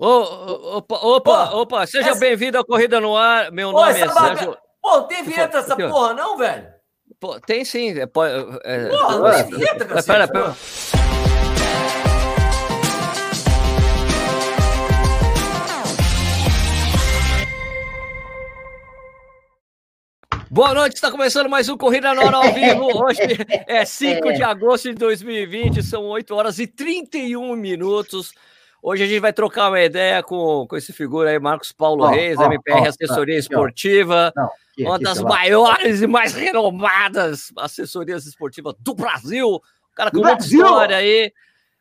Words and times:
opa, 0.00 0.96
opa, 0.96 1.50
opa, 1.50 1.86
seja 1.86 2.10
essa... 2.10 2.20
bem-vindo 2.20 2.58
à 2.58 2.64
Corrida 2.64 3.00
no 3.00 3.14
Ar. 3.16 3.52
Meu 3.52 3.70
nome 3.70 3.90
é 3.90 4.08
Sérgio. 4.08 4.56
Pô, 4.80 5.02
tem 5.02 5.22
vinheta 5.22 5.58
essa 5.58 5.76
porra, 5.76 6.14
não, 6.14 6.38
velho? 6.38 6.68
Pô, 7.20 7.38
tem 7.38 7.66
sim. 7.66 7.90
É, 7.98 8.02
é, 8.02 8.06
porra, 8.06 8.38
não 9.18 9.30
tem 9.30 9.58
vinheta, 9.58 9.84
cara. 9.84 10.02
Pera, 10.02 10.28
pera. 10.28 10.56
Boa 20.50 20.74
noite, 20.74 20.94
está 20.94 21.12
começando 21.12 21.48
mais 21.48 21.68
um 21.68 21.76
Corrida 21.76 22.12
no 22.14 22.24
Hora 22.24 22.38
ao 22.38 22.52
vivo. 22.54 22.88
Hoje 23.04 23.20
é 23.68 23.84
5 23.84 24.32
de 24.32 24.42
agosto 24.42 24.88
de 24.88 24.94
2020, 24.94 25.82
são 25.82 26.06
8 26.06 26.34
horas 26.34 26.58
e 26.58 26.66
31 26.66 27.54
minutos. 27.54 28.32
Hoje 28.82 29.04
a 29.04 29.06
gente 29.06 29.20
vai 29.20 29.32
trocar 29.32 29.68
uma 29.68 29.80
ideia 29.80 30.22
com, 30.22 30.66
com 30.66 30.76
esse 30.76 30.92
figura 30.92 31.30
aí, 31.30 31.38
Marcos 31.38 31.70
Paulo 31.70 32.04
oh, 32.04 32.08
Reis, 32.08 32.38
oh, 32.38 32.44
MPR 32.44 32.80
oh, 32.80 32.88
Assessoria 32.88 33.38
Esportiva, 33.38 34.32
não, 34.34 34.44
aqui, 34.44 34.82
uma 34.82 34.94
aqui, 34.94 35.04
das 35.04 35.20
maiores 35.20 36.00
e 36.00 36.06
mais 36.06 36.34
renomadas 36.34 37.52
assessorias 37.58 38.26
esportivas 38.26 38.74
do 38.78 38.94
Brasil. 38.94 39.48
O 39.48 39.62
cara 39.94 40.10
com 40.10 40.18
muita 40.18 40.44
história 40.44 40.96
aí. 40.96 41.32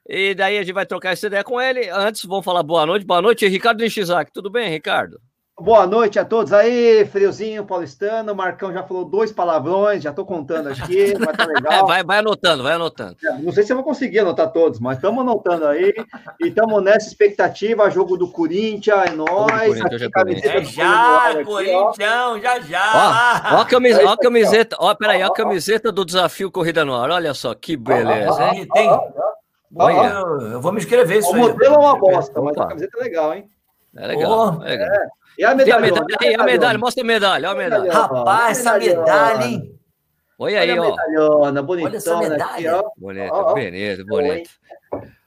E 0.08 0.34
daí 0.34 0.58
a 0.58 0.64
gente 0.64 0.73
vai 0.73 0.86
trocar 0.86 1.12
essa 1.12 1.28
ideia 1.28 1.44
com 1.44 1.62
ele. 1.62 1.88
Antes, 1.90 2.26
vamos 2.26 2.44
falar 2.44 2.64
boa 2.64 2.86
noite. 2.86 3.06
Boa 3.06 3.22
noite, 3.22 3.48
Ricardo 3.48 3.81
Nishizaki. 3.81 4.34
Tudo 4.34 4.50
bem, 4.50 4.70
Ricardo? 4.70 5.22
Boa 5.62 5.86
noite 5.86 6.18
a 6.18 6.23
todos 6.23 6.54
aí, 6.54 7.05
friozinho 7.05 7.66
paulistano. 7.66 8.31
O 8.31 8.36
Marcão 8.36 8.72
já 8.72 8.81
falou 8.81 9.04
dois 9.04 9.30
palavrões, 9.30 10.02
já 10.02 10.12
estou 10.12 10.26
contando 10.26 10.70
aqui, 10.70 11.13
vai 11.17 11.36
tá 11.36 11.45
legal. 11.52 11.86
vai, 11.86 12.02
vai 12.02 12.20
anotando, 12.20 12.63
vai 12.63 12.73
anotando. 12.73 13.17
É, 13.22 13.38
não 13.40 13.52
sei 13.52 13.64
se 13.64 13.73
eu 13.73 13.76
vou 13.76 13.84
conseguir 13.84 14.20
anotar 14.20 14.52
todos, 14.53 14.80
mas 14.80 14.95
estamos 14.95 15.20
anotando 15.20 15.67
aí. 15.67 15.94
E 16.40 16.48
estamos 16.48 16.81
nessa 16.81 17.09
expectativa, 17.09 17.90
jogo 17.90 18.16
do 18.16 18.31
Corinthians, 18.31 19.08
é 19.08 19.09
nóis. 19.12 19.81
É 19.81 20.64
já, 20.64 21.44
Corinthians, 21.44 22.41
já, 22.41 22.59
já. 22.62 23.52
Ó, 23.52 23.56
ó, 23.58 23.62
a 23.62 23.66
camiseta, 23.66 24.08
ó 24.08 24.14
a 24.14 24.17
camiseta, 24.17 24.75
ó, 24.80 24.95
peraí, 24.95 25.23
ó 25.23 25.28
a 25.28 25.34
camiseta 25.34 25.91
do 25.91 26.06
desafio 26.06 26.50
Corrida 26.50 26.86
no 26.86 26.95
Ar, 26.95 27.09
olha 27.12 27.34
só, 27.34 27.53
que 27.53 27.75
beleza, 27.75 28.53
hein? 28.53 28.66
Tem. 28.73 28.89
Olha, 29.75 30.23
eu 30.53 30.62
vou 30.62 30.72
me 30.72 30.80
inscrever 30.80 31.19
isso. 31.19 31.31
O 31.31 31.38
modelo 31.38 31.75
é 31.75 31.78
uma 31.78 32.00
bosta, 32.00 32.41
mas 32.41 32.58
a 32.58 32.67
camiseta 32.67 32.97
é 32.97 33.03
legal, 33.03 33.34
hein? 33.34 33.50
É 33.95 34.08
legal, 34.08 34.59
oh, 34.59 34.64
é 34.64 34.69
legal. 34.69 34.88
É. 34.88 35.19
E 35.40 35.45
a 35.45 35.56
medalha? 35.56 35.78
a 35.78 35.80
medalha, 35.80 36.18
aí, 36.22 36.36
a 36.36 36.44
medalha, 36.44 36.78
mostra 36.78 37.02
a 37.02 37.08
medalha, 37.08 37.50
olha 37.50 37.62
a 37.62 37.64
medalha. 37.64 37.94
Rapaz, 37.94 38.59
essa 38.59 38.78
medalha, 38.78 39.46
hein? 39.46 39.80
Olha 40.38 40.59
aí, 40.59 40.78
ó. 40.78 40.90
Medalhona, 40.90 41.62
bonitona. 41.64 41.90
Olha 41.90 41.98
essa 41.98 42.18
medalha. 42.18 42.46
Aqui, 42.46 42.68
ó. 42.68 42.92
Bonito, 42.98 43.34
ó, 43.34 43.54
bonito, 43.54 44.06
bonito. 44.06 44.50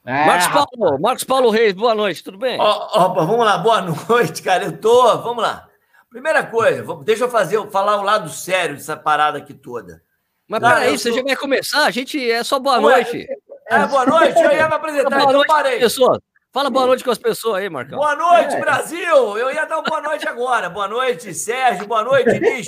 É, 0.04 0.26
Marcos 0.26 0.48
Paulo, 0.48 1.00
Marcos 1.00 1.24
Paulo 1.24 1.48
Reis, 1.48 1.72
boa 1.72 1.94
noite, 1.94 2.22
tudo 2.22 2.36
bem? 2.36 2.60
Opa, 2.60 3.24
vamos 3.24 3.46
lá, 3.46 3.56
boa 3.56 3.80
noite, 4.06 4.42
cara. 4.42 4.64
Eu 4.64 4.76
tô, 4.76 5.16
vamos 5.22 5.42
lá. 5.42 5.66
Primeira 6.10 6.44
coisa, 6.44 6.84
deixa 7.02 7.24
eu 7.24 7.30
fazer, 7.30 7.66
falar 7.70 7.98
o 7.98 8.02
lado 8.02 8.28
sério 8.28 8.76
dessa 8.76 8.94
parada 8.94 9.38
aqui 9.38 9.54
toda. 9.54 10.02
Mas 10.46 10.60
cara, 10.60 10.80
peraí, 10.80 10.98
você 10.98 11.10
já 11.10 11.22
vai 11.22 11.36
começar? 11.36 11.86
A 11.86 11.90
gente 11.90 12.30
é 12.30 12.44
só 12.44 12.58
boa 12.58 12.78
noite. 12.78 13.26
É, 13.70 13.86
boa 13.86 14.04
noite, 14.04 14.38
eu 14.38 14.52
ia 14.52 14.68
me 14.68 14.74
apresentar, 14.74 15.08
boa 15.08 15.22
então 15.22 15.32
noite, 15.32 15.48
parei. 15.48 15.78
Pessoas. 15.78 16.18
Fala 16.52 16.68
boa 16.68 16.86
noite 16.86 17.02
com 17.02 17.10
as 17.10 17.16
pessoas 17.16 17.62
aí, 17.62 17.70
Marcão. 17.70 17.98
Boa 17.98 18.14
noite, 18.14 18.54
é. 18.56 18.60
Brasil! 18.60 19.38
Eu 19.38 19.50
ia 19.50 19.64
dar 19.64 19.78
uma 19.78 19.84
boa 19.84 20.02
noite 20.02 20.28
agora. 20.28 20.68
Boa 20.68 20.86
noite, 20.86 21.32
Sérgio. 21.32 21.86
Boa 21.86 22.04
noite, 22.04 22.38
Nish. 22.38 22.66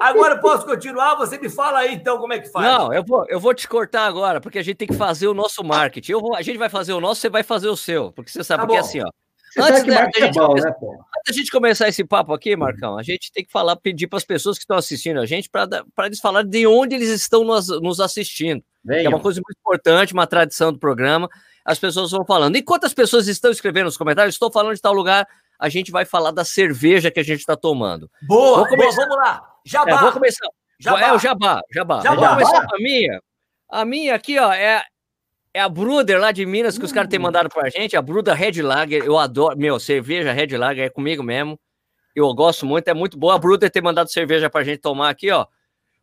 Agora 0.00 0.34
eu 0.34 0.40
posso 0.40 0.66
continuar? 0.66 1.14
Você 1.14 1.38
me 1.38 1.48
fala 1.48 1.78
aí, 1.78 1.94
então, 1.94 2.18
como 2.18 2.32
é 2.32 2.40
que 2.40 2.48
faz. 2.50 2.66
Não, 2.66 2.92
eu 2.92 3.04
vou, 3.04 3.24
eu 3.28 3.38
vou 3.38 3.54
te 3.54 3.68
cortar 3.68 4.06
agora, 4.06 4.40
porque 4.40 4.58
a 4.58 4.64
gente 4.64 4.78
tem 4.78 4.88
que 4.88 4.96
fazer 4.96 5.28
o 5.28 5.34
nosso 5.34 5.62
marketing. 5.62 6.10
Eu 6.10 6.20
vou, 6.20 6.34
a 6.34 6.42
gente 6.42 6.58
vai 6.58 6.68
fazer 6.68 6.92
o 6.92 7.00
nosso, 7.00 7.20
você 7.20 7.30
vai 7.30 7.44
fazer 7.44 7.68
o 7.68 7.76
seu. 7.76 8.10
Porque 8.10 8.32
você 8.32 8.42
sabe, 8.42 8.62
tá 8.62 8.66
porque 8.66 8.78
é 8.78 8.80
assim, 8.80 9.00
ó. 9.00 9.08
Antes, 9.58 9.84
da, 9.84 10.04
gente 10.06 10.22
é 10.22 10.32
bom, 10.32 10.46
começar, 10.48 10.70
né, 10.70 10.76
antes 10.80 11.26
da 11.26 11.32
gente 11.32 11.50
começar 11.52 11.88
esse 11.88 12.04
papo 12.04 12.32
aqui, 12.32 12.56
Marcão, 12.56 12.98
a 12.98 13.02
gente 13.02 13.30
tem 13.32 13.44
que 13.44 13.50
falar, 13.52 13.76
pedir 13.76 14.08
para 14.08 14.16
as 14.16 14.24
pessoas 14.24 14.56
que 14.56 14.64
estão 14.64 14.76
assistindo 14.76 15.20
a 15.20 15.26
gente 15.26 15.48
para 15.48 15.84
eles 16.06 16.18
falarem 16.18 16.48
de 16.50 16.66
onde 16.66 16.96
eles 16.96 17.10
estão 17.10 17.44
nos, 17.44 17.68
nos 17.80 18.00
assistindo. 18.00 18.62
Venham. 18.84 19.02
Que 19.02 19.06
é 19.06 19.10
uma 19.10 19.20
coisa 19.20 19.40
muito 19.44 19.58
importante, 19.58 20.12
uma 20.12 20.26
tradição 20.26 20.72
do 20.72 20.78
programa 20.80 21.28
as 21.64 21.78
pessoas 21.78 22.10
vão 22.10 22.24
falando. 22.24 22.56
Enquanto 22.56 22.84
as 22.84 22.94
pessoas 22.94 23.28
estão 23.28 23.50
escrevendo 23.50 23.86
nos 23.86 23.96
comentários, 23.96 24.34
estou 24.34 24.50
falando 24.50 24.74
de 24.74 24.80
tal 24.80 24.92
lugar, 24.92 25.26
a 25.58 25.68
gente 25.68 25.90
vai 25.90 26.04
falar 26.04 26.30
da 26.30 26.44
cerveja 26.44 27.10
que 27.10 27.20
a 27.20 27.22
gente 27.22 27.40
está 27.40 27.56
tomando. 27.56 28.10
Boa, 28.22 28.66
boa, 28.68 28.92
vamos 28.92 29.16
lá. 29.16 29.46
Jabá. 29.64 29.90
É, 29.90 29.98
vou 29.98 30.12
começar. 30.12 30.48
Jabá. 30.78 31.00
É 31.02 31.12
o 31.12 31.18
jabá, 31.18 31.60
jabá. 31.70 32.00
jabá. 32.00 32.28
Vou 32.28 32.28
começar 32.30 32.66
com 32.66 32.76
a 32.76 32.78
minha. 32.78 33.22
A 33.68 33.84
minha 33.84 34.14
aqui, 34.14 34.38
ó, 34.38 34.52
é, 34.52 34.82
é 35.52 35.60
a 35.60 35.68
Bruder 35.68 36.18
lá 36.18 36.32
de 36.32 36.46
Minas 36.46 36.76
que 36.76 36.82
hum. 36.82 36.86
os 36.86 36.92
caras 36.92 37.10
têm 37.10 37.18
hum. 37.18 37.24
mandado 37.24 37.48
para 37.50 37.66
a 37.66 37.70
gente. 37.70 37.96
A 37.96 38.02
Bruder 38.02 38.34
Red 38.34 38.62
Lager. 38.62 39.04
Eu 39.04 39.18
adoro. 39.18 39.56
Meu, 39.58 39.78
cerveja 39.78 40.32
Red 40.32 40.56
Lager 40.56 40.86
é 40.86 40.90
comigo 40.90 41.22
mesmo. 41.22 41.60
Eu 42.16 42.32
gosto 42.34 42.66
muito, 42.66 42.88
é 42.88 42.94
muito 42.94 43.18
boa. 43.18 43.34
A 43.34 43.38
Bruder 43.38 43.70
ter 43.70 43.82
mandado 43.82 44.10
cerveja 44.10 44.48
para 44.48 44.62
a 44.62 44.64
gente 44.64 44.78
tomar 44.78 45.10
aqui, 45.10 45.30
ó. 45.30 45.46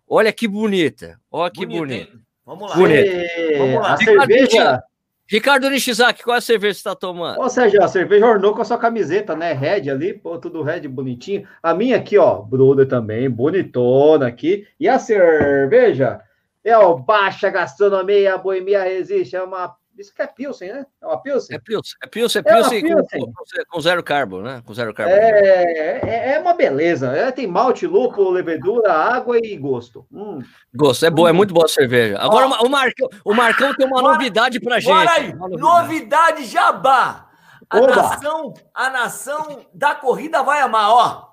Olha 0.07 0.31
que 0.31 0.47
bonita. 0.47 1.19
Olha 1.29 1.51
que 1.51 1.66
bonita. 1.66 2.12
bonita. 2.12 2.28
Vamos 2.46 2.69
lá. 2.69 2.75
Bonita. 2.78 3.57
Vamos 3.57 3.81
lá. 3.81 3.94
A 3.94 3.97
cerveja. 3.97 4.84
Ricardo 5.29 5.69
Nishizaki, 5.69 6.23
qual 6.23 6.35
é 6.35 6.38
a 6.38 6.41
cerveja 6.41 6.75
que 6.75 6.81
você 6.81 6.89
está 6.89 6.95
tomando? 6.95 7.39
Ou 7.39 7.49
seja, 7.49 7.83
a 7.83 7.88
cerveja 7.88 8.25
ornou 8.25 8.53
com 8.53 8.61
a 8.61 8.65
sua 8.65 8.77
camiseta, 8.77 9.35
né? 9.35 9.51
Red 9.51 9.89
ali, 9.89 10.13
pô, 10.13 10.38
tudo 10.38 10.63
red 10.63 10.88
bonitinho. 10.88 11.45
A 11.61 11.73
minha 11.73 11.97
aqui, 11.97 12.17
ó, 12.17 12.41
Bruder 12.41 12.88
também, 12.88 13.29
bonitona 13.29 14.27
aqui. 14.27 14.66
E 14.79 14.87
a 14.87 14.97
cerveja 14.97 16.21
é 16.63 16.77
o 16.77 16.97
Baixa 16.97 17.49
Gastronomia, 17.49 18.37
Boemia 18.37 18.83
Resiste, 18.83 19.35
é 19.35 19.43
uma 19.43 19.75
isso 19.97 20.13
que 20.13 20.22
é 20.22 20.28
Pilsen, 20.28 20.72
né? 20.72 20.85
É 21.02 21.06
uma 21.06 21.22
Pilsen? 21.22 21.56
É 21.56 21.59
Pilsen, 21.59 21.96
é 22.03 22.08
Pilsen, 22.08 22.40
é 22.40 22.53
Pilsen, 22.53 22.78
é 22.78 22.81
Pilsen. 22.81 23.19
Com, 23.19 23.34
com, 23.69 23.81
zero 23.81 24.03
carbo, 24.03 24.41
né? 24.41 24.62
Com 24.66 24.74
zero 24.74 24.94
carbo. 24.94 25.12
É, 25.12 26.00
é, 26.03 26.34
é 26.34 26.40
uma 26.40 26.53
beleza. 26.53 27.16
É, 27.16 27.31
tem 27.31 27.47
malte, 27.47 27.88
lúpulo, 27.88 28.30
levedura, 28.30 28.94
água 28.94 29.38
e 29.38 29.58
gosto. 29.58 30.06
Hum. 30.12 30.40
Gosto, 30.74 31.06
é 31.06 31.09
boa, 31.09 31.30
é 31.30 31.34
muito 31.34 31.53
boa 31.53 31.66
a 31.66 31.69
cerveja. 31.69 32.18
Agora 32.19 32.47
o, 32.47 32.69
Marcão, 32.69 33.09
o 33.25 33.34
Marcão 33.34 33.74
tem 33.75 33.88
uma 33.88 34.02
novidade 34.02 34.59
pra 34.59 34.80
gente. 34.80 34.94
Bora 34.94 35.12
aí, 35.12 35.34
novidade. 35.34 35.62
novidade 35.62 36.46
Jabá. 36.46 37.28
A 37.69 37.81
nação, 37.81 38.53
a 38.74 38.90
nação 38.90 39.66
da 39.74 39.94
corrida 39.94 40.41
vai 40.41 40.62
amar, 40.62 40.90
ó. 40.90 41.28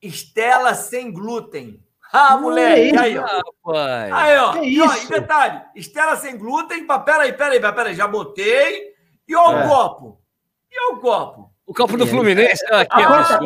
Estela 0.00 0.74
sem 0.74 1.12
glúten. 1.12 1.83
Ah, 2.16 2.36
moleque, 2.36 2.96
aí, 2.96 3.18
ó. 3.18 3.24
Rapaz. 3.24 4.12
Aí, 4.12 4.38
ó. 4.38 4.56
e, 4.62 4.80
ó, 4.80 4.94
e 4.94 5.08
detalhe, 5.08 5.62
Estela 5.74 6.14
sem 6.14 6.38
glúten, 6.38 6.86
peraí, 7.04 7.32
peraí, 7.32 7.60
peraí, 7.60 7.92
já 7.92 8.06
botei. 8.06 8.94
E 9.26 9.34
ó, 9.34 9.50
é. 9.50 9.64
o 9.64 9.68
copo. 9.68 10.20
E 10.70 10.76
ó, 10.78 10.94
o 10.94 11.00
copo. 11.00 11.50
O 11.66 11.74
copo 11.74 11.96
do 11.96 12.06
Fluminense. 12.06 12.64
Aqui, 12.66 12.88
ah, 12.92 13.38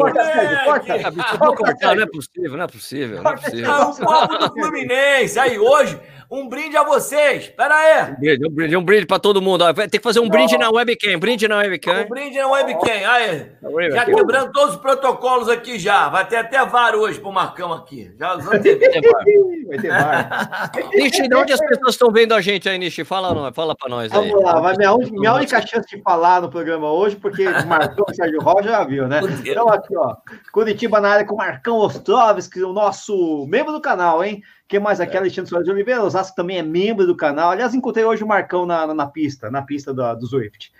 Não 1.94 2.02
é 2.02 2.06
possível, 2.06 2.56
não 2.58 2.64
é 2.64 2.66
possível. 2.66 3.22
Não 3.22 3.30
é 3.30 3.36
possível. 3.36 3.72
Ah, 3.72 3.88
o 3.88 3.96
copo 3.96 4.36
do 4.36 4.52
Fluminense. 4.52 5.38
Aí, 5.38 5.58
hoje, 5.58 5.98
um 6.30 6.48
brinde 6.48 6.76
a 6.76 6.84
vocês. 6.84 7.48
Pera 7.48 7.74
aí. 7.74 8.12
Um 8.12 8.14
brinde, 8.16 8.46
um 8.46 8.50
brinde, 8.50 8.76
um 8.76 8.84
brinde 8.84 9.06
para 9.06 9.18
todo 9.18 9.40
mundo. 9.40 9.64
Tem 9.74 9.88
que 9.88 10.00
fazer 10.00 10.20
um 10.20 10.28
brinde 10.28 10.58
na 10.58 10.70
webcam. 10.70 11.18
Brinde 11.18 11.48
na 11.48 11.58
webcam. 11.58 12.02
Um 12.02 12.08
brinde 12.08 12.38
na 12.38 12.48
webcam. 12.48 13.10
Aí. 13.10 13.46
Já 13.90 14.04
quebrando 14.04 14.52
todos 14.52 14.74
os 14.74 14.80
protocolos 14.80 15.48
aqui 15.48 15.78
já. 15.78 16.08
Vai 16.08 16.26
ter 16.26 16.36
até 16.36 16.64
VAR 16.66 16.94
hoje 16.94 17.18
pro 17.18 17.32
Marcão 17.32 17.72
aqui. 17.72 18.12
Já 18.18 18.36
vai 18.36 18.58
ter 18.60 18.78
VAR. 18.78 19.24
Vai 19.68 19.78
ter 19.78 19.88
VAR. 19.88 20.70
Nishi, 20.94 21.28
de 21.28 21.34
onde 21.34 21.52
as 21.52 21.60
pessoas 21.60 21.94
estão 21.94 22.10
vendo 22.10 22.34
a 22.34 22.40
gente 22.40 22.68
aí, 22.68 22.78
Nishi? 22.78 23.04
Fala, 23.04 23.50
fala 23.52 23.74
para 23.74 23.88
nós 23.88 24.12
aí. 24.12 24.28
Vamos 24.28 24.44
lá. 24.44 24.60
Vai 24.60 24.76
minha, 24.76 24.94
minha 24.96 25.34
única 25.34 25.66
chance 25.66 25.88
de 25.88 26.02
falar 26.02 26.42
no 26.42 26.50
programa 26.50 26.92
hoje, 26.92 27.16
porque 27.16 27.48
Marcão 27.66 28.04
e 28.10 28.14
Sérgio 28.14 28.40
Rocha 28.40 28.68
já 28.68 28.84
viu, 28.84 29.08
né? 29.08 29.20
Então 29.46 29.68
aqui, 29.68 29.96
ó. 29.96 30.16
Curitiba 30.52 31.00
na 31.00 31.08
área 31.08 31.26
com 31.26 31.36
Marcão 31.36 31.78
Ostrovski, 31.78 32.62
o 32.62 32.72
nosso 32.72 33.46
membro 33.48 33.72
do 33.72 33.80
canal, 33.80 34.22
hein? 34.22 34.42
Quem 34.68 34.78
mais 34.78 35.00
aqui? 35.00 35.16
É. 35.16 35.18
Alexandre 35.18 35.48
Soares 35.48 35.66
de 35.66 35.72
Oliveira, 35.72 36.04
Osasco 36.04 36.36
também 36.36 36.58
é 36.58 36.62
membro 36.62 37.06
do 37.06 37.16
canal. 37.16 37.50
Aliás, 37.50 37.74
encontrei 37.74 38.04
hoje 38.04 38.22
o 38.22 38.26
Marcão 38.26 38.66
na, 38.66 38.86
na, 38.86 38.94
na 38.94 39.06
pista, 39.06 39.50
na 39.50 39.62
pista 39.62 39.94
do, 39.94 40.14
do 40.14 40.26
Zwift. 40.26 40.70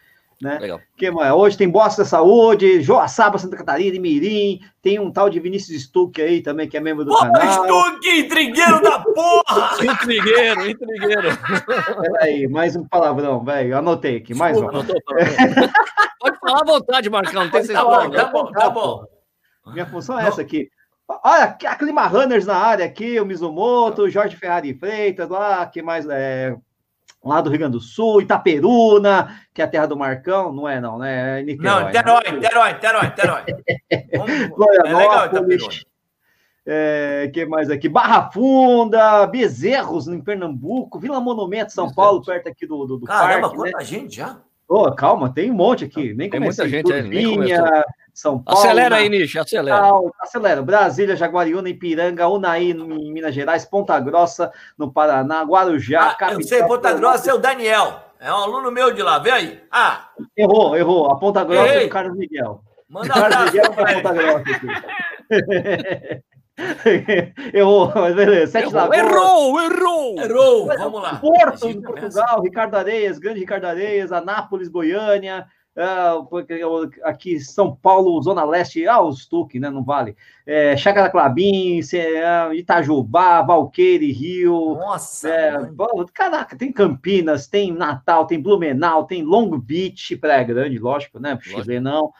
Né? 0.41 0.57
Legal. 0.61 0.81
Que 0.97 1.11
mais? 1.11 1.33
Hoje 1.33 1.57
tem 1.57 1.69
Bosta 1.69 2.03
da 2.03 2.09
Saúde, 2.09 2.81
Joaçaba, 2.81 3.39
Santa 3.39 3.57
Catarina 3.57 3.97
e 3.97 3.99
Mirim. 3.99 4.61
Tem 4.81 5.01
um 5.01 5.11
tal 5.11 5.29
de 5.29 5.41
Vinícius 5.41 5.83
Stuck 5.83 6.21
aí 6.23 6.43
também, 6.43 6.69
que 6.69 6.77
é 6.77 6.81
membro 6.81 7.05
do 7.05 7.13
Opa, 7.13 7.33
canal. 7.33 7.65
Stuck, 7.65 8.09
intrigueiro 8.09 8.81
da 8.81 9.01
porra! 9.01 9.71
intrigueiro, 9.83 10.71
intrigueiro. 10.71 11.29
Peraí, 12.03 12.47
mais 12.47 12.77
um 12.77 12.87
palavrão, 12.87 13.43
velho. 13.43 13.77
Anotei 13.77 14.19
aqui, 14.19 14.33
mais 14.33 14.57
um. 14.57 14.69
Anotou, 14.69 14.95
Pode 16.21 16.39
falar 16.39 16.61
à 16.61 16.65
vontade, 16.65 17.11
Marcão. 17.11 17.45
Não 17.45 17.51
tem 17.51 17.67
tá, 17.67 17.85
bom, 17.85 18.11
tá 18.11 18.25
bom, 18.27 18.53
tá 18.53 18.71
bom. 18.71 19.05
Minha 19.73 19.87
função 19.87 20.21
é 20.21 20.29
essa 20.29 20.41
aqui. 20.41 20.69
Olha, 21.09 21.57
a 21.65 21.75
Clima 21.75 22.07
Runners 22.07 22.45
na 22.45 22.57
área 22.57 22.85
aqui, 22.85 23.19
o 23.19 23.25
Mizumoto, 23.25 24.03
o 24.03 24.11
Jorge 24.11 24.37
Ferrari 24.37 24.75
Freitas, 24.75 25.29
lá, 25.31 25.65
que 25.65 25.81
mais 25.81 26.07
é, 26.07 26.55
lá 27.25 27.41
do 27.41 27.49
Rio 27.49 27.61
Grande 27.61 27.73
do 27.73 27.81
Sul, 27.81 28.21
Itaperuna, 28.21 29.41
que 29.55 29.63
é 29.63 29.65
a 29.65 29.69
terra 29.69 29.87
do 29.87 29.97
Marcão, 29.97 30.53
não 30.53 30.69
é 30.69 30.79
não, 30.81 30.99
né? 30.99 31.41
É 31.41 31.43
Niterói, 31.43 31.81
não, 31.81 31.87
Niterói, 31.87 32.23
né? 32.25 32.31
Niterói, 32.33 32.73
Niterói, 32.75 33.07
Niterói. 33.07 34.49
Florianópolis, 34.55 35.85
é, 36.67 37.23
é, 37.25 37.29
que 37.29 37.47
mais 37.47 37.71
aqui? 37.71 37.89
Barra 37.89 38.31
Funda, 38.31 39.27
Bezerros, 39.27 40.09
em 40.09 40.21
Pernambuco, 40.21 40.99
Vila 40.99 41.21
Monumento, 41.21 41.73
São 41.73 41.91
Paulo, 41.91 42.23
perto 42.23 42.51
aqui 42.51 42.67
do, 42.67 42.85
do, 42.85 42.99
do 42.99 43.07
Caramba, 43.07 43.49
parque, 43.49 43.57
quanta 43.57 43.79
né? 43.79 43.85
gente 43.85 44.17
já? 44.17 44.39
Oh, 44.69 44.93
calma, 44.93 45.33
tem 45.33 45.51
um 45.51 45.55
monte 45.55 45.87
aqui. 45.87 46.13
Nem 46.13 46.29
tem 46.29 46.39
muita 46.39 46.69
gente 46.69 46.93
aí, 46.93 47.09
São 48.19 48.43
Paulo. 48.43 48.59
Acelera 48.59 48.97
aí, 48.97 49.09
Nish, 49.09 49.37
acelera. 49.37 49.93
Acelera. 50.21 50.61
Brasília, 50.61 51.15
Jaguariúna, 51.15 51.69
Ipiranga, 51.69 52.27
Unaí, 52.27 52.73
em 52.73 53.13
Minas 53.13 53.33
Gerais, 53.33 53.65
Ponta 53.65 54.01
Grossa, 54.01 54.51
no 54.77 54.93
Paraná, 54.93 55.43
Guarujá, 55.45 56.01
ah, 56.01 56.15
capital, 56.17 56.41
Eu 56.41 56.43
sei, 56.49 56.65
Ponta 56.65 56.93
Grossa 56.95 57.31
é 57.31 57.35
o 57.35 57.39
Daniel. 57.39 58.01
É 58.19 58.33
um 58.33 58.39
aluno 58.39 58.73
meu 58.73 58.93
de 58.93 59.05
lá, 59.05 59.21
vê 59.21 59.31
aí. 59.31 59.63
Ah! 59.71 60.09
Errou, 60.37 60.77
errou. 60.77 61.13
A 61.13 61.17
Ponta 61.17 61.45
Grossa 61.45 61.73
Ei. 61.73 61.85
é 61.85 61.87
o 61.87 61.91
Carlos 61.91 62.19
Miguel. 62.19 62.61
Manda 62.89 63.15
Carlos 63.15 63.53
Miguel 63.53 63.73
é 63.73 63.95
Ponta 63.95 64.13
Grossa 64.13 64.39
aqui. 64.51 64.67
errou, 67.57 67.93
mas 67.95 68.17
beleza. 68.17 68.51
Sete 68.51 68.75
errou, 68.75 68.95
errou, 68.95 69.61
errou, 69.61 70.21
errou. 70.21 70.67
Vamos 70.67 71.03
lá. 71.03 71.15
Porto, 71.21 71.69
em 71.69 71.81
Portugal, 71.81 72.43
Ricardo 72.43 72.75
Areias, 72.75 73.21
grande 73.21 73.39
Ricardo 73.39 73.67
Areias, 73.67 74.11
Anápolis, 74.11 74.67
Goiânia, 74.67 75.47
aqui 77.03 77.39
São 77.41 77.75
Paulo, 77.75 78.21
Zona 78.23 78.45
Leste, 78.45 78.87
ah, 78.87 79.03
os 79.03 79.27
Tuque, 79.27 79.61
né? 79.61 79.71
Não 79.71 79.85
vale. 79.85 80.17
É, 80.47 80.77
Chácara 80.77 81.11
Clabim, 81.11 81.81
é, 81.93 82.55
Itajubá, 82.55 83.43
Valqueire, 83.43 84.11
Rio. 84.13 84.75
Nossa! 84.75 85.29
É, 85.29 85.53
caraca, 86.13 86.57
tem 86.57 86.73
Campinas, 86.73 87.47
tem 87.47 87.73
Natal, 87.73 88.27
tem 88.27 88.41
Blumenau, 88.41 89.05
tem 89.05 89.23
Long 89.23 89.59
Beach, 89.59 90.17
Praia 90.17 90.45
Grande, 90.45 90.79
lógico, 90.79 91.19
né? 91.19 91.39
Chile 91.41 91.81
não 91.81 92.13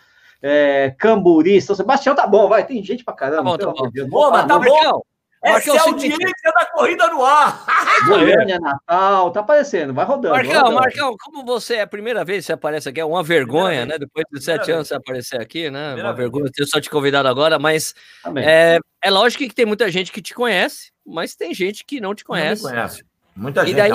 é, 0.43 0.95
Camburi, 0.99 1.61
São 1.61 1.75
Sebastião, 1.75 2.15
tá 2.15 2.27
bom, 2.27 2.49
vai, 2.49 2.65
tem 2.65 2.83
gente 2.83 3.05
pra 3.05 3.15
caramba. 3.15 3.59
Tá 3.59 3.67
bom, 3.67 3.75
tá 3.75 3.83
bom. 3.83 3.91
Deus, 3.91 4.09
mas 4.09 4.47
tá 4.47 4.59
bom. 4.59 5.03
Essa 5.43 5.73
é 5.73 5.79
a 5.79 5.83
audiência 5.83 6.53
da 6.53 6.67
corrida 6.67 7.07
no 7.09 7.25
ar. 7.25 7.65
Goiânia, 8.07 8.59
Natal, 8.59 9.31
tá 9.31 9.41
aparecendo, 9.41 9.95
vai 9.95 10.05
rodando. 10.05 10.35
Marcão, 10.35 10.55
rodando. 10.55 10.75
Marcão, 10.75 11.17
como 11.19 11.45
você 11.45 11.77
é 11.77 11.83
a 11.83 11.87
primeira 11.87 12.25
vez 12.25 12.45
que 12.45 12.47
você 12.47 12.53
aparece 12.53 12.89
aqui, 12.89 13.01
é 13.01 13.05
uma 13.05 13.23
vergonha, 13.23 13.87
né? 13.87 13.99
Depois 13.99 14.25
de 14.33 14.43
sete 14.43 14.71
anos 14.73 14.89
você 14.89 14.95
aparecer 14.95 15.41
aqui, 15.41 15.71
né? 15.71 15.89
Primeira 15.89 16.09
uma 16.09 16.15
vergonha 16.15 16.51
ter 16.53 16.67
só 16.67 16.81
te 16.81 16.91
convidado 16.91 17.29
agora, 17.29 17.59
mas 17.59 17.95
é, 18.37 18.79
é 19.03 19.11
lógico 19.11 19.45
que 19.45 19.55
tem 19.55 19.67
muita 19.67 19.91
gente 19.91 20.11
que 20.11 20.21
te 20.21 20.35
conhece, 20.35 20.91
mas 21.07 21.37
tem 21.37 21.55
gente 21.55 21.85
que 21.85 22.01
não 22.01 22.15
te 22.15 22.25
conhece. 22.25 22.65
Não 22.65 22.71
conhece. 22.71 23.05
Muita 23.39 23.65
gente. 23.65 23.77
Daí, 23.77 23.91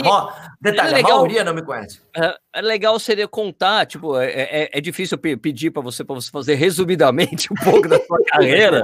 detalhe, 0.61 0.93
é 0.93 0.95
legal, 0.95 1.11
a 1.11 1.15
maioria 1.15 1.43
não 1.43 1.53
me 1.53 1.61
conhece. 1.61 1.99
É, 2.15 2.33
é 2.53 2.61
legal 2.61 2.97
seria 2.97 3.27
contar, 3.27 3.85
tipo, 3.85 4.17
é, 4.17 4.27
é, 4.27 4.69
é 4.71 4.81
difícil 4.81 5.17
pedir 5.17 5.69
para 5.69 5.81
você, 5.81 6.01
para 6.01 6.15
você 6.15 6.31
fazer 6.31 6.55
resumidamente 6.55 7.51
um 7.51 7.55
pouco 7.57 7.89
da 7.89 7.99
sua 7.99 8.23
carreira, 8.31 8.81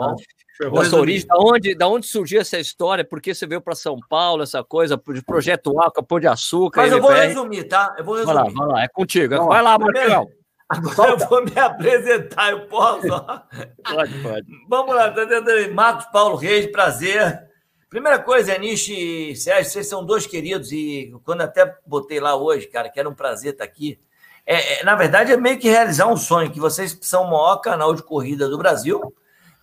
da 0.60 0.86
sua 0.86 1.00
origem, 1.00 1.26
da 1.26 1.38
onde, 1.38 1.76
da 1.76 1.88
onde 1.88 2.06
surgiu 2.06 2.42
essa 2.42 2.60
história, 2.60 3.06
por 3.06 3.22
que 3.22 3.34
você 3.34 3.48
veio 3.48 3.62
para 3.62 3.76
São 3.76 3.98
Paulo, 4.10 4.44
essa 4.44 4.62
coisa, 4.62 5.02
de 5.14 5.22
Projeto 5.22 5.80
Alca, 5.80 6.04
Pão 6.04 6.20
de 6.20 6.28
Açúcar. 6.28 6.82
Mas 6.82 6.92
eu 6.92 7.02
vou 7.02 7.12
resumir, 7.12 7.64
tá? 7.64 7.96
Eu 7.98 8.04
vou 8.04 8.16
resumir. 8.16 8.34
Vai 8.34 8.44
lá, 8.44 8.52
vai 8.52 8.68
lá, 8.68 8.84
é 8.84 8.88
contigo. 8.90 9.38
Vai, 9.38 9.48
vai 9.48 9.62
lá, 9.62 9.80
Marcão. 9.80 10.28
Agora 10.68 11.12
eu 11.12 11.18
vou 11.18 11.44
me 11.44 11.58
apresentar, 11.58 12.52
eu 12.52 12.68
posso? 12.68 13.08
pode, 13.08 14.22
pode. 14.22 14.48
Vamos 14.68 14.94
lá, 14.94 15.10
tá 15.10 15.26
tentando. 15.26 15.74
Marcos 15.74 16.06
Paulo 16.12 16.36
Reis, 16.36 16.68
prazer. 16.68 17.48
Primeira 17.90 18.20
coisa, 18.20 18.54
Anish 18.54 18.90
e 18.90 19.36
Sérgio, 19.36 19.72
vocês 19.72 19.88
são 19.88 20.06
dois 20.06 20.28
queridos 20.28 20.72
e 20.72 21.12
quando 21.24 21.42
até 21.42 21.76
botei 21.88 22.20
lá 22.20 22.36
hoje, 22.36 22.68
cara, 22.68 22.88
que 22.88 23.00
era 23.00 23.10
um 23.10 23.16
prazer 23.16 23.54
estar 23.54 23.64
aqui. 23.64 24.00
É, 24.46 24.82
é, 24.82 24.84
na 24.84 24.96
verdade, 24.96 25.32
é 25.32 25.38
meio 25.38 25.58
que 25.58 25.70
realizar 25.70 26.08
um 26.08 26.18
sonho, 26.18 26.52
que 26.52 26.60
vocês 26.60 26.96
são 27.02 27.24
o 27.24 27.32
maior 27.32 27.58
canal 27.58 27.96
de 27.96 28.04
corrida 28.04 28.48
do 28.48 28.60
Brasil 28.60 29.12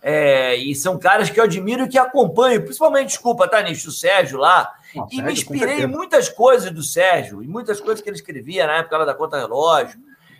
é, 0.01 0.55
e 0.55 0.75
são 0.75 0.97
caras 0.97 1.29
que 1.29 1.39
eu 1.39 1.43
admiro 1.43 1.85
e 1.85 1.89
que 1.89 1.97
acompanho, 1.97 2.63
principalmente, 2.63 3.09
desculpa, 3.09 3.47
tá, 3.47 3.61
Nish, 3.61 3.85
o 3.85 3.91
Sérgio 3.91 4.37
lá, 4.37 4.73
Não, 4.95 5.05
e 5.05 5.15
Sérgio, 5.15 5.25
me 5.25 5.33
inspirei 5.33 5.81
em 5.81 5.87
muitas 5.87 6.29
coisas 6.29 6.71
do 6.71 6.83
Sérgio, 6.83 7.43
e 7.43 7.47
muitas 7.47 7.81
coisas 7.81 8.01
que 8.01 8.09
ele 8.09 8.17
escrevia 8.17 8.67
na 8.67 8.77
época 8.77 8.97
lá 8.97 9.05
da 9.05 9.15
conta 9.15 9.37
relógio, 9.37 9.99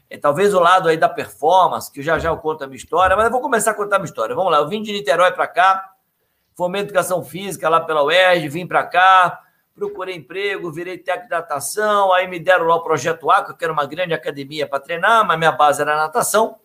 é, 0.09 0.17
talvez 0.17 0.53
o 0.53 0.59
lado 0.59 0.87
aí 0.87 0.95
da 0.95 1.09
performance, 1.09 1.91
que 1.91 2.01
já 2.01 2.17
já 2.17 2.29
eu 2.29 2.37
conto 2.37 2.63
a 2.63 2.67
minha 2.67 2.77
história, 2.77 3.15
mas 3.15 3.25
eu 3.25 3.31
vou 3.31 3.41
começar 3.41 3.71
a 3.71 3.73
contar 3.73 3.97
a 3.97 3.99
minha 3.99 4.07
história. 4.07 4.35
Vamos 4.35 4.51
lá, 4.51 4.59
eu 4.59 4.67
vim 4.67 4.81
de 4.81 4.91
Niterói 4.91 5.31
para 5.31 5.47
cá, 5.47 5.91
formei 6.55 6.81
educação 6.81 7.23
física 7.23 7.67
lá 7.67 7.81
pela 7.81 8.03
UERJ, 8.03 8.47
vim 8.47 8.65
para 8.65 8.83
cá, 8.83 9.41
procurei 9.75 10.15
emprego, 10.15 10.71
virei 10.71 10.97
técnico 10.97 11.29
de 11.29 11.35
natação, 11.35 12.13
aí 12.13 12.27
me 12.27 12.39
deram 12.39 12.65
lá 12.65 12.75
o 12.75 12.83
Projeto 12.83 13.29
Aqua, 13.29 13.53
que 13.53 13.63
era 13.63 13.73
uma 13.73 13.85
grande 13.85 14.13
academia 14.13 14.65
para 14.65 14.79
treinar, 14.79 15.25
mas 15.25 15.37
minha 15.37 15.51
base 15.51 15.81
era 15.81 15.95
natação. 15.95 16.57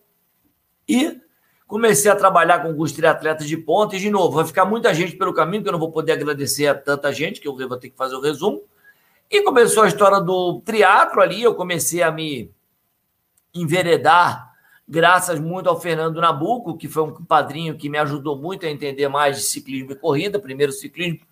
E 0.87 1.21
comecei 1.67 2.09
a 2.09 2.15
trabalhar 2.15 2.59
com 2.59 2.67
alguns 2.67 2.91
triatletas 2.91 3.47
de 3.47 3.57
ponta, 3.57 3.95
e 3.95 3.99
de 3.99 4.09
novo, 4.09 4.35
vai 4.35 4.45
ficar 4.45 4.65
muita 4.65 4.93
gente 4.93 5.15
pelo 5.15 5.33
caminho, 5.33 5.63
que 5.63 5.69
eu 5.69 5.73
não 5.73 5.79
vou 5.79 5.91
poder 5.91 6.13
agradecer 6.13 6.67
a 6.67 6.75
tanta 6.75 7.11
gente, 7.11 7.41
que 7.41 7.47
eu 7.47 7.55
vou 7.55 7.77
ter 7.77 7.89
que 7.89 7.97
fazer 7.97 8.15
o 8.15 8.21
resumo. 8.21 8.61
E 9.29 9.41
começou 9.41 9.83
a 9.83 9.87
história 9.87 10.19
do 10.19 10.61
triatlo 10.61 11.21
ali, 11.21 11.41
eu 11.41 11.55
comecei 11.55 12.03
a 12.03 12.11
me 12.11 12.51
enveredar 13.53 14.51
graças 14.87 15.39
muito 15.39 15.69
ao 15.69 15.79
Fernando 15.79 16.19
Nabuco, 16.19 16.77
que 16.77 16.87
foi 16.87 17.03
um 17.03 17.25
padrinho 17.25 17.77
que 17.77 17.89
me 17.89 17.97
ajudou 17.97 18.37
muito 18.37 18.65
a 18.65 18.69
entender 18.69 19.07
mais 19.07 19.37
de 19.37 19.43
ciclismo 19.43 19.91
e 19.91 19.95
corrida, 19.95 20.39
primeiro 20.39 20.71
ciclismo 20.71 21.25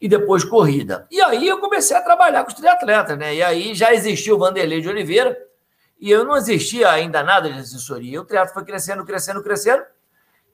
e 0.00 0.08
depois 0.08 0.44
corrida. 0.44 1.06
E 1.10 1.20
aí 1.20 1.46
eu 1.46 1.58
comecei 1.58 1.96
a 1.96 2.00
trabalhar 2.00 2.42
com 2.42 2.48
os 2.48 2.54
triatletas, 2.54 3.18
né? 3.18 3.34
E 3.34 3.42
aí 3.42 3.74
já 3.74 3.92
existia 3.92 4.34
o 4.34 4.38
Vanderlei 4.38 4.80
de 4.80 4.88
Oliveira, 4.88 5.36
e 6.00 6.10
eu 6.10 6.24
não 6.24 6.36
existia 6.36 6.90
ainda 6.90 7.22
nada 7.22 7.52
de 7.52 7.58
assessoria. 7.58 8.20
O 8.20 8.24
triatlo 8.24 8.54
foi 8.54 8.64
crescendo, 8.64 9.04
crescendo, 9.04 9.42
crescendo, 9.42 9.84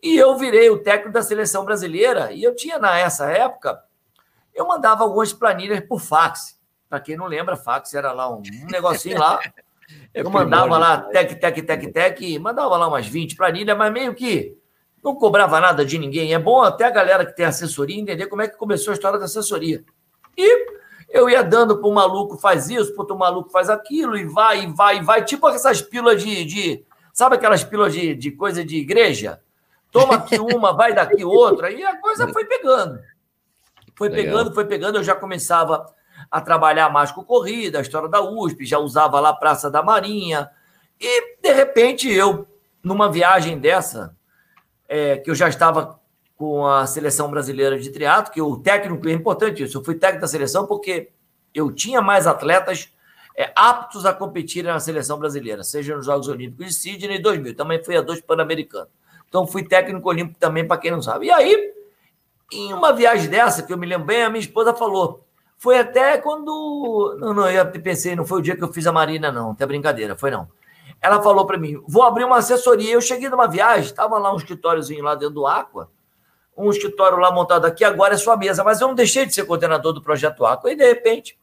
e 0.02 0.16
eu 0.16 0.36
virei 0.36 0.68
o 0.68 0.82
técnico 0.82 1.12
da 1.12 1.22
seleção 1.22 1.64
brasileira, 1.64 2.32
e 2.32 2.42
eu 2.42 2.54
tinha 2.54 2.78
nessa 2.78 3.30
época, 3.30 3.82
eu 4.54 4.66
mandava 4.66 5.04
algumas 5.04 5.32
planilhas 5.32 5.80
por 5.80 6.00
fax. 6.00 6.60
Para 6.88 7.00
quem 7.00 7.16
não 7.16 7.26
lembra, 7.26 7.56
fax 7.56 7.94
era 7.94 8.12
lá 8.12 8.30
um, 8.30 8.42
negocinho 8.70 9.18
lá 9.18 9.40
é 10.12 10.20
eu 10.20 10.30
mandava 10.30 10.78
lá, 10.78 10.98
tec, 10.98 11.38
tec, 11.38 11.62
tec, 11.62 11.92
tec, 11.92 12.38
mandava 12.38 12.76
lá 12.76 12.88
umas 12.88 13.06
20 13.06 13.36
planilhas, 13.36 13.76
mas 13.76 13.92
meio 13.92 14.14
que 14.14 14.56
não 15.02 15.14
cobrava 15.14 15.60
nada 15.60 15.84
de 15.84 15.98
ninguém. 15.98 16.34
É 16.34 16.38
bom 16.38 16.62
até 16.62 16.84
a 16.84 16.90
galera 16.90 17.24
que 17.24 17.36
tem 17.36 17.46
assessoria 17.46 18.00
entender 18.00 18.26
como 18.26 18.42
é 18.42 18.48
que 18.48 18.56
começou 18.56 18.90
a 18.90 18.94
história 18.94 19.18
da 19.18 19.26
assessoria. 19.26 19.84
E 20.36 20.66
eu 21.08 21.30
ia 21.30 21.42
dando 21.42 21.78
para 21.78 21.88
o 21.88 21.94
maluco 21.94 22.36
faz 22.36 22.68
isso, 22.68 22.94
para 22.94 23.14
o 23.14 23.18
maluco 23.18 23.50
faz 23.50 23.70
aquilo, 23.70 24.16
e 24.16 24.24
vai, 24.24 24.64
e 24.64 24.66
vai, 24.72 24.98
e 24.98 25.02
vai. 25.02 25.24
Tipo 25.24 25.48
essas 25.48 25.80
pílulas 25.80 26.22
de. 26.22 26.44
de 26.44 26.84
sabe 27.12 27.36
aquelas 27.36 27.64
pílulas 27.64 27.92
de, 27.92 28.14
de 28.14 28.30
coisa 28.32 28.64
de 28.64 28.76
igreja? 28.76 29.40
Toma 29.90 30.16
aqui 30.16 30.38
uma, 30.40 30.72
vai 30.72 30.94
daqui 30.94 31.24
outra. 31.24 31.70
E 31.70 31.82
a 31.84 31.96
coisa 31.98 32.28
foi 32.28 32.44
pegando. 32.44 33.00
Foi 33.94 34.08
Legal. 34.08 34.24
pegando, 34.24 34.54
foi 34.54 34.64
pegando. 34.66 34.98
Eu 34.98 35.04
já 35.04 35.14
começava 35.14 35.86
a 36.30 36.40
trabalhar 36.40 36.90
mais 36.90 37.10
com 37.10 37.24
corrida, 37.24 37.78
a 37.78 37.82
história 37.82 38.08
da 38.08 38.20
USP, 38.20 38.64
já 38.64 38.78
usava 38.78 39.20
lá 39.20 39.30
a 39.30 39.36
Praça 39.36 39.70
da 39.70 39.82
Marinha. 39.82 40.50
E, 41.00 41.38
de 41.40 41.52
repente, 41.52 42.10
eu, 42.10 42.46
numa 42.82 43.10
viagem 43.10 43.58
dessa, 43.58 44.16
é, 44.88 45.18
que 45.18 45.30
eu 45.30 45.34
já 45.34 45.48
estava 45.48 46.00
com 46.36 46.66
a 46.66 46.86
seleção 46.86 47.30
brasileira 47.30 47.78
de 47.78 47.90
triatlo, 47.90 48.32
que 48.32 48.42
o 48.42 48.56
técnico 48.58 49.08
é 49.08 49.12
importante 49.12 49.62
isso. 49.62 49.78
Eu 49.78 49.84
fui 49.84 49.94
técnico 49.94 50.20
da 50.20 50.28
seleção 50.28 50.66
porque 50.66 51.10
eu 51.54 51.72
tinha 51.72 52.02
mais 52.02 52.26
atletas 52.26 52.90
é, 53.34 53.50
aptos 53.56 54.04
a 54.04 54.12
competir 54.12 54.64
na 54.64 54.78
seleção 54.78 55.18
brasileira, 55.18 55.64
seja 55.64 55.96
nos 55.96 56.06
Jogos 56.06 56.28
Olímpicos 56.28 56.66
de 56.66 56.74
Sydney 56.74 57.18
2000. 57.18 57.56
Também 57.56 57.82
fui 57.82 57.96
a 57.96 58.02
dois 58.02 58.20
Pan-Americanos. 58.20 58.88
Então, 59.28 59.46
fui 59.46 59.64
técnico 59.64 60.08
olímpico 60.08 60.38
também, 60.38 60.66
para 60.66 60.78
quem 60.78 60.90
não 60.90 61.02
sabe. 61.02 61.26
E 61.26 61.30
aí, 61.30 61.74
em 62.52 62.72
uma 62.72 62.92
viagem 62.92 63.28
dessa, 63.28 63.62
que 63.62 63.72
eu 63.72 63.78
me 63.78 63.86
lembro 63.86 64.06
bem, 64.06 64.22
a 64.22 64.30
minha 64.30 64.40
esposa 64.40 64.72
falou: 64.72 65.26
foi 65.58 65.78
até 65.78 66.18
quando. 66.18 67.16
Não, 67.18 67.34
não, 67.34 67.50
eu 67.50 67.66
pensei, 67.82 68.14
não 68.14 68.24
foi 68.24 68.38
o 68.38 68.42
dia 68.42 68.56
que 68.56 68.62
eu 68.62 68.72
fiz 68.72 68.86
a 68.86 68.92
Marina, 68.92 69.32
não, 69.32 69.50
até 69.50 69.66
brincadeira, 69.66 70.16
foi 70.16 70.30
não. 70.30 70.48
Ela 71.00 71.20
falou 71.20 71.46
para 71.46 71.58
mim: 71.58 71.82
vou 71.88 72.02
abrir 72.02 72.24
uma 72.24 72.38
assessoria. 72.38 72.92
Eu 72.92 73.00
cheguei 73.00 73.28
numa 73.28 73.48
viagem, 73.48 73.86
estava 73.86 74.18
lá 74.18 74.32
um 74.32 74.36
escritóriozinho 74.36 75.02
lá 75.02 75.14
dentro 75.14 75.34
do 75.34 75.46
Aqua, 75.46 75.90
um 76.56 76.70
escritório 76.70 77.18
lá 77.18 77.30
montado 77.30 77.66
aqui, 77.66 77.84
agora 77.84 78.14
é 78.14 78.16
sua 78.16 78.36
mesa, 78.36 78.64
mas 78.64 78.80
eu 78.80 78.88
não 78.88 78.94
deixei 78.94 79.26
de 79.26 79.34
ser 79.34 79.44
coordenador 79.44 79.92
do 79.92 80.02
projeto 80.02 80.44
Aqua. 80.46 80.72
E 80.72 80.76
de 80.76 80.86
repente, 80.86 81.38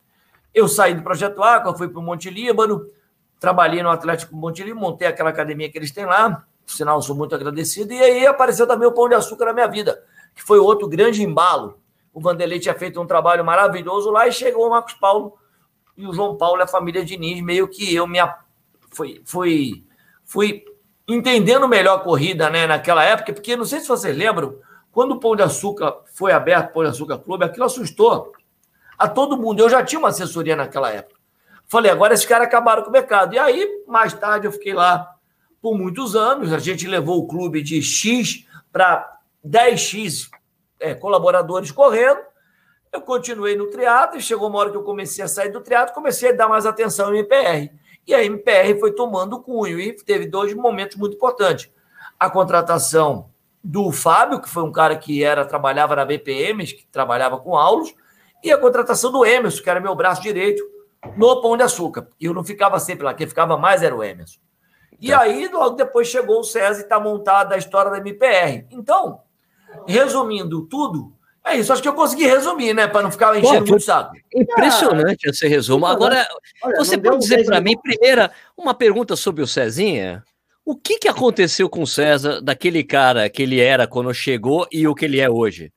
eu 0.53 0.67
saí 0.67 0.93
do 0.93 1.03
projeto 1.03 1.41
Aqua, 1.43 1.77
fui 1.77 1.87
para 1.87 1.99
o 1.99 2.03
Monte 2.03 2.29
Líbano, 2.29 2.87
trabalhei 3.39 3.83
no 3.83 3.89
Atlético 3.89 4.35
Monte 4.35 4.63
Líbano, 4.63 4.81
montei 4.81 5.07
aquela 5.07 5.29
academia 5.29 5.69
que 5.69 5.77
eles 5.77 5.91
têm 5.91 6.05
lá, 6.05 6.43
por 6.65 6.73
sinal, 6.73 7.01
sou 7.01 7.15
muito 7.15 7.35
agradecido. 7.35 7.93
E 7.93 8.01
aí 8.01 8.25
apareceu 8.25 8.65
também 8.65 8.87
o 8.87 8.91
Pão 8.91 9.07
de 9.07 9.15
Açúcar 9.15 9.45
na 9.45 9.53
minha 9.53 9.67
vida, 9.67 10.03
que 10.33 10.41
foi 10.41 10.59
outro 10.59 10.87
grande 10.87 11.21
embalo 11.21 11.83
o 12.13 12.21
Vanderlei 12.21 12.59
tinha 12.59 12.75
feito 12.75 13.01
um 13.01 13.07
trabalho 13.07 13.43
maravilhoso 13.43 14.11
lá 14.11 14.27
e 14.27 14.31
chegou 14.31 14.67
o 14.67 14.69
Marcos 14.69 14.93
Paulo 14.93 15.35
e 15.97 16.05
o 16.05 16.13
João 16.13 16.37
Paulo 16.37 16.61
e 16.61 16.63
a 16.63 16.67
família 16.67 17.03
Diniz, 17.03 17.41
meio 17.41 17.67
que 17.67 17.93
eu 17.93 18.05
me 18.05 18.19
fui, 18.91 19.21
fui, 19.25 19.83
fui 20.23 20.63
entendendo 21.07 21.67
melhor 21.67 21.97
a 21.97 22.03
corrida 22.03 22.49
né, 22.51 22.67
naquela 22.67 23.03
época, 23.03 23.33
porque 23.33 23.57
não 23.57 23.65
sei 23.65 23.79
se 23.79 23.87
vocês 23.87 24.15
lembram, 24.15 24.55
quando 24.93 25.13
o 25.13 25.19
Pão 25.19 25.35
de 25.35 25.41
Açúcar 25.41 26.01
foi 26.05 26.31
aberto, 26.31 26.69
o 26.69 26.73
Pão 26.73 26.83
de 26.83 26.89
Açúcar 26.89 27.17
Clube, 27.17 27.43
aquilo 27.43 27.65
assustou 27.65 28.31
a 28.95 29.09
todo 29.09 29.35
mundo. 29.35 29.59
Eu 29.59 29.69
já 29.69 29.83
tinha 29.83 29.97
uma 29.97 30.09
assessoria 30.09 30.55
naquela 30.55 30.91
época. 30.91 31.19
Falei, 31.67 31.91
agora 31.91 32.13
esses 32.13 32.27
caras 32.27 32.45
acabaram 32.45 32.83
com 32.83 32.89
o 32.89 32.93
mercado. 32.93 33.33
E 33.33 33.39
aí, 33.39 33.83
mais 33.87 34.13
tarde, 34.13 34.45
eu 34.45 34.51
fiquei 34.51 34.71
lá 34.71 35.15
por 35.59 35.75
muitos 35.75 36.15
anos. 36.15 36.53
A 36.53 36.59
gente 36.59 36.87
levou 36.87 37.17
o 37.17 37.27
clube 37.27 37.63
de 37.63 37.81
X 37.81 38.45
para 38.71 39.17
10X 39.43 40.29
é, 40.79 40.93
colaboradores 40.93 41.71
correndo. 41.71 42.19
Eu 42.91 43.01
continuei 43.01 43.55
no 43.55 43.71
triatlo 43.71 44.19
e 44.19 44.21
chegou 44.21 44.47
uma 44.47 44.59
hora 44.59 44.69
que 44.69 44.77
eu 44.77 44.83
comecei 44.83 45.25
a 45.25 45.27
sair 45.27 45.49
do 45.49 45.61
triatlo, 45.61 45.95
comecei 45.95 46.29
a 46.29 46.33
dar 46.33 46.47
mais 46.47 46.67
atenção 46.67 47.15
em 47.15 47.21
IPR. 47.21 47.73
E 48.05 48.13
a 48.13 48.23
MPR 48.23 48.79
foi 48.79 48.91
tomando 48.91 49.41
cunho 49.41 49.79
e 49.79 49.91
teve 49.93 50.27
dois 50.27 50.53
momentos 50.53 50.97
muito 50.97 51.15
importantes. 51.15 51.71
A 52.19 52.29
contratação 52.29 53.32
do 53.63 53.91
Fábio, 53.91 54.41
que 54.41 54.49
foi 54.49 54.63
um 54.63 54.71
cara 54.71 54.95
que 54.97 55.23
era 55.23 55.45
trabalhava 55.45 55.95
na 55.95 56.03
BPM, 56.03 56.65
que 56.65 56.85
trabalhava 56.91 57.37
com 57.37 57.55
aulos, 57.55 57.93
e 58.43 58.51
a 58.51 58.57
contratação 58.57 59.11
do 59.11 59.25
Emerson, 59.25 59.63
que 59.63 59.69
era 59.69 59.79
meu 59.79 59.95
braço 59.95 60.21
direito, 60.21 60.61
no 61.15 61.41
Pão 61.41 61.55
de 61.55 61.63
Açúcar. 61.63 62.07
E 62.19 62.25
eu 62.25 62.33
não 62.33 62.43
ficava 62.43 62.77
sempre 62.79 63.05
lá, 63.05 63.13
quem 63.13 63.27
ficava 63.27 63.57
mais 63.57 63.81
era 63.81 63.95
o 63.95 64.03
Emerson. 64.03 64.39
E 64.99 65.09
tá. 65.09 65.21
aí, 65.21 65.47
logo 65.47 65.75
depois 65.75 66.07
chegou 66.07 66.39
o 66.39 66.43
César 66.43 66.81
e 66.81 66.83
está 66.83 66.99
montada 66.99 67.55
a 67.55 67.57
história 67.57 67.91
da 67.91 67.97
MPR. 67.97 68.65
Então, 68.71 69.21
resumindo 69.87 70.65
tudo, 70.67 71.13
é 71.45 71.57
isso. 71.57 71.73
Acho 71.73 71.81
que 71.81 71.87
eu 71.87 71.93
consegui 71.93 72.25
resumir, 72.25 72.73
né? 72.73 72.87
Para 72.87 73.01
não 73.01 73.11
ficar 73.11 73.37
enchendo 73.37 73.67
muito 73.67 73.83
saco. 73.83 74.15
Impressionante 74.33 75.29
esse 75.29 75.47
resumo. 75.47 75.85
Agora, 75.85 76.25
Olha, 76.63 76.75
você 76.77 76.97
pode 76.97 77.19
dizer 77.19 77.45
para 77.45 77.59
mim, 77.59 77.77
primeira, 77.77 78.31
uma 78.57 78.73
pergunta 78.73 79.15
sobre 79.15 79.41
o 79.41 79.47
Cezinha? 79.47 80.23
O 80.65 80.75
que, 80.75 80.97
que 80.97 81.07
aconteceu 81.07 81.69
com 81.69 81.81
o 81.81 81.87
César, 81.87 82.41
daquele 82.41 82.83
cara 82.83 83.29
que 83.29 83.43
ele 83.43 83.59
era 83.59 83.85
quando 83.85 84.13
chegou 84.13 84.65
e 84.71 84.87
o 84.87 84.95
que 84.95 85.05
ele 85.05 85.19
é 85.19 85.29
hoje? 85.29 85.71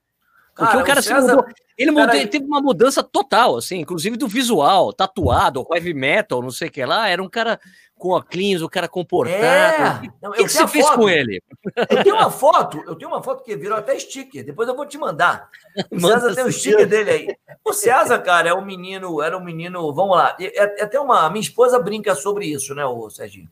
Porque 0.55 0.73
cara, 0.73 0.83
o 0.83 0.87
cara 0.87 1.01
o 1.01 1.03
César... 1.03 1.21
se 1.21 1.37
mudou. 1.37 1.45
Ele, 1.77 1.91
mudou, 1.91 2.15
ele 2.15 2.27
teve 2.27 2.47
uma 2.47 2.63
mudança 2.63 3.03
total, 3.03 3.57
assim, 3.57 3.81
inclusive 3.81 4.17
do 4.17 4.27
visual, 4.27 4.95
tatuado, 4.95 5.67
heavy 5.71 5.93
metal, 5.93 6.41
não 6.41 6.51
sei 6.51 6.69
o 6.69 6.71
que 6.71 6.83
lá. 6.83 7.07
Era 7.07 7.23
um 7.23 7.29
cara 7.29 7.61
com 7.99 8.17
a 8.17 8.23
cleans, 8.23 8.63
o 8.63 8.69
cara 8.69 8.89
comportado. 8.89 10.07
É. 10.07 10.29
o 10.29 10.33
que, 10.33 10.45
que 10.45 10.49
você 10.49 10.67
fez 10.67 10.89
com 10.91 11.07
ele? 11.07 11.43
Eu 11.91 12.03
tenho 12.03 12.15
uma 12.15 12.31
foto, 12.31 12.83
eu 12.87 12.95
tenho 12.95 13.11
uma 13.11 13.23
foto 13.23 13.45
que 13.45 13.55
virou 13.57 13.77
até 13.77 13.99
sticker. 13.99 14.43
Depois 14.43 14.67
eu 14.67 14.75
vou 14.75 14.87
te 14.87 14.97
mandar. 14.97 15.51
O 15.93 16.01
César 16.01 16.35
tem 16.35 16.45
o 16.45 16.47
um 16.47 16.53
sticker 16.53 16.89
dele 16.89 17.11
aí. 17.11 17.37
O 17.63 17.75
César, 17.75 18.19
cara, 18.21 18.49
é 18.49 18.55
um 18.55 18.65
menino, 18.65 19.21
era 19.21 19.37
um 19.37 19.45
menino. 19.45 19.93
Vamos 19.93 20.17
lá. 20.17 20.35
É, 20.41 20.81
é 20.81 20.85
até 20.85 20.99
uma. 20.99 21.29
Minha 21.29 21.43
esposa 21.43 21.79
brinca 21.79 22.15
sobre 22.15 22.47
isso, 22.47 22.75
né, 22.75 22.87
o 22.87 23.11
Serginho? 23.11 23.51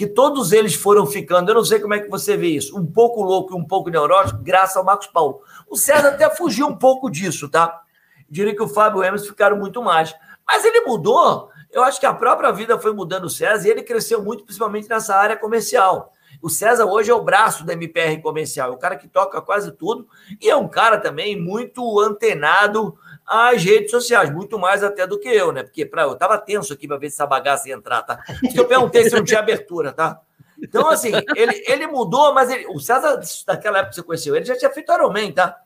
Que 0.00 0.06
todos 0.06 0.50
eles 0.50 0.72
foram 0.72 1.04
ficando, 1.04 1.50
eu 1.50 1.56
não 1.56 1.64
sei 1.64 1.78
como 1.78 1.92
é 1.92 2.00
que 2.00 2.08
você 2.08 2.34
vê 2.34 2.48
isso, 2.48 2.74
um 2.74 2.86
pouco 2.86 3.22
louco 3.22 3.52
e 3.52 3.54
um 3.54 3.66
pouco 3.66 3.90
neurótico, 3.90 4.40
graças 4.42 4.74
ao 4.78 4.82
Marcos 4.82 5.08
Paulo. 5.08 5.42
O 5.68 5.76
César 5.76 6.08
até 6.08 6.34
fugiu 6.34 6.66
um 6.68 6.74
pouco 6.74 7.10
disso, 7.10 7.50
tá? 7.50 7.82
Diria 8.26 8.56
que 8.56 8.62
o 8.62 8.68
Fábio 8.68 9.04
Emerson 9.04 9.26
ficaram 9.26 9.58
muito 9.58 9.82
mais. 9.82 10.14
Mas 10.46 10.64
ele 10.64 10.80
mudou 10.86 11.50
eu 11.72 11.84
acho 11.84 12.00
que 12.00 12.06
a 12.06 12.12
própria 12.12 12.50
vida 12.50 12.78
foi 12.78 12.92
mudando 12.92 13.24
o 13.24 13.30
César 13.30 13.68
e 13.68 13.70
ele 13.70 13.82
cresceu 13.82 14.22
muito, 14.22 14.44
principalmente 14.44 14.88
nessa 14.88 15.14
área 15.14 15.36
comercial. 15.36 16.12
O 16.42 16.48
César 16.48 16.86
hoje 16.86 17.10
é 17.10 17.14
o 17.14 17.22
braço 17.22 17.64
da 17.64 17.74
MPR 17.74 18.20
comercial, 18.22 18.72
é 18.72 18.74
o 18.74 18.78
cara 18.78 18.96
que 18.96 19.06
toca 19.06 19.40
quase 19.40 19.70
tudo 19.72 20.08
e 20.40 20.48
é 20.48 20.56
um 20.56 20.66
cara 20.66 20.98
também 20.98 21.40
muito 21.40 22.00
antenado 22.00 22.96
às 23.30 23.62
redes 23.62 23.92
sociais, 23.92 24.28
muito 24.28 24.58
mais 24.58 24.82
até 24.82 25.06
do 25.06 25.16
que 25.16 25.28
eu, 25.28 25.52
né? 25.52 25.62
Porque 25.62 25.86
pra, 25.86 26.02
eu 26.02 26.16
tava 26.16 26.36
tenso 26.36 26.72
aqui 26.72 26.88
para 26.88 26.96
ver 26.96 27.10
se 27.10 27.14
essa 27.14 27.26
bagaça 27.26 27.68
ia 27.68 27.76
entrar, 27.76 28.02
tá? 28.02 28.18
Eu 28.52 28.66
perguntei 28.66 29.04
se 29.04 29.14
não 29.14 29.24
tinha 29.24 29.38
abertura, 29.38 29.92
tá? 29.92 30.20
Então, 30.60 30.88
assim, 30.88 31.12
ele, 31.36 31.64
ele 31.68 31.86
mudou, 31.86 32.34
mas 32.34 32.50
ele, 32.50 32.66
o 32.66 32.80
César, 32.80 33.20
daquela 33.46 33.78
época 33.78 33.90
que 33.90 33.94
você 33.94 34.02
conheceu, 34.02 34.34
ele 34.34 34.44
já 34.44 34.58
tinha 34.58 34.70
feito 34.70 34.92
Ironman, 34.92 35.30
tá? 35.30 35.56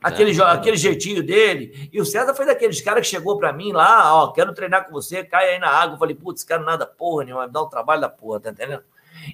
Aquele, 0.00 0.40
é, 0.40 0.44
aquele 0.44 0.76
jeitinho 0.76 1.22
dele. 1.22 1.90
E 1.92 2.00
o 2.00 2.06
César 2.06 2.32
foi 2.32 2.46
daqueles 2.46 2.80
caras 2.80 3.02
que 3.02 3.08
chegou 3.14 3.36
para 3.36 3.52
mim 3.52 3.72
lá, 3.72 4.14
ó, 4.14 4.28
quero 4.32 4.54
treinar 4.54 4.86
com 4.86 4.92
você, 4.92 5.24
cai 5.24 5.54
aí 5.54 5.58
na 5.58 5.68
água. 5.68 5.96
Eu 5.96 5.98
falei, 5.98 6.14
putz, 6.14 6.44
quero 6.44 6.64
nada 6.64 6.86
porra 6.86 7.24
nenhuma, 7.24 7.48
dá 7.48 7.60
um 7.60 7.68
trabalho 7.68 8.00
da 8.00 8.08
porra, 8.08 8.38
tá 8.38 8.50
entendendo? 8.50 8.84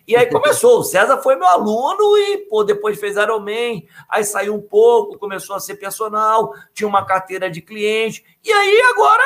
E 0.06 0.16
aí 0.16 0.26
começou, 0.26 0.80
o 0.80 0.84
César 0.84 1.18
foi 1.18 1.36
meu 1.36 1.46
aluno 1.46 2.16
e, 2.16 2.38
pô, 2.48 2.64
depois 2.64 2.98
fez 2.98 3.16
Ironman, 3.16 3.86
aí 4.08 4.24
saiu 4.24 4.54
um 4.54 4.62
pouco, 4.62 5.18
começou 5.18 5.56
a 5.56 5.60
ser 5.60 5.76
personal, 5.76 6.52
tinha 6.72 6.88
uma 6.88 7.04
carteira 7.04 7.50
de 7.50 7.60
cliente, 7.60 8.24
e 8.44 8.52
aí 8.52 8.80
agora 8.92 9.22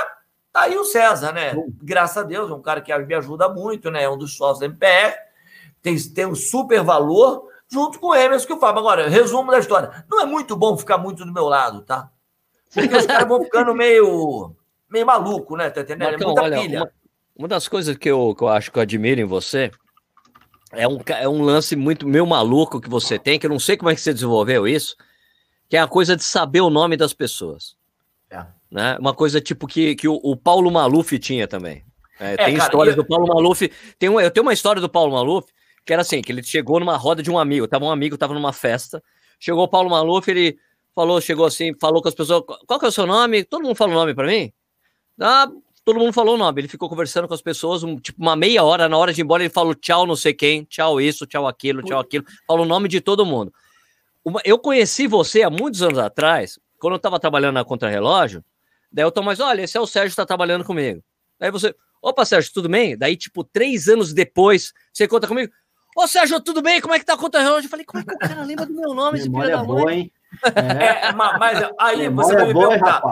tá 0.53 0.63
aí 0.63 0.77
o 0.77 0.85
César, 0.85 1.33
né? 1.33 1.53
Graças 1.83 2.17
a 2.17 2.23
Deus, 2.23 2.51
é 2.51 2.55
um 2.55 2.63
cara 2.63 2.81
que 2.81 2.97
me 2.97 3.15
ajuda 3.15 3.49
muito, 3.49 3.91
né? 3.91 4.03
É 4.03 4.11
um 4.11 4.19
dos 4.19 4.37
sócios 4.37 4.61
da 4.61 4.67
MPR, 4.67 5.15
tem, 5.83 5.97
tem 5.99 6.27
um 6.27 6.35
super 6.35 6.83
valor, 6.83 7.49
junto 7.69 7.99
com 7.99 8.09
o 8.09 8.15
Emerson 8.15 8.47
que 8.47 8.53
o 8.53 8.59
Fábio. 8.59 8.81
Agora, 8.81 9.09
resumo 9.09 9.51
da 9.51 9.59
história. 9.59 10.05
Não 10.11 10.21
é 10.21 10.27
muito 10.27 10.57
bom 10.57 10.77
ficar 10.77 10.99
muito 10.99 11.25
do 11.25 11.33
meu 11.33 11.45
lado, 11.45 11.83
tá? 11.83 12.11
Porque 12.73 12.97
os 12.97 13.07
caras 13.07 13.27
vão 13.27 13.43
ficando 13.43 13.75
meio, 13.75 14.55
meio 14.89 15.07
maluco, 15.07 15.57
né? 15.57 15.71
Tá 15.71 15.81
entendendo? 15.81 16.11
Marcão, 16.11 16.23
é 16.23 16.27
muita 16.27 16.43
olha, 16.43 16.61
pilha. 16.61 16.79
Uma, 16.81 16.93
uma, 17.37 17.49
das 17.49 17.67
coisas 17.67 17.97
que 17.97 18.11
eu, 18.11 18.35
que 18.37 18.43
eu 18.43 18.49
acho 18.49 18.71
que 18.71 18.79
eu 18.79 18.83
admiro 18.83 19.21
em 19.21 19.25
você 19.25 19.71
é 20.73 20.87
um, 20.87 20.99
é 21.07 21.29
um 21.29 21.43
lance 21.43 21.75
muito 21.77 22.07
meio 22.07 22.27
maluco 22.27 22.81
que 22.81 22.89
você 22.89 23.19
tem, 23.19 23.39
que 23.39 23.47
eu 23.47 23.51
não 23.51 23.59
sei 23.59 23.77
como 23.77 23.91
é 23.91 23.95
que 23.95 24.01
você 24.01 24.13
desenvolveu 24.13 24.67
isso, 24.67 24.97
que 25.69 25.77
é 25.77 25.81
a 25.81 25.89
coisa 25.89 26.17
de 26.17 26.25
saber 26.25 26.61
o 26.61 26.71
nome 26.71 26.97
das 26.97 27.13
pessoas. 27.13 27.77
É. 28.31 28.45
Né? 28.71 28.97
Uma 28.99 29.15
coisa 29.15 29.41
tipo 29.41 29.67
que, 29.67 29.95
que 29.95 30.09
o, 30.09 30.15
o 30.23 30.37
Paulo 30.37 30.71
Maluf 30.71 31.19
tinha 31.19 31.49
também. 31.49 31.85
É, 32.19 32.35
é, 32.35 32.37
tem 32.37 32.57
cara, 32.57 32.69
histórias 32.69 32.97
eu... 32.97 33.03
do 33.03 33.09
Paulo 33.09 33.27
Maluf. 33.27 33.71
Tem 33.99 34.09
um, 34.09 34.21
eu 34.21 34.31
tenho 34.31 34.47
uma 34.47 34.53
história 34.53 34.81
do 34.81 34.89
Paulo 34.89 35.13
Maluf 35.13 35.51
que 35.85 35.93
era 35.93 36.03
assim, 36.03 36.23
que 36.23 36.31
ele 36.31 36.43
chegou 36.43 36.79
numa 36.79 36.97
roda 36.97 37.23
de 37.23 37.31
um 37.31 37.39
amigo, 37.39 37.67
tava 37.67 37.85
um 37.85 37.91
amigo, 37.91 38.17
tava 38.17 38.35
numa 38.35 38.53
festa, 38.53 39.03
chegou 39.39 39.65
o 39.65 39.69
Paulo 39.69 39.91
Maluf, 39.91 40.31
ele 40.31 40.59
falou, 40.95 41.21
chegou 41.21 41.47
assim, 41.47 41.73
falou 41.81 42.03
com 42.03 42.09
as 42.09 42.15
pessoas, 42.15 42.45
qual 42.67 42.79
que 42.79 42.87
é 42.87 42.89
o 42.89 42.93
seu 42.93 43.07
nome? 43.07 43.45
Todo 43.45 43.63
mundo 43.63 43.75
fala 43.75 43.93
o 43.93 43.95
nome 43.95 44.15
para 44.15 44.27
mim? 44.27 44.53
Ah, 45.21 45.49
todo 45.93 45.99
mundo 45.99 46.13
falou 46.13 46.37
o 46.37 46.39
nome, 46.39 46.61
ele 46.61 46.69
ficou 46.69 46.89
conversando 46.89 47.27
com 47.27 47.35
as 47.35 47.43
pessoas, 47.43 47.83
um, 47.83 47.97
tipo 47.97 48.23
uma 48.23 48.37
meia 48.37 48.63
hora, 48.63 48.89
na 48.89 48.97
hora 48.97 49.13
de 49.13 49.21
ir 49.21 49.25
embora, 49.25 49.43
ele 49.43 49.51
falou 49.51 49.75
tchau 49.75 50.07
não 50.07 50.15
sei 50.15 50.33
quem, 50.33 50.65
tchau 50.65 51.01
isso, 51.01 51.27
tchau 51.27 51.49
aquilo, 51.49 51.83
tchau 51.83 51.99
aquilo, 51.99 52.25
falou 52.47 52.65
o 52.65 52.69
nome 52.69 52.89
de 52.89 53.01
todo 53.01 53.27
mundo. 53.27 53.53
Uma, 54.25 54.41
eu 54.45 54.57
conheci 54.57 55.09
você 55.09 55.43
há 55.43 55.51
muitos 55.51 55.83
anos 55.83 55.99
atrás, 55.99 56.61
quando 56.79 56.95
eu 56.95 56.99
tava 56.99 57.19
trabalhando 57.19 57.55
na 57.55 57.65
Contra-Relógio, 57.65 58.45
daí 58.93 59.05
eu 59.05 59.11
tô, 59.11 59.23
mas 59.23 59.41
olha, 59.41 59.63
esse 59.63 59.77
é 59.77 59.81
o 59.81 59.87
Sérgio 59.87 60.11
que 60.11 60.17
tá 60.17 60.27
trabalhando 60.27 60.65
comigo. 60.65 61.03
Daí 61.39 61.51
você, 61.51 61.75
opa, 62.01 62.25
Sérgio, 62.25 62.53
tudo 62.53 62.69
bem? 62.69 62.97
Daí, 62.97 63.17
tipo, 63.17 63.43
três 63.43 63.89
anos 63.89 64.13
depois, 64.13 64.73
você 64.93 65.09
conta 65.09 65.27
comigo, 65.27 65.53
Ô, 65.97 66.07
Sérgio, 66.07 66.41
tudo 66.41 66.63
bem? 66.63 66.81
Como 66.81 66.95
é 66.95 67.01
que 67.01 67.05
tá 67.05 67.15
a 67.15 67.19
conta 67.19 67.41
relógio? 67.41 67.67
Eu 67.67 67.71
falei, 67.71 67.85
como 67.85 68.01
é 68.01 68.05
que 68.05 68.15
o 68.15 68.19
cara 68.19 68.43
lembra 68.45 68.65
do 68.65 68.73
meu 68.73 68.95
nome, 68.95 69.19
esse 69.19 69.29
filho 69.29 69.51
da 69.51 69.59
mãe? 69.59 69.67
Boa, 69.67 69.93
hein? 69.93 70.13
É. 70.55 71.09
é 71.09 71.13
mas 71.13 71.69
aí 71.77 72.09
você 72.09 72.37
vai 72.37 72.47
me 72.47 72.55
perguntar. 72.55 73.03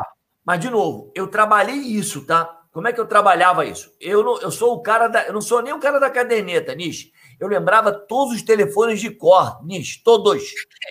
Mas, 0.49 0.61
de 0.61 0.71
novo, 0.71 1.13
eu 1.15 1.27
trabalhei 1.27 1.77
isso, 1.77 2.25
tá? 2.25 2.58
Como 2.73 2.87
é 2.87 2.93
que 2.93 3.01
eu 3.01 3.07
trabalhava 3.07 3.65
isso? 3.65 3.93
Eu 4.01 4.23
não, 4.23 4.41
eu 4.41 4.51
sou 4.51 4.75
o 4.75 4.83
cara 4.83 5.09
da. 5.09 5.27
Eu 5.27 5.33
não 5.33 5.41
sou 5.41 5.63
nem 5.63 5.73
o 5.73 5.81
cara 5.81 5.99
da 5.99 6.11
caderneta, 6.11 6.75
Nish. 6.75 7.11
Eu 7.41 7.49
lembrava 7.49 7.93
todos 7.93 8.35
os 8.35 8.43
telefones 8.43 9.01
de 9.01 9.11
cor, 9.11 9.65
Nish, 9.65 10.03
todos. 10.03 10.43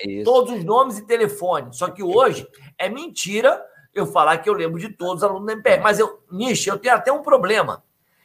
É 0.04 0.24
todos 0.24 0.54
os 0.54 0.64
nomes 0.64 0.98
e 0.98 1.06
telefones. 1.06 1.78
Só 1.78 1.90
que 1.90 2.02
hoje 2.02 2.48
é 2.78 2.90
mentira 2.90 3.64
eu 3.94 4.06
falar 4.06 4.38
que 4.38 4.50
eu 4.50 4.54
lembro 4.54 4.80
de 4.80 4.90
todos 4.90 5.18
os 5.18 5.24
alunos 5.24 5.46
da 5.46 5.54
MPR. 5.54 5.82
Mas 5.82 6.00
eu, 6.00 6.24
Nish, 6.32 6.68
eu 6.68 6.78
tenho 6.78 6.96
até 6.96 7.12
um 7.12 7.22
problema. 7.22 7.84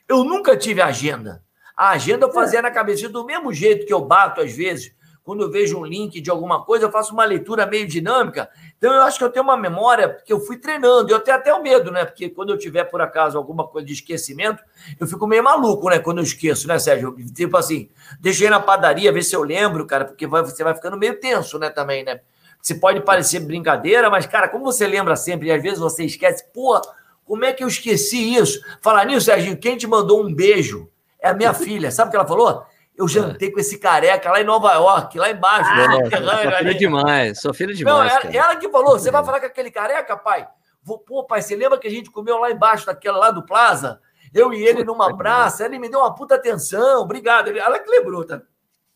Eu 0.09 0.25
nunca 0.25 0.57
tive 0.57 0.81
agenda. 0.81 1.43
A 1.77 1.91
agenda 1.91 2.27
eu 2.27 2.33
fazia 2.33 2.63
na 2.63 2.71
cabeça 2.71 3.09
do 3.09 3.25
mesmo 3.25 3.53
jeito 3.53 3.87
que 3.87 3.93
eu 3.93 4.01
bato 4.01 4.41
às 4.41 4.53
vezes, 4.53 4.95
quando 5.25 5.43
eu 5.43 5.51
vejo 5.51 5.79
um 5.79 5.85
link 5.85 6.21
de 6.21 6.31
alguma 6.31 6.65
coisa, 6.65 6.87
eu 6.87 6.91
faço 6.91 7.13
uma 7.13 7.25
leitura 7.25 7.65
meio 7.65 7.87
dinâmica. 7.87 8.49
Então 8.77 8.93
eu 8.93 9.03
acho 9.03 9.19
que 9.19 9.25
eu 9.25 9.31
tenho 9.31 9.45
uma 9.45 9.57
memória 9.57 10.19
que 10.25 10.33
eu 10.33 10.41
fui 10.41 10.57
treinando. 10.57 11.11
Eu 11.11 11.21
tenho 11.21 11.37
até 11.37 11.55
o 11.55 11.63
medo, 11.63 11.91
né? 11.93 12.05
Porque 12.05 12.29
quando 12.29 12.51
eu 12.51 12.59
tiver 12.59 12.85
por 12.85 13.01
acaso 13.01 13.39
alguma 13.39 13.67
coisa 13.67 13.87
de 13.87 13.93
esquecimento, 13.93 14.63
eu 14.99 15.07
fico 15.07 15.27
meio 15.27 15.45
maluco, 15.45 15.89
né? 15.89 15.99
Quando 16.01 16.19
eu 16.19 16.25
esqueço, 16.25 16.67
né, 16.67 16.79
Sérgio? 16.79 17.15
Tipo 17.33 17.57
assim, 17.57 17.89
deixei 18.21 18.51
na 18.51 18.59
padaria, 18.59 19.13
ver 19.13 19.23
se 19.23 19.37
eu 19.37 19.43
lembro, 19.43 19.87
cara, 19.87 20.05
porque 20.05 20.27
vai, 20.27 20.43
você 20.43 20.65
vai 20.65 20.75
ficando 20.75 20.97
meio 20.97 21.19
tenso, 21.21 21.59
né, 21.59 21.71
também, 21.71 22.05
né? 22.05 22.21
Você 22.61 22.75
pode 22.75 23.01
parecer 23.01 23.41
brincadeira, 23.41 24.09
mas, 24.09 24.27
cara, 24.27 24.49
como 24.49 24.65
você 24.65 24.87
lembra 24.87 25.17
sempre 25.17 25.49
e 25.49 25.53
às 25.53 25.63
vezes 25.63 25.79
você 25.79 26.05
esquece, 26.05 26.45
pô, 26.53 26.81
como 27.25 27.45
é 27.45 27.53
que 27.53 27.63
eu 27.63 27.69
esqueci 27.69 28.35
isso? 28.35 28.61
Falar 28.81 29.05
nisso, 29.05 29.27
Serginho, 29.27 29.57
quem 29.57 29.77
te 29.77 29.87
mandou 29.87 30.25
um 30.25 30.33
beijo? 30.33 30.89
É 31.21 31.29
a 31.29 31.35
minha 31.35 31.55
filha. 31.55 31.91
Sabe 31.91 32.09
o 32.09 32.11
que 32.11 32.17
ela 32.17 32.27
falou? 32.27 32.65
Eu 33.03 33.09
jantei 33.09 33.51
com 33.51 33.59
esse 33.59 33.79
careca 33.79 34.31
lá 34.31 34.41
em 34.41 34.45
Nova 34.45 34.73
York, 34.75 35.19
lá 35.19 35.29
embaixo. 35.29 35.69
Ah, 35.69 36.09
sua 36.09 36.59
filha 36.59 36.75
demais, 36.75 37.41
sua 37.41 37.55
filha 37.55 37.75
demais. 37.75 38.13
Não, 38.13 38.21
ela, 38.21 38.37
ela, 38.37 38.57
que 38.57 38.69
falou: 38.69 38.97
você 38.97 39.11
vai 39.11 39.25
falar 39.25 39.41
com 39.41 39.47
aquele 39.47 39.73
careca, 39.73 40.17
pai? 40.17 40.47
Vou, 40.85 41.01
pô, 41.01 41.25
pai, 41.25 41.43
você 41.43 41.57
lembra 41.57 41.79
que 41.79 41.89
a 41.89 41.91
gente 41.91 42.13
comeu 42.13 42.39
lá 42.39 42.53
embaixo, 42.53 42.87
daquela 42.87 43.19
lá 43.19 43.31
do 43.33 43.45
Plaza? 43.45 44.01
Eu 44.33 44.53
e 44.55 44.63
ele 44.65 44.85
numa 44.85 45.17
praça, 45.17 45.65
ele 45.65 45.81
me 45.81 45.89
deu 45.89 45.99
uma 45.99 46.15
puta 46.15 46.37
atenção, 46.37 47.03
obrigado. 47.03 47.49
Ela 47.49 47.81
que 47.81 47.91
lembrou, 47.91 48.25
tá? 48.25 48.41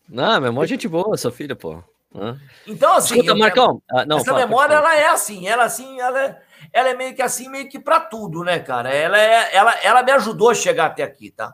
Não, 0.08 0.40
meu 0.40 0.50
irmão, 0.50 0.64
gente 0.64 0.86
boa, 0.86 1.16
sua 1.16 1.32
filha, 1.32 1.56
pô. 1.56 1.82
Então, 2.64 2.94
assim. 2.94 3.16
Escuta, 3.16 3.34
Marcão. 3.34 3.82
Ah, 3.90 4.06
não, 4.06 4.18
essa 4.18 4.32
memória, 4.32 4.74
ela 4.74 4.96
é 4.96 5.08
assim, 5.08 5.48
ela 5.48 5.64
assim, 5.64 6.00
ela 6.00 6.22
é, 6.22 6.40
ela 6.72 6.88
é 6.90 6.94
meio 6.94 7.14
que 7.14 7.22
assim, 7.22 7.48
meio 7.48 7.68
que 7.68 7.78
para 7.80 7.98
tudo, 7.98 8.44
né, 8.44 8.60
cara? 8.60 8.88
Ela, 8.88 9.18
é, 9.18 9.54
ela, 9.54 9.74
ela 9.82 10.02
me 10.04 10.12
ajudou 10.12 10.50
a 10.50 10.54
chegar 10.54 10.86
até 10.86 11.02
aqui, 11.02 11.32
tá? 11.32 11.52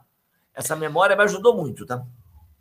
essa 0.54 0.76
memória 0.76 1.16
me 1.16 1.22
ajudou 1.22 1.56
muito, 1.56 1.86
tá? 1.86 2.02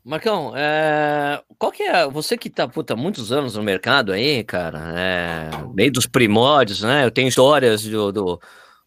Marcão, 0.04 0.54
é... 0.56 1.42
qual 1.58 1.72
que 1.72 1.84
é. 1.84 2.08
Você 2.10 2.38
que 2.38 2.50
tá 2.50 2.68
puta, 2.68 2.96
muitos 2.96 3.32
anos 3.32 3.56
no 3.56 3.64
mercado 3.64 4.12
aí, 4.12 4.44
cara, 4.44 4.80
é... 4.98 5.50
meio 5.74 5.92
dos 5.92 6.08
primórdios, 6.08 6.82
né? 6.82 7.06
Eu 7.06 7.12
tenho 7.12 7.28
histórias 7.28 7.84
do, 7.84 8.12
do, 8.12 8.42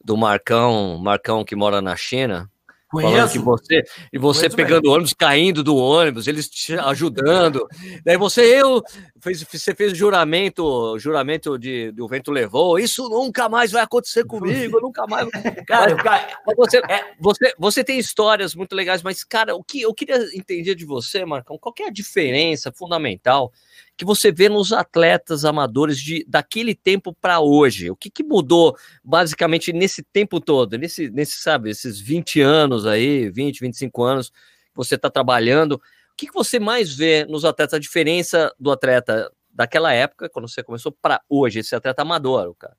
do 0.05 0.17
Marcão, 0.17 0.99
Marcão 0.99 1.45
que 1.45 1.55
mora 1.55 1.81
na 1.81 1.97
China. 1.97 2.51
Conheço. 2.95 3.15
Falando 3.15 3.33
que 3.33 3.39
você 3.39 3.83
e 4.13 4.19
você 4.19 4.41
Conheço 4.41 4.57
pegando 4.57 4.91
ônibus, 4.91 5.13
caindo 5.13 5.63
do 5.63 5.77
ônibus, 5.77 6.27
eles 6.27 6.49
te 6.49 6.75
ajudando. 6.75 7.67
Daí 8.05 8.17
você 8.17 8.43
eu 8.43 8.83
fez, 9.21 9.43
você 9.43 9.75
fez 9.75 9.97
juramento, 9.97 10.99
juramento 10.99 11.59
de, 11.59 11.93
de 11.93 12.03
o 12.03 12.09
vento 12.09 12.31
levou. 12.31 12.79
Isso 12.79 13.09
nunca 13.09 13.49
mais 13.49 13.73
vai 13.73 13.83
acontecer 13.83 14.25
comigo, 14.25 14.81
nunca 14.81 15.07
mais. 15.07 15.29
Cara, 15.67 15.95
cara 15.97 16.29
você, 16.57 16.79
é, 16.79 17.05
você, 17.19 17.55
você 17.59 17.85
tem 17.85 17.99
histórias 17.99 18.55
muito 18.55 18.75
legais, 18.75 19.03
mas 19.03 19.25
cara, 19.25 19.55
o 19.55 19.65
que 19.65 19.81
eu 19.83 19.95
queria 19.95 20.19
entender 20.35 20.75
de 20.75 20.85
você, 20.85 21.25
Marcão, 21.25 21.59
qual 21.59 21.75
é 21.81 21.87
a 21.87 21.91
diferença 21.91 22.71
fundamental 22.73 23.53
que 23.97 24.05
você 24.05 24.33
vê 24.33 24.49
nos 24.49 24.73
atletas 24.73 25.45
amadores 25.45 25.99
de 25.99 26.25
daquele 26.29 26.75
tempo 26.75 27.15
para 27.15 27.41
hoje? 27.41 27.91
O 27.91 27.97
que, 27.97 28.11
que 28.11 28.25
mudou 28.25 28.77
basicamente 29.03 29.73
nesse 29.73 30.03
tempo 30.03 30.41
todo, 30.41 30.77
nesse, 30.77 31.11
nesse, 31.11 31.39
sabe, 31.39 31.71
esses 31.71 32.01
20 32.01 32.41
anos 32.41 32.87
aí, 32.87 33.31
20, 33.31 33.61
25 33.61 34.03
anos 34.03 34.31
que 34.31 34.77
você 34.77 34.97
está 34.97 35.09
trabalhando? 35.09 35.75
O 35.75 36.17
que, 36.17 36.27
que 36.27 36.35
você 36.35 36.59
mais 36.59 36.95
vê 36.95 37.25
nos 37.25 37.45
atletas, 37.45 37.75
a 37.75 37.81
diferença 37.81 38.53
do 38.59 38.71
atleta 38.71 39.31
daquela 39.51 39.93
época, 39.93 40.29
quando 40.29 40.49
você 40.49 40.63
começou, 40.63 40.93
para 40.93 41.21
hoje, 41.29 41.61
esse 41.61 41.75
atleta 41.75 42.03
amador, 42.03 42.55
cara? 42.57 42.77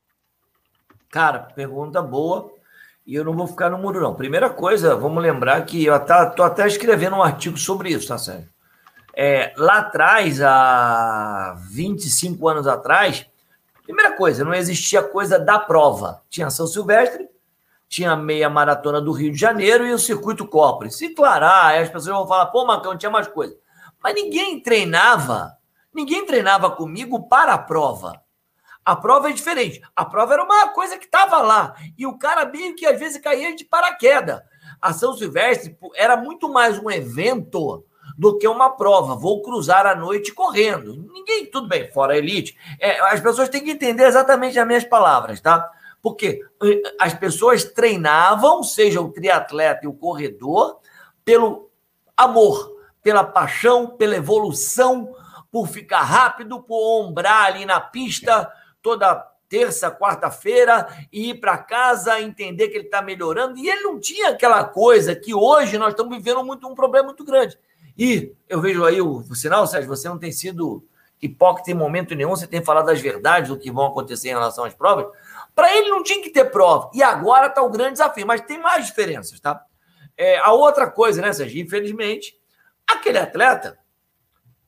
Cara, 1.10 1.40
pergunta 1.40 2.02
boa. 2.02 2.54
E 3.06 3.14
eu 3.14 3.24
não 3.24 3.34
vou 3.34 3.46
ficar 3.46 3.70
no 3.70 3.78
muro, 3.78 4.02
não. 4.02 4.16
Primeira 4.16 4.50
coisa, 4.50 4.96
vamos 4.96 5.22
lembrar 5.22 5.64
que 5.66 5.86
eu 5.86 5.96
estou 5.96 6.44
até 6.44 6.66
escrevendo 6.68 7.16
um 7.16 7.24
artigo 7.24 7.58
sobre 7.58 7.90
isso, 7.90 8.08
tá, 8.08 8.18
Sérgio? 8.18 8.50
É, 9.18 9.54
lá 9.56 9.78
atrás, 9.78 10.42
há 10.42 11.56
25 11.70 12.50
anos 12.50 12.68
atrás, 12.68 13.26
primeira 13.82 14.18
coisa, 14.18 14.44
não 14.44 14.54
existia 14.54 15.02
coisa 15.02 15.40
da 15.40 15.58
prova. 15.58 16.22
Tinha 16.30 16.50
São 16.50 16.68
Silvestre, 16.68 17.30
tinha 17.88 18.12
a 18.12 18.18
meia 18.18 18.50
maratona 18.50 19.00
do 19.00 19.14
Rio 19.14 19.32
de 19.32 19.40
Janeiro 19.40 19.86
e 19.86 19.94
o 19.94 20.00
circuito 20.00 20.46
Copre. 20.46 20.92
Se 20.92 21.10
clarar, 21.10 21.68
aí 21.68 21.80
as 21.80 21.90
pessoas 21.90 22.18
vão 22.18 22.28
falar, 22.28 22.48
pô, 22.48 22.66
Macão, 22.66 22.98
tinha 22.98 23.10
mais 23.10 23.28
coisa. 23.30 23.56
Mas 24.04 24.14
ninguém 24.14 24.60
treinava, 24.60 25.58
ninguém 25.94 26.26
treinava 26.26 26.70
comigo 26.70 27.30
para 27.30 27.54
a 27.54 27.58
prova. 27.58 28.22
A 28.84 28.98
prova 28.98 29.30
é 29.30 29.34
diferente. 29.34 29.82
A 29.96 30.04
prova 30.04 30.34
era 30.34 30.44
uma 30.44 30.68
coisa 30.70 30.98
que 30.98 31.06
estava 31.06 31.42
lá. 31.42 31.74
E 31.98 32.06
o 32.06 32.18
cara 32.18 32.46
meio 32.46 32.76
que 32.76 32.86
às 32.86 33.00
vezes 33.00 33.22
caía 33.22 33.56
de 33.56 33.64
paraquedas. 33.64 34.42
A 34.82 34.92
São 34.92 35.14
Silvestre 35.14 35.76
era 35.96 36.18
muito 36.18 36.50
mais 36.50 36.78
um 36.78 36.92
evento 36.92 37.84
do 38.18 38.38
que 38.38 38.48
uma 38.48 38.70
prova. 38.70 39.16
Vou 39.16 39.42
cruzar 39.42 39.86
a 39.86 39.96
noite 39.96 40.34
correndo. 40.34 40.96
Ninguém, 41.12 41.46
tudo 41.46 41.68
bem, 41.68 41.92
fora 41.92 42.14
a 42.14 42.18
elite. 42.18 42.58
É, 42.80 43.00
as 43.12 43.20
pessoas 43.20 43.50
têm 43.50 43.64
que 43.64 43.72
entender 43.72 44.06
exatamente 44.06 44.58
as 44.58 44.68
minhas 44.68 44.84
palavras, 44.84 45.42
tá? 45.42 45.70
Porque 46.02 46.42
eh, 46.64 46.82
as 47.00 47.14
pessoas 47.14 47.64
treinavam, 47.64 48.64
seja 48.64 49.02
o 49.02 49.12
triatleta 49.12 49.86
e 49.86 49.88
o 49.88 49.94
corredor, 49.94 50.80
pelo 51.24 51.70
amor, 52.16 52.76
pela 53.02 53.24
paixão, 53.24 53.88
pela 53.88 54.16
evolução, 54.16 55.14
por 55.52 55.68
ficar 55.68 56.04
rápido, 56.04 56.62
por 56.62 57.02
ombrar 57.02 57.46
ali 57.46 57.66
na 57.66 57.80
pista 57.80 58.52
toda 58.82 59.16
terça, 59.48 59.92
quarta-feira, 59.92 60.88
e 61.12 61.30
ir 61.30 61.36
para 61.36 61.58
casa, 61.58 62.20
entender 62.20 62.68
que 62.68 62.78
ele 62.78 62.86
está 62.86 63.02
melhorando. 63.02 63.58
E 63.58 63.70
ele 63.70 63.84
não 63.84 64.00
tinha 64.00 64.30
aquela 64.30 64.64
coisa 64.64 65.16
que 65.16 65.34
hoje 65.34 65.78
nós 65.78 65.90
estamos 65.90 66.16
vivendo 66.18 66.44
muito 66.44 66.68
um 66.68 66.76
problema 66.76 67.08
muito 67.08 67.24
grande. 67.24 67.58
E 67.98 68.34
eu 68.50 68.62
vejo 68.62 68.84
aí 68.84 69.02
o, 69.02 69.18
o 69.18 69.36
sinal, 69.36 69.66
Sérgio, 69.68 69.90
você 69.90 70.08
não 70.08 70.18
tem 70.18 70.32
sido 70.32 70.86
hipócrita 71.22 71.72
em 71.72 71.74
momento 71.74 72.14
nenhum, 72.14 72.30
você 72.30 72.46
tem 72.46 72.64
falado 72.64 72.86
das 72.86 73.00
verdades 73.00 73.50
do 73.50 73.58
que 73.58 73.72
vão 73.72 73.86
acontecer 73.86 74.30
em 74.30 74.34
relação 74.34 74.64
às 74.66 74.74
provas. 74.74 75.08
Para 75.54 75.76
ele 75.76 75.90
não 75.90 76.04
tinha 76.04 76.22
que 76.22 76.30
ter 76.30 76.46
prova. 76.46 76.92
E 76.94 77.02
agora 77.02 77.48
está 77.48 77.62
o 77.62 77.70
grande 77.70 77.94
desafio, 77.94 78.28
mas 78.28 78.42
tem 78.42 78.60
mais 78.60 78.86
diferenças, 78.86 79.40
tá? 79.40 79.64
É, 80.18 80.38
a 80.40 80.52
outra 80.52 80.90
coisa, 80.90 81.22
né, 81.22 81.32
Sérgio? 81.34 81.62
Infelizmente, 81.62 82.38
aquele 82.88 83.18
atleta, 83.18 83.78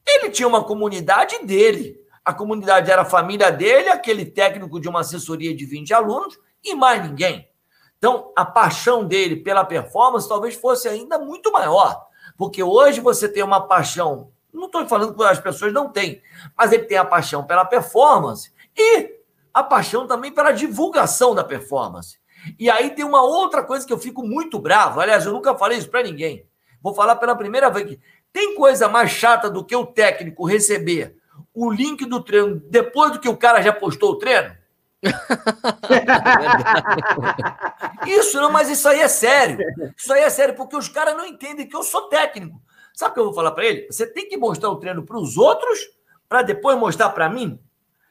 ele 0.05 0.29
tinha 0.29 0.48
uma 0.48 0.63
comunidade 0.63 1.38
dele. 1.46 2.00
A 2.24 2.34
comunidade 2.34 2.89
era 2.89 3.03
a 3.03 3.05
família 3.05 3.51
dele, 3.51 3.89
aquele 3.89 4.25
técnico 4.25 4.79
de 4.79 4.89
uma 4.89 5.01
assessoria 5.01 5.55
de 5.55 5.65
20 5.65 5.93
alunos 5.93 6.38
e 6.63 6.75
mais 6.75 7.01
ninguém. 7.03 7.50
Então, 7.98 8.31
a 8.36 8.46
paixão 8.46 9.05
dele 9.05 9.38
pela 9.38 9.65
performance 9.65 10.27
talvez 10.27 10.55
fosse 10.55 10.88
ainda 10.88 11.17
muito 11.17 11.51
maior. 11.51 12.07
Porque 12.36 12.63
hoje 12.63 13.00
você 13.00 13.29
tem 13.29 13.43
uma 13.43 13.62
paixão, 13.62 14.31
não 14.51 14.65
estou 14.65 14.88
falando 14.88 15.15
que 15.15 15.24
as 15.24 15.39
pessoas 15.39 15.72
não 15.72 15.89
têm, 15.89 16.22
mas 16.57 16.72
ele 16.72 16.84
tem 16.84 16.98
a 16.98 17.05
paixão 17.05 17.43
pela 17.43 17.63
performance 17.63 18.51
e 18.75 19.18
a 19.53 19.63
paixão 19.63 20.07
também 20.07 20.31
pela 20.31 20.51
divulgação 20.51 21.33
da 21.33 21.44
performance. 21.44 22.20
E 22.59 22.70
aí 22.70 22.92
tem 22.92 23.05
uma 23.05 23.24
outra 23.24 23.63
coisa 23.63 23.85
que 23.85 23.94
eu 23.94 23.98
fico 23.98 24.24
muito 24.24 24.59
bravo. 24.59 25.00
Aliás, 25.00 25.25
eu 25.25 25.33
nunca 25.33 25.55
falei 25.55 25.77
isso 25.77 25.90
para 25.90 26.03
ninguém. 26.03 26.46
Vou 26.81 26.94
falar 26.94 27.16
pela 27.16 27.35
primeira 27.35 27.70
vez 27.70 27.85
aqui. 27.85 28.00
Tem 28.31 28.55
coisa 28.55 28.87
mais 28.87 29.11
chata 29.11 29.50
do 29.50 29.63
que 29.63 29.75
o 29.75 29.85
técnico 29.85 30.46
receber 30.46 31.18
o 31.53 31.72
link 31.72 32.05
do 32.05 32.22
treino 32.22 32.61
depois 32.70 33.11
do 33.11 33.20
que 33.20 33.29
o 33.29 33.37
cara 33.37 33.61
já 33.61 33.74
postou 33.74 34.11
o 34.11 34.16
treino? 34.18 34.55
isso 38.07 38.42
não, 38.42 38.51
mas 38.51 38.70
isso 38.70 38.88
aí 38.88 39.00
é 39.00 39.07
sério. 39.07 39.60
Isso 39.96 40.12
aí 40.12 40.24
é 40.24 40.29
sério, 40.29 40.55
porque 40.55 40.75
os 40.75 40.90
caras 40.90 41.16
não 41.16 41.25
entendem 41.25 41.68
que 41.68 41.75
eu 41.75 41.83
sou 41.83 42.10
técnico. 42.10 42.60
Sabe 42.94 43.12
o 43.12 43.14
que 43.14 43.20
eu 43.20 43.25
vou 43.25 43.33
falar 43.33 43.51
para 43.51 43.66
ele? 43.66 43.86
Você 43.92 44.07
tem 44.07 44.27
que 44.27 44.38
mostrar 44.38 44.70
o 44.70 44.77
treino 44.77 45.03
para 45.03 45.18
os 45.18 45.38
outros 45.38 45.79
para 46.27 46.42
depois 46.42 46.77
mostrar 46.77 47.10
para 47.10 47.29
mim? 47.29 47.60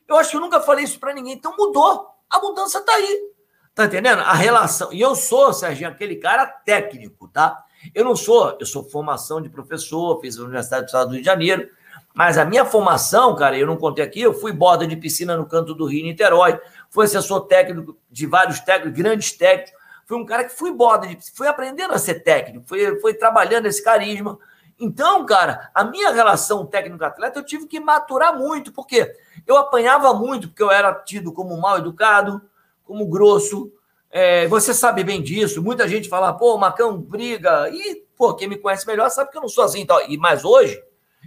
Eu 0.07 0.17
acho 0.17 0.31
que 0.31 0.37
eu 0.37 0.41
nunca 0.41 0.61
falei 0.61 0.85
isso 0.85 1.01
para 1.01 1.13
ninguém. 1.13 1.35
Então 1.35 1.57
mudou. 1.57 2.07
A 2.31 2.39
mudança 2.39 2.81
tá 2.81 2.93
aí. 2.93 3.33
Tá 3.75 3.87
entendendo? 3.87 4.21
A 4.21 4.33
relação. 4.33 4.93
E 4.93 5.01
eu 5.01 5.17
sou, 5.17 5.53
Serginho, 5.53 5.91
aquele 5.91 6.17
cara 6.17 6.47
técnico, 6.47 7.29
tá? 7.29 7.65
Eu 7.95 8.05
não 8.05 8.17
sou, 8.17 8.57
eu 8.59 8.67
sou 8.67 8.83
formação 8.83 9.41
de 9.41 9.51
professor, 9.51 10.21
fiz 10.21 10.39
a 10.39 10.43
Universidade 10.43 10.85
do 10.85 10.87
Estado 10.87 11.09
do 11.09 11.13
Rio 11.13 11.21
de 11.21 11.27
Janeiro, 11.27 11.69
mas 12.17 12.39
a 12.39 12.47
minha 12.47 12.65
formação, 12.65 13.37
cara, 13.37 13.59
eu 13.59 13.67
não 13.67 13.77
contei 13.77 14.03
aqui, 14.03 14.23
eu 14.23 14.33
fui 14.33 14.51
borda 14.51 14.87
de 14.87 14.97
piscina 14.97 15.37
no 15.37 15.45
canto 15.45 15.75
do 15.75 15.85
Rio, 15.85 16.03
Niterói, 16.03 16.59
fui 16.89 17.05
assessor 17.05 17.43
técnico 17.43 17.95
de 18.11 18.27
vários 18.27 18.59
técnicos, 18.59 18.99
grandes 18.99 19.33
técnicos. 19.33 19.79
Fui 20.07 20.17
um 20.17 20.25
cara 20.25 20.45
que 20.45 20.55
fui 20.55 20.73
borda, 20.73 21.07
de, 21.07 21.19
fui 21.35 21.47
aprendendo 21.47 21.93
a 21.93 21.99
ser 21.99 22.21
técnico, 22.21 22.65
fui, 22.67 22.99
fui 23.01 23.13
trabalhando 23.13 23.67
esse 23.67 23.85
carisma. 23.85 24.39
Então, 24.81 25.27
cara, 25.27 25.71
a 25.75 25.85
minha 25.85 26.11
relação 26.11 26.65
técnico-atleta 26.65 27.39
eu 27.39 27.45
tive 27.45 27.67
que 27.67 27.79
maturar 27.79 28.35
muito, 28.35 28.73
porque 28.73 29.15
eu 29.47 29.59
apanhava 29.59 30.15
muito, 30.15 30.49
porque 30.49 30.63
eu 30.63 30.71
era 30.71 30.95
tido 30.95 31.31
como 31.35 31.55
mal 31.61 31.77
educado, 31.77 32.41
como 32.87 33.07
grosso. 33.07 33.71
É, 34.11 34.49
você 34.49 34.73
sabe 34.73 35.05
bem 35.05 35.23
disso. 35.23 35.63
Muita 35.63 35.87
gente 35.87 36.09
fala, 36.09 36.33
pô, 36.33 36.57
Macão 36.57 36.97
briga. 36.97 37.69
E, 37.69 38.07
pô, 38.17 38.33
quem 38.33 38.49
me 38.49 38.57
conhece 38.57 38.87
melhor 38.87 39.11
sabe 39.11 39.31
que 39.31 39.37
eu 39.37 39.43
não 39.43 39.51
sou 39.51 39.65
assim. 39.65 39.81
Então, 39.81 40.01
e, 40.09 40.17
mas 40.17 40.47
hoje, 40.47 40.83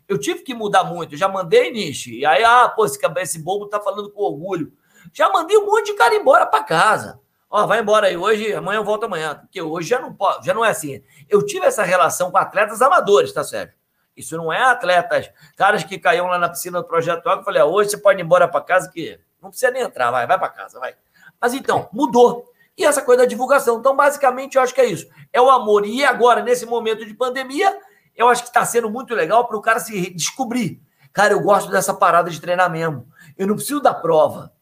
eu 0.10 0.18
tive 0.18 0.42
que 0.42 0.56
mudar 0.56 0.84
muito. 0.84 1.16
Já 1.16 1.28
mandei, 1.28 1.72
Nishi. 1.72 2.18
E 2.18 2.26
aí, 2.26 2.44
ah, 2.44 2.68
pô, 2.68 2.84
esse, 2.84 3.00
esse 3.18 3.40
bobo 3.40 3.68
tá 3.68 3.80
falando 3.80 4.10
com 4.12 4.24
orgulho. 4.24 4.74
Já 5.14 5.30
mandei 5.30 5.56
um 5.56 5.68
monte 5.68 5.92
de 5.92 5.94
cara 5.94 6.16
embora 6.16 6.48
para 6.48 6.64
casa. 6.64 7.22
Ó, 7.48 7.66
vai 7.68 7.80
embora 7.80 8.08
aí 8.08 8.18
hoje, 8.18 8.52
amanhã 8.54 8.80
eu 8.80 8.84
volto 8.84 9.06
amanhã. 9.06 9.36
Porque 9.36 9.62
hoje 9.62 9.88
já 9.88 10.00
não 10.00 10.12
pode, 10.12 10.48
já 10.48 10.54
não 10.54 10.66
é 10.66 10.70
assim. 10.70 11.04
Eu 11.30 11.46
tive 11.46 11.68
essa 11.68 11.84
relação 11.84 12.32
com 12.32 12.38
atletas 12.38 12.82
amadores, 12.82 13.32
tá 13.32 13.44
certo? 13.44 13.78
Isso 14.18 14.36
não 14.36 14.52
é 14.52 14.62
atletas, 14.64 15.32
caras 15.56 15.84
que 15.84 15.98
caíam 15.98 16.28
lá 16.28 16.38
na 16.38 16.50
piscina 16.50 16.82
do 16.82 16.88
Projeto 16.88 17.28
Água. 17.30 17.42
Eu 17.42 17.46
falei, 17.46 17.62
ah, 17.62 17.66
hoje 17.66 17.92
você 17.92 17.98
pode 17.98 18.20
ir 18.20 18.24
embora 18.24 18.48
para 18.48 18.62
casa 18.62 18.90
que 18.90 19.20
não 19.42 19.50
precisa 19.50 19.72
nem 19.72 19.84
entrar, 19.84 20.12
vai, 20.12 20.28
vai 20.28 20.38
para 20.38 20.50
casa, 20.50 20.80
vai. 20.80 20.96
Mas 21.40 21.54
então, 21.54 21.88
mudou. 21.94 22.52
E 22.76 22.84
essa 22.84 23.02
coisa 23.02 23.24
da 23.24 23.28
divulgação. 23.28 23.80
Então, 23.80 23.96
basicamente, 23.96 24.56
eu 24.56 24.62
acho 24.62 24.74
que 24.74 24.82
é 24.82 24.86
isso. 24.86 25.08
É 25.32 25.42
o 25.42 25.50
amor. 25.50 25.86
E 25.86 26.04
agora, 26.04 26.42
nesse 26.42 26.66
momento 26.66 27.06
de 27.06 27.14
pandemia, 27.14 27.78
eu 28.20 28.28
acho 28.28 28.44
que 28.44 28.50
está 28.50 28.66
sendo 28.66 28.90
muito 28.90 29.16
legal 29.16 29.48
para 29.48 29.56
o 29.56 29.62
cara 29.62 29.80
se 29.80 30.14
descobrir. 30.14 30.82
Cara, 31.14 31.34
eu 31.34 31.40
gosto 31.40 31.72
dessa 31.72 31.94
parada 31.94 32.30
de 32.30 32.42
treinar 32.42 32.70
mesmo. 32.70 33.08
Eu 33.38 33.48
não 33.48 33.56
preciso 33.56 33.80
da 33.80 33.94
prova. 33.94 34.54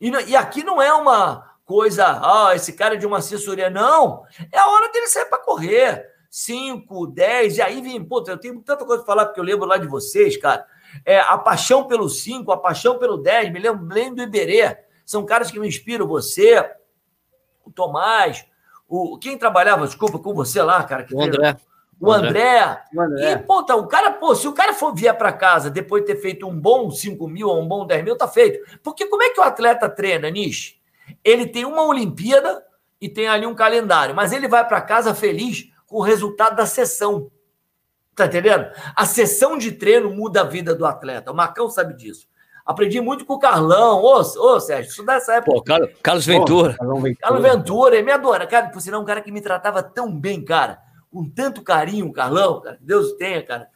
E, 0.00 0.08
e 0.08 0.34
aqui 0.34 0.64
não 0.64 0.80
é 0.80 0.90
uma 0.90 1.54
coisa, 1.66 2.18
ah, 2.22 2.54
esse 2.54 2.72
cara 2.72 2.94
é 2.94 2.96
de 2.96 3.06
uma 3.06 3.18
assessoria. 3.18 3.68
Não. 3.68 4.24
É 4.50 4.58
a 4.58 4.68
hora 4.68 4.90
dele 4.90 5.06
sair 5.06 5.26
para 5.26 5.38
correr. 5.38 6.12
5, 6.30 7.06
10, 7.08 7.58
e 7.58 7.62
aí 7.62 7.80
vem, 7.80 8.04
pô, 8.04 8.24
eu 8.26 8.36
tenho 8.36 8.60
tanta 8.60 8.84
coisa 8.84 9.04
para 9.04 9.14
falar, 9.14 9.26
porque 9.26 9.38
eu 9.38 9.44
lembro 9.44 9.68
lá 9.68 9.76
de 9.76 9.86
vocês, 9.86 10.36
cara. 10.36 10.66
É, 11.04 11.20
a 11.20 11.38
paixão 11.38 11.86
pelo 11.86 12.08
5, 12.08 12.50
a 12.50 12.56
paixão 12.56 12.98
pelo 12.98 13.18
10, 13.18 13.52
me 13.52 13.60
lembro, 13.60 13.86
do 13.86 14.22
Iberê. 14.22 14.76
São 15.06 15.24
caras 15.24 15.52
que 15.52 15.60
me 15.60 15.68
inspiram, 15.68 16.08
você, 16.08 16.58
o 17.64 17.70
Tomás, 17.70 18.44
o, 18.88 19.16
quem 19.16 19.38
trabalhava, 19.38 19.86
desculpa, 19.86 20.18
com 20.18 20.34
você 20.34 20.60
lá, 20.60 20.82
cara. 20.82 21.04
Que 21.04 21.14
o 21.14 21.22
André. 21.22 21.56
O 22.00 22.12
André. 22.12 22.82
O 22.94 23.00
André. 23.00 23.32
E, 23.32 23.38
pô, 23.38 23.62
tá, 23.62 23.76
o 23.76 23.86
cara, 23.86 24.12
pô, 24.12 24.34
se 24.34 24.46
o 24.46 24.52
cara 24.52 24.72
for 24.72 24.94
vier 24.94 25.16
para 25.16 25.32
casa 25.32 25.70
depois 25.70 26.02
de 26.02 26.12
ter 26.12 26.20
feito 26.20 26.46
um 26.46 26.58
bom 26.58 26.90
5 26.90 27.26
mil 27.28 27.48
ou 27.48 27.60
um 27.60 27.68
bom 27.68 27.86
10 27.86 28.04
mil, 28.04 28.16
tá 28.16 28.28
feito. 28.28 28.58
Porque 28.82 29.06
como 29.06 29.22
é 29.22 29.30
que 29.30 29.40
o 29.40 29.44
atleta 29.44 29.88
treina, 29.88 30.30
Nish? 30.30 30.78
Ele 31.22 31.46
tem 31.46 31.64
uma 31.64 31.84
Olimpíada 31.84 32.64
e 33.00 33.08
tem 33.08 33.28
ali 33.28 33.46
um 33.46 33.54
calendário, 33.54 34.14
mas 34.14 34.32
ele 34.32 34.48
vai 34.48 34.66
para 34.66 34.80
casa 34.80 35.14
feliz 35.14 35.70
com 35.86 35.98
o 35.98 36.02
resultado 36.02 36.56
da 36.56 36.66
sessão. 36.66 37.30
Tá 38.14 38.26
entendendo? 38.26 38.70
A 38.94 39.04
sessão 39.04 39.58
de 39.58 39.72
treino 39.72 40.10
muda 40.10 40.42
a 40.42 40.44
vida 40.44 40.74
do 40.74 40.86
atleta. 40.86 41.32
O 41.32 41.34
Macão 41.34 41.68
sabe 41.68 41.94
disso. 41.94 42.28
Aprendi 42.64 43.00
muito 43.00 43.26
com 43.26 43.34
o 43.34 43.38
Carlão. 43.38 44.00
Ô, 44.02 44.20
ô 44.20 44.60
Sérgio, 44.60 44.90
isso 44.90 45.04
dessa 45.04 45.34
época. 45.34 45.52
Pô, 45.52 45.62
Carlos, 45.62 45.90
Carlos 46.02 46.24
Ventura. 46.24 46.76
Pô, 46.78 47.02
Carlos 47.20 47.42
Ventura, 47.42 47.96
ele 47.96 48.04
me 48.04 48.12
adora. 48.12 48.46
Cara, 48.46 48.68
por 48.68 48.80
sinal, 48.80 49.02
um 49.02 49.04
cara 49.04 49.20
que 49.20 49.30
me 49.30 49.42
tratava 49.42 49.82
tão 49.82 50.10
bem, 50.14 50.42
cara. 50.42 50.78
Com 51.14 51.30
tanto 51.30 51.62
carinho, 51.62 52.08
o 52.08 52.12
Carlão, 52.12 52.60
cara. 52.60 52.76
Deus 52.80 53.12
tenha, 53.12 53.40
cara. 53.40 53.68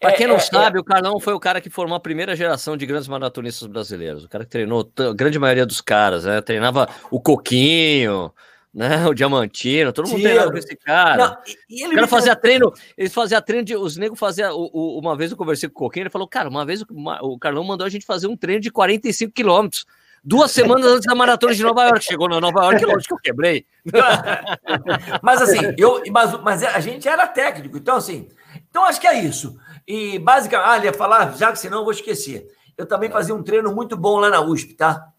Para 0.00 0.12
quem 0.12 0.24
é, 0.24 0.28
não 0.30 0.36
é, 0.36 0.40
sabe, 0.40 0.78
é... 0.78 0.80
o 0.80 0.84
Carlão 0.84 1.20
foi 1.20 1.34
o 1.34 1.38
cara 1.38 1.60
que 1.60 1.68
formou 1.68 1.94
a 1.94 2.00
primeira 2.00 2.34
geração 2.34 2.74
de 2.74 2.86
grandes 2.86 3.06
maratonistas 3.06 3.68
brasileiros. 3.68 4.24
O 4.24 4.28
cara 4.30 4.44
que 4.44 4.50
treinou 4.50 4.90
a 4.98 5.12
grande 5.12 5.38
maioria 5.38 5.66
dos 5.66 5.82
caras, 5.82 6.24
né? 6.24 6.40
Treinava 6.40 6.88
o 7.10 7.20
Coquinho, 7.20 8.32
né? 8.72 9.06
O 9.06 9.12
Diamantino, 9.12 9.92
todo 9.92 10.08
mundo 10.08 10.22
treinava 10.22 10.50
com 10.50 10.56
esse 10.56 10.74
cara. 10.74 11.16
Não, 11.16 11.36
e 11.68 11.82
ele 11.82 11.92
o 11.92 11.96
cara 11.96 12.08
fazia 12.08 12.34
treino, 12.34 12.72
eles 12.96 13.12
faziam 13.12 13.42
treino 13.42 13.64
de. 13.64 13.76
Os 13.76 13.98
negros 13.98 14.18
faziam. 14.18 14.56
Uma 14.72 15.14
vez 15.14 15.30
eu 15.32 15.36
conversei 15.36 15.68
com 15.68 15.74
o 15.74 15.86
Coquinho, 15.86 16.04
ele 16.04 16.10
falou: 16.10 16.26
Cara, 16.26 16.48
uma 16.48 16.64
vez 16.64 16.80
o, 16.80 16.86
o 17.22 17.38
Carlão 17.38 17.62
mandou 17.62 17.86
a 17.86 17.90
gente 17.90 18.06
fazer 18.06 18.26
um 18.26 18.36
treino 18.38 18.62
de 18.62 18.70
45 18.70 19.34
quilômetros. 19.34 19.84
Duas 20.28 20.50
semanas 20.50 20.90
antes 20.90 21.06
da 21.06 21.14
maratona 21.14 21.54
de 21.54 21.62
Nova 21.62 21.84
York. 21.84 22.04
Chegou 22.04 22.28
na 22.28 22.40
Nova 22.40 22.64
York, 22.64 22.84
lógico 22.84 23.06
que 23.06 23.14
eu 23.14 23.18
quebrei. 23.32 23.64
mas 25.22 25.40
assim, 25.40 25.72
eu, 25.78 26.02
mas, 26.10 26.42
mas 26.42 26.64
a 26.64 26.80
gente 26.80 27.06
era 27.06 27.28
técnico, 27.28 27.76
então 27.76 27.94
assim. 27.94 28.28
Então 28.68 28.84
acho 28.84 29.00
que 29.00 29.06
é 29.06 29.22
isso. 29.22 29.56
E 29.86 30.18
basicamente, 30.18 30.68
ah, 30.68 30.84
ia 30.84 30.92
falar, 30.92 31.36
já 31.36 31.52
que 31.52 31.60
senão 31.60 31.78
eu 31.78 31.84
vou 31.84 31.92
esquecer. 31.92 32.44
Eu 32.76 32.86
também 32.86 33.08
fazia 33.08 33.32
um 33.32 33.42
treino 33.42 33.72
muito 33.72 33.96
bom 33.96 34.18
lá 34.18 34.28
na 34.28 34.40
USP, 34.40 34.74
tá? 34.74 35.12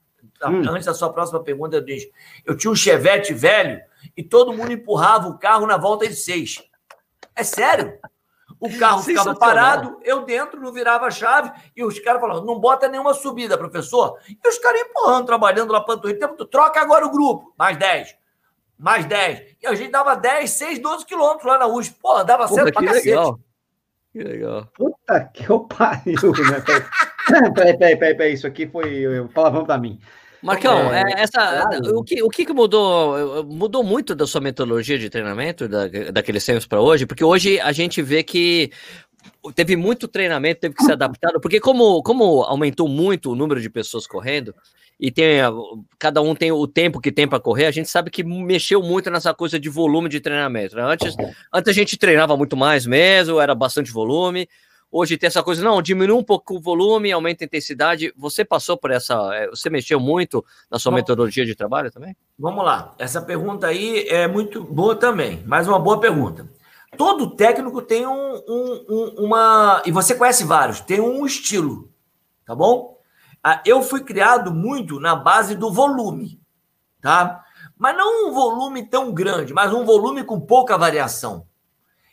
Hum. 0.44 0.70
Antes 0.70 0.86
da 0.86 0.94
sua 0.94 1.12
próxima 1.14 1.42
pergunta, 1.42 1.78
eu 1.78 1.86
disse. 1.86 2.12
Eu 2.46 2.58
tinha 2.58 2.70
um 2.70 2.76
chevette 2.76 3.34
velho 3.34 3.80
e 4.16 4.22
todo 4.22 4.52
mundo 4.52 4.74
empurrava 4.74 5.30
o 5.30 5.40
carro 5.40 5.66
na 5.66 5.78
volta 5.78 6.06
de 6.06 6.16
seis. 6.16 6.62
É 7.34 7.46
sério. 7.46 7.98
O 8.60 8.76
carro 8.78 9.04
ficava 9.04 9.36
parado, 9.36 10.00
eu 10.04 10.24
dentro, 10.24 10.60
não 10.60 10.72
virava 10.72 11.06
a 11.06 11.12
chave, 11.12 11.52
e 11.76 11.84
os 11.84 12.00
caras 12.00 12.20
falavam, 12.20 12.44
não 12.44 12.60
bota 12.60 12.88
nenhuma 12.88 13.14
subida, 13.14 13.58
professor. 13.58 14.18
E 14.28 14.48
os 14.48 14.58
caras 14.58 14.82
empurrando, 14.82 15.26
trabalhando 15.26 15.72
lá 15.72 15.82
panturrilha. 15.82 16.20
Tempo, 16.20 16.46
troca 16.46 16.82
agora 16.82 17.06
o 17.06 17.12
grupo. 17.12 17.54
Mais 17.58 17.78
10. 17.78 18.16
Mais 18.78 19.06
10. 19.06 19.58
E 19.62 19.68
a 19.68 19.76
gente 19.76 19.92
dava 19.92 20.16
10, 20.16 20.50
6, 20.50 20.80
12 20.80 21.06
quilômetros 21.06 21.46
lá 21.46 21.60
na 21.60 21.68
USP. 21.68 21.96
Pô, 22.02 22.24
dava 22.24 22.48
certo 22.48 22.74
pra 22.74 22.84
cacete. 22.84 23.10
Legal. 23.10 23.40
Que 24.12 24.24
legal. 24.24 24.68
Puta 24.74 25.26
que 25.32 25.50
eu 25.50 25.60
pariu, 25.60 26.32
né? 26.50 26.64
peraí, 27.54 27.78
peraí, 27.78 27.98
peraí, 27.98 28.16
peraí, 28.16 28.34
isso 28.34 28.48
aqui 28.48 28.68
foi 28.68 29.06
palavrão 29.34 29.66
pra 29.66 29.78
mim. 29.78 30.00
Marcão, 30.42 30.94
é, 30.94 31.02
é 31.02 31.22
essa, 31.22 31.70
o, 31.96 32.04
que, 32.04 32.22
o 32.22 32.30
que 32.30 32.52
mudou? 32.54 33.44
Mudou 33.46 33.84
muito 33.84 34.14
da 34.14 34.28
sua 34.28 34.42
metodologia 34.42 34.98
de 34.98 35.10
treinamento, 35.10 35.68
da, 35.68 35.88
daqueles 36.12 36.46
tempos 36.46 36.66
para 36.66 36.82
hoje? 36.82 37.06
Porque 37.06 37.24
hoje 37.24 37.60
a 37.60 37.72
gente 37.72 38.02
vê 38.02 38.24
que 38.24 38.72
teve 39.56 39.76
muito 39.76 40.08
treinamento, 40.08 40.62
teve 40.62 40.76
que 40.76 40.84
ser 40.84 40.94
adaptado, 40.94 41.40
porque 41.42 41.60
como, 41.60 42.02
como 42.04 42.44
aumentou 42.44 42.88
muito 42.88 43.32
o 43.32 43.36
número 43.36 43.62
de 43.62 43.70
pessoas 43.70 44.06
correndo, 44.06 44.54
e 45.00 45.12
tem 45.12 45.40
cada 46.00 46.22
um 46.22 46.34
tem 46.34 46.52
o 46.52 46.68
tempo 46.68 47.00
que 47.00 47.12
tem 47.12 47.28
para 47.28 47.40
correr, 47.40 47.66
a 47.66 47.72
gente 47.72 47.90
sabe 47.90 48.10
que 48.10 48.24
mexeu 48.24 48.82
muito 48.82 49.12
nessa 49.12 49.34
coisa 49.34 49.60
de 49.60 49.70
volume 49.70 50.10
de 50.10 50.20
treinamento. 50.20 50.76
Né? 50.76 50.84
Antes, 50.84 51.16
antes 51.54 51.70
a 51.70 51.74
gente 51.74 51.98
treinava 51.98 52.36
muito 52.36 52.58
mais 52.58 52.86
mesmo, 52.86 53.40
era 53.40 53.54
bastante 53.54 53.92
volume. 53.92 54.50
Hoje 54.90 55.18
tem 55.18 55.28
essa 55.28 55.44
coisa, 55.44 55.64
não, 55.64 55.82
diminui 55.82 56.16
um 56.16 56.24
pouco 56.24 56.56
o 56.56 56.62
volume, 56.62 57.12
aumenta 57.12 57.44
a 57.44 57.46
intensidade. 57.46 58.14
Você 58.16 58.46
passou 58.46 58.78
por 58.78 58.90
essa. 58.90 59.14
É, 59.36 59.48
você 59.50 59.70
mexeu 59.70 60.00
muito 60.00 60.44
na 60.72 60.80
sua 60.80 60.92
Bom, 60.92 60.98
metodologia 60.98 61.46
de 61.46 61.56
trabalho 61.56 61.92
também? 61.92 62.16
Vamos 62.40 62.64
lá. 62.64 62.96
Essa 62.98 63.22
pergunta 63.22 63.68
aí 63.68 64.08
é 64.08 64.28
muito 64.28 64.64
boa 64.64 64.96
também. 64.96 65.44
Mais 65.46 65.68
uma 65.68 65.78
boa 65.78 66.00
pergunta. 66.00 66.50
Todo 66.96 67.36
técnico 67.36 67.82
tem 67.82 68.08
um, 68.08 68.36
um, 68.48 68.86
um 68.90 69.26
uma. 69.26 69.82
E 69.86 69.92
você 69.92 70.16
conhece 70.16 70.46
vários, 70.46 70.80
tem 70.80 71.02
um 71.02 71.26
estilo, 71.26 71.92
tá 72.46 72.56
bom? 72.56 72.98
Ah, 73.44 73.62
eu 73.66 73.82
fui 73.82 74.02
criado 74.04 74.54
muito 74.54 75.00
na 75.00 75.16
base 75.16 75.54
do 75.54 75.72
volume, 75.72 76.42
tá? 77.02 77.44
Mas 77.78 77.96
não 77.96 78.30
um 78.30 78.34
volume 78.34 78.88
tão 78.88 79.14
grande, 79.14 79.54
mas 79.54 79.74
um 79.74 79.86
volume 79.86 80.24
com 80.24 80.40
pouca 80.40 80.78
variação. 80.78 81.46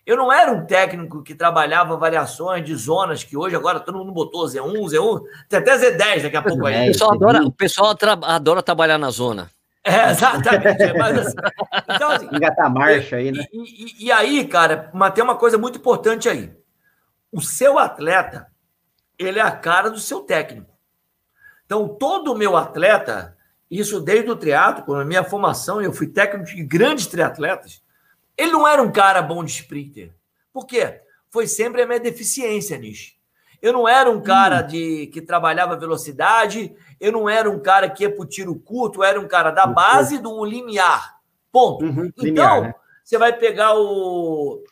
Eu 0.06 0.18
não 0.18 0.30
era 0.30 0.52
um 0.52 0.66
técnico 0.66 1.22
que 1.22 1.34
trabalhava 1.34 1.96
variações 1.96 2.64
de 2.64 2.74
zonas 2.74 3.24
que 3.24 3.36
hoje 3.36 3.56
agora 3.56 3.80
todo 3.80 3.98
mundo 3.98 4.12
botou 4.12 4.44
Z1, 4.46 4.72
Z1, 4.72 5.22
tem 5.48 5.58
até 5.58 5.78
Z10 5.78 6.22
daqui 6.22 6.36
a 6.36 6.42
pouco 6.42 6.66
aí. 6.66 6.84
O 6.84 6.92
pessoal 6.92 7.12
adora, 7.12 7.42
o 7.42 7.52
pessoal 7.52 7.96
adora 8.22 8.62
trabalhar 8.62 8.98
na 8.98 9.10
zona. 9.10 9.50
É, 9.84 10.10
exatamente. 10.10 10.92
Mas, 10.98 11.18
assim, 11.18 11.36
então, 11.88 12.10
assim, 12.10 12.28
Engatar 12.32 12.72
marcha 12.72 13.16
aí, 13.16 13.30
né? 13.30 13.44
E, 13.52 13.58
e, 13.58 14.06
e, 14.06 14.12
aí, 14.12 14.46
cara, 14.46 14.90
mas 14.94 15.12
tem 15.12 15.22
uma 15.22 15.36
coisa 15.36 15.58
muito 15.58 15.78
importante 15.78 16.28
aí. 16.28 16.50
O 17.30 17.40
seu 17.40 17.78
atleta, 17.78 18.46
ele 19.18 19.38
é 19.38 19.42
a 19.42 19.50
cara 19.50 19.90
do 19.90 19.98
seu 19.98 20.20
técnico. 20.20 20.70
Então, 21.66 21.88
todo 21.88 22.32
o 22.32 22.36
meu 22.36 22.56
atleta, 22.56 23.36
isso 23.70 24.00
desde 24.00 24.30
o 24.30 24.36
triatlo, 24.36 24.84
com 24.84 24.94
a 24.94 25.04
minha 25.04 25.24
formação, 25.24 25.82
eu 25.82 25.92
fui 25.92 26.06
técnico 26.06 26.46
de 26.46 26.62
grandes 26.62 27.06
triatletas, 27.06 27.82
ele 28.36 28.52
não 28.52 28.66
era 28.66 28.82
um 28.82 28.90
cara 28.90 29.22
bom 29.22 29.44
de 29.44 29.52
sprinter. 29.52 30.12
Por 30.52 30.66
quê? 30.66 31.00
Foi 31.30 31.46
sempre 31.46 31.82
a 31.82 31.86
minha 31.86 32.00
deficiência 32.00 32.76
nisso. 32.78 33.12
Eu 33.60 33.72
não 33.72 33.88
era 33.88 34.10
um 34.10 34.20
cara 34.20 34.62
hum. 34.62 34.66
de 34.66 35.06
que 35.06 35.22
trabalhava 35.22 35.76
velocidade, 35.76 36.74
eu 37.00 37.10
não 37.10 37.28
era 37.28 37.50
um 37.50 37.58
cara 37.58 37.88
que 37.88 38.04
ia 38.04 38.14
para 38.14 38.22
o 38.22 38.28
tiro 38.28 38.54
curto, 38.54 39.00
eu 39.00 39.04
era 39.04 39.18
um 39.18 39.26
cara 39.26 39.50
da 39.50 39.66
base 39.66 40.18
do 40.18 40.44
limiar. 40.44 41.14
Ponto. 41.50 41.84
Uhum, 41.84 42.06
então, 42.06 42.24
limiar, 42.24 42.60
né? 42.62 42.74
você 43.02 43.16
vai 43.16 43.32
pegar 43.32 43.74
o. 43.74 44.62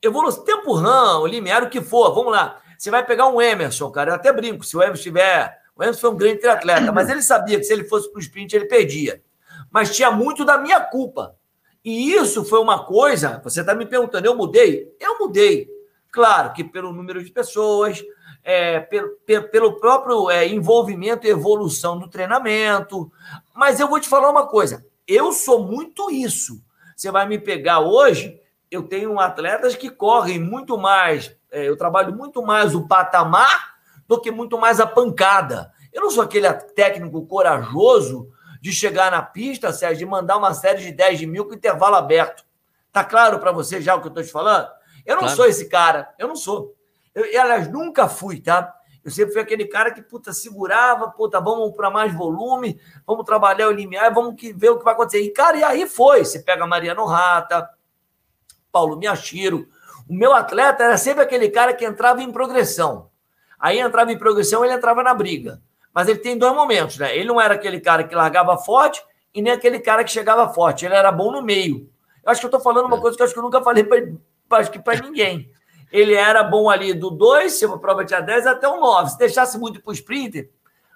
Eu 0.00 0.12
vou 0.12 0.22
no 0.22 0.32
tempo 0.32 0.74
RAM, 0.74 1.20
o 1.20 1.26
limiar, 1.26 1.62
o 1.62 1.70
que 1.70 1.80
for, 1.80 2.12
vamos 2.14 2.32
lá. 2.32 2.60
Você 2.76 2.90
vai 2.90 3.04
pegar 3.06 3.28
um 3.28 3.40
Emerson, 3.40 3.90
cara. 3.90 4.10
Eu 4.10 4.14
até 4.16 4.32
brinco, 4.32 4.64
se 4.64 4.76
o 4.76 4.82
Emerson 4.82 5.02
tiver. 5.02 5.58
O 5.74 5.82
Emerson 5.82 6.00
foi 6.00 6.10
um 6.10 6.16
grande 6.16 6.40
triatleta, 6.40 6.92
mas 6.92 7.08
ele 7.08 7.22
sabia 7.22 7.58
que 7.58 7.64
se 7.64 7.72
ele 7.72 7.84
fosse 7.84 8.10
para 8.10 8.18
o 8.18 8.20
sprint, 8.20 8.54
ele 8.54 8.66
perdia. 8.66 9.22
Mas 9.70 9.94
tinha 9.94 10.10
muito 10.10 10.44
da 10.44 10.58
minha 10.58 10.80
culpa. 10.80 11.36
E 11.84 12.12
isso 12.12 12.44
foi 12.44 12.60
uma 12.60 12.84
coisa, 12.84 13.40
você 13.42 13.60
está 13.60 13.74
me 13.74 13.84
perguntando, 13.84 14.26
eu 14.26 14.36
mudei? 14.36 14.94
Eu 15.00 15.18
mudei. 15.18 15.68
Claro 16.12 16.52
que 16.52 16.62
pelo 16.62 16.92
número 16.92 17.22
de 17.24 17.30
pessoas, 17.30 18.04
é, 18.44 18.80
pelo, 18.80 19.16
pelo 19.50 19.80
próprio 19.80 20.30
é, 20.30 20.46
envolvimento 20.46 21.26
e 21.26 21.30
evolução 21.30 21.98
do 21.98 22.08
treinamento. 22.08 23.10
Mas 23.54 23.80
eu 23.80 23.88
vou 23.88 23.98
te 23.98 24.08
falar 24.08 24.30
uma 24.30 24.46
coisa: 24.46 24.84
eu 25.06 25.32
sou 25.32 25.64
muito 25.64 26.10
isso. 26.10 26.62
Você 26.94 27.10
vai 27.10 27.26
me 27.26 27.38
pegar 27.38 27.80
hoje, 27.80 28.38
eu 28.70 28.82
tenho 28.82 29.18
atletas 29.18 29.74
que 29.74 29.90
correm 29.90 30.38
muito 30.38 30.78
mais, 30.78 31.34
é, 31.50 31.68
eu 31.68 31.76
trabalho 31.76 32.14
muito 32.14 32.42
mais 32.42 32.74
o 32.74 32.86
patamar 32.86 33.74
do 34.06 34.20
que 34.20 34.30
muito 34.30 34.58
mais 34.58 34.80
a 34.80 34.86
pancada. 34.86 35.72
Eu 35.92 36.02
não 36.02 36.10
sou 36.10 36.22
aquele 36.22 36.52
técnico 36.52 37.26
corajoso 37.26 38.28
de 38.62 38.70
chegar 38.70 39.10
na 39.10 39.20
pista, 39.20 39.72
Sérgio, 39.72 39.98
de 39.98 40.06
mandar 40.06 40.36
uma 40.36 40.54
série 40.54 40.80
de 40.80 40.92
10 40.92 41.18
de 41.18 41.26
mil 41.26 41.46
com 41.46 41.52
intervalo 41.52 41.96
aberto. 41.96 42.44
Tá 42.92 43.02
claro 43.02 43.40
para 43.40 43.50
você 43.50 43.82
já 43.82 43.96
o 43.96 44.00
que 44.00 44.06
eu 44.06 44.10
estou 44.10 44.22
te 44.22 44.30
falando? 44.30 44.68
Eu 45.04 45.16
não 45.16 45.22
claro. 45.22 45.36
sou 45.36 45.46
esse 45.46 45.68
cara, 45.68 46.14
eu 46.16 46.28
não 46.28 46.36
sou. 46.36 46.72
Eu, 47.12 47.24
aliás, 47.24 47.66
nunca 47.66 48.08
fui, 48.08 48.40
tá? 48.40 48.72
Eu 49.04 49.10
sempre 49.10 49.32
fui 49.32 49.42
aquele 49.42 49.64
cara 49.64 49.90
que, 49.90 50.00
puta, 50.00 50.32
segurava, 50.32 51.10
puta, 51.10 51.40
vamos 51.40 51.74
para 51.74 51.90
mais 51.90 52.14
volume, 52.14 52.80
vamos 53.04 53.24
trabalhar 53.24 53.66
o 53.66 53.72
limiar, 53.72 54.14
vamos 54.14 54.36
que, 54.40 54.52
ver 54.52 54.70
o 54.70 54.78
que 54.78 54.84
vai 54.84 54.94
acontecer. 54.94 55.22
E, 55.22 55.30
cara, 55.30 55.56
e 55.56 55.64
aí 55.64 55.88
foi. 55.88 56.24
Você 56.24 56.38
pega 56.38 56.64
Mariano 56.64 57.04
Rata, 57.04 57.68
Paulo 58.70 58.96
Miachiro. 58.96 59.66
O 60.08 60.14
meu 60.14 60.32
atleta 60.32 60.84
era 60.84 60.96
sempre 60.96 61.24
aquele 61.24 61.48
cara 61.48 61.74
que 61.74 61.84
entrava 61.84 62.22
em 62.22 62.30
progressão. 62.30 63.10
Aí 63.58 63.80
entrava 63.80 64.12
em 64.12 64.18
progressão, 64.18 64.64
ele 64.64 64.74
entrava 64.74 65.02
na 65.02 65.12
briga. 65.12 65.60
Mas 65.94 66.08
ele 66.08 66.18
tem 66.18 66.38
dois 66.38 66.54
momentos, 66.54 66.98
né? 66.98 67.14
Ele 67.16 67.26
não 67.26 67.40
era 67.40 67.54
aquele 67.54 67.80
cara 67.80 68.04
que 68.04 68.14
largava 68.14 68.56
forte 68.56 69.02
e 69.34 69.42
nem 69.42 69.52
aquele 69.52 69.78
cara 69.78 70.02
que 70.04 70.10
chegava 70.10 70.52
forte. 70.52 70.84
Ele 70.84 70.94
era 70.94 71.12
bom 71.12 71.30
no 71.30 71.42
meio. 71.42 71.88
Eu 72.24 72.30
acho 72.30 72.40
que 72.40 72.46
eu 72.46 72.48
estou 72.48 72.60
falando 72.60 72.86
uma 72.86 72.96
é. 72.96 73.00
coisa 73.00 73.16
que 73.16 73.22
eu 73.22 73.24
acho 73.24 73.34
que 73.34 73.38
eu 73.38 73.44
nunca 73.44 73.62
falei 73.62 73.84
para 73.84 75.00
ninguém. 75.02 75.50
Ele 75.90 76.14
era 76.14 76.42
bom 76.42 76.70
ali 76.70 76.94
do 76.94 77.10
2, 77.10 77.52
se 77.52 77.64
a 77.66 77.76
prova 77.76 78.04
tinha 78.04 78.20
10, 78.20 78.46
até 78.46 78.66
o 78.66 78.80
9. 78.80 79.10
Se 79.10 79.18
deixasse 79.18 79.58
muito 79.58 79.82
para 79.82 79.90
o 79.90 79.94
sprinter, 79.94 80.48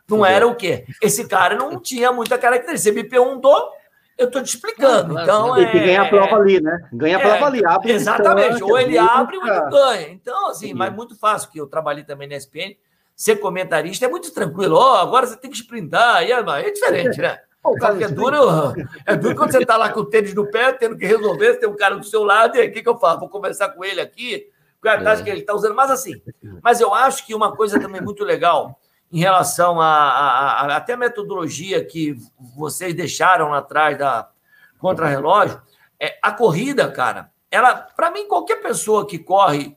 não 0.09 0.25
era 0.25 0.47
o 0.47 0.55
quê? 0.55 0.87
Esse 1.03 1.29
cara 1.29 1.55
não 1.55 1.79
tinha 1.79 2.11
muita 2.13 2.39
característica. 2.39 2.91
Você 2.91 3.03
me 3.03 3.07
perguntou, 3.07 3.73
eu 4.17 4.29
estou 4.29 4.43
te 4.43 4.55
explicando. 4.55 5.21
Então, 5.21 5.59
ele 5.59 5.79
é... 5.79 5.87
ganha 5.87 6.03
a 6.03 6.09
prova 6.09 6.37
ali, 6.37 6.61
né? 6.61 6.89
Ganha 6.93 7.19
a 7.19 7.21
prova 7.21 7.37
é, 7.37 7.45
ali. 7.45 7.67
Abre 7.67 7.93
exatamente. 7.93 8.63
Ou 8.63 8.79
ele 8.79 8.97
abre 8.97 9.37
ou 9.37 9.47
ele 9.47 9.71
ganha. 9.71 10.09
Então, 10.09 10.49
assim, 10.49 10.73
mas 10.73 10.95
muito 10.95 11.15
fácil, 11.19 11.51
que 11.51 11.61
eu 11.61 11.67
trabalhei 11.67 12.05
também 12.05 12.27
na 12.27 12.37
SPN 12.37 12.75
ser 13.17 13.37
comentarista 13.37 14.05
é 14.05 14.09
muito 14.09 14.31
tranquilo. 14.33 14.77
Ó, 14.77 14.93
oh, 14.93 14.97
agora 14.99 15.27
você 15.27 15.37
tem 15.37 15.51
que 15.51 15.57
sprintar. 15.57 16.23
E 16.23 16.31
é, 16.31 16.39
é 16.39 16.71
diferente, 16.71 17.19
né? 17.21 17.41
O 17.65 17.75
cara 17.75 17.97
que 17.97 18.05
é 18.05 18.09
duro, 18.09 18.37
é 19.05 19.17
duro 19.17 19.35
quando 19.35 19.51
você 19.51 19.59
está 19.59 19.77
lá 19.77 19.91
com 19.91 19.99
o 19.99 20.05
tênis 20.05 20.33
no 20.33 20.49
pé, 20.49 20.73
tendo 20.73 20.97
que 20.97 21.05
resolver, 21.05 21.53
você 21.53 21.59
tem 21.59 21.69
um 21.69 21.75
cara 21.75 21.97
do 21.97 22.05
seu 22.05 22.23
lado, 22.23 22.57
e 22.57 22.61
aí 22.61 22.69
o 22.69 22.73
que, 22.73 22.81
que 22.81 22.89
eu 22.89 22.97
faço? 22.97 23.19
Vou 23.19 23.29
conversar 23.29 23.71
com 23.71 23.85
ele 23.85 24.01
aqui, 24.01 24.47
com 24.81 24.89
a 24.89 25.03
taxa 25.03 25.23
é. 25.23 25.25
que 25.25 25.31
ele 25.31 25.41
está 25.41 25.53
usando, 25.53 25.75
mas 25.75 25.91
assim. 25.91 26.23
Mas 26.63 26.81
eu 26.81 26.95
acho 26.95 27.27
que 27.27 27.35
uma 27.35 27.57
coisa 27.57 27.81
também 27.81 28.01
muito 28.01 28.23
legal 28.23 28.79
em 29.11 29.19
relação 29.19 29.81
a, 29.81 29.87
a, 29.87 30.61
a 30.61 30.77
até 30.77 30.93
a 30.93 30.97
metodologia 30.97 31.85
que 31.85 32.17
vocês 32.57 32.95
deixaram 32.95 33.49
lá 33.49 33.59
atrás 33.59 33.99
da 33.99 34.31
contra-relógio, 34.79 35.61
é 35.99 36.19
a 36.23 36.31
corrida, 36.31 36.89
cara. 36.93 37.33
Ela, 37.51 37.75
para 37.75 38.13
mim, 38.13 38.29
qualquer 38.29 38.63
pessoa 38.63 39.07
que 39.07 39.19
corre 39.19 39.77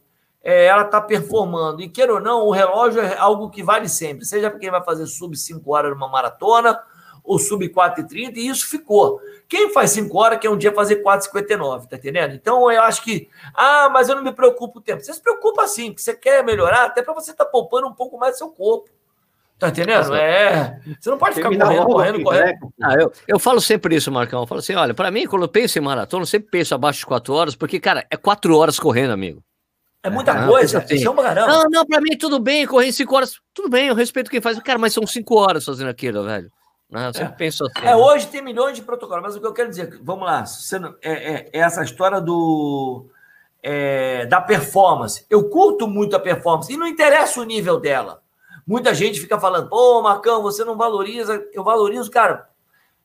é, 0.49 0.65
ela 0.65 0.81
está 0.81 0.99
performando. 0.99 1.81
E 1.81 1.87
queira 1.87 2.15
ou 2.15 2.19
não, 2.19 2.47
o 2.47 2.51
relógio 2.51 3.01
é 3.01 3.15
algo 3.17 3.51
que 3.51 3.61
vale 3.61 3.87
sempre, 3.87 4.25
seja 4.25 4.49
para 4.49 4.59
quem 4.59 4.71
vai 4.71 4.83
fazer 4.83 5.05
sub 5.05 5.37
5 5.37 5.71
horas 5.71 5.91
numa 5.91 6.07
maratona 6.07 6.81
ou 7.23 7.37
sub 7.37 7.67
4,30, 7.69 8.37
e 8.37 8.47
isso 8.47 8.67
ficou. 8.67 9.21
Quem 9.47 9.71
faz 9.71 9.91
5 9.91 10.17
horas 10.17 10.39
quer 10.39 10.49
um 10.49 10.57
dia 10.57 10.73
fazer 10.73 11.03
4,59, 11.03 11.87
tá 11.87 11.97
entendendo? 11.97 12.33
Então 12.33 12.71
eu 12.71 12.81
acho 12.81 13.03
que, 13.03 13.29
ah, 13.53 13.89
mas 13.91 14.09
eu 14.09 14.15
não 14.15 14.23
me 14.23 14.31
preocupo 14.31 14.79
o 14.79 14.81
tempo. 14.81 15.03
Você 15.03 15.13
se 15.13 15.21
preocupa 15.21 15.67
sim, 15.67 15.91
porque 15.91 16.01
você 16.01 16.15
quer 16.15 16.43
melhorar, 16.43 16.85
até 16.85 17.03
para 17.03 17.13
você 17.13 17.29
estar 17.29 17.45
tá 17.45 17.51
poupando 17.51 17.87
um 17.87 17.93
pouco 17.93 18.17
mais 18.17 18.33
do 18.33 18.37
seu 18.39 18.49
corpo. 18.49 18.89
Tá 19.59 19.67
entendendo? 19.67 20.15
É. 20.15 20.79
Você 20.99 21.09
não 21.09 21.17
pode 21.17 21.35
ficar 21.35 21.49
correndo, 21.49 21.85
correndo, 21.85 22.23
correndo. 22.23 22.73
Ah, 22.81 22.95
eu, 22.97 23.11
eu 23.27 23.37
falo 23.37 23.59
sempre 23.59 23.93
isso, 23.93 24.09
Marcão. 24.09 24.41
Eu 24.41 24.47
falo 24.47 24.59
assim: 24.59 24.73
olha, 24.73 24.93
para 24.93 25.11
mim, 25.11 25.27
quando 25.27 25.43
eu 25.43 25.49
penso 25.49 25.77
em 25.77 25.81
maratona, 25.81 26.23
eu 26.23 26.27
sempre 26.27 26.49
penso 26.49 26.73
abaixo 26.73 26.99
de 26.99 27.05
4 27.05 27.33
horas, 27.33 27.55
porque, 27.55 27.77
cara, 27.77 28.05
é 28.09 28.15
4 28.15 28.55
horas 28.55 28.79
correndo, 28.79 29.11
amigo. 29.11 29.43
É 30.01 30.09
muita 30.09 30.31
ah, 30.31 30.47
coisa, 30.47 30.79
assim. 30.79 30.97
chama 30.97 31.21
caramba. 31.21 31.47
Não, 31.47 31.63
não, 31.69 31.85
pra 31.85 31.99
mim 31.99 32.17
tudo 32.17 32.39
bem, 32.39 32.65
correr 32.65 32.91
cinco 32.91 33.15
horas, 33.15 33.39
tudo 33.53 33.69
bem, 33.69 33.87
eu 33.87 33.95
respeito 33.95 34.31
quem 34.31 34.39
faz. 34.39 34.57
Cara, 34.59 34.79
mas 34.79 34.93
são 34.93 35.05
cinco 35.05 35.35
horas 35.35 35.65
fazendo 35.65 35.89
aquilo, 35.89 36.23
velho. 36.23 36.49
Não, 36.89 37.07
eu 37.07 37.13
sempre 37.13 37.33
é. 37.33 37.35
penso 37.35 37.65
assim. 37.65 37.79
É, 37.79 37.85
né? 37.85 37.95
hoje 37.95 38.27
tem 38.27 38.41
milhões 38.41 38.75
de 38.75 38.81
protocolos, 38.81 39.21
mas 39.21 39.35
o 39.35 39.41
que 39.41 39.45
eu 39.45 39.53
quero 39.53 39.69
dizer, 39.69 39.99
vamos 40.01 40.25
lá, 40.25 40.43
não, 40.79 40.95
é, 41.01 41.11
é, 41.11 41.49
é, 41.53 41.59
essa 41.59 41.83
história 41.83 42.19
do 42.19 43.05
é, 43.61 44.25
da 44.25 44.41
performance. 44.41 45.25
Eu 45.29 45.49
curto 45.49 45.87
muito 45.87 46.15
a 46.15 46.19
performance, 46.19 46.71
e 46.71 46.77
não 46.77 46.87
interessa 46.87 47.41
o 47.41 47.43
nível 47.43 47.79
dela. 47.79 48.21
Muita 48.65 48.93
gente 48.93 49.19
fica 49.19 49.39
falando, 49.39 49.67
pô, 49.67 50.01
Marcão, 50.01 50.41
você 50.41 50.63
não 50.63 50.77
valoriza. 50.77 51.43
Eu 51.51 51.63
valorizo, 51.63 52.09
cara. 52.09 52.47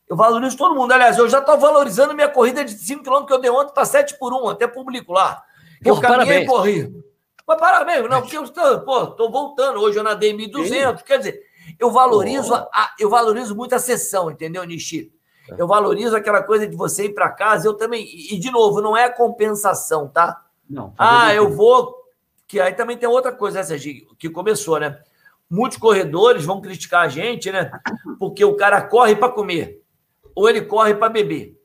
Eu 0.09 0.17
valorizo 0.17 0.57
todo 0.57 0.75
mundo. 0.75 0.93
Aliás, 0.93 1.17
eu 1.17 1.29
já 1.29 1.39
estou 1.39 1.59
valorizando 1.59 2.15
minha 2.15 2.29
corrida 2.29 2.65
de 2.65 2.73
5 2.73 3.03
km 3.03 3.25
que 3.25 3.33
eu 3.33 3.41
dei 3.41 3.51
ontem 3.51 3.73
para 3.73 3.85
7 3.87 4.19
por 4.19 4.33
1, 4.33 4.51
até 4.51 4.67
publico 4.67 5.13
lá. 5.13 5.43
Eu 5.85 5.95
Porra, 5.95 6.09
caminhei 6.09 6.43
e 6.43 6.47
corri. 6.47 7.05
Mas 7.47 7.59
parabéns, 7.59 8.09
não, 8.09 8.23
porque 8.23 8.39
eu 8.39 8.45
estou, 8.45 8.81
pô, 8.81 9.07
tô 9.09 9.31
voltando. 9.31 9.81
Hoje 9.81 9.99
eu 9.99 10.03
nadei 10.03 10.33
1.200. 10.33 11.03
Quer 11.03 11.19
dizer, 11.19 11.43
eu 11.79 11.91
valorizo, 11.91 12.55
a, 12.55 12.95
eu 12.99 13.11
valorizo 13.11 13.55
muito 13.55 13.75
a 13.75 13.79
sessão, 13.79 14.31
entendeu, 14.31 14.65
Nishi? 14.65 15.13
É. 15.51 15.55
Eu 15.59 15.67
valorizo 15.67 16.17
aquela 16.17 16.43
coisa 16.43 16.67
de 16.67 16.75
você 16.75 17.05
ir 17.05 17.15
para 17.15 17.29
casa. 17.31 17.69
Eu 17.69 17.75
também. 17.75 18.03
E, 18.05 18.39
de 18.39 18.51
novo, 18.51 18.81
não 18.81 18.97
é 18.97 19.11
compensação, 19.11 20.09
tá? 20.09 20.43
Não. 20.69 20.95
Ah, 20.97 21.35
eu 21.35 21.51
vou. 21.51 21.95
Que 22.47 22.61
aí 22.61 22.73
também 22.73 22.97
tem 22.97 23.09
outra 23.09 23.33
coisa, 23.33 23.61
essa 23.61 23.77
que 23.79 24.31
começou, 24.31 24.79
né? 24.79 24.99
Muitos 25.51 25.77
corredores 25.77 26.45
vão 26.45 26.61
criticar 26.61 27.03
a 27.03 27.09
gente, 27.09 27.53
né? 27.53 27.71
Porque 28.19 28.45
o 28.45 28.57
cara 28.57 28.81
corre 28.81 29.15
para 29.15 29.29
comer 29.29 29.83
ou 30.35 30.49
ele 30.49 30.63
corre 30.63 30.95
para 30.95 31.09
beber. 31.09 31.61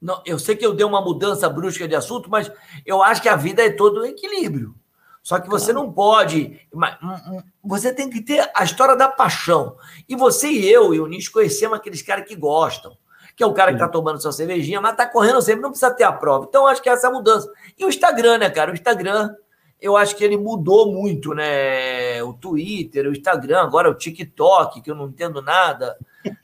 Não, 0.00 0.22
eu 0.24 0.38
sei 0.38 0.56
que 0.56 0.64
eu 0.64 0.72
dei 0.72 0.86
uma 0.86 1.02
mudança 1.02 1.48
brusca 1.48 1.86
de 1.86 1.94
assunto, 1.94 2.30
mas 2.30 2.50
eu 2.86 3.02
acho 3.02 3.20
que 3.20 3.28
a 3.28 3.36
vida 3.36 3.62
é 3.62 3.70
todo 3.70 4.00
um 4.00 4.06
equilíbrio. 4.06 4.74
Só 5.22 5.38
que 5.38 5.50
você 5.50 5.72
não 5.72 5.92
pode. 5.92 6.58
Você 7.62 7.92
tem 7.92 8.08
que 8.08 8.22
ter 8.22 8.50
a 8.54 8.64
história 8.64 8.96
da 8.96 9.08
paixão. 9.08 9.76
E 10.08 10.16
você 10.16 10.48
e 10.48 10.70
eu 10.70 10.94
e 10.94 11.00
o 11.00 11.06
Nish 11.06 11.28
conhecemos 11.28 11.76
aqueles 11.76 12.00
caras 12.00 12.26
que 12.26 12.34
gostam. 12.34 12.96
Que 13.36 13.42
é 13.42 13.46
o 13.46 13.52
cara 13.52 13.70
que 13.70 13.76
está 13.76 13.88
tomando 13.88 14.20
sua 14.20 14.32
cervejinha, 14.32 14.80
mas 14.80 14.92
está 14.92 15.06
correndo 15.06 15.40
sempre, 15.40 15.62
não 15.62 15.70
precisa 15.70 15.90
ter 15.90 16.04
a 16.04 16.12
prova. 16.12 16.46
Então, 16.48 16.66
acho 16.66 16.82
que 16.82 16.88
é 16.88 16.92
essa 16.92 17.10
mudança. 17.10 17.50
E 17.78 17.84
o 17.84 17.88
Instagram, 17.88 18.38
né, 18.38 18.50
cara? 18.50 18.70
O 18.70 18.74
Instagram, 18.74 19.34
eu 19.80 19.96
acho 19.96 20.16
que 20.16 20.24
ele 20.24 20.36
mudou 20.36 20.92
muito, 20.92 21.34
né? 21.34 22.22
O 22.22 22.32
Twitter, 22.32 23.06
o 23.06 23.12
Instagram, 23.12 23.60
agora 23.60 23.90
o 23.90 23.94
TikTok, 23.94 24.82
que 24.82 24.90
eu 24.90 24.94
não 24.94 25.08
entendo 25.08 25.40
nada. 25.40 25.96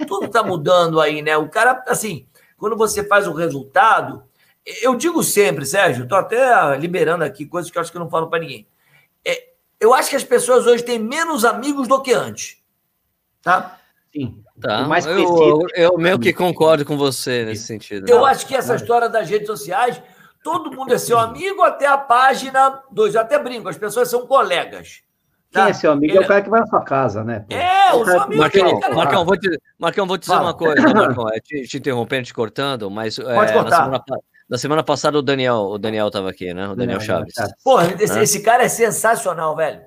Tudo 0.06 0.26
está 0.26 0.42
mudando 0.42 1.00
aí, 1.00 1.22
né? 1.22 1.36
O 1.36 1.48
cara, 1.48 1.82
assim, 1.88 2.26
quando 2.56 2.76
você 2.76 3.04
faz 3.04 3.26
o 3.26 3.32
resultado, 3.32 4.22
eu 4.82 4.96
digo 4.96 5.22
sempre, 5.22 5.64
Sérgio, 5.64 6.04
estou 6.04 6.18
até 6.18 6.76
liberando 6.76 7.24
aqui 7.24 7.46
coisas 7.46 7.70
que 7.70 7.78
eu 7.78 7.82
acho 7.82 7.90
que 7.90 7.96
eu 7.96 8.02
não 8.02 8.10
falo 8.10 8.28
para 8.28 8.40
ninguém. 8.40 8.66
É, 9.24 9.50
eu 9.78 9.94
acho 9.94 10.10
que 10.10 10.16
as 10.16 10.24
pessoas 10.24 10.66
hoje 10.66 10.82
têm 10.82 10.98
menos 10.98 11.44
amigos 11.44 11.86
do 11.86 12.02
que 12.02 12.12
antes. 12.12 12.62
Tá? 13.42 13.78
Sim. 14.12 14.42
Tá. 14.60 14.84
Mais 14.88 15.06
eu, 15.06 15.18
eu, 15.18 15.66
eu 15.74 15.98
meio 15.98 16.18
que 16.18 16.32
concordo 16.32 16.84
com 16.84 16.96
você 16.96 17.44
nesse 17.44 17.64
sentido. 17.64 18.08
Eu 18.08 18.24
acho 18.24 18.46
que 18.46 18.56
essa 18.56 18.74
história 18.74 19.08
das 19.08 19.28
redes 19.28 19.46
sociais, 19.46 20.02
todo 20.42 20.72
mundo 20.72 20.94
é 20.94 20.98
seu 20.98 21.18
amigo 21.18 21.62
até 21.62 21.86
a 21.86 21.98
página 21.98 22.82
2. 22.90 23.14
Eu 23.14 23.20
até 23.20 23.38
brinco, 23.38 23.68
as 23.68 23.76
pessoas 23.76 24.08
são 24.08 24.26
colegas. 24.26 25.02
Quem 25.56 25.64
tá? 25.64 25.70
é 25.70 25.72
seu 25.72 25.92
amigo? 25.92 26.12
Ele... 26.12 26.18
É 26.18 26.20
o 26.20 26.28
cara 26.28 26.42
que 26.42 26.50
vai 26.50 26.60
na 26.60 26.66
sua 26.66 26.82
casa, 26.82 27.24
né? 27.24 27.44
Pô. 27.48 27.54
É, 27.54 27.94
o 27.94 28.04
seu 28.04 28.20
amigo. 28.22 28.40
Marcão, 28.40 28.80
cara... 28.80 28.94
Marcão, 28.94 29.24
vou 29.24 29.36
te, 29.38 29.60
Marcão, 29.78 30.06
vou 30.06 30.18
te 30.18 30.20
dizer 30.22 30.34
uma 30.34 30.54
coisa, 30.54 30.82
Marcão, 30.94 31.28
é 31.30 31.40
te, 31.40 31.62
te, 31.66 31.78
interrompendo, 31.78 32.24
te 32.24 32.34
cortando, 32.34 32.90
mas 32.90 33.18
Pode 33.18 33.50
é, 33.50 33.52
cortar. 33.52 33.70
Na, 33.70 33.76
semana, 33.76 34.04
na 34.48 34.58
semana 34.58 34.82
passada 34.82 35.18
o 35.18 35.22
Daniel, 35.22 35.56
o 35.56 35.78
Daniel 35.78 36.08
estava 36.08 36.30
aqui, 36.30 36.52
né? 36.52 36.68
O 36.68 36.74
Daniel 36.74 37.00
Chaves. 37.00 37.34
Porra, 37.64 37.94
esse, 37.98 38.14
né? 38.14 38.22
esse 38.22 38.40
cara 38.40 38.64
é 38.64 38.68
sensacional, 38.68 39.56
velho. 39.56 39.80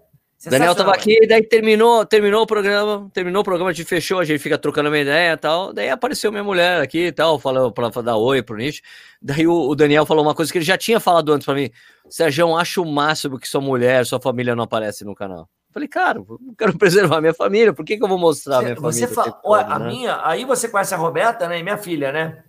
Daniel 0.48 0.74
tava 0.74 0.94
aqui, 0.94 1.28
daí 1.28 1.44
terminou, 1.44 2.06
terminou 2.06 2.44
o 2.44 2.48
programa, 2.48 3.10
terminou 3.14 3.42
o 3.42 3.44
programa, 3.44 3.72
a 3.72 3.74
gente 3.74 3.86
fechou, 3.86 4.20
a 4.20 4.24
gente 4.24 4.40
fica 4.40 4.58
trocando 4.58 4.88
uma 4.88 4.98
ideia 4.98 5.34
e 5.34 5.38
tal. 5.38 5.74
Daí 5.74 5.90
apareceu 5.90 6.32
minha 6.32 6.44
mulher 6.44 6.82
aqui 6.82 7.08
e 7.08 7.12
tal, 7.12 7.38
falou 7.38 7.74
para 7.74 7.90
dar 8.02 8.16
oi 8.16 8.42
pro 8.42 8.56
Nietzsche. 8.56 8.82
Daí 9.22 9.46
o, 9.46 9.54
o, 9.54 9.76
Daniel 9.76 10.06
falou 10.06 10.24
uma 10.24 10.34
coisa 10.34 10.50
que 10.50 10.58
ele 10.58 10.64
já 10.64 10.78
tinha 10.78 10.98
falado 10.98 11.34
antes 11.34 11.46
para 11.46 11.56
mim. 11.56 11.70
Sérgio, 12.10 12.56
acho 12.56 12.82
o 12.82 12.90
máximo 12.90 13.38
que 13.38 13.50
sua 13.50 13.60
mulher, 13.60 14.06
sua 14.06 14.22
família 14.22 14.56
não 14.56 14.64
aparece 14.64 15.04
no 15.04 15.14
canal. 15.14 15.50
Falei, 15.72 15.88
cara, 15.88 16.20
eu 16.20 16.40
quero 16.58 16.76
preservar 16.78 17.22
minha 17.22 17.34
família, 17.34 17.74
por 17.74 17.86
que, 17.86 17.98
que 17.98 18.04
eu 18.04 18.08
vou 18.08 18.18
mostrar 18.18 18.62
minha 18.62 18.76
você 18.76 19.08
família? 19.08 19.34
Fa... 19.34 19.42
Olha, 19.44 19.66
a 19.66 19.80
né? 19.80 19.88
minha, 19.88 20.20
aí 20.24 20.46
você 20.46 20.68
conhece 20.68 20.94
a 20.94 20.98
Roberta, 20.98 21.48
né? 21.48 21.62
Minha 21.62 21.78
filha, 21.78 22.12
né? 22.12 22.44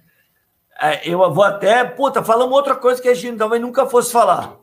É, 0.81 1.07
eu 1.07 1.19
vou 1.33 1.45
até, 1.45 1.85
puta, 1.85 2.25
falamos 2.25 2.57
outra 2.57 2.75
coisa 2.75 3.03
que 3.03 3.09
a 3.09 3.15
gente 3.15 3.37
talvez 3.37 3.61
nunca 3.61 3.85
fosse 3.87 4.11
falar. 4.11 4.57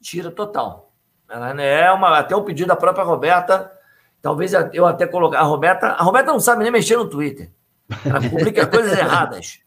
Tira 0.00 0.30
total. 0.30 0.92
Ela 1.28 1.52
né, 1.52 1.82
é 1.82 1.90
uma, 1.90 2.16
até 2.16 2.34
o 2.36 2.44
pedido 2.44 2.68
da 2.68 2.76
própria 2.76 3.04
Roberta, 3.04 3.70
talvez 4.22 4.52
eu 4.72 4.86
até 4.86 5.06
colocar. 5.06 5.40
A 5.40 5.42
Roberta, 5.42 5.88
a 5.88 6.02
Roberta 6.02 6.32
não 6.32 6.40
sabe 6.40 6.62
nem 6.62 6.70
mexer 6.70 6.96
no 6.96 7.10
Twitter. 7.10 7.50
Ela 8.04 8.20
publica 8.20 8.66
coisas 8.68 8.96
erradas. 8.96 9.58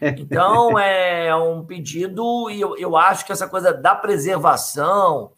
Então, 0.00 0.78
é 0.78 1.34
um 1.34 1.64
pedido, 1.64 2.50
e 2.50 2.60
eu, 2.60 2.76
eu 2.76 2.96
acho 2.96 3.24
que 3.24 3.32
essa 3.32 3.48
coisa 3.48 3.72
da 3.72 3.94
preservação, 3.94 5.32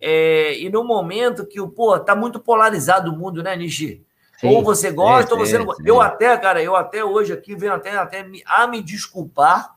é, 0.00 0.58
e 0.58 0.68
no 0.68 0.84
momento 0.84 1.46
que 1.46 1.60
o, 1.60 1.68
pô, 1.68 1.98
tá 1.98 2.14
muito 2.14 2.38
polarizado 2.38 3.10
o 3.10 3.16
mundo, 3.16 3.42
né, 3.42 3.56
Nishi? 3.56 4.04
Sim, 4.38 4.54
ou 4.54 4.62
você 4.62 4.90
gosta 4.90 5.34
ou 5.34 5.40
você 5.40 5.56
não 5.56 5.64
gosta. 5.64 5.82
Eu 5.84 6.00
até, 6.00 6.36
cara, 6.36 6.62
eu 6.62 6.76
até 6.76 7.02
hoje 7.04 7.32
aqui 7.32 7.54
venho 7.54 7.72
até, 7.72 7.96
até 7.96 8.22
me, 8.22 8.42
a 8.44 8.66
me 8.66 8.82
desculpar, 8.82 9.68
não 9.68 9.74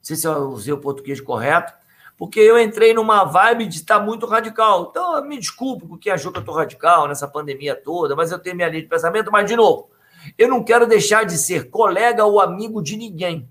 sei 0.00 0.16
se 0.16 0.26
eu 0.26 0.48
usei 0.48 0.72
o 0.72 0.80
português 0.80 1.20
correto, 1.20 1.74
porque 2.16 2.40
eu 2.40 2.58
entrei 2.58 2.94
numa 2.94 3.24
vibe 3.24 3.66
de 3.66 3.76
estar 3.76 3.98
tá 3.98 4.04
muito 4.04 4.26
radical. 4.26 4.88
Então, 4.90 5.22
me 5.24 5.38
desculpo 5.38 5.86
porque 5.86 6.10
achou 6.10 6.32
que 6.32 6.38
eu 6.38 6.40
estou 6.40 6.54
radical 6.54 7.06
nessa 7.06 7.28
pandemia 7.28 7.76
toda, 7.76 8.16
mas 8.16 8.32
eu 8.32 8.38
tenho 8.38 8.56
minha 8.56 8.68
linha 8.68 8.82
de 8.82 8.88
pensamento. 8.88 9.30
Mas, 9.30 9.46
de 9.46 9.54
novo, 9.54 9.90
eu 10.36 10.48
não 10.48 10.64
quero 10.64 10.86
deixar 10.86 11.24
de 11.24 11.38
ser 11.38 11.70
colega 11.70 12.24
ou 12.24 12.40
amigo 12.40 12.82
de 12.82 12.96
ninguém 12.96 13.48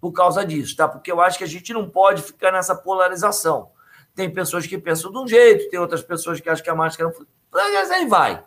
por 0.00 0.12
causa 0.12 0.46
disso, 0.46 0.76
tá? 0.76 0.88
Porque 0.88 1.10
eu 1.10 1.20
acho 1.20 1.36
que 1.36 1.44
a 1.44 1.48
gente 1.48 1.72
não 1.72 1.90
pode 1.90 2.22
ficar 2.22 2.52
nessa 2.52 2.74
polarização. 2.74 3.70
Tem 4.16 4.30
pessoas 4.30 4.66
que 4.66 4.78
pensam 4.78 5.12
de 5.12 5.18
um 5.18 5.28
jeito, 5.28 5.68
tem 5.68 5.78
outras 5.78 6.02
pessoas 6.02 6.40
que 6.40 6.48
acham 6.48 6.64
que 6.64 6.70
a 6.70 6.74
máscara 6.74 7.12
não. 7.12 7.60
Aí 7.92 8.06
vai. 8.06 8.42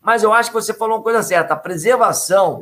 Mas 0.00 0.22
eu 0.22 0.34
acho 0.34 0.50
que 0.50 0.54
você 0.54 0.74
falou 0.74 0.98
uma 0.98 1.02
coisa 1.02 1.22
certa. 1.22 1.54
A 1.54 1.56
preservação 1.56 2.60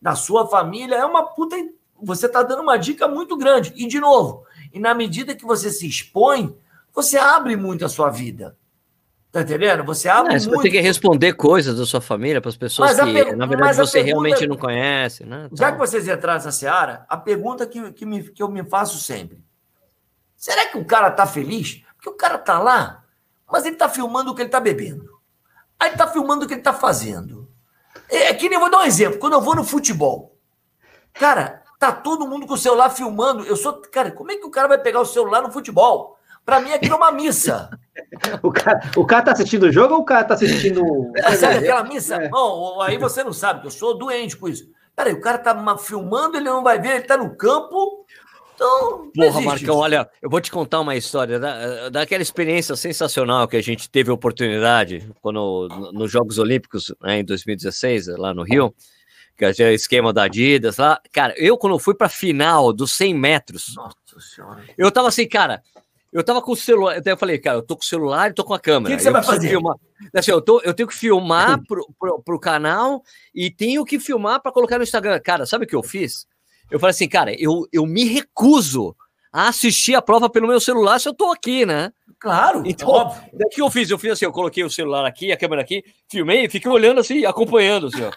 da 0.00 0.14
sua 0.14 0.46
família 0.46 0.96
é 0.96 1.04
uma 1.04 1.24
puta. 1.34 1.56
Você 2.02 2.26
está 2.26 2.42
dando 2.42 2.60
uma 2.60 2.76
dica 2.76 3.08
muito 3.08 3.38
grande. 3.38 3.72
E, 3.74 3.88
de 3.88 3.98
novo, 3.98 4.44
e 4.70 4.78
na 4.78 4.92
medida 4.92 5.34
que 5.34 5.46
você 5.46 5.70
se 5.70 5.88
expõe, 5.88 6.54
você 6.92 7.16
abre 7.16 7.56
muito 7.56 7.86
a 7.86 7.88
sua 7.88 8.10
vida. 8.10 8.54
Tá 9.32 9.40
entendendo? 9.40 9.82
Você 9.84 10.06
abre 10.06 10.34
não, 10.34 10.38
muito. 10.40 10.56
Você 10.56 10.62
tem 10.62 10.72
que 10.72 10.80
responder 10.80 11.32
coisas 11.32 11.78
da 11.78 11.86
sua 11.86 12.02
família 12.02 12.38
para 12.38 12.50
as 12.50 12.56
pessoas 12.56 13.00
que, 13.00 13.12
per... 13.12 13.34
na 13.34 13.46
verdade, 13.46 13.78
você 13.78 14.02
pergunta... 14.02 14.28
realmente 14.28 14.46
não 14.46 14.56
conhece. 14.58 15.24
Né? 15.24 15.48
Já 15.54 15.72
que 15.72 15.78
vocês 15.78 16.06
entraram 16.06 16.34
nessa 16.34 16.52
seara, 16.52 17.06
a 17.08 17.16
pergunta 17.16 17.66
que, 17.66 17.92
que, 17.92 18.04
me, 18.04 18.22
que 18.24 18.42
eu 18.42 18.48
me 18.50 18.62
faço 18.62 18.98
sempre: 18.98 19.42
será 20.36 20.66
que 20.66 20.76
o 20.76 20.84
cara 20.84 21.10
tá 21.10 21.26
feliz? 21.26 21.83
Porque 22.04 22.10
o 22.10 22.18
cara 22.18 22.36
tá 22.36 22.58
lá, 22.58 23.02
mas 23.50 23.64
ele 23.64 23.76
tá 23.76 23.88
filmando 23.88 24.30
o 24.30 24.34
que 24.34 24.42
ele 24.42 24.50
tá 24.50 24.60
bebendo. 24.60 25.08
Aí 25.80 25.88
ele 25.88 25.96
tá 25.96 26.06
filmando 26.06 26.44
o 26.44 26.48
que 26.48 26.52
ele 26.52 26.60
tá 26.60 26.74
fazendo. 26.74 27.48
É, 28.10 28.24
é 28.24 28.34
que 28.34 28.46
nem 28.46 28.58
vou 28.58 28.70
dar 28.70 28.80
um 28.80 28.84
exemplo. 28.84 29.18
Quando 29.18 29.32
eu 29.32 29.40
vou 29.40 29.56
no 29.56 29.64
futebol, 29.64 30.36
cara, 31.14 31.62
tá 31.78 31.90
todo 31.90 32.26
mundo 32.26 32.46
com 32.46 32.52
o 32.52 32.58
celular 32.58 32.90
filmando. 32.90 33.42
Eu 33.44 33.56
sou. 33.56 33.80
Cara, 33.90 34.10
como 34.10 34.30
é 34.30 34.36
que 34.36 34.44
o 34.44 34.50
cara 34.50 34.68
vai 34.68 34.76
pegar 34.76 35.00
o 35.00 35.06
celular 35.06 35.40
no 35.40 35.50
futebol? 35.50 36.18
Para 36.44 36.60
mim, 36.60 36.74
aquilo 36.74 36.92
é 36.92 36.98
uma 36.98 37.10
missa. 37.10 37.70
o, 38.42 38.52
cara, 38.52 38.80
o 38.96 39.06
cara 39.06 39.22
tá 39.22 39.32
assistindo 39.32 39.62
o 39.62 39.72
jogo 39.72 39.94
ou 39.94 40.00
o 40.00 40.04
cara 40.04 40.24
tá 40.24 40.34
assistindo. 40.34 40.82
É, 41.16 41.36
sabe 41.36 41.56
aquela 41.56 41.84
missa? 41.84 42.16
É. 42.16 42.28
Não, 42.28 42.82
aí 42.82 42.98
você 42.98 43.24
não 43.24 43.32
sabe, 43.32 43.62
que 43.62 43.66
eu 43.66 43.70
sou 43.70 43.96
doente 43.96 44.36
com 44.36 44.46
isso. 44.46 44.68
Peraí, 44.94 45.14
o 45.14 45.20
cara 45.22 45.38
tá 45.38 45.78
filmando, 45.78 46.36
ele 46.36 46.44
não 46.44 46.62
vai 46.62 46.78
ver, 46.78 46.96
ele 46.96 47.06
tá 47.06 47.16
no 47.16 47.34
campo, 47.34 48.03
então, 48.54 49.10
Porra, 49.14 49.40
Marcão, 49.40 49.76
olha, 49.76 50.08
eu 50.22 50.30
vou 50.30 50.40
te 50.40 50.50
contar 50.50 50.80
uma 50.80 50.96
história 50.96 51.38
da, 51.38 51.88
daquela 51.88 52.22
experiência 52.22 52.76
sensacional 52.76 53.48
que 53.48 53.56
a 53.56 53.62
gente 53.62 53.90
teve 53.90 54.10
a 54.10 54.14
oportunidade 54.14 55.08
quando 55.20 55.68
nos 55.92 56.10
Jogos 56.10 56.38
Olímpicos 56.38 56.94
né, 57.02 57.18
em 57.18 57.24
2016, 57.24 58.06
lá 58.16 58.32
no 58.32 58.44
Rio, 58.44 58.74
que 59.36 59.44
é 59.44 59.48
o 59.48 59.72
esquema 59.72 60.12
da 60.12 60.24
Adidas 60.24 60.76
lá. 60.76 61.00
Cara, 61.12 61.34
eu 61.36 61.58
quando 61.58 61.78
fui 61.78 61.94
para 61.94 62.08
final 62.08 62.72
dos 62.72 62.92
100 62.92 63.14
metros, 63.14 63.74
Nossa 63.74 63.96
senhora. 64.20 64.62
eu 64.78 64.90
tava 64.90 65.08
assim, 65.08 65.28
cara, 65.28 65.60
eu 66.12 66.22
tava 66.22 66.40
com 66.40 66.52
o 66.52 66.56
celular, 66.56 66.96
até 66.96 67.10
eu 67.10 67.16
falei, 67.16 67.38
cara, 67.38 67.58
eu 67.58 67.62
tô 67.62 67.76
com 67.76 67.82
o 67.82 67.86
celular 67.86 68.30
e 68.30 68.34
tô 68.34 68.44
com 68.44 68.54
a 68.54 68.60
câmera. 68.60 68.84
O 68.84 68.90
que, 68.92 68.96
que 68.98 69.02
você 69.02 69.10
vai 69.10 69.22
fazer? 69.22 69.48
Filmar. 69.48 69.74
Assim, 70.14 70.30
eu, 70.30 70.40
tô, 70.40 70.60
eu 70.60 70.72
tenho 70.72 70.88
que 70.88 70.94
filmar 70.94 71.60
pro, 71.66 71.84
pro, 71.98 72.22
pro 72.22 72.38
canal 72.38 73.02
e 73.34 73.50
tenho 73.50 73.84
que 73.84 73.98
filmar 73.98 74.40
para 74.40 74.52
colocar 74.52 74.78
no 74.78 74.84
Instagram. 74.84 75.18
Cara, 75.18 75.44
sabe 75.44 75.64
o 75.64 75.68
que 75.68 75.74
eu 75.74 75.82
fiz? 75.82 76.24
Eu 76.70 76.78
falei 76.78 76.90
assim, 76.90 77.08
cara, 77.08 77.34
eu, 77.38 77.66
eu 77.72 77.86
me 77.86 78.04
recuso 78.04 78.94
a 79.32 79.48
assistir 79.48 79.94
a 79.94 80.02
prova 80.02 80.30
pelo 80.30 80.46
meu 80.46 80.60
celular 80.60 81.00
se 81.00 81.08
eu 81.08 81.14
tô 81.14 81.32
aqui, 81.32 81.66
né? 81.66 81.92
Claro, 82.20 82.62
então, 82.64 82.88
óbvio. 82.88 83.22
O 83.34 83.48
que 83.48 83.60
eu 83.60 83.70
fiz? 83.70 83.90
Eu 83.90 83.98
fiz 83.98 84.12
assim, 84.12 84.24
eu 84.24 84.32
coloquei 84.32 84.64
o 84.64 84.70
celular 84.70 85.04
aqui, 85.04 85.30
a 85.30 85.36
câmera 85.36 85.60
aqui, 85.60 85.84
filmei 86.08 86.44
e 86.44 86.48
fiquei 86.48 86.70
olhando 86.70 87.00
assim, 87.00 87.24
acompanhando, 87.26 87.88
assim, 87.88 88.02
ó. 88.02 88.10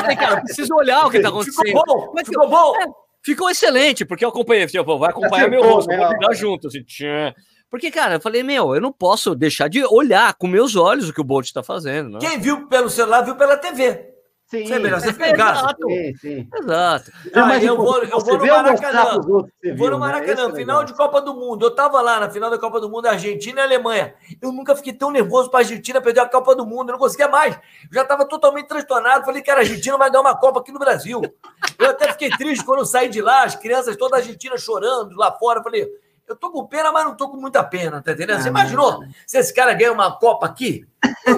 Falei, 0.00 0.16
cara, 0.16 0.36
eu 0.36 0.42
preciso 0.42 0.74
olhar 0.74 1.06
o 1.06 1.10
que 1.10 1.20
tá 1.20 1.28
acontecendo. 1.28 1.66
Ficou 1.66 1.84
bom, 1.84 2.12
Mas, 2.14 2.28
ficou 2.28 2.48
bom. 2.48 2.76
É, 2.76 2.86
ficou 3.24 3.50
excelente, 3.50 4.04
porque 4.04 4.24
eu 4.24 4.28
acompanhei, 4.28 4.64
assim, 4.64 4.80
vai 4.82 5.10
acompanhar 5.10 5.50
meu 5.50 5.62
rosto, 5.62 5.88
né? 5.88 5.96
vou 5.96 6.12
ligar 6.12 6.34
junto, 6.34 6.68
assim, 6.68 6.84
tchan. 6.84 7.34
Porque, 7.70 7.90
cara, 7.90 8.16
eu 8.16 8.20
falei, 8.20 8.42
meu, 8.42 8.74
eu 8.74 8.80
não 8.82 8.92
posso 8.92 9.34
deixar 9.34 9.66
de 9.68 9.82
olhar 9.86 10.34
com 10.34 10.46
meus 10.46 10.76
olhos 10.76 11.08
o 11.08 11.12
que 11.14 11.20
o 11.22 11.24
Bolt 11.24 11.46
está 11.46 11.62
fazendo. 11.62 12.10
Né? 12.10 12.18
Quem 12.20 12.38
viu 12.38 12.68
pelo 12.68 12.90
celular, 12.90 13.22
viu 13.22 13.34
pela 13.34 13.56
TV. 13.56 14.11
Sim, 14.52 14.66
Você 14.66 14.74
é 14.74 14.78
melhor 14.78 15.00
você 15.00 15.14
ficar 15.14 15.30
em 15.30 15.34
casa. 15.34 15.60
Exato. 15.60 15.88
Sim, 15.88 16.14
sim. 16.16 16.48
Exato. 16.54 17.12
Ah, 17.32 17.56
eu, 17.56 17.74
vou, 17.74 18.04
eu 18.04 18.20
vou 18.20 18.36
no 18.36 18.46
Maracanã. 18.46 19.20
Eu 19.62 19.76
vou 19.78 19.90
no 19.90 19.98
Maracanã, 19.98 20.48
né? 20.50 20.54
final 20.54 20.84
de 20.84 20.92
Copa 20.92 21.22
do 21.22 21.32
Mundo. 21.32 21.64
Eu 21.64 21.74
tava 21.74 22.02
lá 22.02 22.20
na 22.20 22.28
final 22.28 22.50
da 22.50 22.58
Copa 22.58 22.78
do 22.78 22.90
Mundo, 22.90 23.06
Argentina 23.06 23.62
e 23.62 23.64
Alemanha. 23.64 24.14
Eu 24.42 24.52
nunca 24.52 24.76
fiquei 24.76 24.92
tão 24.92 25.10
nervoso 25.10 25.48
para 25.48 25.60
a 25.60 25.62
Argentina 25.62 26.02
perder 26.02 26.20
a 26.20 26.28
Copa 26.28 26.54
do 26.54 26.66
Mundo. 26.66 26.90
Eu 26.90 26.92
não 26.92 26.98
conseguia 26.98 27.28
mais. 27.28 27.54
Eu 27.54 27.94
já 27.94 28.02
estava 28.02 28.26
totalmente 28.26 28.66
transtornado. 28.66 29.24
Falei 29.24 29.40
que 29.40 29.50
a 29.50 29.56
Argentina 29.56 29.96
vai 29.96 30.10
dar 30.10 30.20
uma 30.20 30.36
Copa 30.36 30.60
aqui 30.60 30.70
no 30.70 30.78
Brasil. 30.78 31.22
Eu 31.78 31.88
até 31.88 32.12
fiquei 32.12 32.28
triste 32.28 32.62
quando 32.62 32.80
eu 32.80 32.84
saí 32.84 33.08
de 33.08 33.22
lá, 33.22 33.44
as 33.44 33.56
crianças 33.56 33.96
toda 33.96 34.16
a 34.16 34.18
Argentina 34.18 34.58
chorando 34.58 35.16
lá 35.16 35.32
fora. 35.32 35.62
Falei, 35.62 35.88
eu 36.28 36.36
tô 36.36 36.50
com 36.50 36.66
pena, 36.66 36.92
mas 36.92 37.04
não 37.04 37.16
tô 37.16 37.28
com 37.28 37.36
muita 37.36 37.62
pena, 37.62 38.00
tá 38.00 38.12
entendendo? 38.12 38.40
Você 38.40 38.48
ah, 38.48 38.50
imaginou 38.50 39.04
se 39.26 39.38
esse 39.38 39.52
cara 39.52 39.74
ganha 39.74 39.92
uma 39.92 40.18
Copa 40.18 40.46
aqui? 40.46 40.86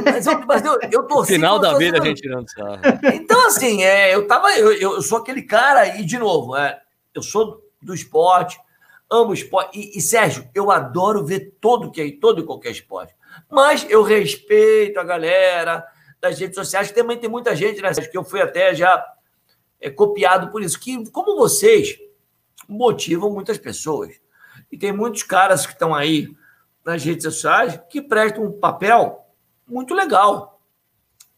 Mas 0.04 0.26
eu, 0.26 0.46
mas 0.46 0.64
eu, 0.64 0.78
eu 0.90 1.02
torci. 1.06 1.34
Final 1.34 1.58
da 1.58 1.76
vida 1.76 2.00
a 2.00 2.04
gente 2.04 2.22
tirando 2.22 2.48
sarro. 2.50 2.80
Então, 3.12 3.46
assim, 3.46 3.82
é, 3.82 4.14
eu 4.14 4.26
tava. 4.26 4.52
Eu, 4.52 4.72
eu 4.72 5.02
sou 5.02 5.18
aquele 5.18 5.42
cara, 5.42 5.98
e 5.98 6.04
de 6.04 6.18
novo, 6.18 6.56
é, 6.56 6.80
eu 7.14 7.22
sou 7.22 7.62
do 7.82 7.94
esporte, 7.94 8.58
amo 9.10 9.34
esporte. 9.34 9.78
E, 9.78 9.98
e, 9.98 10.00
Sérgio, 10.00 10.48
eu 10.54 10.70
adoro 10.70 11.24
ver 11.24 11.56
todo, 11.60 11.90
que, 11.90 12.12
todo 12.12 12.40
e 12.40 12.46
qualquer 12.46 12.70
esporte. 12.70 13.14
Mas 13.50 13.86
eu 13.88 14.02
respeito 14.02 14.98
a 14.98 15.04
galera 15.04 15.84
das 16.20 16.38
redes 16.38 16.54
sociais, 16.54 16.88
que 16.88 16.94
também 16.94 17.18
tem 17.18 17.28
muita 17.28 17.54
gente, 17.54 17.82
né, 17.82 17.92
Sérgio, 17.92 18.10
que 18.10 18.18
eu 18.18 18.24
fui 18.24 18.40
até 18.40 18.74
já 18.74 19.04
é, 19.80 19.90
copiado 19.90 20.50
por 20.50 20.62
isso. 20.62 20.78
Que, 20.78 21.10
como 21.10 21.36
vocês, 21.36 21.98
motivam 22.68 23.30
muitas 23.30 23.58
pessoas. 23.58 24.23
E 24.74 24.76
tem 24.76 24.92
muitos 24.92 25.22
caras 25.22 25.64
que 25.64 25.72
estão 25.72 25.94
aí 25.94 26.36
nas 26.84 27.04
redes 27.04 27.22
sociais 27.22 27.80
que 27.88 28.02
prestam 28.02 28.42
um 28.42 28.50
papel 28.50 29.24
muito 29.68 29.94
legal, 29.94 30.60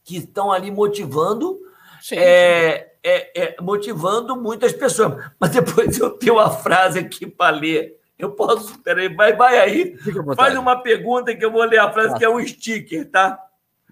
que 0.03 0.16
estão 0.16 0.51
ali 0.51 0.70
motivando, 0.70 1.61
sim, 2.01 2.16
é, 2.16 2.79
sim. 2.79 3.01
É, 3.05 3.42
é, 3.42 3.57
motivando 3.61 4.35
muitas 4.35 4.72
pessoas. 4.72 5.22
Mas 5.38 5.51
depois 5.51 5.99
eu 5.99 6.09
tenho 6.16 6.37
uma 6.37 6.49
frase 6.49 6.99
aqui 6.99 7.27
para 7.27 7.55
ler. 7.55 8.01
Eu 8.18 8.31
posso, 8.31 8.79
peraí, 8.79 9.14
vai, 9.14 9.37
vai 9.37 9.59
aí, 9.59 9.99
faz 10.35 10.57
uma 10.57 10.83
pergunta 10.83 11.37
que 11.37 11.44
eu 11.44 11.53
vou 11.53 11.62
ler 11.64 11.81
a 11.81 11.92
frase, 11.92 12.12
tá. 12.12 12.18
que 12.18 12.25
é 12.25 12.31
um 12.31 12.42
sticker, 12.42 13.11
tá? 13.11 13.38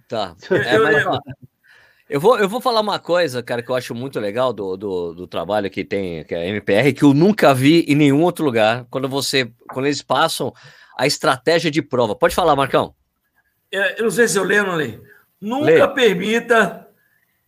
Tá. 0.09 0.35
É, 0.50 0.78
mas, 0.78 1.04
eu 2.14 2.20
vou, 2.20 2.38
eu 2.38 2.48
vou 2.48 2.61
falar 2.61 2.81
uma 2.81 3.00
coisa, 3.00 3.42
cara, 3.42 3.61
que 3.61 3.68
eu 3.68 3.74
acho 3.74 3.92
muito 3.92 4.20
legal 4.20 4.53
do, 4.53 4.77
do, 4.77 5.14
do, 5.14 5.27
trabalho 5.27 5.68
que 5.68 5.85
tem, 5.85 6.22
que 6.22 6.33
é 6.33 6.42
a 6.42 6.46
MPR, 6.46 6.92
que 6.92 7.03
eu 7.03 7.12
nunca 7.12 7.53
vi 7.53 7.81
em 7.88 7.96
nenhum 7.96 8.22
outro 8.22 8.44
lugar, 8.44 8.87
quando 8.88 9.09
você, 9.09 9.50
quando 9.72 9.87
eles 9.87 10.00
passam 10.00 10.53
a 10.96 11.09
estratégia 11.09 11.72
de 11.72 11.83
prova. 11.83 12.14
Pode 12.14 12.33
falar, 12.33 12.55
Marcão. 12.55 12.94
É, 13.72 13.98
eu 13.98 14.05
não 14.05 14.12
sei 14.12 14.29
se 14.29 14.38
eu 14.38 14.44
leio 14.44 14.62
ou 14.62 14.68
não 14.68 14.77
leio. 14.77 15.03
Nunca 15.40 15.64
Lê. 15.66 15.88
permita 15.88 16.87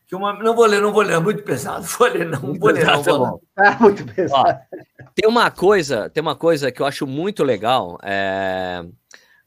que 0.04 0.16
uma. 0.16 0.32
Não 0.32 0.56
vou 0.56 0.66
ler, 0.66 0.82
não 0.82 0.92
vou 0.92 1.02
ler, 1.02 1.14
é 1.14 1.20
muito 1.20 1.44
pesado. 1.44 1.84
Vou 1.96 2.08
ler, 2.08 2.26
não, 2.28 2.40
vou 2.58 2.70
ler, 2.72 2.84
não. 2.84 3.02
Vou 3.04 3.40
ler. 3.56 3.66
É 3.66 3.70
muito 3.78 4.04
pesado. 4.04 4.48
Ó, 4.48 4.78
tem 5.14 5.30
uma 5.30 5.48
coisa, 5.48 6.10
tem 6.10 6.20
uma 6.20 6.34
coisa 6.34 6.72
que 6.72 6.82
eu 6.82 6.86
acho 6.86 7.06
muito 7.06 7.44
legal. 7.44 8.00
É 8.02 8.84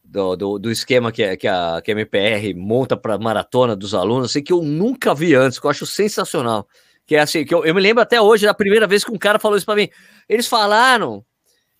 do, 0.09 0.35
do, 0.35 0.59
do, 0.59 0.71
esquema 0.71 1.11
que, 1.11 1.37
que, 1.37 1.47
a, 1.47 1.81
que 1.83 1.91
a 1.91 1.93
MPR 1.93 2.53
monta 2.55 2.97
para 2.97 3.17
maratona 3.19 3.75
dos 3.75 3.93
alunos, 3.93 4.31
assim, 4.31 4.41
que 4.41 4.51
eu 4.51 4.63
nunca 4.63 5.13
vi 5.13 5.35
antes, 5.35 5.59
que 5.59 5.65
eu 5.65 5.69
acho 5.69 5.85
sensacional. 5.85 6.67
Que 7.05 7.15
é 7.15 7.19
assim, 7.19 7.45
que 7.45 7.53
eu, 7.53 7.63
eu 7.63 7.75
me 7.75 7.81
lembro 7.81 8.01
até 8.01 8.19
hoje, 8.19 8.45
da 8.45 8.53
primeira 8.53 8.87
vez 8.87 9.03
que 9.03 9.11
um 9.11 9.17
cara 9.17 9.37
falou 9.37 9.55
isso 9.55 9.65
para 9.65 9.75
mim. 9.75 9.89
Eles 10.27 10.47
falaram 10.47 11.23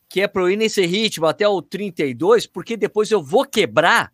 que 0.07 0.21
é 0.21 0.27
para 0.27 0.43
eu 0.43 0.49
ir 0.51 0.57
nesse 0.57 0.85
ritmo 0.85 1.25
até 1.25 1.47
o 1.47 1.61
32, 1.61 2.45
porque 2.45 2.77
depois 2.77 3.09
eu 3.09 3.21
vou 3.21 3.45
quebrar, 3.45 4.11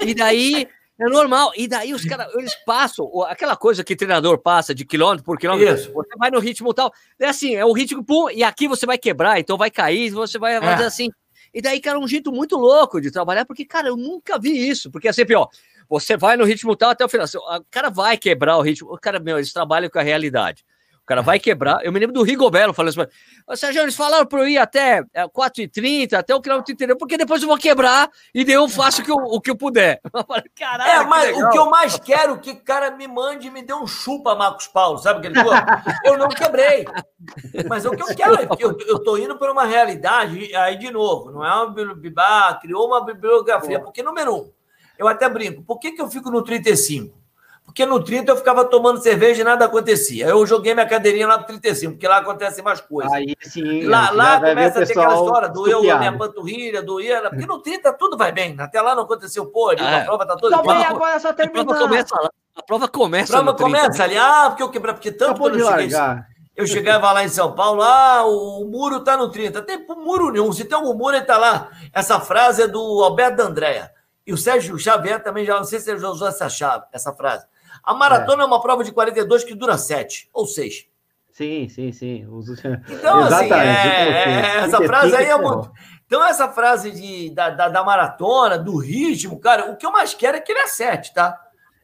e 0.00 0.14
daí 0.14 0.68
é 1.00 1.08
normal. 1.08 1.52
E 1.56 1.66
daí 1.66 1.92
os 1.92 2.04
caras, 2.04 2.32
eles 2.34 2.54
passam, 2.64 3.08
aquela 3.24 3.56
coisa 3.56 3.82
que 3.82 3.96
treinador 3.96 4.38
passa 4.38 4.74
de 4.74 4.84
quilômetro 4.84 5.24
por 5.24 5.36
quilômetro, 5.36 5.74
Isso. 5.74 5.92
você 5.92 6.16
vai 6.16 6.30
no 6.30 6.40
ritmo 6.40 6.74
tal. 6.74 6.92
É 7.18 7.26
assim, 7.26 7.54
é 7.54 7.64
o 7.64 7.72
ritmo, 7.72 8.04
pum, 8.04 8.30
e 8.30 8.42
aqui 8.42 8.68
você 8.68 8.86
vai 8.86 8.98
quebrar, 8.98 9.38
então 9.38 9.56
vai 9.56 9.70
cair, 9.70 10.10
você 10.10 10.38
vai 10.38 10.60
fazer 10.60 10.82
é. 10.84 10.86
assim. 10.86 11.08
E 11.58 11.60
daí, 11.60 11.80
cara, 11.80 11.98
um 11.98 12.06
jeito 12.06 12.30
muito 12.30 12.56
louco 12.56 13.00
de 13.00 13.10
trabalhar, 13.10 13.44
porque, 13.44 13.64
cara, 13.64 13.88
eu 13.88 13.96
nunca 13.96 14.38
vi 14.38 14.68
isso. 14.68 14.92
Porque 14.92 15.08
é 15.08 15.12
sempre, 15.12 15.34
ó, 15.34 15.48
você 15.88 16.16
vai 16.16 16.36
no 16.36 16.44
ritmo 16.44 16.76
tal 16.76 16.90
até 16.90 17.04
o 17.04 17.08
final. 17.08 17.26
O 17.26 17.64
cara 17.68 17.90
vai 17.90 18.16
quebrar 18.16 18.58
o 18.58 18.62
ritmo. 18.62 18.94
O 18.94 18.96
cara, 18.96 19.18
meu, 19.18 19.38
eles 19.38 19.52
trabalham 19.52 19.90
com 19.90 19.98
a 19.98 20.02
realidade. 20.02 20.64
O 21.08 21.16
cara 21.16 21.22
vai 21.22 21.38
quebrar. 21.38 21.82
Eu 21.82 21.90
me 21.90 21.98
lembro 21.98 22.12
do 22.12 22.22
Rigobelo 22.22 22.74
falando 22.74 23.00
assim: 23.00 23.10
Sérgio, 23.56 23.80
eles 23.80 23.96
falaram 23.96 24.26
para 24.26 24.40
eu 24.40 24.46
ir 24.46 24.58
até 24.58 25.02
4h30, 25.34 26.12
é, 26.12 26.16
até 26.16 26.34
o 26.34 26.40
quilômetro 26.42 26.70
inteiro, 26.70 26.98
porque 26.98 27.16
depois 27.16 27.40
eu 27.40 27.48
vou 27.48 27.56
quebrar 27.56 28.10
e 28.34 28.44
daí 28.44 28.56
eu 28.56 28.68
faço 28.68 29.00
o 29.00 29.04
que 29.06 29.10
eu, 29.10 29.16
o 29.16 29.40
que 29.40 29.50
eu 29.50 29.56
puder. 29.56 30.02
Caralho, 30.54 30.90
é, 30.90 31.06
mas 31.06 31.34
que 31.34 31.42
o 31.42 31.48
que 31.48 31.58
eu 31.58 31.70
mais 31.70 31.98
quero 31.98 32.34
é 32.34 32.36
que 32.36 32.50
o 32.50 32.62
cara 32.62 32.90
me 32.90 33.08
mande 33.08 33.46
e 33.46 33.50
me 33.50 33.62
dê 33.62 33.72
um 33.72 33.86
chupa, 33.86 34.34
Marcos 34.34 34.66
Paulo, 34.66 34.98
sabe 34.98 35.20
aquele 35.20 35.42
coisa? 35.42 35.64
Eu 36.04 36.18
não 36.18 36.28
quebrei. 36.28 36.84
Mas 37.66 37.86
o 37.86 37.92
que 37.92 38.02
eu 38.02 38.14
quero 38.14 38.34
é 38.34 38.46
eu, 38.58 38.76
eu 38.86 38.98
tô 38.98 39.16
indo 39.16 39.38
por 39.38 39.48
uma 39.48 39.64
realidade, 39.64 40.54
aí 40.54 40.76
de 40.76 40.90
novo, 40.90 41.30
não 41.30 41.42
é 41.42 41.54
uma 41.54 41.94
bibá, 41.94 42.52
criou 42.60 42.86
uma 42.86 43.02
bibliografia, 43.02 43.80
porque 43.80 44.02
número 44.02 44.36
um, 44.36 44.52
eu 44.98 45.08
até 45.08 45.26
brinco, 45.26 45.62
por 45.62 45.78
que, 45.78 45.92
que 45.92 46.02
eu 46.02 46.10
fico 46.10 46.30
no 46.30 46.44
35? 46.44 47.16
Porque 47.68 47.84
no 47.84 48.02
30 48.02 48.32
eu 48.32 48.36
ficava 48.38 48.64
tomando 48.64 48.98
cerveja 49.02 49.42
e 49.42 49.44
nada 49.44 49.66
acontecia. 49.66 50.26
Eu 50.26 50.44
joguei 50.46 50.72
minha 50.72 50.86
cadeirinha 50.86 51.26
lá 51.28 51.36
pro 51.36 51.48
35, 51.48 51.92
porque 51.92 52.08
lá 52.08 52.16
acontecem 52.16 52.64
mais 52.64 52.80
coisas. 52.80 53.12
Aí 53.12 53.36
sim. 53.42 53.84
Lá, 53.84 54.10
lá 54.10 54.40
começa 54.40 54.82
a 54.82 54.86
ter 54.86 54.92
aquela 54.92 55.14
história, 55.14 55.48
doeu 55.50 55.92
a 55.92 55.98
minha 55.98 56.16
panturrilha, 56.16 56.82
doía. 56.82 57.28
Porque 57.28 57.44
no 57.44 57.60
30 57.60 57.92
tudo 57.92 58.16
vai 58.16 58.32
bem. 58.32 58.56
Até 58.58 58.80
lá 58.80 58.94
não 58.94 59.02
aconteceu, 59.02 59.44
pô, 59.46 59.68
ali, 59.68 59.82
ah, 59.82 59.98
a 59.98 60.04
prova 60.06 60.26
tá 60.26 60.34
toda. 60.34 60.56
Também 60.56 60.82
agora 60.82 61.20
só 61.20 61.30
terminar. 61.34 61.60
A 61.60 61.64
prova 61.66 61.80
começa 61.80 62.20
lá. 62.20 62.30
A 62.56 62.62
prova 62.62 62.88
começa. 62.88 63.38
A 63.38 63.42
prova 63.42 63.58
começa 63.58 64.02
ali. 64.02 64.16
Ah, 64.16 64.46
porque 64.48 64.62
eu 64.62 64.70
quebrei, 64.70 64.94
porque 64.94 65.12
tanto 65.12 65.38
quando 65.38 65.58
eu 65.58 65.66
cheguei. 65.66 65.90
Eu 66.56 66.66
chegava 66.66 67.12
lá 67.12 67.22
em 67.22 67.28
São 67.28 67.52
Paulo, 67.52 67.82
ah, 67.82 68.24
o 68.26 68.64
muro 68.64 69.00
tá 69.00 69.14
no 69.14 69.28
30. 69.30 69.60
Tem 69.62 69.86
muro 69.86 70.32
nenhum. 70.32 70.50
Se 70.54 70.64
tem 70.64 70.76
algum 70.76 70.94
muro, 70.94 71.14
ele 71.14 71.24
tá 71.26 71.36
lá. 71.36 71.68
Essa 71.92 72.18
frase 72.18 72.62
é 72.62 72.66
do 72.66 72.80
Alberto 73.04 73.36
D'Andrea. 73.36 73.92
E 74.26 74.32
o 74.32 74.36
Sérgio 74.36 74.78
Xavier 74.78 75.22
também 75.22 75.44
já, 75.44 75.56
não 75.56 75.64
sei 75.64 75.78
se 75.78 75.90
ele 75.90 76.00
já 76.00 76.08
usou 76.08 76.28
essa, 76.28 76.48
chave, 76.48 76.84
essa 76.92 77.12
frase. 77.12 77.46
A 77.88 77.94
maratona 77.94 78.42
é. 78.42 78.44
é 78.44 78.46
uma 78.46 78.60
prova 78.60 78.84
de 78.84 78.92
42 78.92 79.44
que 79.44 79.54
dura 79.54 79.78
7 79.78 80.28
ou 80.30 80.46
6. 80.46 80.86
Sim, 81.32 81.68
sim, 81.70 81.90
sim. 81.90 82.26
Então, 82.90 83.20
assim, 83.20 83.50
é, 83.50 83.56
é, 83.56 84.56
essa 84.58 84.76
frase 84.82 85.16
aí 85.16 85.24
é 85.24 85.38
muito. 85.38 85.72
Então, 86.04 86.22
essa 86.26 86.50
frase 86.50 86.90
de, 86.90 87.30
da, 87.30 87.48
da, 87.48 87.68
da, 87.70 87.82
maratona, 87.82 88.58
do 88.58 88.76
ritmo, 88.76 89.40
cara, 89.40 89.70
o 89.70 89.76
que 89.76 89.86
eu 89.86 89.90
mais 89.90 90.12
quero 90.12 90.36
é 90.36 90.40
que 90.40 90.52
ele 90.52 90.60
acerte, 90.60 91.14
tá? 91.14 91.34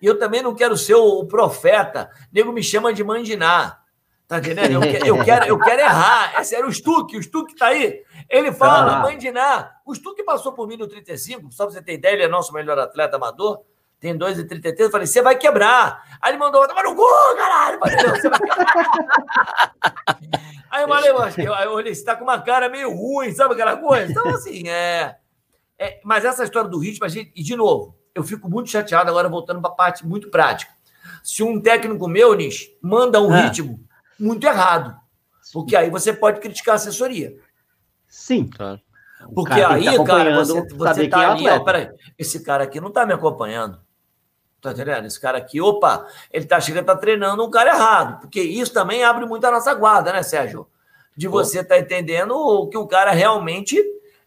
E 0.03 0.05
eu 0.05 0.19
também 0.19 0.43
não 0.43 0.55
quero 0.55 0.77
ser 0.77 0.95
o, 0.95 1.21
o 1.21 1.27
profeta. 1.27 2.11
O 2.31 2.35
nego 2.35 2.53
me 2.53 2.63
chama 2.63 2.93
de 2.93 3.03
mandinar. 3.03 3.83
Tá 4.29 4.39
entendendo? 4.39 4.85
Eu, 4.85 5.17
eu, 5.17 5.25
quero, 5.25 5.47
eu 5.47 5.59
quero 5.59 5.81
errar. 5.81 6.39
Esse 6.39 6.55
era 6.55 6.67
o 6.67 6.73
Stuck, 6.73 7.17
o 7.17 7.23
Stuck 7.23 7.57
tá 7.57 7.69
aí. 7.69 8.03
Ele 8.29 8.53
fala, 8.53 8.97
ah. 8.97 8.99
mandinar. 9.01 9.81
O 9.87 9.95
Stuck 9.95 10.23
passou 10.23 10.53
por 10.53 10.69
mim 10.69 10.77
no 10.77 10.87
35, 10.87 11.51
só 11.51 11.65
pra 11.65 11.73
você 11.73 11.83
ter 11.83 11.95
ideia, 11.95 12.13
ele 12.13 12.25
é 12.25 12.29
nosso 12.29 12.53
melhor 12.53 12.79
atleta 12.79 13.17
amador 13.17 13.63
tem 14.05 14.19
2,33. 14.19 14.75
Eu 14.79 14.91
falei, 14.91 15.07
você 15.07 15.23
vai 15.23 15.35
quebrar. 15.35 16.05
Aí 16.21 16.33
ele 16.33 16.39
mandou 16.39 16.61
outra, 16.61 16.75
mas 16.75 16.85
no 16.85 16.95
cu, 16.95 17.07
caralho. 17.39 17.79
Falei, 17.79 17.97
não, 17.97 18.11
você 18.11 18.29
vai 18.29 18.39
Aí 20.71 20.83
eu 20.83 20.89
falei, 20.89 21.11
eu, 21.39 21.55
eu 21.55 21.73
olhei, 21.73 21.95
você 21.95 22.05
tá 22.05 22.15
com 22.15 22.25
uma 22.25 22.39
cara 22.39 22.69
meio 22.69 22.91
ruim, 22.95 23.33
sabe 23.33 23.55
aquela 23.55 23.79
coisa? 23.79 24.13
Então, 24.13 24.29
assim, 24.29 24.69
é. 24.69 25.17
é 25.79 26.01
mas 26.05 26.23
essa 26.23 26.45
história 26.45 26.69
do 26.69 26.79
ritmo, 26.79 27.07
a 27.07 27.09
gente, 27.09 27.33
e 27.35 27.43
de 27.43 27.57
novo, 27.57 27.97
eu 28.15 28.23
fico 28.23 28.47
muito 28.47 28.69
chateado 28.69 29.09
agora, 29.09 29.27
voltando 29.27 29.63
para 29.63 29.71
a 29.71 29.75
parte 29.75 30.07
muito 30.07 30.29
prática. 30.29 30.71
Se 31.23 31.43
um 31.43 31.59
técnico 31.59 32.07
meu, 32.07 32.35
Nish, 32.35 32.69
manda 32.83 33.23
um 33.23 33.33
ah. 33.33 33.47
ritmo 33.47 33.81
muito 34.21 34.47
errado, 34.47 34.95
porque 35.51 35.75
aí 35.75 35.89
você 35.89 36.13
pode 36.13 36.41
criticar 36.41 36.75
a 36.75 36.77
assessoria. 36.77 37.35
Sim. 38.07 38.51
Claro. 38.51 38.83
Porque 39.35 39.55
aí, 39.55 39.97
tá 39.97 40.05
cara, 40.05 40.35
você, 40.35 40.69
você 40.75 41.09
tá 41.09 41.23
é 41.23 41.27
ali, 41.27 41.49
ó, 41.49 41.61
peraí, 41.61 41.89
esse 42.19 42.45
cara 42.45 42.65
aqui 42.65 42.79
não 42.83 42.91
tá 42.91 43.07
me 43.07 43.15
acompanhando. 43.15 43.84
Tá 44.65 44.73
entendendo? 44.73 45.05
Esse 45.05 45.21
cara 45.21 45.37
aqui, 45.37 45.61
opa, 45.61 46.07
ele 46.33 46.47
tá 46.47 46.59
chegando, 46.59 46.87
tá 46.87 46.97
treinando 46.97 47.45
um 47.45 47.51
cara 47.51 47.75
errado. 47.75 48.21
Porque 48.23 48.41
isso 48.41 48.73
também 48.73 49.05
abre 49.05 49.27
muito 49.27 49.45
a 49.45 49.51
nossa 49.51 49.75
guarda, 49.75 50.11
né, 50.11 50.23
Sérgio? 50.23 50.67
De 51.15 51.29
você 51.29 51.63
tá 51.63 51.79
entendendo 51.79 52.67
que 52.71 52.79
o 52.79 52.87
cara 52.87 53.11
realmente 53.11 53.79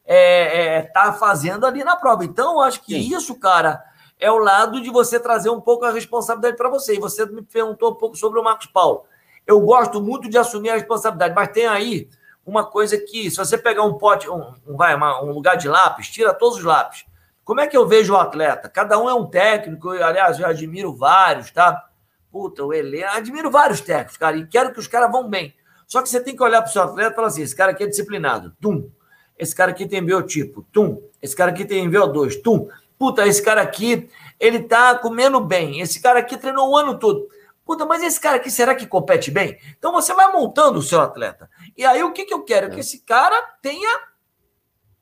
é, 0.06 0.76
é, 0.76 0.82
tá 0.84 1.12
fazendo 1.12 1.66
ali 1.66 1.84
na 1.84 1.96
prova. 1.96 2.24
Então, 2.24 2.54
eu 2.54 2.62
acho 2.62 2.84
que 2.84 2.94
Sim. 2.94 3.16
isso, 3.16 3.34
cara, 3.40 3.84
é 4.20 4.32
o 4.32 4.38
lado 4.38 4.80
de 4.80 4.92
você 4.92 5.20
trazer 5.20 5.50
um 5.50 5.60
pouco 5.60 5.86
a 5.86 5.92
responsabilidade 5.92 6.56
para 6.56 6.70
você. 6.70 6.94
E 6.94 7.00
você 7.00 7.26
me 7.26 7.42
perguntou 7.42 7.90
um 7.90 7.96
pouco 7.96 8.16
sobre 8.16 8.40
o 8.40 8.44
Marcos 8.44 8.68
Paulo. 8.68 9.06
Eu 9.48 9.60
gosto 9.60 10.00
muito 10.00 10.30
de 10.30 10.38
assumir 10.38 10.70
a 10.70 10.76
responsabilidade, 10.76 11.34
mas 11.34 11.50
tem 11.50 11.66
aí 11.66 12.08
uma 12.46 12.64
coisa 12.64 12.96
que, 12.96 13.32
se 13.32 13.38
você 13.38 13.58
pegar 13.58 13.82
um 13.82 13.98
pote, 13.98 14.30
um, 14.30 14.54
um, 14.68 14.78
vai, 14.78 14.96
um 14.96 15.32
lugar 15.32 15.58
de 15.58 15.68
lápis, 15.68 16.10
tira 16.10 16.32
todos 16.32 16.60
os 16.60 16.64
lápis. 16.64 17.08
Como 17.48 17.62
é 17.62 17.68
que 17.68 17.78
eu 17.78 17.88
vejo 17.88 18.12
o 18.12 18.18
atleta? 18.18 18.68
Cada 18.68 19.00
um 19.00 19.10
é 19.10 19.14
um 19.14 19.26
técnico, 19.26 19.94
eu, 19.94 20.06
aliás, 20.06 20.38
eu 20.38 20.46
admiro 20.46 20.94
vários, 20.94 21.50
tá? 21.50 21.88
Puta, 22.30 22.62
o 22.66 22.74
Helena, 22.74 23.14
admiro 23.14 23.50
vários 23.50 23.80
técnicos, 23.80 24.18
cara, 24.18 24.36
e 24.36 24.46
quero 24.46 24.74
que 24.74 24.80
os 24.80 24.88
caras 24.88 25.10
vão 25.10 25.30
bem. 25.30 25.56
Só 25.88 26.02
que 26.02 26.10
você 26.10 26.20
tem 26.20 26.36
que 26.36 26.44
olhar 26.44 26.62
para 26.62 26.70
o 26.70 26.74
seu 26.74 26.82
atleta 26.82 27.14
e 27.14 27.16
falar 27.16 27.30
assim: 27.30 27.44
esse 27.44 27.56
cara 27.56 27.72
aqui 27.72 27.86
é 27.86 27.88
disciplinado, 27.88 28.54
tum. 28.60 28.92
Esse 29.40 29.56
cara 29.56 29.72
aqui 29.72 29.88
tem 29.88 30.04
biotipo, 30.04 30.62
tum. 30.74 31.02
Esse 31.22 31.34
cara 31.38 31.52
aqui 31.52 31.64
tem 31.64 31.90
VO2, 31.90 32.42
tum. 32.44 32.68
Puta, 33.00 33.26
esse 33.26 33.42
cara 33.42 33.62
aqui, 33.62 34.10
ele 34.38 34.64
tá 34.64 34.96
comendo 34.96 35.40
bem. 35.40 35.80
Esse 35.80 36.02
cara 36.02 36.20
aqui 36.20 36.36
treinou 36.36 36.70
o 36.70 36.76
ano 36.76 37.00
todo. 37.00 37.30
Puta, 37.64 37.86
mas 37.86 38.04
esse 38.04 38.20
cara 38.20 38.36
aqui, 38.36 38.52
será 38.52 38.76
que 38.76 38.86
compete 38.86 39.32
bem? 39.32 39.58
Então 39.78 39.94
você 39.94 40.14
vai 40.14 40.30
montando 40.34 40.80
o 40.80 40.84
seu 40.84 41.00
atleta. 41.00 41.50
E 41.78 41.86
aí 41.86 42.04
o 42.04 42.12
que, 42.12 42.26
que 42.26 42.34
eu 42.34 42.44
quero? 42.44 42.68
É. 42.68 42.70
Que 42.72 42.82
esse 42.82 43.00
cara 43.06 43.42
tenha 43.62 44.02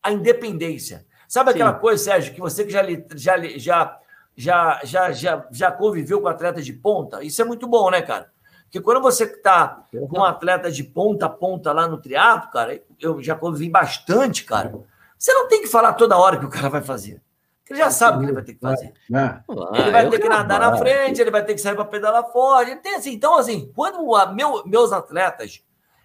a 0.04 0.12
independência. 0.12 1.08
Sabe 1.36 1.52
aquela 1.52 1.74
Sim. 1.74 1.80
coisa, 1.80 2.02
Sérgio, 2.02 2.34
que 2.34 2.40
você 2.40 2.64
que 2.64 2.72
já, 2.72 2.82
já, 3.14 3.38
já, 3.58 4.00
já, 4.38 4.80
já, 4.86 5.12
já, 5.12 5.48
já 5.52 5.70
conviveu 5.70 6.22
com 6.22 6.30
atleta 6.30 6.62
de 6.62 6.72
ponta? 6.72 7.22
Isso 7.22 7.42
é 7.42 7.44
muito 7.44 7.68
bom, 7.68 7.92
né, 7.92 8.02
cara? 8.02 8.32
Porque 8.64 8.80
quando 8.80 9.02
você 9.02 9.26
está 9.26 9.84
com 9.92 10.20
um 10.20 10.24
atleta 10.24 10.72
de 10.72 10.82
ponta 10.82 11.26
a 11.26 11.30
ponta 11.30 11.74
lá 11.74 11.90
no 11.90 11.98
triatlo, 11.98 12.50
cara, 12.52 12.82
eu 13.02 13.22
já 13.22 13.36
convivi 13.36 13.70
bastante, 13.70 14.46
cara. 14.46 14.76
Você 15.18 15.34
não 15.34 15.50
tem 15.50 15.62
que 15.62 15.68
falar 15.68 15.92
toda 15.96 16.18
hora 16.18 16.38
que 16.40 16.46
o 16.46 16.50
cara 16.50 16.70
vai 16.70 16.82
fazer. 16.82 17.22
Ele 17.70 17.80
já 17.80 17.92
sabe 17.92 18.16
o 18.16 18.20
que 18.22 18.26
ele 18.28 18.34
vai 18.34 18.44
ter 18.44 18.54
que 18.54 18.62
fazer. 18.62 18.94
É. 19.14 19.80
Ele 19.82 19.92
vai 19.92 20.10
ter 20.10 20.20
que 20.20 20.30
nadar 20.30 20.62
na 20.62 20.78
frente, 20.78 21.20
ele 21.20 21.32
vai 21.32 21.44
ter 21.44 21.54
que 21.54 21.60
sair 21.60 21.76
para 21.76 21.84
pedalar 21.84 22.32
forte. 22.32 22.78
Tem 22.78 22.96
assim, 22.96 23.12
então, 23.12 23.38
assim, 23.38 23.70
quando 23.76 24.16
a, 24.16 24.32
meu, 24.32 24.66
meus 24.66 24.94
atletas 24.94 25.62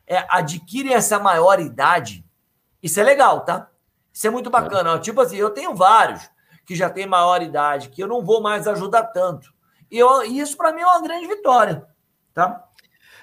é, 0.09 0.27
adquirem 0.29 0.93
essa 0.93 1.21
maioridade, 1.21 2.25
isso 2.83 2.99
é 2.99 3.05
legal, 3.05 3.43
tá? 3.43 3.71
Isso 4.13 4.27
é 4.27 4.31
muito 4.31 4.51
bacana. 4.51 4.95
É. 4.95 4.99
Tipo 4.99 5.21
assim, 5.21 5.37
eu 5.37 5.51
tenho 5.51 5.75
vários 5.75 6.29
que 6.67 6.75
já 6.75 6.89
têm 6.89 7.07
maioridade, 7.07 7.89
que 7.89 8.03
eu 8.03 8.09
não 8.09 8.23
vou 8.23 8.41
mais 8.41 8.69
ajudar 8.69 9.05
tanto. 9.05 9.53
E, 9.91 9.99
eu, 9.99 10.23
isso, 10.23 10.57
para 10.57 10.73
mim, 10.73 10.83
é 10.83 10.87
uma 10.87 11.03
grande 11.03 11.27
vitória, 11.27 11.85
tá? 12.33 12.65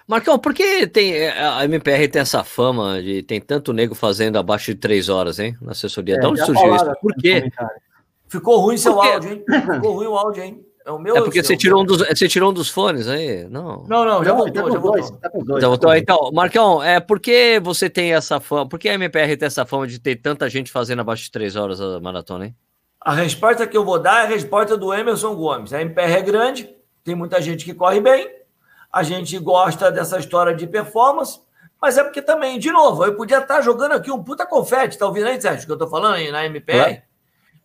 Marcão, 0.07 0.39
por 0.39 0.53
que 0.53 0.87
tem, 0.87 1.13
é, 1.13 1.31
a 1.37 1.65
MPR 1.65 2.07
tem 2.07 2.21
essa 2.21 2.43
fama 2.43 3.01
de 3.01 3.23
tem 3.23 3.41
tanto 3.41 3.73
nego 3.73 3.93
fazendo 3.93 4.37
abaixo 4.37 4.73
de 4.73 4.79
três 4.79 5.09
horas, 5.09 5.37
hein? 5.37 5.57
Na 5.61 5.71
assessoria. 5.71 6.15
É, 6.15 6.19
de 6.19 6.25
onde 6.25 6.45
surgiu 6.45 6.75
isso? 6.75 6.85
Por 7.01 7.13
quê? 7.15 7.51
Ficou 8.29 8.59
ruim 8.59 8.77
seu 8.77 9.01
áudio, 9.01 9.31
hein? 9.31 9.45
Ficou 9.47 9.93
ruim 9.93 10.07
o 10.07 10.17
áudio, 10.17 10.43
hein? 10.43 10.65
É, 10.87 10.91
o 10.91 10.97
meu 10.97 11.17
é 11.17 11.21
porque 11.21 11.43
você 11.43 11.57
tirou, 11.57 11.81
um 11.81 11.85
dos, 11.85 11.97
você 11.97 12.29
tirou 12.29 12.49
um 12.49 12.53
dos 12.53 12.69
fones 12.69 13.09
aí? 13.09 13.43
Não, 13.49 13.83
não, 13.89 14.05
não 14.05 14.23
já, 14.23 14.31
voltou, 14.31 14.53
tá 14.53 14.71
já 14.71 14.79
voltou. 14.79 14.91
Dois, 14.93 15.11
tá 15.11 15.29
dois, 15.33 15.61
já 15.61 15.67
voltou. 15.67 15.93
Então, 15.93 16.31
Marcão, 16.31 16.81
é, 16.81 17.01
por 17.01 17.19
que 17.19 17.59
você 17.59 17.89
tem 17.89 18.13
essa 18.13 18.39
fama? 18.39 18.69
Por 18.69 18.79
que 18.79 18.87
a 18.87 18.93
MPR 18.93 19.35
tem 19.35 19.47
essa 19.47 19.65
fama 19.65 19.85
de 19.85 19.99
ter 19.99 20.15
tanta 20.15 20.49
gente 20.49 20.71
fazendo 20.71 21.01
abaixo 21.01 21.23
de 21.23 21.31
três 21.31 21.57
horas 21.57 21.81
a 21.81 21.99
maratona, 21.99 22.45
hein? 22.45 22.55
A 23.01 23.13
resposta 23.13 23.67
que 23.67 23.75
eu 23.75 23.83
vou 23.83 23.99
dar 23.99 24.21
é 24.21 24.27
a 24.27 24.29
resposta 24.29 24.77
do 24.77 24.93
Emerson 24.93 25.35
Gomes. 25.35 25.73
A 25.73 25.81
MPR 25.81 26.13
é 26.13 26.21
grande, 26.21 26.73
tem 27.03 27.15
muita 27.15 27.41
gente 27.41 27.65
que 27.65 27.73
corre 27.73 27.99
bem, 27.99 28.31
a 28.89 29.03
gente 29.03 29.37
gosta 29.39 29.91
dessa 29.91 30.17
história 30.17 30.55
de 30.55 30.65
performance, 30.65 31.41
mas 31.81 31.97
é 31.97 32.03
porque 32.03 32.21
também, 32.21 32.57
de 32.57 32.71
novo, 32.71 33.03
eu 33.03 33.13
podia 33.13 33.39
estar 33.39 33.59
jogando 33.59 33.91
aqui 33.91 34.09
um 34.09 34.23
puta 34.23 34.45
confete, 34.45 34.97
tá 34.97 35.05
ouvindo 35.05 35.27
aí, 35.27 35.39
Sérgio, 35.39 35.65
que 35.65 35.71
eu 35.73 35.77
tô 35.77 35.87
falando 35.89 36.15
aí 36.15 36.31
na 36.31 36.45
MPR? 36.45 36.77
É. 36.77 37.06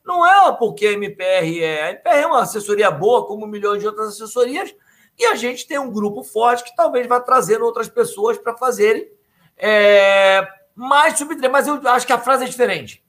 Não 0.05 0.27
é 0.27 0.53
porque 0.57 0.87
a 0.87 0.93
MPR 0.93 1.63
é. 1.63 1.83
A 1.85 1.91
MPR 1.91 2.23
é 2.23 2.27
uma 2.27 2.43
assessoria 2.43 2.91
boa, 2.91 3.27
como 3.27 3.47
milhões 3.47 3.81
de 3.81 3.87
outras 3.87 4.09
assessorias, 4.09 4.75
e 5.19 5.27
a 5.27 5.35
gente 5.35 5.67
tem 5.67 5.79
um 5.79 5.91
grupo 5.91 6.25
forte 6.25 6.65
que 6.65 6.75
talvez 6.75 7.07
vá 7.07 7.21
trazendo 7.21 7.65
outras 7.65 7.89
pessoas 7.89 8.39
para 8.39 8.57
fazerem 8.57 9.09
é, 9.57 10.47
mais 10.75 11.17
subtrem. 11.17 11.51
Mas 11.51 11.69
eu 11.69 11.81
acho 11.89 12.07
que 12.07 12.13
a 12.13 12.19
frase 12.19 12.45
é 12.45 12.49
diferente. 12.49 13.05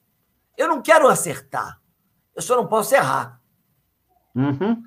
Eu 0.57 0.67
não 0.67 0.81
quero 0.81 1.07
acertar, 1.07 1.81
eu 2.35 2.41
só 2.41 2.55
não 2.55 2.67
posso 2.67 2.93
errar. 2.93 3.39
Uhum. 4.35 4.83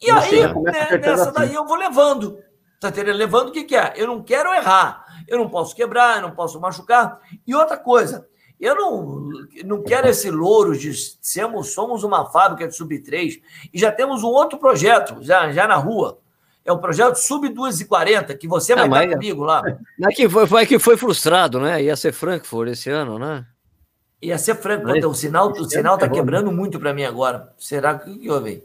E 0.00 0.10
aí, 0.10 0.42
né, 0.62 0.98
nessa 0.98 1.32
daí, 1.32 1.54
eu 1.54 1.66
vou 1.66 1.76
levando. 1.76 2.38
Tá 2.80 2.90
entendendo? 2.90 3.16
Levando 3.16 3.48
o 3.48 3.52
que, 3.52 3.64
que 3.64 3.76
é? 3.76 3.94
Eu 3.96 4.06
não 4.06 4.22
quero 4.22 4.54
errar. 4.54 5.04
Eu 5.26 5.38
não 5.38 5.48
posso 5.48 5.74
quebrar, 5.74 6.16
eu 6.16 6.22
não 6.22 6.34
posso 6.34 6.60
machucar. 6.60 7.20
E 7.44 7.54
outra 7.54 7.76
coisa, 7.76 8.28
eu 8.60 8.74
não, 8.74 9.30
não 9.64 9.82
quero 9.82 10.08
esse 10.08 10.30
louro 10.30 10.76
de 10.76 10.92
sermos, 11.20 11.72
somos 11.72 12.02
uma 12.02 12.26
fábrica 12.26 12.66
de 12.66 12.74
sub-3 12.74 13.40
e 13.72 13.78
já 13.78 13.92
temos 13.92 14.24
um 14.24 14.28
outro 14.28 14.58
projeto 14.58 15.16
já, 15.20 15.52
já 15.52 15.66
na 15.66 15.76
rua. 15.76 16.18
É 16.64 16.72
o 16.72 16.78
projeto 16.78 17.16
Sub 17.16 17.48
240, 17.48 18.34
que 18.34 18.46
você 18.46 18.74
vai 18.74 18.84
ah, 18.84 19.04
estar 19.04 19.16
comigo 19.16 19.42
lá. 19.42 19.62
Mas 19.98 20.14
que 20.14 20.28
foi, 20.28 20.46
foi, 20.46 20.66
que 20.66 20.78
foi 20.78 20.98
frustrado, 20.98 21.58
né? 21.58 21.82
Ia 21.82 21.96
ser 21.96 22.12
Frankfurt 22.12 22.68
esse 22.72 22.90
ano, 22.90 23.18
né? 23.18 23.46
Ia 24.20 24.36
ser 24.36 24.54
Frankfurt. 24.54 25.02
O 25.04 25.14
sinal 25.14 25.50
o 25.50 25.64
sinal 25.64 25.94
está 25.94 26.08
quebrando 26.10 26.52
muito 26.52 26.78
para 26.78 26.92
mim 26.92 27.04
agora. 27.04 27.54
Será 27.56 27.98
que, 27.98 28.18
que 28.18 28.30
houve? 28.30 28.62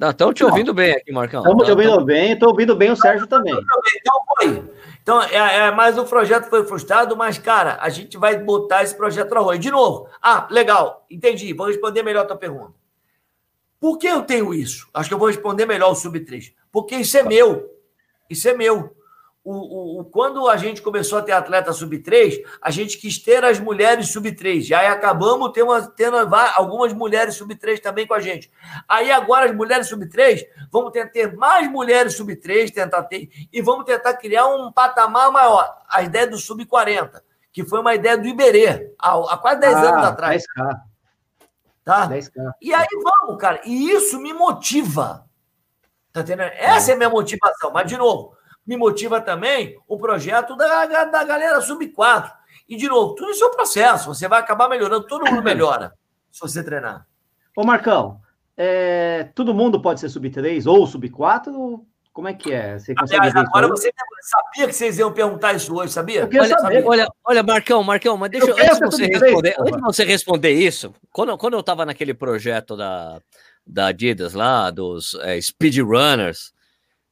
Estão 0.00 0.32
te 0.32 0.42
ouvindo 0.42 0.74
bem 0.74 0.92
aqui, 0.92 1.12
Marcão. 1.12 1.42
Estamos 1.42 1.64
te 1.64 1.70
ouvindo 1.70 2.04
bem, 2.04 2.32
estou 2.32 2.48
ouvindo 2.48 2.74
bem 2.74 2.90
o 2.90 2.96
Sérgio 2.96 3.26
também. 3.26 3.54
Então 3.54 4.14
foi. 4.36 4.64
Então, 5.08 5.22
é, 5.22 5.36
é, 5.36 5.70
mas 5.70 5.96
o 5.96 6.04
projeto 6.04 6.50
foi 6.50 6.66
frustrado, 6.66 7.16
mas, 7.16 7.38
cara, 7.38 7.78
a 7.80 7.88
gente 7.88 8.18
vai 8.18 8.38
botar 8.38 8.82
esse 8.82 8.94
projeto 8.94 9.34
na 9.34 9.40
rua. 9.40 9.58
de 9.58 9.70
novo, 9.70 10.06
ah, 10.20 10.46
legal, 10.50 11.06
entendi, 11.08 11.50
vou 11.54 11.66
responder 11.66 12.02
melhor 12.02 12.24
a 12.24 12.26
tua 12.26 12.36
pergunta. 12.36 12.74
Por 13.80 13.96
que 13.96 14.06
eu 14.06 14.20
tenho 14.20 14.52
isso? 14.52 14.86
Acho 14.92 15.08
que 15.08 15.14
eu 15.14 15.18
vou 15.18 15.28
responder 15.28 15.64
melhor 15.64 15.92
o 15.92 15.94
sub 15.94 16.20
3. 16.20 16.52
Porque 16.70 16.94
isso 16.94 17.16
é 17.16 17.22
meu. 17.22 17.74
Isso 18.28 18.50
é 18.50 18.54
meu 18.54 18.94
o, 19.50 20.00
o, 20.00 20.04
quando 20.04 20.46
a 20.46 20.58
gente 20.58 20.82
começou 20.82 21.18
a 21.18 21.22
ter 21.22 21.32
atleta 21.32 21.72
sub-3, 21.72 22.44
a 22.60 22.70
gente 22.70 22.98
quis 22.98 23.16
ter 23.16 23.42
as 23.42 23.58
mulheres 23.58 24.12
sub-3. 24.12 24.60
Já 24.60 24.92
acabamos 24.92 25.52
tendo, 25.52 25.90
tendo 25.92 26.16
algumas 26.54 26.92
mulheres 26.92 27.36
sub-3 27.36 27.80
também 27.80 28.06
com 28.06 28.12
a 28.12 28.20
gente. 28.20 28.52
Aí 28.86 29.10
agora 29.10 29.46
as 29.46 29.56
mulheres 29.56 29.88
sub-3, 29.88 30.44
vamos 30.70 30.92
tentar 30.92 31.10
ter 31.12 31.34
mais 31.34 31.66
mulheres 31.70 32.14
sub-3, 32.14 32.70
tentar 32.70 33.04
ter, 33.04 33.30
e 33.50 33.62
vamos 33.62 33.86
tentar 33.86 34.12
criar 34.14 34.46
um 34.48 34.70
patamar 34.70 35.32
maior. 35.32 35.78
A 35.88 36.02
ideia 36.02 36.26
do 36.26 36.36
sub-40, 36.36 37.22
que 37.50 37.64
foi 37.64 37.80
uma 37.80 37.94
ideia 37.94 38.18
do 38.18 38.28
Iberê, 38.28 38.92
há, 38.98 39.32
há 39.32 39.38
quase 39.38 39.60
10 39.60 39.74
ah, 39.74 39.80
anos 39.80 40.04
atrás. 40.04 40.42
10K. 40.58 40.80
Tá? 41.84 42.06
10K. 42.06 42.52
E 42.60 42.74
aí 42.74 42.86
vamos, 43.02 43.40
cara. 43.40 43.62
E 43.64 43.92
isso 43.92 44.20
me 44.20 44.34
motiva. 44.34 45.24
Tá 46.12 46.20
entendendo? 46.20 46.52
Essa 46.54 46.90
é 46.90 46.94
a 46.94 46.98
minha 46.98 47.08
motivação. 47.08 47.70
Mas, 47.72 47.86
de 47.86 47.96
novo, 47.96 48.36
me 48.68 48.76
motiva 48.76 49.18
também 49.18 49.78
o 49.88 49.96
projeto 49.96 50.54
da, 50.54 50.84
da 51.06 51.24
galera 51.24 51.58
sub-4. 51.62 52.30
E, 52.68 52.76
de 52.76 52.86
novo, 52.86 53.14
tudo 53.14 53.30
isso 53.30 53.42
é 53.42 53.46
um 53.46 53.52
processo. 53.52 54.14
Você 54.14 54.28
vai 54.28 54.38
acabar 54.38 54.68
melhorando, 54.68 55.06
todo 55.06 55.24
mundo 55.24 55.42
melhora 55.42 55.94
se 56.30 56.38
você 56.38 56.62
treinar. 56.62 57.06
Ô, 57.56 57.64
Marcão, 57.64 58.20
é, 58.54 59.30
todo 59.34 59.54
mundo 59.54 59.80
pode 59.80 60.00
ser 60.00 60.10
sub-3 60.10 60.66
ou 60.66 60.86
sub-4? 60.86 61.80
Como 62.12 62.28
é 62.28 62.34
que 62.34 62.52
é? 62.52 62.78
Você 62.78 62.94
consegue 62.94 63.20
Aliás, 63.20 63.36
agora 63.36 63.68
você 63.68 63.90
sabia 64.20 64.66
que 64.66 64.74
vocês 64.74 64.98
iam 64.98 65.12
perguntar 65.12 65.54
isso 65.54 65.74
hoje, 65.74 65.92
sabia? 65.92 66.28
Olha, 66.30 66.84
olha, 66.84 67.08
olha, 67.24 67.42
Marcão, 67.42 67.82
Marcão, 67.82 68.18
mas 68.18 68.30
deixa 68.30 68.50
eu, 68.50 68.56
antes, 68.56 68.80
você 68.80 69.06
responder, 69.06 69.56
antes 69.58 69.76
de 69.76 69.80
você 69.80 70.04
responder 70.04 70.50
isso, 70.50 70.92
quando, 71.10 71.38
quando 71.38 71.54
eu 71.54 71.60
estava 71.60 71.86
naquele 71.86 72.12
projeto 72.12 72.76
da, 72.76 73.18
da 73.66 73.86
Adidas 73.86 74.34
lá, 74.34 74.70
dos 74.70 75.14
é, 75.22 75.40
speedrunners, 75.40 76.52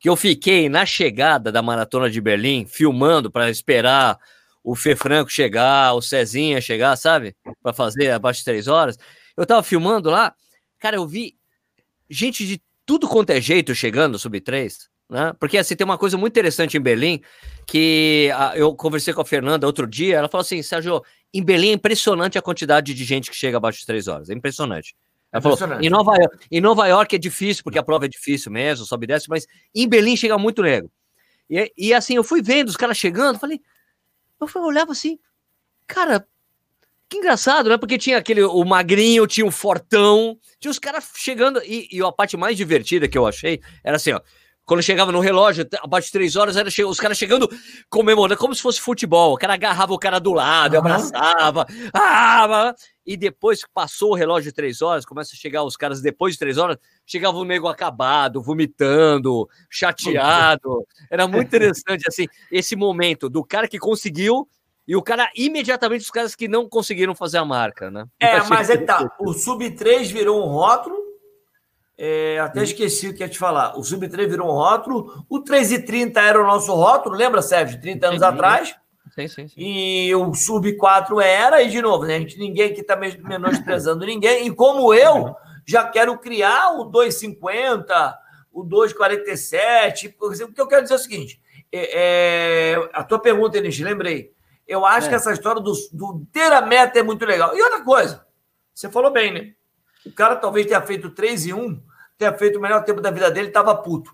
que 0.06 0.10
eu 0.10 0.14
fiquei 0.14 0.68
na 0.68 0.86
chegada 0.86 1.50
da 1.50 1.60
maratona 1.60 2.08
de 2.08 2.20
Berlim, 2.20 2.64
filmando 2.64 3.28
para 3.28 3.50
esperar 3.50 4.16
o 4.62 4.76
Fê 4.76 4.94
Franco 4.94 5.28
chegar, 5.28 5.94
o 5.94 6.00
Cezinha 6.00 6.60
chegar, 6.60 6.94
sabe? 6.94 7.34
Para 7.60 7.72
fazer 7.72 8.12
abaixo 8.12 8.38
de 8.38 8.44
três 8.44 8.68
horas. 8.68 8.96
Eu 9.36 9.44
tava 9.44 9.64
filmando 9.64 10.08
lá, 10.08 10.32
cara, 10.78 10.94
eu 10.94 11.08
vi 11.08 11.34
gente 12.08 12.46
de 12.46 12.62
tudo 12.86 13.08
quanto 13.08 13.30
é 13.30 13.40
jeito 13.40 13.74
chegando 13.74 14.16
sub 14.16 14.40
três, 14.42 14.88
né? 15.10 15.32
Porque 15.40 15.58
assim, 15.58 15.74
tem 15.74 15.84
uma 15.84 15.98
coisa 15.98 16.16
muito 16.16 16.34
interessante 16.34 16.76
em 16.76 16.80
Berlim, 16.80 17.20
que 17.66 18.30
a, 18.36 18.56
eu 18.56 18.76
conversei 18.76 19.12
com 19.12 19.22
a 19.22 19.24
Fernanda 19.24 19.66
outro 19.66 19.88
dia, 19.88 20.18
ela 20.18 20.28
falou 20.28 20.42
assim, 20.42 20.62
Sérgio, 20.62 21.02
em 21.34 21.42
Berlim 21.42 21.70
é 21.70 21.72
impressionante 21.72 22.38
a 22.38 22.42
quantidade 22.42 22.94
de 22.94 23.04
gente 23.04 23.28
que 23.28 23.36
chega 23.36 23.56
abaixo 23.56 23.80
de 23.80 23.86
três 23.86 24.06
horas, 24.06 24.30
é 24.30 24.34
impressionante. 24.34 24.94
Ela 25.32 25.42
falou, 25.42 25.58
em 25.80 25.90
Nova, 25.90 26.14
York, 26.16 26.46
em 26.50 26.60
Nova 26.60 26.86
York 26.86 27.16
é 27.16 27.18
difícil, 27.18 27.62
porque 27.64 27.78
a 27.78 27.82
prova 27.82 28.06
é 28.06 28.08
difícil 28.08 28.50
mesmo, 28.50 28.86
sobe 28.86 29.04
e 29.04 29.08
desce, 29.08 29.28
mas 29.28 29.46
em 29.74 29.88
Berlim 29.88 30.16
chega 30.16 30.38
muito 30.38 30.62
nego. 30.62 30.90
E, 31.50 31.72
e 31.76 31.94
assim, 31.94 32.14
eu 32.14 32.24
fui 32.24 32.40
vendo 32.42 32.68
os 32.68 32.76
caras 32.76 32.96
chegando, 32.96 33.38
falei, 33.38 33.60
eu 34.40 34.46
fui, 34.46 34.62
olhava 34.62 34.92
assim, 34.92 35.18
cara, 35.86 36.26
que 37.08 37.18
engraçado, 37.18 37.68
né? 37.68 37.76
Porque 37.78 37.98
tinha 37.98 38.18
aquele, 38.18 38.42
o 38.42 38.64
magrinho, 38.64 39.26
tinha 39.26 39.46
o 39.46 39.50
fortão, 39.50 40.38
tinha 40.58 40.70
os 40.70 40.78
caras 40.78 41.10
chegando, 41.14 41.62
e, 41.64 41.88
e 41.92 42.02
a 42.02 42.10
parte 42.10 42.36
mais 42.36 42.56
divertida 42.56 43.08
que 43.08 43.16
eu 43.16 43.26
achei 43.26 43.60
era 43.84 43.96
assim, 43.96 44.12
ó, 44.12 44.20
Quando 44.66 44.82
chegava 44.82 45.12
no 45.12 45.20
relógio, 45.20 45.64
abaixo 45.80 46.08
de 46.08 46.12
três 46.12 46.34
horas, 46.34 46.56
era 46.56 46.68
os 46.68 46.98
caras 46.98 47.16
chegando 47.16 47.48
comemorando, 47.88 48.38
como 48.38 48.52
se 48.52 48.60
fosse 48.60 48.80
futebol. 48.80 49.32
O 49.32 49.38
cara 49.38 49.54
agarrava 49.54 49.94
o 49.94 49.98
cara 49.98 50.18
do 50.18 50.32
lado, 50.32 50.72
uhum. 50.72 50.80
abraçava. 50.80 51.64
Ah, 51.94 52.74
e 53.06 53.16
depois 53.16 53.62
que 53.62 53.70
passou 53.72 54.10
o 54.10 54.14
relógio 54.16 54.50
de 54.50 54.54
três 54.54 54.82
horas, 54.82 55.06
começa 55.06 55.34
a 55.34 55.38
chegar 55.38 55.62
os 55.62 55.76
caras 55.76 56.02
depois 56.02 56.32
de 56.32 56.40
três 56.40 56.58
horas, 56.58 56.76
chegava 57.06 57.38
o 57.38 57.44
nego 57.44 57.68
acabado, 57.68 58.42
vomitando, 58.42 59.48
chateado. 59.70 60.84
Era 61.08 61.28
muito 61.28 61.46
interessante, 61.54 62.02
assim, 62.08 62.26
esse 62.50 62.74
momento 62.74 63.28
do 63.28 63.44
cara 63.44 63.68
que 63.68 63.78
conseguiu 63.78 64.48
e 64.88 64.96
o 64.96 65.02
cara, 65.02 65.30
imediatamente, 65.36 66.02
os 66.02 66.10
caras 66.10 66.34
que 66.34 66.48
não 66.48 66.68
conseguiram 66.68 67.14
fazer 67.14 67.38
a 67.38 67.44
marca, 67.44 67.90
né? 67.90 68.04
É, 68.20 68.40
mas 68.44 68.70
é 68.70 68.76
que 68.76 68.84
tá. 68.84 69.08
O 69.18 69.32
Sub 69.32 69.68
3 69.68 70.10
virou 70.10 70.44
um 70.44 70.48
rótulo 70.48 71.05
é, 71.98 72.38
até 72.40 72.62
esqueci 72.62 73.08
o 73.08 73.14
que 73.14 73.22
ia 73.22 73.28
te 73.28 73.38
falar. 73.38 73.78
O 73.78 73.82
Sub-3 73.82 74.28
virou 74.28 74.48
um 74.48 74.52
rótulo. 74.52 75.24
O 75.28 75.42
3,30 75.42 76.16
era 76.18 76.42
o 76.42 76.46
nosso 76.46 76.74
rótulo, 76.74 77.16
lembra, 77.16 77.40
Sérgio? 77.40 77.80
30 77.80 78.06
anos 78.06 78.20
sim, 78.20 78.26
atrás. 78.26 78.76
Sim, 79.14 79.28
sim, 79.28 79.48
sim. 79.48 79.54
E 79.56 80.14
o 80.14 80.34
Sub-4 80.34 81.22
era, 81.22 81.62
e 81.62 81.70
de 81.70 81.80
novo, 81.80 82.04
né? 82.04 82.16
A 82.16 82.18
gente, 82.18 82.38
ninguém 82.38 82.70
aqui 82.70 82.82
está 82.82 82.96
menosprezando 82.96 84.04
ninguém. 84.06 84.46
E 84.46 84.54
como 84.54 84.92
eu 84.92 85.34
já 85.66 85.84
quero 85.84 86.18
criar 86.18 86.78
o 86.78 86.90
2,50, 86.90 88.14
o 88.52 88.62
2,47. 88.64 90.14
O 90.20 90.52
que 90.52 90.60
eu 90.60 90.68
quero 90.68 90.82
dizer 90.82 90.94
é 90.94 90.96
o 90.96 91.00
seguinte: 91.00 91.40
é, 91.72 92.72
é, 92.72 92.90
a 92.92 93.02
tua 93.02 93.18
pergunta, 93.18 93.56
Enis, 93.56 93.78
lembrei. 93.80 94.32
Eu 94.68 94.84
acho 94.84 95.06
é. 95.06 95.10
que 95.10 95.14
essa 95.14 95.32
história 95.32 95.62
do, 95.62 95.72
do 95.92 96.26
ter 96.32 96.52
a 96.52 96.60
meta 96.60 96.98
é 96.98 97.02
muito 97.02 97.24
legal. 97.24 97.56
E 97.56 97.62
outra 97.62 97.82
coisa, 97.82 98.26
você 98.74 98.90
falou 98.90 99.12
bem, 99.12 99.32
né? 99.32 99.52
O 100.04 100.12
cara 100.12 100.36
talvez 100.36 100.66
tenha 100.66 100.80
feito 100.82 101.10
3 101.10 101.46
e 101.46 101.52
1, 101.52 101.82
tenha 102.18 102.32
feito 102.32 102.58
o 102.58 102.62
melhor 102.62 102.84
tempo 102.84 103.00
da 103.00 103.10
vida 103.10 103.30
dele, 103.30 103.48
estava 103.48 103.74
puto. 103.74 104.10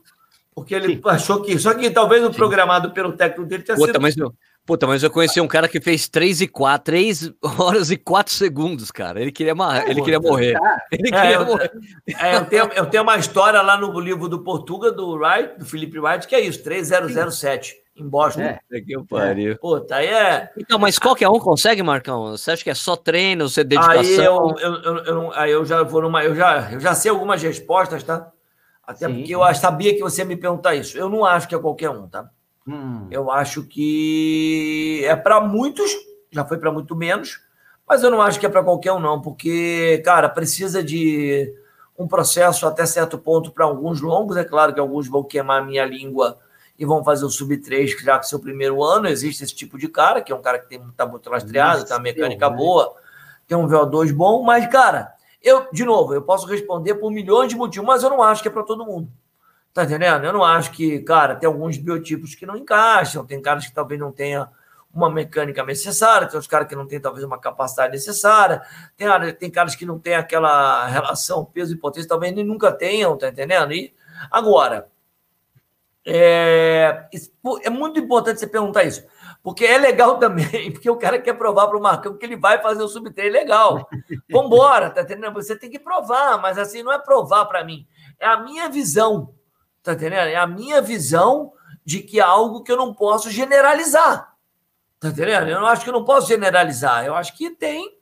Porque 0.54 0.74
ele 0.74 0.96
Sim. 0.96 1.02
achou 1.06 1.42
que. 1.42 1.58
Só 1.58 1.72
que 1.74 1.90
talvez 1.90 2.22
o 2.22 2.26
Sim. 2.26 2.34
programado 2.34 2.92
pelo 2.92 3.12
técnico 3.12 3.48
dele 3.48 3.62
tenha 3.62 3.76
Puta, 3.76 3.92
sido. 3.92 4.02
Mas 4.02 4.16
eu, 4.16 4.34
puta, 4.66 4.86
mas 4.86 5.02
eu 5.02 5.10
conheci 5.10 5.40
um 5.40 5.48
cara 5.48 5.66
que 5.66 5.80
fez 5.80 6.08
3 6.08 6.42
e 6.42 6.46
4, 6.46 6.84
3 6.84 7.32
horas 7.58 7.90
e 7.90 7.96
4 7.96 8.32
segundos, 8.32 8.90
cara. 8.90 9.20
Ele 9.20 9.32
queria, 9.32 9.52
é, 9.52 9.90
ele 9.90 10.02
queria 10.02 10.20
morrer. 10.20 10.58
Ele 10.90 11.10
queria 11.10 11.36
é, 11.36 11.44
morrer. 11.44 11.72
É, 12.20 12.36
eu, 12.36 12.44
tenho, 12.44 12.64
eu 12.74 12.86
tenho 12.86 13.02
uma 13.02 13.16
história 13.16 13.62
lá 13.62 13.78
no 13.78 13.98
livro 13.98 14.28
do 14.28 14.44
Portuga, 14.44 14.92
do 14.92 15.14
Wright, 15.14 15.58
do 15.58 15.64
Felipe 15.64 15.98
Wright, 15.98 16.26
que 16.26 16.34
é 16.34 16.40
isso: 16.40 16.62
3007 16.62 17.81
em 17.96 18.08
Boston. 18.08 18.42
É, 18.42 18.60
que 18.80 18.92
eu 18.92 19.04
pariu. 19.04 19.56
Pô, 19.58 19.80
tá 19.80 19.96
aí 19.96 20.06
é. 20.06 20.50
Então, 20.56 20.78
mas 20.78 20.98
qualquer 20.98 21.28
um 21.28 21.38
consegue, 21.38 21.82
Marcão? 21.82 22.30
Você 22.30 22.50
acha 22.50 22.64
que 22.64 22.70
é 22.70 22.74
só 22.74 22.96
treino, 22.96 23.48
você 23.48 23.62
dedicação? 23.62 24.00
Aí 24.00 24.14
eu, 24.16 24.54
eu, 24.58 24.74
eu, 24.82 25.04
eu, 25.04 25.32
aí 25.34 25.50
eu 25.50 25.64
já 25.64 25.82
vou 25.82 26.02
numa. 26.02 26.24
Eu 26.24 26.34
já, 26.34 26.72
eu 26.72 26.80
já 26.80 26.94
sei 26.94 27.10
algumas 27.10 27.42
respostas, 27.42 28.02
tá? 28.02 28.30
Até 28.84 29.06
Sim. 29.06 29.18
porque 29.18 29.34
eu 29.34 29.54
sabia 29.54 29.94
que 29.94 30.00
você 30.00 30.22
ia 30.22 30.26
me 30.26 30.36
perguntar 30.36 30.74
isso. 30.74 30.98
Eu 30.98 31.08
não 31.08 31.24
acho 31.24 31.46
que 31.48 31.54
é 31.54 31.58
qualquer 31.58 31.90
um, 31.90 32.08
tá? 32.08 32.28
Hum. 32.66 33.06
Eu 33.10 33.30
acho 33.30 33.64
que 33.64 35.02
é 35.04 35.14
para 35.14 35.40
muitos, 35.40 35.90
já 36.30 36.44
foi 36.44 36.58
para 36.58 36.72
muito 36.72 36.96
menos, 36.96 37.40
mas 37.86 38.02
eu 38.02 38.10
não 38.10 38.22
acho 38.22 38.40
que 38.40 38.46
é 38.46 38.48
para 38.48 38.62
qualquer 38.62 38.92
um, 38.92 39.00
não, 39.00 39.20
porque, 39.20 40.00
cara, 40.04 40.28
precisa 40.28 40.82
de 40.82 41.52
um 41.98 42.08
processo 42.08 42.66
até 42.66 42.86
certo 42.86 43.18
ponto 43.18 43.52
para 43.52 43.64
alguns 43.64 44.00
longos. 44.00 44.36
É 44.36 44.44
claro 44.44 44.72
que 44.72 44.80
alguns 44.80 45.08
vão 45.08 45.22
queimar 45.22 45.62
a 45.62 45.64
minha 45.64 45.84
língua 45.84 46.38
e 46.78 46.84
vão 46.84 47.04
fazer 47.04 47.24
o 47.24 47.30
sub-3, 47.30 48.02
já 48.02 48.18
que 48.18 48.26
seu 48.26 48.40
primeiro 48.40 48.82
ano 48.82 49.08
existe 49.08 49.44
esse 49.44 49.54
tipo 49.54 49.78
de 49.78 49.88
cara, 49.88 50.20
que 50.20 50.32
é 50.32 50.34
um 50.34 50.42
cara 50.42 50.58
que 50.58 50.74
está 50.74 51.06
muito 51.06 51.28
lastreado, 51.30 51.84
tem 51.84 51.94
uma 51.94 52.02
mecânica 52.02 52.48
Deus, 52.48 52.60
boa, 52.60 52.84
né? 52.84 53.00
tem 53.46 53.56
um 53.56 53.68
VO2 53.68 54.12
bom, 54.12 54.42
mas, 54.42 54.66
cara, 54.66 55.12
eu, 55.42 55.66
de 55.72 55.84
novo, 55.84 56.14
eu 56.14 56.22
posso 56.22 56.46
responder 56.46 56.94
por 56.94 57.10
milhões 57.10 57.48
de 57.48 57.56
motivos, 57.56 57.86
mas 57.86 58.02
eu 58.02 58.10
não 58.10 58.22
acho 58.22 58.42
que 58.42 58.48
é 58.48 58.50
para 58.50 58.62
todo 58.62 58.84
mundo. 58.84 59.10
Tá 59.72 59.84
entendendo? 59.84 60.24
Eu 60.24 60.32
não 60.32 60.44
acho 60.44 60.70
que, 60.72 61.00
cara, 61.00 61.34
tem 61.34 61.46
alguns 61.46 61.78
biotipos 61.78 62.34
que 62.34 62.44
não 62.44 62.56
encaixam, 62.56 63.24
tem 63.24 63.40
caras 63.40 63.66
que 63.66 63.72
talvez 63.72 63.98
não 63.98 64.12
tenha 64.12 64.48
uma 64.92 65.10
mecânica 65.10 65.64
necessária, 65.64 66.28
tem 66.28 66.38
os 66.38 66.46
caras 66.46 66.68
que 66.68 66.76
não 66.76 66.86
têm 66.86 67.00
talvez 67.00 67.24
uma 67.24 67.38
capacidade 67.38 67.92
necessária, 67.92 68.62
tem, 68.96 69.08
tem 69.34 69.50
caras 69.50 69.74
que 69.74 69.86
não 69.86 69.98
têm 69.98 70.14
aquela 70.14 70.86
relação 70.86 71.44
peso 71.44 71.72
e 71.72 71.78
potência, 71.78 72.08
talvez 72.08 72.34
nem 72.34 72.44
nunca 72.44 72.70
tenham, 72.70 73.16
tá 73.16 73.28
entendendo? 73.28 73.72
E 73.72 73.94
agora, 74.30 74.91
é, 76.04 77.08
é 77.62 77.70
muito 77.70 78.00
importante 78.00 78.40
você 78.40 78.46
perguntar 78.46 78.84
isso, 78.84 79.04
porque 79.42 79.64
é 79.64 79.78
legal 79.78 80.18
também, 80.20 80.72
porque 80.72 80.90
o 80.90 80.96
cara 80.96 81.18
quer 81.18 81.34
provar 81.34 81.68
para 81.68 81.78
o 81.78 81.82
Marcão 81.82 82.16
que 82.16 82.24
ele 82.26 82.36
vai 82.36 82.60
fazer 82.60 82.82
o 82.82 82.88
sub-3 82.88 83.30
legal. 83.30 83.88
Vambora, 84.30 84.90
tá 84.90 85.02
entendendo? 85.02 85.34
Você 85.34 85.56
tem 85.56 85.70
que 85.70 85.78
provar, 85.78 86.40
mas 86.40 86.58
assim, 86.58 86.82
não 86.82 86.92
é 86.92 86.98
provar 86.98 87.46
para 87.46 87.64
mim, 87.64 87.86
é 88.18 88.26
a 88.26 88.36
minha 88.36 88.68
visão, 88.68 89.34
tá 89.82 89.92
entendendo? 89.92 90.28
É 90.28 90.36
a 90.36 90.46
minha 90.46 90.80
visão 90.80 91.52
de 91.84 92.00
que 92.00 92.20
é 92.20 92.22
algo 92.22 92.62
que 92.62 92.70
eu 92.70 92.76
não 92.76 92.94
posso 92.94 93.30
generalizar, 93.30 94.34
tá 94.98 95.08
entendendo? 95.08 95.48
Eu 95.48 95.60
não 95.60 95.66
acho 95.66 95.84
que 95.84 95.90
eu 95.90 95.94
não 95.94 96.04
posso 96.04 96.28
generalizar, 96.28 97.04
eu 97.04 97.14
acho 97.14 97.36
que 97.36 97.50
tem 97.50 98.00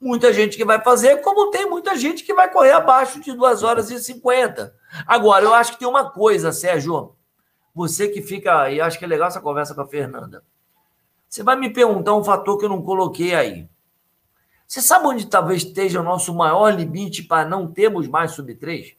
muita 0.00 0.32
gente 0.32 0.56
que 0.56 0.64
vai 0.64 0.82
fazer, 0.82 1.18
como 1.18 1.50
tem 1.50 1.68
muita 1.68 1.96
gente 1.96 2.24
que 2.24 2.34
vai 2.34 2.50
correr 2.50 2.72
abaixo 2.72 3.20
de 3.20 3.32
2 3.32 3.62
horas 3.62 3.90
e 3.90 3.98
50. 4.02 4.74
Agora, 5.06 5.44
eu 5.44 5.54
acho 5.54 5.72
que 5.72 5.78
tem 5.78 5.88
uma 5.88 6.10
coisa, 6.10 6.50
Sérgio, 6.50 7.14
você 7.74 8.08
que 8.08 8.20
fica, 8.20 8.70
e 8.70 8.80
acho 8.80 8.98
que 8.98 9.04
é 9.04 9.08
legal 9.08 9.28
essa 9.28 9.40
conversa 9.40 9.74
com 9.74 9.80
a 9.80 9.86
Fernanda. 9.86 10.44
Você 11.28 11.42
vai 11.42 11.56
me 11.56 11.70
perguntar 11.70 12.14
um 12.14 12.24
fator 12.24 12.58
que 12.58 12.64
eu 12.64 12.68
não 12.68 12.82
coloquei 12.82 13.34
aí. 13.34 13.68
Você 14.66 14.82
sabe 14.82 15.06
onde 15.06 15.26
talvez 15.26 15.62
esteja 15.62 16.00
o 16.00 16.04
nosso 16.04 16.34
maior 16.34 16.70
limite 16.74 17.22
para 17.22 17.48
não 17.48 17.70
termos 17.70 18.06
mais 18.08 18.32
sub 18.32 18.54
3? 18.54 18.94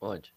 Onde? 0.00 0.34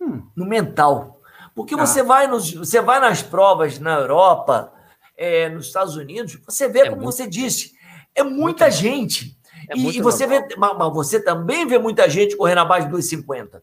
Hum, 0.00 0.26
no 0.34 0.46
mental. 0.46 1.20
Porque 1.54 1.74
ah. 1.74 1.78
você, 1.78 2.02
vai 2.02 2.26
nos, 2.26 2.52
você 2.52 2.80
vai 2.80 3.00
nas 3.00 3.22
provas 3.22 3.78
na 3.78 3.94
Europa, 3.94 4.72
é, 5.16 5.48
nos 5.48 5.66
Estados 5.66 5.96
Unidos, 5.96 6.38
você 6.44 6.68
vê, 6.68 6.80
é 6.80 6.90
como 6.90 7.02
muito, 7.02 7.16
você 7.16 7.26
disse, 7.26 7.74
é 8.14 8.22
muita, 8.22 8.40
muita 8.40 8.70
gente. 8.70 9.36
É 9.68 9.76
e, 9.76 9.98
e 9.98 10.00
você 10.00 10.26
vê, 10.26 10.46
mas 10.56 10.92
você 10.92 11.20
também 11.20 11.66
vê 11.66 11.78
muita 11.78 12.08
gente 12.08 12.36
correndo 12.36 12.58
abaixo 12.58 12.88
de 12.88 12.94
2,50. 12.94 13.60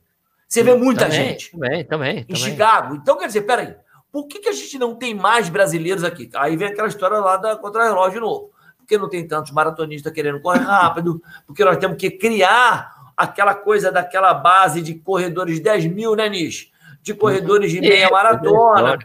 Você 0.47 0.63
vê 0.63 0.75
muita 0.75 1.05
também, 1.05 1.29
gente. 1.29 1.51
Também, 1.51 1.83
também. 1.85 2.19
Em 2.19 2.23
também. 2.23 2.35
Chicago. 2.35 2.95
Então, 2.95 3.17
quer 3.17 3.27
dizer, 3.27 3.41
peraí, 3.41 3.75
por 4.11 4.27
que, 4.27 4.39
que 4.39 4.49
a 4.49 4.53
gente 4.53 4.77
não 4.77 4.95
tem 4.95 5.13
mais 5.13 5.49
brasileiros 5.49 6.03
aqui? 6.03 6.29
Aí 6.35 6.55
vem 6.55 6.69
aquela 6.69 6.87
história 6.87 7.17
lá 7.17 7.37
da 7.37 7.55
contra-relógio 7.55 8.21
novo. 8.21 8.51
Porque 8.77 8.97
não 8.97 9.09
tem 9.09 9.27
tantos 9.27 9.51
maratonistas 9.51 10.13
querendo 10.13 10.39
correr 10.39 10.59
rápido, 10.59 11.21
porque 11.47 11.65
nós 11.65 11.77
temos 11.77 11.97
que 11.97 12.11
criar 12.11 12.93
aquela 13.17 13.55
coisa 13.55 13.91
daquela 13.91 14.33
base 14.33 14.81
de 14.81 14.93
corredores 14.93 15.59
10 15.59 15.87
mil, 15.87 16.15
né, 16.15 16.29
Nish? 16.29 16.71
De 17.01 17.13
corredores 17.13 17.71
de 17.71 17.81
meia 17.81 18.09
maratona. 18.09 18.99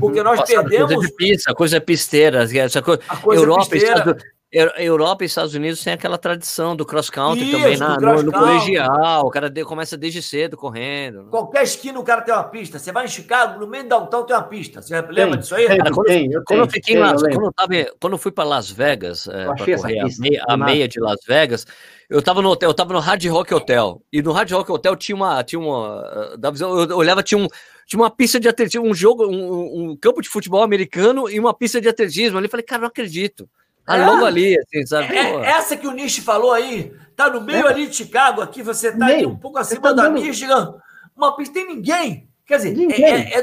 Porque 0.00 0.22
nós 0.22 0.38
Nossa, 0.38 0.52
perdemos. 0.52 0.94
Coisa 0.94 1.08
de 1.08 1.14
pista, 1.14 1.54
coisa 1.54 1.80
pisteira. 1.80 2.42
Essa 2.44 2.80
coisa... 2.80 3.02
A 3.08 3.16
coisa 3.16 3.42
Europa, 3.42 3.66
pisteira. 3.68 3.98
Estados, 3.98 4.24
Europa 4.54 5.24
e 5.24 5.26
Estados 5.26 5.54
Unidos 5.54 5.82
têm 5.82 5.92
aquela 5.92 6.16
tradição 6.16 6.76
do 6.76 6.86
cross 6.86 7.10
country 7.10 7.50
também 7.50 7.76
na, 7.76 7.96
cross 7.96 8.22
no, 8.22 8.30
no 8.30 8.38
colegial. 8.38 9.26
O 9.26 9.30
cara 9.30 9.50
de, 9.50 9.64
começa 9.64 9.96
desde 9.96 10.22
cedo 10.22 10.56
correndo. 10.56 11.24
Né? 11.24 11.28
Qualquer 11.30 11.64
esquina 11.64 11.98
o 11.98 12.04
cara 12.04 12.22
tem 12.22 12.32
uma 12.32 12.44
pista. 12.44 12.78
Você 12.78 12.92
vai 12.92 13.04
em 13.04 13.08
Chicago, 13.08 13.58
no 13.58 13.66
meio 13.66 13.88
da 13.88 13.98
Downtown 13.98 14.24
tem 14.24 14.36
uma 14.36 14.42
pista. 14.44 14.80
Você 14.80 14.94
lembra 14.94 15.14
tem, 15.14 15.38
disso 15.40 15.54
aí? 15.54 15.66
Cara, 15.66 15.90
quando, 15.90 16.06
tem, 16.06 16.32
eu, 16.32 16.42
quando 16.44 16.60
eu 16.60 16.66
fiquei 16.66 16.94
tem, 16.94 17.04
eu 17.04 17.14
quando, 17.16 17.44
eu 17.44 17.52
tava, 17.52 17.74
quando 18.00 18.12
eu 18.12 18.18
fui 18.18 18.30
para 18.30 18.44
Las 18.44 18.70
Vegas, 18.70 19.26
é, 19.26 19.44
para 19.44 19.56
correr 19.56 19.74
a 19.74 20.06
meia, 20.18 20.44
a 20.48 20.56
meia, 20.56 20.88
de 20.88 21.00
Las 21.00 21.20
Vegas, 21.26 21.66
eu 22.08 22.22
tava 22.22 22.40
no 22.40 22.50
hotel, 22.50 22.70
eu 22.70 22.74
tava 22.74 22.92
no 22.92 23.00
Hard 23.00 23.24
Rock 23.26 23.52
Hotel. 23.52 24.02
E 24.12 24.22
no 24.22 24.32
Hard 24.32 24.50
Rock 24.52 24.70
Hotel 24.70 24.94
tinha 24.94 25.16
uma. 25.16 25.42
Tinha 25.42 25.60
uma 25.60 26.36
da 26.38 26.50
visão, 26.50 26.78
eu 26.78 26.96
olhava, 26.96 27.22
tinha 27.22 27.38
um 27.38 27.48
tinha 27.86 28.00
uma 28.00 28.10
pista 28.10 28.40
de 28.40 28.48
atletismo, 28.48 28.86
um 28.86 28.94
jogo, 28.94 29.26
um, 29.26 29.90
um, 29.90 29.96
campo 29.96 30.22
de 30.22 30.28
futebol 30.28 30.62
americano 30.62 31.28
e 31.28 31.38
uma 31.38 31.52
pista 31.52 31.80
de 31.80 31.88
atletismo. 31.88 32.38
Ali 32.38 32.48
falei, 32.48 32.64
cara, 32.64 32.80
não 32.80 32.88
acredito. 32.88 33.48
Ah, 33.86 33.98
é, 33.98 34.06
logo 34.06 34.24
ali, 34.24 34.58
assim, 34.58 34.86
sabe? 34.86 35.14
É, 35.14 35.46
essa 35.46 35.76
que 35.76 35.86
o 35.86 35.92
Nish 35.92 36.18
falou 36.18 36.52
aí, 36.52 36.94
tá 37.14 37.28
no 37.28 37.40
meio 37.40 37.66
é. 37.66 37.70
ali 37.70 37.86
de 37.86 37.96
Chicago, 37.96 38.40
aqui 38.40 38.62
você 38.62 38.96
tá 38.96 39.06
aí 39.06 39.26
um 39.26 39.36
pouco 39.36 39.58
acima 39.58 39.80
tá 39.80 39.92
da 39.92 40.02
dando... 40.04 40.20
Michigan, 40.20 40.74
uma 41.16 41.36
pista 41.36 41.54
tem 41.54 41.66
ninguém. 41.66 42.28
Quer 42.46 42.56
dizer, 42.58 42.76
ninguém. 42.76 43.04
É, 43.04 43.38
é, 43.38 43.42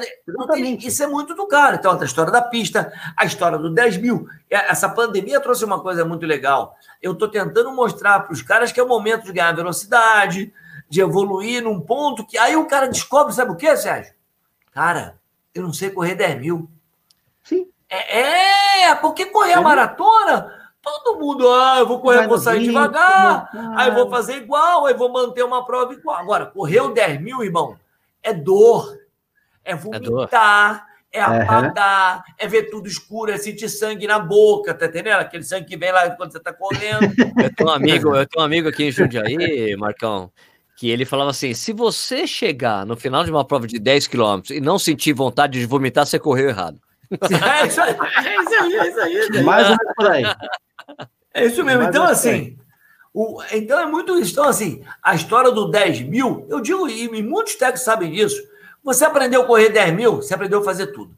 tem, 0.53 0.77
isso 0.77 1.01
é 1.01 1.07
muito 1.07 1.33
do 1.33 1.47
cara. 1.47 1.75
Então, 1.75 1.99
a 1.99 2.05
história 2.05 2.31
da 2.31 2.41
pista, 2.41 2.93
a 3.17 3.25
história 3.25 3.57
do 3.57 3.73
10 3.73 3.97
mil. 3.97 4.27
É, 4.49 4.69
essa 4.69 4.87
pandemia 4.87 5.39
trouxe 5.39 5.65
uma 5.65 5.81
coisa 5.81 6.05
muito 6.05 6.25
legal. 6.25 6.75
Eu 7.01 7.13
estou 7.13 7.27
tentando 7.27 7.71
mostrar 7.71 8.19
para 8.19 8.33
os 8.33 8.43
caras 8.43 8.71
que 8.71 8.79
é 8.79 8.83
o 8.83 8.87
momento 8.87 9.25
de 9.25 9.33
ganhar 9.33 9.53
velocidade, 9.53 10.53
de 10.87 11.01
evoluir 11.01 11.63
num 11.63 11.81
ponto 11.81 12.25
que. 12.25 12.37
Aí 12.37 12.55
o 12.55 12.67
cara 12.67 12.87
descobre, 12.87 13.33
sabe 13.33 13.51
o 13.51 13.55
que, 13.55 13.75
Sérgio? 13.75 14.13
Cara, 14.71 15.17
eu 15.53 15.63
não 15.63 15.73
sei 15.73 15.89
correr 15.89 16.13
10 16.13 16.39
mil. 16.39 16.69
Sim. 17.43 17.67
É, 17.93 18.83
é, 18.83 18.95
porque 18.95 19.25
correr 19.25 19.51
a 19.51 19.61
maratona, 19.61 20.49
todo 20.81 21.19
mundo, 21.19 21.51
ah, 21.51 21.75
eu 21.79 21.85
vou 21.85 21.99
correr, 21.99 22.25
vou 22.25 22.37
sair 22.37 22.63
devagar, 22.63 23.49
aí 23.75 23.91
vou 23.91 24.09
fazer 24.09 24.37
igual, 24.37 24.85
aí 24.85 24.93
vou 24.93 25.11
manter 25.11 25.43
uma 25.43 25.65
prova 25.65 25.93
igual. 25.93 26.15
Agora, 26.15 26.45
correr 26.45 26.79
o 26.79 26.93
10 26.93 27.19
mil, 27.19 27.43
irmão, 27.43 27.77
é 28.23 28.33
dor, 28.33 28.97
é 29.65 29.75
vomitar, 29.75 30.85
é, 31.11 31.19
é 31.19 31.21
apagar, 31.21 32.19
uhum. 32.19 32.33
é 32.37 32.47
ver 32.47 32.69
tudo 32.69 32.87
escuro, 32.87 33.29
é 33.29 33.37
sentir 33.37 33.67
sangue 33.67 34.07
na 34.07 34.19
boca, 34.19 34.73
tá 34.73 34.85
entendendo? 34.85 35.19
Aquele 35.19 35.43
sangue 35.43 35.65
que 35.65 35.75
vem 35.75 35.91
lá 35.91 36.09
quando 36.11 36.31
você 36.31 36.39
tá 36.39 36.53
correndo. 36.53 37.13
eu 37.43 37.53
tenho 37.53 37.69
um 37.69 37.73
amigo, 37.73 38.15
eu 38.15 38.25
tenho 38.25 38.41
um 38.41 38.45
amigo 38.45 38.69
aqui 38.69 38.85
em 38.85 38.91
Jundiaí, 38.91 39.75
Marcão, 39.75 40.31
que 40.77 40.89
ele 40.89 41.03
falava 41.03 41.31
assim: 41.31 41.53
se 41.53 41.73
você 41.73 42.25
chegar 42.25 42.85
no 42.85 42.95
final 42.95 43.25
de 43.25 43.31
uma 43.31 43.43
prova 43.43 43.67
de 43.67 43.77
10 43.77 44.07
km 44.07 44.41
e 44.49 44.61
não 44.61 44.79
sentir 44.79 45.11
vontade 45.11 45.59
de 45.59 45.65
vomitar, 45.65 46.05
você 46.05 46.17
correu 46.17 46.47
errado. 46.47 46.79
É 47.11 47.67
isso 47.67 47.81
aí, 47.81 47.95
é 48.25 48.41
isso 48.41 48.55
aí, 48.55 48.75
é 48.75 48.87
isso 48.87 49.01
aí. 49.01 49.17
É 49.37 49.43
Mais 49.43 49.69
ou 49.69 49.77
menos 49.77 49.93
por 49.95 50.11
aí. 50.11 50.23
É 51.33 51.45
isso 51.45 51.63
mesmo. 51.63 51.83
então, 51.83 52.03
assim, 52.03 52.57
o, 53.13 53.41
então 53.51 53.79
é 53.79 53.85
muito 53.85 54.17
isso. 54.19 54.31
Então, 54.31 54.45
assim, 54.45 54.83
a 55.03 55.15
história 55.15 55.51
do 55.51 55.69
10 55.69 56.01
mil, 56.01 56.45
eu 56.49 56.61
digo, 56.61 56.87
e 56.89 57.21
muitos 57.21 57.55
técnicos 57.55 57.83
sabem 57.83 58.11
disso. 58.11 58.41
Você 58.83 59.05
aprendeu 59.05 59.43
a 59.43 59.45
correr 59.45 59.69
10 59.69 59.93
mil, 59.93 60.15
você 60.17 60.33
aprendeu 60.33 60.59
a 60.59 60.63
fazer 60.63 60.87
tudo. 60.87 61.15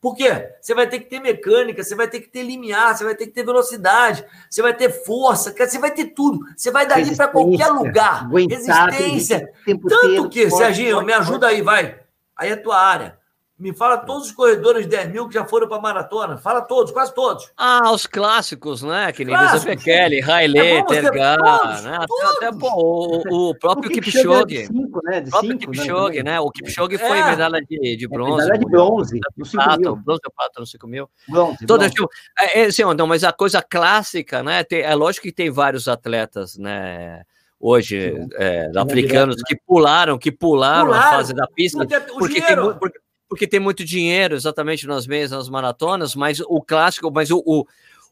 Por 0.00 0.14
quê? 0.14 0.48
Você 0.60 0.74
vai 0.74 0.88
ter 0.88 0.98
que 1.00 1.10
ter 1.10 1.20
mecânica, 1.20 1.84
você 1.84 1.94
vai 1.94 2.08
ter 2.08 2.20
que 2.20 2.28
ter 2.28 2.42
limiar, 2.42 2.96
você 2.96 3.04
vai 3.04 3.14
ter 3.14 3.26
que 3.26 3.32
ter 3.32 3.44
velocidade, 3.44 4.24
você 4.48 4.62
vai 4.62 4.72
ter 4.74 4.88
força, 5.04 5.52
você 5.54 5.78
vai 5.78 5.90
ter 5.90 6.06
tudo. 6.06 6.40
Você 6.56 6.70
vai 6.70 6.86
dali 6.86 7.14
para 7.14 7.28
qualquer 7.28 7.68
lugar. 7.68 8.26
Resistência. 8.48 9.52
Tanto 9.90 10.28
que, 10.30 10.50
Serginho, 10.50 11.02
me 11.02 11.12
ajuda 11.12 11.48
aí, 11.48 11.60
vai. 11.60 12.00
Aí 12.34 12.48
é 12.50 12.56
tua 12.56 12.78
área. 12.80 13.19
Me 13.60 13.74
fala 13.74 13.98
todos 13.98 14.28
os 14.28 14.32
corredores 14.32 14.86
10 14.86 15.12
mil 15.12 15.28
que 15.28 15.34
já 15.34 15.44
foram 15.44 15.68
para 15.68 15.78
maratona. 15.78 16.38
Fala 16.38 16.62
todos, 16.62 16.92
quase 16.92 17.14
todos. 17.14 17.52
Ah, 17.58 17.92
os 17.92 18.06
clássicos, 18.06 18.82
né? 18.82 19.12
Que 19.12 19.22
nem 19.22 19.36
Zé 19.58 19.76
Kelly, 19.76 20.22
Haile, 20.22 20.58
é 20.58 20.82
Tergar, 20.82 21.82
né? 21.82 21.98
Todos. 22.08 22.36
Até, 22.36 22.46
até 22.46 22.58
pô, 22.58 22.70
o, 22.74 23.50
o 23.50 23.54
próprio 23.60 23.90
o 23.90 23.92
Kipchoge. 23.92 24.56
É 24.56 24.66
cinco, 24.66 25.00
né? 25.04 25.20
De 25.20 25.28
o 25.28 25.30
próprio 25.30 25.50
cinco, 25.52 25.72
né? 25.72 25.76
Kipchoge, 25.76 26.16
né? 26.16 26.22
né? 26.22 26.40
O 26.40 26.50
Kipchoge 26.50 26.96
foi 26.96 27.18
é. 27.18 27.24
medalha 27.26 27.60
de, 27.60 27.96
de 27.96 28.08
bronze. 28.08 28.32
É, 28.32 28.44
medalha 28.44 28.58
de 28.58 28.66
bronze. 28.66 29.20
No 29.36 29.44
5 29.44 29.78
mil. 29.78 29.96
Bronze 29.96 30.20
ou 30.24 30.32
prata 30.34 30.60
no 30.60 30.66
5 30.66 30.86
mil. 30.86 31.10
Bronze, 31.28 31.66
Todas, 31.66 31.92
tipo, 31.92 32.08
é, 32.54 32.62
assim, 32.62 32.82
não, 32.96 33.06
mas 33.06 33.24
a 33.24 33.32
coisa 33.32 33.60
clássica, 33.60 34.42
né? 34.42 34.64
Tem, 34.64 34.80
é 34.80 34.94
lógico 34.94 35.24
que 35.24 35.32
tem 35.32 35.50
vários 35.50 35.86
atletas, 35.86 36.56
né? 36.56 37.24
hoje 37.60 38.14
é, 38.36 38.70
africanos 38.74 39.36
que 39.46 39.54
pularam, 39.54 40.18
que 40.18 40.32
pularam, 40.32 40.86
pularam. 40.86 41.08
a 41.08 41.10
fase 41.10 41.34
da 41.34 41.46
pista, 41.46 41.86
porque, 42.18 42.40
tem, 42.40 42.56
porque, 42.56 42.98
porque 43.30 43.46
tem 43.46 43.60
muito 43.60 43.84
dinheiro 43.84 44.34
exatamente 44.34 44.88
nas 44.88 45.06
meias, 45.06 45.30
nas 45.30 45.48
maratonas, 45.48 46.16
mas 46.16 46.40
o 46.40 46.60
clássico, 46.60 47.12
mas 47.12 47.30
o, 47.30 47.40
o, 47.46 47.64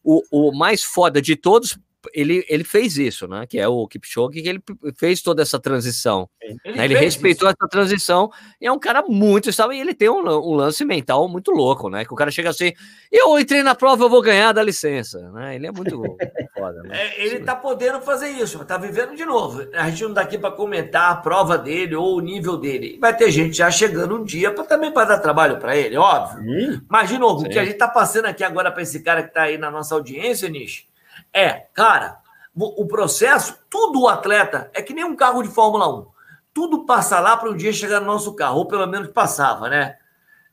o, 0.04 0.48
o 0.50 0.56
mais 0.56 0.84
foda 0.84 1.20
de 1.20 1.34
todos 1.34 1.76
ele, 2.14 2.44
ele 2.48 2.64
fez 2.64 2.96
isso, 2.96 3.26
né? 3.26 3.46
Que 3.46 3.58
é 3.58 3.68
o 3.68 3.86
Kipchoge, 3.86 4.40
que 4.40 4.48
ele 4.48 4.62
fez 4.96 5.20
toda 5.20 5.42
essa 5.42 5.58
transição. 5.58 6.28
Ele, 6.40 6.76
né? 6.76 6.84
ele 6.84 6.96
respeitou 6.96 7.48
isso. 7.48 7.56
essa 7.58 7.68
transição 7.68 8.30
e 8.60 8.66
é 8.66 8.72
um 8.72 8.78
cara 8.78 9.02
muito 9.02 9.50
estável. 9.50 9.72
E 9.72 9.80
ele 9.80 9.94
tem 9.94 10.08
um, 10.08 10.20
um, 10.20 10.54
lance 10.54 10.84
mental 10.84 11.28
muito 11.28 11.50
louco, 11.50 11.90
né? 11.90 12.04
Que 12.04 12.12
o 12.12 12.16
cara 12.16 12.30
chega 12.30 12.50
assim, 12.50 12.72
eu 13.10 13.38
entrei 13.38 13.62
na 13.62 13.74
prova, 13.74 14.04
eu 14.04 14.08
vou 14.08 14.22
ganhar, 14.22 14.52
dá 14.52 14.62
licença. 14.62 15.30
Né? 15.32 15.56
Ele 15.56 15.66
é 15.66 15.72
muito 15.72 16.00
foda. 16.56 16.82
Né? 16.82 16.90
É, 16.92 17.26
ele 17.26 17.40
tá 17.40 17.54
podendo 17.54 18.00
fazer 18.00 18.30
isso, 18.30 18.64
tá 18.64 18.78
vivendo 18.78 19.14
de 19.14 19.24
novo. 19.24 19.66
A 19.74 19.90
gente 19.90 20.04
não 20.04 20.14
tá 20.14 20.22
aqui 20.22 20.38
para 20.38 20.50
comentar 20.50 21.10
a 21.10 21.16
prova 21.16 21.58
dele 21.58 21.94
ou 21.94 22.16
o 22.16 22.20
nível 22.20 22.56
dele. 22.56 22.98
Vai 23.00 23.16
ter 23.16 23.30
gente 23.30 23.56
já 23.56 23.70
chegando 23.70 24.16
um 24.16 24.24
dia 24.24 24.52
pra, 24.52 24.64
também 24.64 24.92
para 24.92 25.08
dar 25.08 25.18
trabalho 25.18 25.58
para 25.58 25.76
ele, 25.76 25.96
óbvio. 25.96 26.40
Hum, 26.42 26.80
Mas, 26.88 27.08
de 27.08 27.18
novo, 27.18 27.44
o 27.44 27.48
que 27.48 27.58
a 27.58 27.64
gente 27.64 27.76
tá 27.76 27.88
passando 27.88 28.26
aqui 28.26 28.44
agora 28.44 28.70
para 28.70 28.82
esse 28.82 29.02
cara 29.02 29.22
que 29.22 29.32
tá 29.32 29.42
aí 29.42 29.58
na 29.58 29.70
nossa 29.70 29.94
audiência, 29.94 30.48
Nish, 30.48 30.87
é, 31.32 31.66
cara, 31.74 32.18
o 32.54 32.86
processo, 32.86 33.56
tudo 33.70 34.02
o 34.02 34.08
atleta, 34.08 34.70
é 34.74 34.82
que 34.82 34.92
nem 34.92 35.04
um 35.04 35.14
carro 35.14 35.42
de 35.42 35.48
Fórmula 35.48 35.88
1. 36.00 36.06
Tudo 36.52 36.84
passa 36.84 37.20
lá 37.20 37.36
para 37.36 37.50
um 37.50 37.56
dia 37.56 37.72
chegar 37.72 38.00
no 38.00 38.06
nosso 38.06 38.34
carro, 38.34 38.58
ou 38.58 38.66
pelo 38.66 38.86
menos 38.86 39.08
passava, 39.08 39.68
né? 39.68 39.96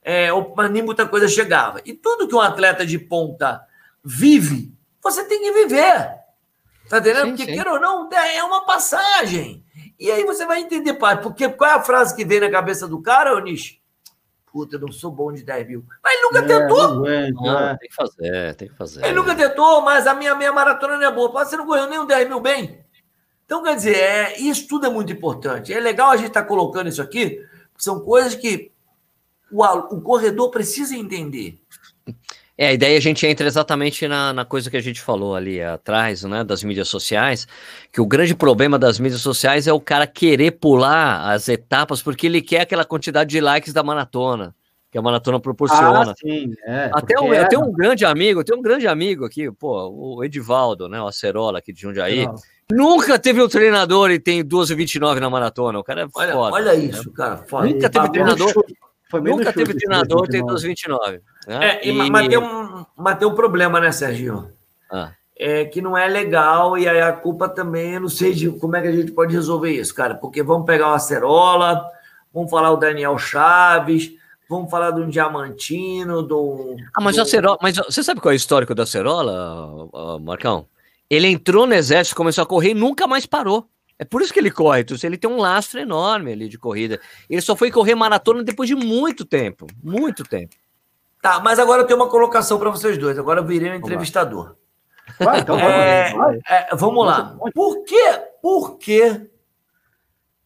É, 0.03 0.29
mas 0.55 0.69
nem 0.69 0.83
muita 0.83 1.07
coisa 1.07 1.27
chegava. 1.27 1.81
E 1.83 1.93
tudo 1.93 2.27
que 2.27 2.35
um 2.35 2.41
atleta 2.41 2.85
de 2.85 2.99
ponta 2.99 3.65
vive, 4.03 4.71
você 5.01 5.23
tem 5.23 5.41
que 5.41 5.51
viver. 5.51 6.25
Tá 6.87 6.99
entendendo? 6.99 7.23
Sim, 7.23 7.29
Porque, 7.29 7.45
sim. 7.45 7.53
queira 7.53 7.73
ou 7.73 7.79
não, 7.79 8.07
é 8.13 8.43
uma 8.43 8.65
passagem. 8.65 9.65
E 9.99 10.11
aí 10.11 10.23
você 10.25 10.45
vai 10.45 10.59
entender, 10.59 10.93
pai, 10.93 11.19
porque 11.19 11.49
qual 11.49 11.71
é 11.71 11.73
a 11.73 11.81
frase 11.81 12.15
que 12.15 12.23
vem 12.23 12.39
na 12.39 12.51
cabeça 12.51 12.87
do 12.87 13.01
cara, 13.01 13.35
Onish? 13.35 13.79
Puta, 14.55 14.77
eu 14.77 14.79
não 14.79 14.89
sou 14.89 15.11
bom 15.11 15.33
de 15.33 15.43
10 15.43 15.67
mil. 15.67 15.85
Mas 16.01 16.13
ele 16.13 16.21
nunca 16.21 16.39
é, 16.39 16.41
tentou. 16.43 16.95
Não, 16.95 17.05
é, 17.05 17.29
não, 17.29 17.59
é. 17.59 17.77
Tem 17.77 17.89
que 17.89 17.95
fazer, 17.95 18.55
tem 18.55 18.67
que 18.69 18.75
fazer. 18.77 19.03
Ele 19.03 19.13
nunca 19.13 19.35
tentou, 19.35 19.81
mas 19.81 20.07
a 20.07 20.13
minha, 20.13 20.33
minha 20.33 20.53
maratona 20.53 20.95
não 20.95 21.05
é 21.05 21.11
boa. 21.11 21.29
Você 21.43 21.57
não 21.57 21.65
correu 21.65 21.89
nem 21.89 21.99
um 21.99 22.05
10 22.05 22.29
mil 22.29 22.39
bem. 22.39 22.79
Então, 23.45 23.61
quer 23.61 23.75
dizer, 23.75 23.97
é, 23.97 24.39
isso 24.39 24.65
tudo 24.65 24.85
é 24.85 24.89
muito 24.89 25.11
importante. 25.11 25.73
É 25.73 25.79
legal 25.81 26.09
a 26.09 26.15
gente 26.15 26.27
estar 26.27 26.43
tá 26.43 26.47
colocando 26.47 26.87
isso 26.87 27.01
aqui, 27.01 27.45
são 27.77 27.99
coisas 27.99 28.33
que 28.33 28.71
o, 29.51 29.61
o 29.61 30.01
corredor 30.01 30.49
precisa 30.49 30.95
entender. 30.95 31.59
É, 32.57 32.67
a 32.67 32.73
ideia 32.73 32.97
a 32.97 33.01
gente 33.01 33.25
entra 33.27 33.45
exatamente 33.45 34.07
na, 34.07 34.31
na, 34.31 34.45
coisa 34.45 34.69
que 34.69 34.77
a 34.77 34.81
gente 34.81 35.01
falou 35.01 35.35
ali 35.35 35.61
atrás, 35.61 36.23
né, 36.23 36.41
das 36.41 36.63
mídias 36.63 36.87
sociais, 36.87 37.45
que 37.91 37.99
o 37.99 38.05
grande 38.05 38.33
problema 38.33 38.79
das 38.79 38.97
mídias 38.97 39.21
sociais 39.21 39.67
é 39.67 39.73
o 39.73 39.79
cara 39.79 40.07
querer 40.07 40.51
pular 40.51 41.33
as 41.33 41.49
etapas 41.49 42.01
porque 42.01 42.27
ele 42.27 42.41
quer 42.41 42.61
aquela 42.61 42.85
quantidade 42.85 43.29
de 43.29 43.41
likes 43.41 43.73
da 43.73 43.83
maratona, 43.83 44.55
que 44.89 44.97
a 44.97 45.01
maratona 45.01 45.37
proporciona. 45.37 46.11
Ah, 46.11 46.15
sim, 46.17 46.53
é, 46.65 46.89
Até 46.93 47.19
um, 47.19 47.33
é... 47.33 47.41
eu 47.41 47.49
tenho 47.49 47.61
um 47.65 47.73
grande 47.73 48.05
amigo, 48.05 48.39
eu 48.39 48.45
tenho 48.45 48.59
um 48.59 48.63
grande 48.63 48.87
amigo 48.87 49.25
aqui, 49.25 49.51
pô, 49.51 49.89
o 49.89 50.23
Edivaldo, 50.23 50.87
né, 50.87 51.01
o 51.01 51.07
Acerola 51.07 51.59
aqui 51.59 51.73
de 51.73 51.81
Jundiaí, 51.81 52.25
não. 52.25 52.35
Nunca 52.71 53.19
teve 53.19 53.43
um 53.43 53.47
treinador 53.47 54.09
e 54.09 54.19
tem 54.19 54.43
2,29 54.43 55.19
na 55.19 55.29
maratona. 55.29 55.77
O 55.77 55.83
cara 55.83 56.01
é 56.01 56.07
olha, 56.15 56.33
foda. 56.33 56.55
Olha 56.55 56.73
isso, 56.73 57.09
né? 57.09 57.15
cara. 57.15 57.37
Foda. 57.47 57.67
Nunca 57.67 57.89
teve 57.89 58.11
treinador. 58.11 58.65
Nunca 59.13 59.53
teve 59.53 59.73
treinador 59.73 60.27
tem 60.27 60.43
2,29. 60.43 61.21
Né? 61.47 61.67
É, 61.67 61.87
e, 61.87 61.91
e... 61.91 62.09
Mas, 62.09 62.27
tem 62.27 62.37
um, 62.37 62.85
mas 62.97 63.17
tem 63.17 63.27
um 63.27 63.35
problema, 63.35 63.79
né, 63.79 63.91
Serginho? 63.91 64.51
Ah. 64.91 65.11
É 65.37 65.65
que 65.65 65.81
não 65.81 65.97
é 65.97 66.07
legal, 66.07 66.77
e 66.77 66.87
aí 66.87 67.01
a 67.01 67.11
culpa 67.11 67.49
também, 67.49 67.95
eu 67.95 68.01
não 68.01 68.09
sei 68.09 68.33
de 68.33 68.49
como 68.51 68.75
é 68.77 68.81
que 68.81 68.87
a 68.87 68.91
gente 68.91 69.11
pode 69.11 69.33
resolver 69.33 69.71
isso, 69.71 69.93
cara, 69.93 70.15
porque 70.15 70.41
vamos 70.41 70.65
pegar 70.65 70.87
uma 70.87 70.95
acerola, 70.95 71.85
vamos 72.33 72.49
falar 72.49 72.71
o 72.71 72.77
Daniel 72.77 73.17
Chaves, 73.17 74.13
vamos 74.49 74.71
falar 74.71 74.91
de 74.91 75.01
um 75.01 75.09
diamantino, 75.09 76.23
do. 76.23 76.77
Ah, 76.95 77.01
mas 77.01 77.17
do... 77.17 77.21
acerola, 77.21 77.57
mas 77.61 77.75
você 77.75 78.01
sabe 78.01 78.21
qual 78.21 78.31
é 78.31 78.35
o 78.35 78.37
histórico 78.37 78.73
da 78.73 78.83
acerola, 78.83 80.19
Marcão? 80.21 80.67
Ele 81.09 81.27
entrou 81.27 81.67
no 81.67 81.73
exército, 81.73 82.15
começou 82.15 82.43
a 82.43 82.47
correr 82.47 82.69
e 82.69 82.73
nunca 82.73 83.05
mais 83.05 83.25
parou. 83.25 83.67
É 83.97 84.03
por 84.03 84.21
isso 84.21 84.33
que 84.33 84.39
ele 84.39 84.51
corre, 84.51 84.85
ele 85.03 85.17
tem 85.17 85.29
um 85.29 85.37
lastro 85.37 85.79
enorme 85.79 86.33
ali 86.33 86.49
de 86.49 86.57
corrida. 86.57 86.99
Ele 87.29 87.41
só 87.41 87.55
foi 87.55 87.71
correr 87.71 87.95
maratona 87.95 88.43
depois 88.43 88.67
de 88.67 88.75
muito 88.75 89.23
tempo, 89.23 89.67
muito 89.81 90.23
tempo. 90.23 90.55
Tá, 91.21 91.39
mas 91.39 91.57
agora 91.59 91.81
eu 91.81 91.87
tenho 91.87 91.99
uma 91.99 92.09
colocação 92.09 92.59
para 92.59 92.69
vocês 92.69 92.97
dois. 92.97 93.17
Agora 93.17 93.39
eu 93.39 93.45
virei 93.45 93.71
um 93.71 93.75
entrevistador. 93.75 94.55
Vai, 95.19 95.39
então, 95.39 95.57
é, 95.57 96.13
é, 96.47 96.75
vamos 96.75 97.05
lá. 97.05 97.37
Por 97.53 97.83
que, 97.83 98.11
por 98.41 98.77
que 98.77 99.29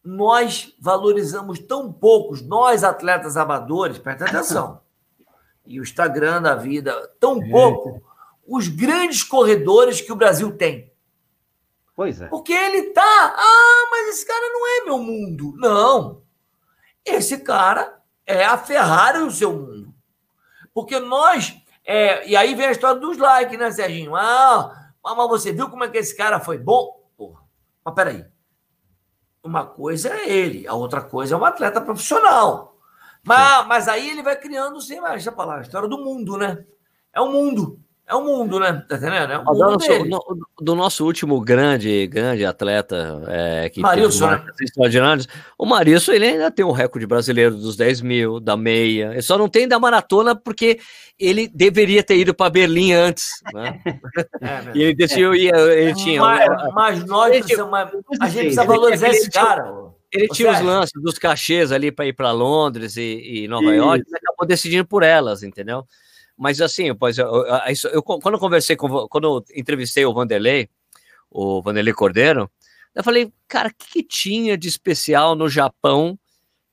nós 0.04 0.74
valorizamos 0.80 1.58
tão 1.58 1.92
poucos, 1.92 2.40
nós 2.40 2.84
atletas 2.84 3.36
amadores, 3.36 3.98
presta 3.98 4.24
atenção, 4.24 4.80
e 5.66 5.80
o 5.80 5.82
Instagram 5.82 6.42
da 6.42 6.54
vida, 6.54 6.94
tão 7.18 7.40
pouco, 7.50 8.02
os 8.46 8.68
grandes 8.68 9.22
corredores 9.22 10.00
que 10.00 10.12
o 10.12 10.16
Brasil 10.16 10.52
tem? 10.52 10.89
Pois 12.00 12.18
é. 12.18 12.28
Porque 12.28 12.54
ele 12.54 12.94
tá, 12.94 13.34
ah, 13.36 13.88
mas 13.90 14.08
esse 14.08 14.24
cara 14.24 14.48
não 14.48 14.66
é 14.66 14.84
meu 14.86 14.96
mundo. 14.96 15.52
Não. 15.58 16.22
Esse 17.04 17.36
cara 17.40 18.00
é 18.24 18.42
a 18.42 18.56
Ferrari 18.56 19.18
do 19.18 19.30
seu 19.30 19.52
mundo. 19.52 19.94
Porque 20.72 20.98
nós. 20.98 21.54
É, 21.84 22.26
e 22.26 22.34
aí 22.34 22.54
vem 22.54 22.68
a 22.68 22.70
história 22.70 22.98
dos 22.98 23.18
likes, 23.18 23.58
né, 23.58 23.70
Serginho? 23.70 24.16
Ah, 24.16 24.94
mas 25.04 25.28
você 25.28 25.52
viu 25.52 25.68
como 25.68 25.84
é 25.84 25.90
que 25.90 25.98
esse 25.98 26.16
cara 26.16 26.40
foi 26.40 26.56
bom? 26.56 27.06
Porra, 27.18 27.42
mas 27.84 27.94
peraí. 27.94 28.24
Uma 29.44 29.66
coisa 29.66 30.08
é 30.08 30.26
ele, 30.26 30.66
a 30.66 30.72
outra 30.72 31.02
coisa 31.02 31.34
é 31.34 31.38
um 31.38 31.44
atleta 31.44 31.82
profissional. 31.82 32.78
Mas, 33.22 33.66
mas 33.66 33.88
aí 33.88 34.08
ele 34.08 34.22
vai 34.22 34.36
criando, 34.36 34.80
sim, 34.80 35.00
mas 35.00 35.12
deixa 35.12 35.28
eu 35.28 35.34
falar, 35.34 35.58
a 35.58 35.60
história 35.60 35.86
do 35.86 35.98
mundo, 35.98 36.38
né? 36.38 36.64
É 37.12 37.20
o 37.20 37.30
mundo. 37.30 37.78
É 38.10 38.14
o 38.16 38.24
mundo, 38.24 38.58
né? 38.58 38.84
Tá 38.88 38.96
entendendo? 38.96 39.32
É 39.32 39.38
o 39.38 39.44
mundo 39.44 39.78
do, 39.78 40.04
nosso, 40.04 40.38
do 40.60 40.74
nosso 40.74 41.06
último 41.06 41.40
grande, 41.40 42.08
grande 42.08 42.44
atleta 42.44 43.22
é, 43.28 43.70
que 43.70 43.80
Marilson, 43.80 44.30
né? 44.30 44.44
extraordinários, 44.60 45.28
o 45.56 45.64
Marilson 45.64 46.10
ele 46.10 46.26
ainda 46.26 46.50
tem 46.50 46.64
um 46.64 46.72
recorde 46.72 47.06
brasileiro 47.06 47.54
dos 47.54 47.76
10 47.76 48.00
mil, 48.00 48.40
da 48.40 48.56
meia. 48.56 49.12
Ele 49.12 49.22
só 49.22 49.38
não 49.38 49.48
tem 49.48 49.68
da 49.68 49.78
maratona 49.78 50.34
porque 50.34 50.80
ele 51.16 51.46
deveria 51.46 52.02
ter 52.02 52.16
ido 52.16 52.34
para 52.34 52.50
Berlim 52.50 52.92
antes, 52.92 53.28
né? 53.54 53.80
É, 54.42 54.72
e 54.74 54.82
ele 54.82 54.94
decidiu 54.94 55.34
ir, 55.34 55.54
ele 55.54 55.94
tinha. 55.94 56.20
Mas, 56.20 56.48
mas 56.72 57.04
nós, 57.04 57.30
ele, 57.30 57.40
precisamos, 57.42 57.78
a 58.20 58.28
gente 58.28 58.40
precisa 58.40 58.64
valorizar 58.64 59.08
esse 59.10 59.30
cara. 59.30 59.70
Ele 60.10 60.28
tinha 60.28 60.50
os 60.50 60.60
lances 60.60 61.00
dos 61.00 61.18
cachês 61.18 61.70
ali 61.70 61.92
para 61.92 62.06
ir 62.06 62.14
para 62.14 62.32
Londres 62.32 62.96
e, 62.96 63.42
e 63.44 63.48
Nova 63.48 63.66
Isso. 63.66 63.74
York, 63.74 64.04
e 64.08 64.16
acabou 64.16 64.46
decidindo 64.46 64.86
por 64.86 65.02
elas, 65.02 65.42
entendeu? 65.42 65.84
Mas 66.40 66.58
assim, 66.62 66.94
pois, 66.94 67.18
eu, 67.18 67.26
eu, 67.26 67.90
eu, 67.92 68.02
quando 68.02 68.32
eu 68.32 68.40
conversei 68.40 68.74
com, 68.74 69.06
quando 69.08 69.24
eu 69.24 69.44
entrevistei 69.54 70.06
o 70.06 70.14
Vanderlei, 70.14 70.70
o 71.30 71.60
Vanderlei 71.60 71.92
Cordeiro, 71.92 72.50
eu 72.94 73.04
falei, 73.04 73.30
cara, 73.46 73.68
o 73.68 73.74
que, 73.74 74.02
que, 74.02 74.02
tinha 74.02 74.56
de 74.56 74.66
especial 74.66 75.34
no 75.34 75.50
Japão 75.50 76.18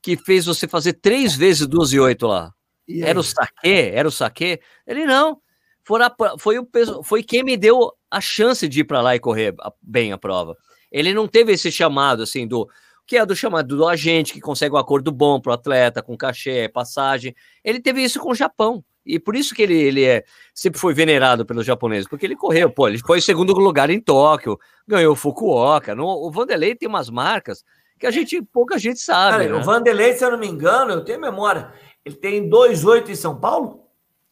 que 0.00 0.16
fez 0.16 0.46
você 0.46 0.66
fazer 0.66 0.94
três 0.94 1.36
vezes 1.36 1.66
12 1.66 1.96
e 1.96 2.00
8 2.00 2.26
lá? 2.26 2.54
Era 2.88 3.20
o 3.20 3.22
saque? 3.22 3.68
Era 3.68 4.08
o 4.08 4.10
saque? 4.10 4.58
Ele 4.86 5.04
não. 5.04 5.38
Foi, 5.84 6.02
a, 6.02 6.14
foi, 6.38 6.58
o, 6.58 6.68
foi 7.04 7.22
quem 7.22 7.44
me 7.44 7.54
deu 7.54 7.92
a 8.10 8.22
chance 8.22 8.66
de 8.66 8.80
ir 8.80 8.84
para 8.84 9.02
lá 9.02 9.16
e 9.16 9.20
correr 9.20 9.54
bem 9.82 10.12
a 10.12 10.18
prova. 10.18 10.56
Ele 10.90 11.12
não 11.12 11.28
teve 11.28 11.52
esse 11.52 11.70
chamado, 11.70 12.22
assim, 12.22 12.48
do 12.48 12.66
que 13.06 13.18
é 13.18 13.26
do 13.26 13.36
chamado 13.36 13.76
do 13.76 13.86
agente 13.86 14.32
que 14.32 14.40
consegue 14.40 14.74
um 14.74 14.78
acordo 14.78 15.12
bom 15.12 15.38
para 15.38 15.50
o 15.50 15.54
atleta, 15.54 16.02
com 16.02 16.16
cachê, 16.16 16.70
passagem. 16.70 17.36
Ele 17.62 17.80
teve 17.80 18.02
isso 18.02 18.18
com 18.18 18.30
o 18.30 18.34
Japão. 18.34 18.82
E 19.08 19.18
por 19.18 19.34
isso 19.34 19.54
que 19.54 19.62
ele, 19.62 19.74
ele 19.74 20.04
é, 20.04 20.22
sempre 20.52 20.78
foi 20.78 20.92
venerado 20.92 21.46
pelos 21.46 21.64
japoneses, 21.64 22.06
porque 22.06 22.26
ele 22.26 22.36
correu, 22.36 22.70
pô, 22.70 22.86
ele 22.86 22.98
foi 22.98 23.22
segundo 23.22 23.54
lugar 23.54 23.88
em 23.88 23.98
Tóquio, 23.98 24.58
ganhou 24.86 25.16
Fukuoka. 25.16 25.94
No, 25.94 26.04
o 26.04 26.30
Vanderlei 26.30 26.74
tem 26.74 26.86
umas 26.86 27.08
marcas 27.08 27.64
que 27.98 28.06
a 28.06 28.10
gente, 28.10 28.42
pouca 28.42 28.78
gente 28.78 29.00
sabe. 29.00 29.38
Cara, 29.38 29.48
né? 29.48 29.58
O 29.58 29.64
Vanderlei, 29.64 30.12
se 30.12 30.22
eu 30.22 30.30
não 30.30 30.38
me 30.38 30.46
engano, 30.46 30.92
eu 30.92 31.04
tenho 31.04 31.18
memória, 31.18 31.72
ele 32.04 32.16
tem 32.16 32.50
2,8 32.50 33.08
em 33.08 33.14
São 33.14 33.40
Paulo? 33.40 33.86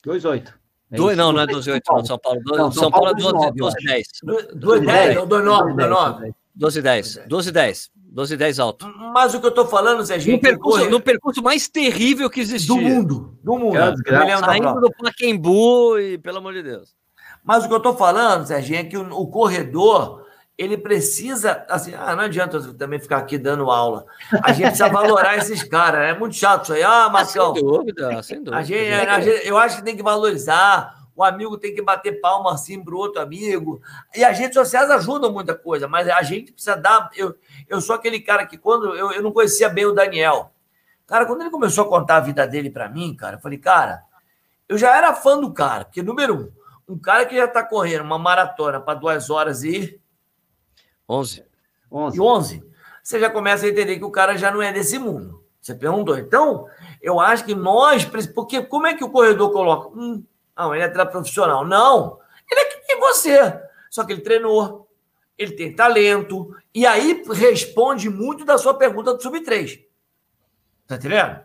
2,8. 0.06 0.52
É 0.92 0.96
dois, 0.96 1.16
não, 1.16 1.32
não 1.32 1.40
é 1.40 1.46
2,8 1.46 1.80
não, 1.88 2.04
São 2.04 2.18
Paulo. 2.18 2.40
Não, 2.44 2.70
São, 2.70 2.82
São 2.82 2.90
Paulo 2.90 3.08
é 3.08 3.14
12,10. 3.14 4.02
2,10, 4.54 5.26
2,9, 5.26 5.74
12,10. 5.74 6.34
12,10. 6.58 7.26
12 7.26 7.48
e 7.48 7.52
10 7.52 7.90
alto. 8.58 8.86
Mas 9.12 9.34
o 9.34 9.40
que 9.40 9.46
eu 9.46 9.50
tô 9.50 9.66
falando, 9.66 10.04
Zé, 10.04 10.18
gente. 10.18 10.36
No 10.36 10.40
percurso, 10.40 10.78
corre... 10.78 10.90
no 10.90 11.00
percurso 11.00 11.42
mais 11.42 11.68
terrível 11.68 12.30
que 12.30 12.40
existiu. 12.40 12.76
Do 12.76 12.80
mundo. 12.80 13.38
Do 13.42 13.58
mundo. 13.58 13.76
É, 13.76 14.36
saindo 14.38 14.80
do 14.80 14.90
Paquembu 14.92 15.98
e, 15.98 16.18
pelo 16.18 16.38
amor 16.38 16.52
de 16.54 16.62
Deus. 16.62 16.94
Mas 17.44 17.64
o 17.64 17.68
que 17.68 17.74
eu 17.74 17.80
tô 17.80 17.94
falando, 17.94 18.46
Serginho, 18.46 18.80
é 18.80 18.84
que 18.84 18.96
o, 18.96 19.08
o 19.12 19.28
corredor 19.28 20.26
ele 20.58 20.78
precisa, 20.78 21.66
assim, 21.68 21.92
ah, 21.94 22.16
não 22.16 22.24
adianta 22.24 22.60
também 22.74 22.98
ficar 22.98 23.18
aqui 23.18 23.36
dando 23.36 23.70
aula. 23.70 24.06
A 24.42 24.52
gente 24.52 24.68
precisa 24.68 24.88
valorar 24.88 25.36
esses 25.38 25.62
caras, 25.62 26.08
é 26.08 26.18
muito 26.18 26.34
chato 26.34 26.64
isso 26.64 26.72
aí. 26.72 26.82
Ah, 26.82 27.10
Marcão. 27.10 27.54
sem 27.54 27.62
dúvida, 27.62 28.22
sem 28.22 28.38
dúvida. 28.38 28.56
A 28.56 28.62
gente, 28.62 28.92
a 28.92 29.20
gente, 29.20 29.46
eu 29.46 29.58
acho 29.58 29.76
que 29.76 29.84
tem 29.84 29.96
que 29.96 30.02
valorizar 30.02 31.05
o 31.16 31.24
amigo 31.24 31.56
tem 31.56 31.74
que 31.74 31.80
bater 31.80 32.20
palma 32.20 32.52
assim 32.52 32.84
para 32.84 32.94
o 32.94 32.98
outro 32.98 33.22
amigo. 33.22 33.80
E 34.14 34.22
as 34.22 34.38
redes 34.38 34.54
sociais 34.54 34.90
ajudam 34.90 35.32
muita 35.32 35.54
coisa, 35.54 35.88
mas 35.88 36.06
a 36.08 36.22
gente 36.22 36.52
precisa 36.52 36.76
dar. 36.76 37.08
Eu, 37.16 37.34
eu 37.66 37.80
sou 37.80 37.96
aquele 37.96 38.20
cara 38.20 38.46
que, 38.46 38.58
quando 38.58 38.94
eu, 38.94 39.10
eu 39.12 39.22
não 39.22 39.32
conhecia 39.32 39.68
bem 39.70 39.86
o 39.86 39.94
Daniel, 39.94 40.52
cara, 41.06 41.24
quando 41.24 41.40
ele 41.40 41.50
começou 41.50 41.84
a 41.84 41.88
contar 41.88 42.16
a 42.16 42.20
vida 42.20 42.46
dele 42.46 42.70
para 42.70 42.88
mim, 42.88 43.16
cara, 43.16 43.36
eu 43.36 43.40
falei, 43.40 43.58
cara, 43.58 44.04
eu 44.68 44.76
já 44.76 44.94
era 44.94 45.14
fã 45.14 45.40
do 45.40 45.52
cara, 45.52 45.86
porque, 45.86 46.02
número 46.02 46.52
um, 46.86 46.94
um 46.94 46.98
cara 46.98 47.24
que 47.24 47.34
já 47.34 47.46
está 47.46 47.62
correndo 47.62 48.02
uma 48.02 48.18
maratona 48.18 48.78
para 48.78 48.98
duas 48.98 49.30
horas 49.30 49.64
e. 49.64 49.98
11. 51.08 51.44
11. 51.90 52.16
E 52.16 52.20
11. 52.20 52.64
Você 53.02 53.20
já 53.20 53.30
começa 53.30 53.64
a 53.64 53.68
entender 53.68 53.96
que 53.96 54.04
o 54.04 54.10
cara 54.10 54.36
já 54.36 54.50
não 54.50 54.60
é 54.60 54.72
desse 54.72 54.98
mundo. 54.98 55.42
Você 55.60 55.74
perguntou. 55.74 56.18
Então, 56.18 56.66
eu 57.00 57.20
acho 57.20 57.44
que 57.44 57.54
nós. 57.54 58.04
Porque 58.04 58.62
como 58.62 58.86
é 58.86 58.94
que 58.94 59.04
o 59.04 59.10
corredor 59.10 59.52
coloca? 59.52 59.88
Hum, 59.96 60.22
não, 60.56 60.74
ele 60.74 60.84
é 60.84 60.86
atleta 60.86 61.10
profissional. 61.10 61.66
Não, 61.66 62.18
ele 62.50 62.60
é 62.60 62.64
que 62.64 62.96
você. 62.96 63.60
Só 63.90 64.04
que 64.04 64.12
ele 64.12 64.22
treinou, 64.22 64.88
ele 65.36 65.52
tem 65.52 65.74
talento, 65.74 66.54
e 66.74 66.86
aí 66.86 67.22
responde 67.32 68.08
muito 68.08 68.44
da 68.44 68.58
sua 68.58 68.74
pergunta 68.74 69.14
do 69.14 69.22
Sub-3. 69.22 69.80
Tá 70.86 70.96
entendendo? 70.96 71.40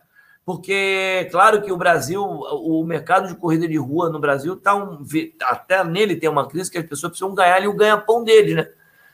Porque, 0.46 1.28
claro 1.32 1.62
que 1.62 1.72
o 1.72 1.78
Brasil, 1.78 2.24
o 2.24 2.84
mercado 2.84 3.28
de 3.28 3.36
corrida 3.36 3.68
de 3.68 3.78
rua 3.78 4.10
no 4.10 4.20
Brasil 4.20 4.56
tá 4.56 4.76
um. 4.76 5.04
Até 5.44 5.84
nele 5.84 6.16
tem 6.16 6.30
uma 6.30 6.48
crise 6.48 6.72
que 6.72 6.78
as 6.78 6.86
pessoas 6.86 7.12
precisam 7.12 7.34
ganhar 7.34 7.56
ali 7.56 7.68
o 7.68 7.76
ganha-pão 7.76 8.24
dele, 8.24 8.56
né? 8.56 8.70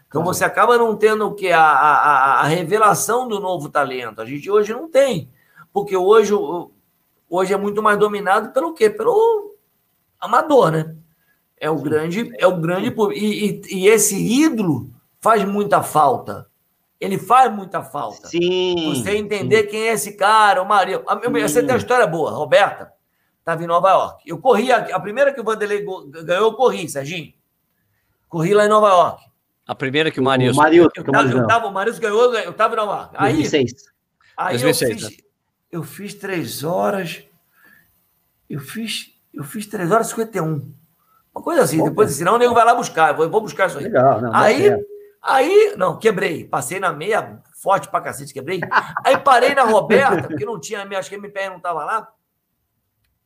Então 0.07 0.23
você 0.23 0.45
acaba 0.45 0.77
não 0.77 0.95
tendo 0.95 1.27
o 1.27 1.35
que? 1.35 1.51
A, 1.51 1.61
a, 1.61 2.41
a 2.41 2.43
revelação 2.43 3.27
do 3.27 3.41
novo 3.41 3.69
talento. 3.69 4.21
A 4.21 4.25
gente 4.25 4.49
hoje 4.49 4.71
não 4.71 4.89
tem. 4.89 5.29
Porque 5.73 5.97
hoje, 5.97 6.33
hoje 7.29 7.53
é 7.53 7.57
muito 7.57 7.83
mais 7.83 7.99
dominado 7.99 8.53
pelo 8.53 8.73
quê? 8.73 8.89
Pelo 8.89 9.56
amador, 10.19 10.71
né? 10.71 10.95
É 11.59 11.69
o 11.69 11.75
grande, 11.75 12.31
é 12.37 12.45
o 12.45 12.57
grande 12.57 12.93
e, 13.15 13.49
e, 13.49 13.61
e, 13.75 13.87
esse 13.87 14.15
ídolo 14.15 14.91
faz 15.19 15.43
muita 15.43 15.81
falta. 15.81 16.47
Ele 16.99 17.17
faz 17.17 17.51
muita 17.53 17.81
falta. 17.81 18.27
Sim. 18.27 18.93
Você 18.93 19.17
entender 19.17 19.63
sim. 19.63 19.69
quem 19.69 19.87
é 19.87 19.93
esse 19.93 20.15
cara, 20.15 20.61
o 20.61 20.67
Maria. 20.67 21.03
Você 21.41 21.61
tem 21.61 21.71
uma 21.71 21.77
história 21.77 22.05
boa, 22.05 22.31
Roberta. 22.31 22.91
Estava 23.39 23.63
em 23.63 23.67
Nova 23.67 23.89
York. 23.89 24.23
Eu 24.29 24.37
corri, 24.39 24.71
a, 24.71 24.95
a 24.95 24.99
primeira 24.99 25.33
que 25.33 25.39
o 25.39 25.43
Vanderlei 25.43 25.83
ganhou, 26.23 26.47
eu 26.47 26.53
corri, 26.53 26.87
Serginho. 26.89 27.33
Corri 28.27 28.53
lá 28.53 28.65
em 28.65 28.69
Nova 28.69 28.89
York. 28.89 29.23
A 29.65 29.73
primeira 29.73 30.11
que 30.11 30.19
o 30.19 30.23
Marius. 30.23 30.55
O 30.55 30.59
Marius, 30.59 30.89
eu, 30.95 31.03
tava, 31.03 31.29
eu 31.29 31.47
tava, 31.47 31.67
o 31.67 31.73
Marius 31.73 31.97
ganhou, 31.97 32.35
eu 32.35 32.51
estava 32.51 32.73
em 32.73 32.77
Nova 32.77 32.91
York. 32.93 33.15
Aí, 33.17 33.33
2006. 33.33 33.73
Aí 34.37 34.57
2006, 34.59 34.91
eu, 34.91 34.97
fiz, 34.97 35.09
né? 35.09 35.23
eu 35.71 35.83
fiz 35.83 36.13
três 36.13 36.63
horas. 36.63 37.23
Eu 38.49 38.59
fiz 38.59 39.16
eu 39.37 39.43
fiz 39.43 39.67
3 39.67 39.91
horas 39.91 40.07
e 40.07 40.09
51. 40.09 40.73
Uma 41.33 41.43
coisa 41.43 41.61
assim. 41.61 41.79
Opa. 41.79 41.89
Depois, 41.89 42.11
senão 42.11 42.35
o 42.35 42.37
nego 42.37 42.53
vai 42.53 42.65
lá 42.65 42.73
buscar. 42.73 43.11
Eu 43.11 43.17
vou, 43.17 43.29
vou 43.29 43.41
buscar 43.41 43.67
isso 43.67 43.77
aí. 43.77 43.85
Legal, 43.85 44.21
não, 44.21 44.35
aí, 44.35 44.71
não 44.71 44.79
aí, 45.21 45.75
não, 45.77 45.99
quebrei. 45.99 46.43
Passei 46.45 46.79
na 46.79 46.91
meia, 46.91 47.41
forte 47.61 47.89
pra 47.89 48.01
cacete, 48.01 48.33
quebrei. 48.33 48.59
Aí 49.05 49.17
parei 49.17 49.53
na 49.53 49.63
Roberta, 49.63 50.27
porque 50.27 50.45
não 50.45 50.59
tinha, 50.59 50.81
acho 50.97 51.09
que 51.09 51.15
a 51.15 51.19
MPR 51.19 51.49
não 51.51 51.59
tava 51.59 51.85
lá. 51.85 52.07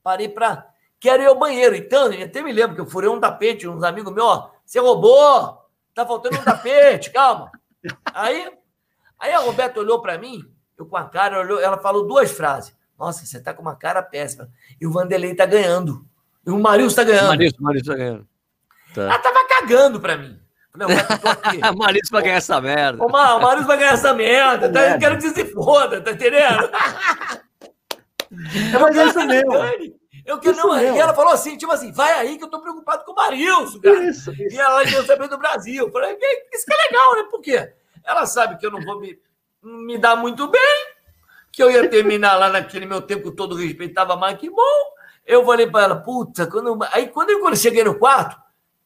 Parei 0.04 0.28
pra. 0.28 0.68
Quero 1.00 1.24
ir 1.24 1.28
ao 1.28 1.40
banheiro. 1.40 1.76
Então, 1.76 2.12
até 2.12 2.42
me 2.44 2.52
lembro 2.52 2.76
que 2.76 2.82
eu 2.82 2.86
furei 2.86 3.10
um 3.10 3.20
tapete, 3.20 3.68
uns 3.68 3.84
amigos 3.84 4.14
meus, 4.14 4.28
ó. 4.28 4.52
Você 4.66 4.80
roubou! 4.80 5.62
Tá 5.94 6.06
faltando 6.06 6.38
um 6.38 6.44
tapete, 6.44 7.10
calma. 7.12 7.52
Aí, 8.14 8.52
aí 9.20 9.34
a 9.34 9.40
Roberta 9.40 9.80
olhou 9.80 10.02
para 10.02 10.18
mim, 10.18 10.42
eu 10.78 10.86
com 10.86 10.96
a 10.96 11.06
cara, 11.06 11.40
olhou, 11.40 11.60
ela 11.60 11.78
falou 11.78 12.08
duas 12.08 12.32
frases. 12.32 12.74
Nossa, 13.02 13.26
você 13.26 13.40
tá 13.40 13.52
com 13.52 13.64
uma 13.64 13.76
cara 13.76 14.04
péssima. 14.04 14.48
E 14.80 14.86
o 14.86 14.92
Vanderlei 14.92 15.34
tá 15.34 15.48
ganhando. 15.48 16.06
E 16.46 16.52
o 16.52 16.60
Marius 16.60 16.94
tá 16.94 17.04
ganhando. 17.04 17.30
Marius, 17.30 17.54
Marius 17.60 17.88
tá 17.88 17.96
ganhando. 17.96 18.28
Tá. 18.94 19.02
Ela 19.02 19.18
tava 19.18 19.48
cagando 19.48 20.00
pra 20.00 20.16
mim. 20.16 20.40
Não, 20.76 20.86
o 21.74 21.78
Marius 21.80 22.12
vai 22.12 22.22
ganhar 22.22 22.36
essa 22.36 22.62
merda. 22.62 23.04
Ô, 23.04 23.10
Mar, 23.10 23.38
o 23.38 23.42
Marius 23.42 23.66
vai 23.66 23.78
ganhar 23.78 23.94
essa 23.94 24.14
merda. 24.14 24.72
Tá? 24.72 24.92
Eu 24.92 25.00
quero 25.00 25.18
que 25.18 25.24
você 25.24 25.34
se 25.34 25.46
foda, 25.52 26.00
tá 26.00 26.12
entendendo? 26.12 26.70
É, 28.72 28.78
mas 28.80 28.96
é 28.96 29.06
isso 29.08 29.26
mesmo. 29.26 29.52
Eu 30.24 30.38
quero 30.38 30.58
não. 30.58 30.80
E 30.80 31.00
ela 31.00 31.16
falou 31.16 31.34
assim, 31.34 31.58
tipo 31.58 31.72
assim, 31.72 31.92
vai 31.92 32.14
aí 32.14 32.38
que 32.38 32.44
eu 32.44 32.50
tô 32.52 32.62
preocupado 32.62 33.04
com 33.04 33.14
o 33.14 33.16
Marius, 33.16 33.80
cara. 33.80 34.04
Isso, 34.04 34.32
isso. 34.32 34.56
E 34.56 34.60
ela 34.60 34.84
quer 34.84 35.04
saber 35.08 35.28
do 35.28 35.40
Brasil. 35.40 35.88
Eu 35.88 35.92
falei, 35.92 36.16
isso 36.54 36.66
que 36.68 36.74
é 36.74 36.88
legal, 36.88 37.16
né? 37.16 37.24
Por 37.32 37.42
quê? 37.42 37.74
Ela 38.06 38.28
sabe 38.28 38.60
que 38.60 38.66
eu 38.66 38.70
não 38.70 38.82
vou 38.82 39.00
me, 39.00 39.18
me 39.64 39.98
dar 39.98 40.16
muito 40.16 40.48
bem 40.48 41.01
que 41.52 41.62
eu 41.62 41.70
ia 41.70 41.90
terminar 41.90 42.36
lá 42.38 42.50
naquele 42.50 42.86
meu 42.86 43.02
tempo, 43.02 43.30
com 43.30 43.36
todo 43.36 43.56
respeito, 43.56 43.92
estava 43.92 44.16
mais 44.16 44.38
que 44.38 44.50
bom. 44.50 44.92
Eu 45.26 45.46
falei 45.46 45.68
para 45.68 45.84
ela, 45.84 45.96
puta, 45.96 46.48
quando... 46.48 46.80
aí 46.92 47.08
quando 47.08 47.30
eu, 47.32 47.40
quando 47.40 47.54
eu 47.54 47.60
cheguei 47.60 47.84
no 47.84 48.00
quarto, 48.00 48.40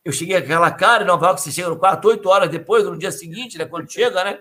eu 0.03 0.11
cheguei 0.11 0.37
com 0.37 0.45
aquela 0.45 0.71
cara 0.71 1.03
em 1.03 1.07
Nova 1.07 1.27
York, 1.27 1.41
você 1.41 1.51
chega 1.51 1.69
no 1.69 1.77
quarto 1.77 2.07
oito 2.07 2.29
horas 2.29 2.49
depois, 2.49 2.83
no 2.83 2.97
dia 2.97 3.11
seguinte, 3.11 3.57
né? 3.57 3.65
Quando 3.65 3.91
chega, 3.91 4.23
né? 4.23 4.39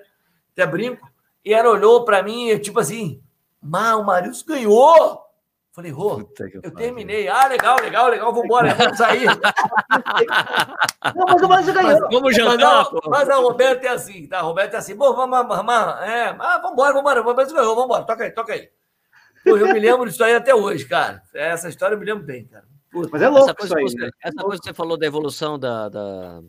Até 0.53 0.67
brinco. 0.67 1.09
E 1.45 1.53
ela 1.53 1.71
olhou 1.71 2.05
para 2.05 2.23
mim, 2.23 2.59
tipo 2.59 2.81
assim, 2.81 3.23
Mas 3.63 3.95
o 3.95 4.05
Marius 4.05 4.43
ganhou! 4.43 5.24
Falei, 5.75 5.91
Rô, 5.91 6.31
eu 6.63 6.73
terminei. 6.73 7.27
Ah, 7.27 7.49
legal, 7.49 7.77
legal, 7.81 8.09
legal, 8.09 8.33
vamos 8.33 8.45
embora, 8.45 8.73
vamos 8.79 8.97
sair. 8.97 9.27
não, 11.17 11.25
mas 11.27 11.43
o 11.43 11.49
Márcio 11.49 11.75
ganhou. 11.75 12.09
vamos 12.13 12.37
jantar, 12.37 12.89
mas, 12.93 13.03
mas 13.09 13.29
a 13.29 13.35
Roberto 13.39 13.85
é 13.85 13.89
assim, 13.89 14.29
tá? 14.29 14.39
A 14.39 14.43
Roberto 14.43 14.75
é 14.75 14.77
assim, 14.77 14.95
bom, 14.95 15.13
vamos, 15.17 15.37
vamos, 15.37 15.57
vamos, 15.57 15.75
é, 16.05 16.29
ah, 16.39 16.59
vamos 16.59 16.75
embora, 16.75 17.21
o 17.21 17.25
Roberto 17.25 17.53
ganhou, 17.53 17.75
vamos 17.75 17.87
embora, 17.87 18.05
toca 18.05 18.23
aí, 18.23 18.31
toca 18.31 18.53
aí. 18.53 18.69
Pô, 19.43 19.57
eu 19.57 19.67
me 19.67 19.81
lembro 19.81 20.09
disso 20.09 20.23
aí 20.23 20.37
até 20.37 20.55
hoje, 20.55 20.87
cara. 20.87 21.21
Essa 21.35 21.69
história 21.69 21.97
eu 21.97 21.99
me 21.99 22.07
lembro 22.07 22.23
bem, 22.23 22.47
cara. 22.47 22.65
Puta. 22.93 23.09
Mas 23.11 23.23
é 23.23 23.29
louco 23.29 23.51
essa 23.51 23.55
coisa, 23.57 23.81
isso 23.83 23.97
aí, 23.99 24.05
né? 24.05 24.11
Essa 24.23 24.43
coisa 24.45 24.63
que 24.63 24.69
você 24.69 24.75
falou 24.75 24.97
da 24.97 25.07
evolução 25.07 25.59
da, 25.59 25.89
da 25.89 26.41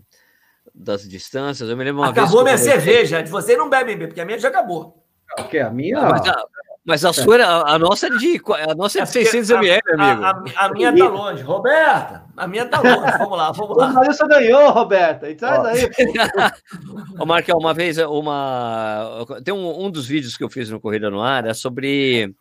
das 0.74 1.08
distâncias, 1.10 1.68
eu 1.68 1.76
me 1.76 1.84
lembro 1.84 2.02
uma 2.02 2.10
acabou 2.10 2.26
vez... 2.26 2.30
Acabou 2.30 2.44
minha 2.44 2.58
cerveja, 2.58 3.24
de 3.24 3.32
você 3.32 3.58
não 3.58 3.70
bebe, 3.70 3.98
porque 4.06 4.22
a 4.22 4.26
minha 4.26 4.38
já 4.38 4.50
acabou. 4.50 5.04
Ok, 5.40 5.60
a 5.60 5.72
minha... 5.72 6.00
Mas 6.00 6.28
a, 6.28 6.46
mas 6.86 7.04
a 7.04 7.12
sua, 7.12 7.44
a, 7.44 7.74
a 7.74 7.80
nossa 7.80 8.06
é 8.06 8.10
de, 8.12 8.40
a 8.70 8.76
nossa 8.76 9.00
é 9.00 9.04
de 9.04 9.10
600 9.10 9.50
ml, 9.50 9.82
amigo. 9.98 10.24
A, 10.24 10.30
a, 10.30 10.66
a, 10.68 10.72
minha 10.72 10.96
tá 10.96 11.08
longe. 11.10 11.42
Roberta, 11.42 12.24
a 12.38 12.48
minha 12.48 12.66
tá 12.68 12.80
longe. 12.80 13.18
Vamos 13.18 13.38
lá, 13.38 13.52
vamos 13.52 13.76
lá. 13.76 13.92
Mas 13.92 14.16
você 14.16 14.28
ganhou, 14.28 14.70
Roberta. 14.70 15.28
E 15.28 15.34
traz 15.34 15.66
aí. 15.66 15.90
Ô, 17.20 17.26
Markel, 17.26 17.58
uma 17.58 17.74
vez, 17.74 17.98
uma... 17.98 19.26
tem 19.44 19.52
um, 19.52 19.86
um 19.86 19.90
dos 19.90 20.06
vídeos 20.06 20.38
que 20.38 20.44
eu 20.44 20.50
fiz 20.50 20.70
no 20.70 20.80
Corrida 20.80 21.10
no 21.10 21.24
Ar 21.24 21.48
é 21.48 21.56
sobre, 21.56 22.36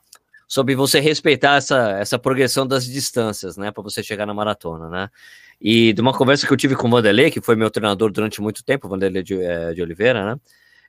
sobre 0.47 0.75
você 0.75 1.01
respeitar 1.01 1.57
essa, 1.57 1.93
essa 1.93 2.19
progressão 2.19 2.67
das 2.67 2.85
distâncias, 2.85 3.57
né? 3.57 3.71
Para 3.71 3.83
você 3.83 4.03
chegar 4.03 4.27
na 4.27 4.35
maratona, 4.35 4.91
né? 4.91 5.09
E 5.59 5.95
de 5.95 6.03
uma 6.03 6.13
conversa 6.13 6.47
que 6.47 6.53
eu 6.53 6.57
tive 6.59 6.77
com 6.77 6.87
o 6.87 6.91
Vanderlei, 6.91 7.31
que 7.31 7.41
foi 7.41 7.57
meu 7.57 7.71
treinador 7.71 8.13
durante 8.13 8.43
muito 8.43 8.63
tempo, 8.63 8.87
o 8.87 8.91
Vanderlei 8.91 9.23
de, 9.23 9.43
é, 9.43 9.73
de 9.73 9.81
Oliveira, 9.81 10.35
né? 10.35 10.41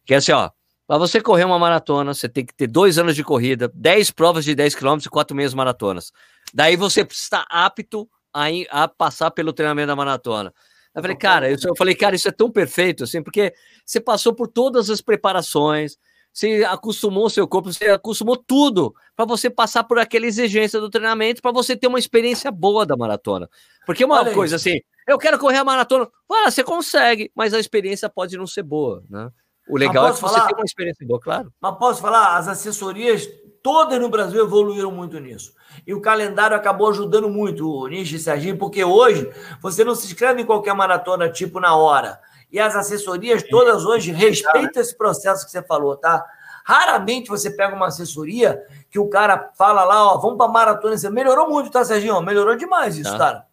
Que 0.05 0.13
é 0.13 0.17
assim, 0.17 0.33
ó, 0.33 0.49
para 0.87 0.97
você 0.97 1.19
correr 1.19 1.45
uma 1.45 1.57
maratona, 1.57 2.13
você 2.13 2.29
tem 2.29 2.45
que 2.45 2.53
ter 2.53 2.67
dois 2.67 2.97
anos 2.99 3.15
de 3.15 3.23
corrida, 3.23 3.71
10 3.73 4.11
provas 4.11 4.45
de 4.45 4.53
10 4.53 4.75
km 4.75 4.97
e 5.03 5.09
quatro 5.09 5.35
meias 5.35 5.53
maratonas. 5.53 6.11
Daí 6.53 6.75
você 6.75 7.01
está 7.01 7.45
apto 7.49 8.07
a, 8.33 8.45
a, 8.69 8.87
passar 8.87 9.31
pelo 9.31 9.51
treinamento 9.51 9.87
da 9.87 9.95
maratona. 9.95 10.53
Eu 10.93 11.01
falei, 11.01 11.17
cara, 11.17 11.49
eu, 11.49 11.57
eu 11.65 11.75
falei, 11.75 11.95
cara, 11.95 12.15
isso 12.15 12.27
é 12.27 12.31
tão 12.31 12.51
perfeito, 12.51 13.03
assim, 13.03 13.21
porque 13.21 13.53
você 13.85 13.99
passou 13.99 14.33
por 14.33 14.47
todas 14.47 14.89
as 14.89 15.01
preparações, 15.01 15.97
você 16.31 16.63
acostumou 16.65 17.25
o 17.25 17.29
seu 17.29 17.47
corpo, 17.47 17.73
você 17.73 17.85
acostumou 17.89 18.37
tudo 18.37 18.93
para 19.15 19.25
você 19.25 19.49
passar 19.49 19.83
por 19.85 19.97
aquela 19.97 20.25
exigência 20.25 20.79
do 20.79 20.89
treinamento, 20.89 21.41
para 21.41 21.51
você 21.51 21.75
ter 21.75 21.87
uma 21.87 21.99
experiência 21.99 22.51
boa 22.51 22.85
da 22.85 22.95
maratona. 22.95 23.49
Porque 23.85 24.05
uma 24.05 24.19
Olha 24.19 24.33
coisa 24.33 24.55
isso. 24.57 24.69
assim, 24.69 24.79
eu 25.07 25.17
quero 25.17 25.39
correr 25.39 25.57
a 25.57 25.63
maratona, 25.63 26.07
ah, 26.31 26.51
você 26.51 26.63
consegue, 26.63 27.31
mas 27.35 27.53
a 27.53 27.59
experiência 27.59 28.09
pode 28.09 28.37
não 28.37 28.45
ser 28.45 28.63
boa, 28.63 29.03
né? 29.09 29.29
O 29.67 29.77
legal 29.77 30.07
é 30.07 30.13
que 30.13 30.21
você 30.21 30.39
tem 30.41 30.55
uma 30.55 30.63
experiência 30.63 31.05
boa, 31.07 31.19
claro. 31.19 31.51
Mas 31.59 31.77
posso 31.77 32.01
falar, 32.01 32.37
as 32.37 32.47
assessorias 32.47 33.27
todas 33.63 33.99
no 33.99 34.09
Brasil 34.09 34.43
evoluíram 34.43 34.91
muito 34.91 35.19
nisso. 35.19 35.53
E 35.87 35.93
o 35.93 35.99
calendário 36.01 36.55
acabou 36.55 36.89
ajudando 36.89 37.27
muito 37.29 37.67
o 37.67 37.87
Nishi 37.87 38.17
e 38.17 38.19
Serginho, 38.19 38.57
porque 38.57 38.83
hoje 38.83 39.27
você 39.59 39.83
não 39.83 39.95
se 39.95 40.05
inscreve 40.05 40.43
em 40.43 40.45
qualquer 40.45 40.75
maratona 40.75 41.29
tipo 41.29 41.59
na 41.59 41.75
hora. 41.75 42.19
E 42.51 42.59
as 42.59 42.75
assessorias 42.75 43.41
todas 43.41 43.83
hoje 43.83 44.11
respeitam 44.11 44.81
esse 44.81 44.95
processo 44.95 45.43
que 45.43 45.51
você 45.51 45.63
falou, 45.63 45.97
tá? 45.97 46.23
Raramente 46.63 47.29
você 47.29 47.49
pega 47.49 47.75
uma 47.75 47.87
assessoria 47.87 48.63
que 48.89 48.99
o 48.99 49.09
cara 49.09 49.51
fala 49.57 49.83
lá, 49.83 50.13
ó, 50.13 50.17
vamos 50.17 50.37
para 50.37 50.47
maratona. 50.47 50.95
Melhorou 51.09 51.49
muito, 51.49 51.71
tá, 51.71 51.83
Serginho? 51.83 52.21
Melhorou 52.21 52.55
demais 52.55 52.97
isso, 52.97 53.11
tá. 53.11 53.17
cara. 53.17 53.45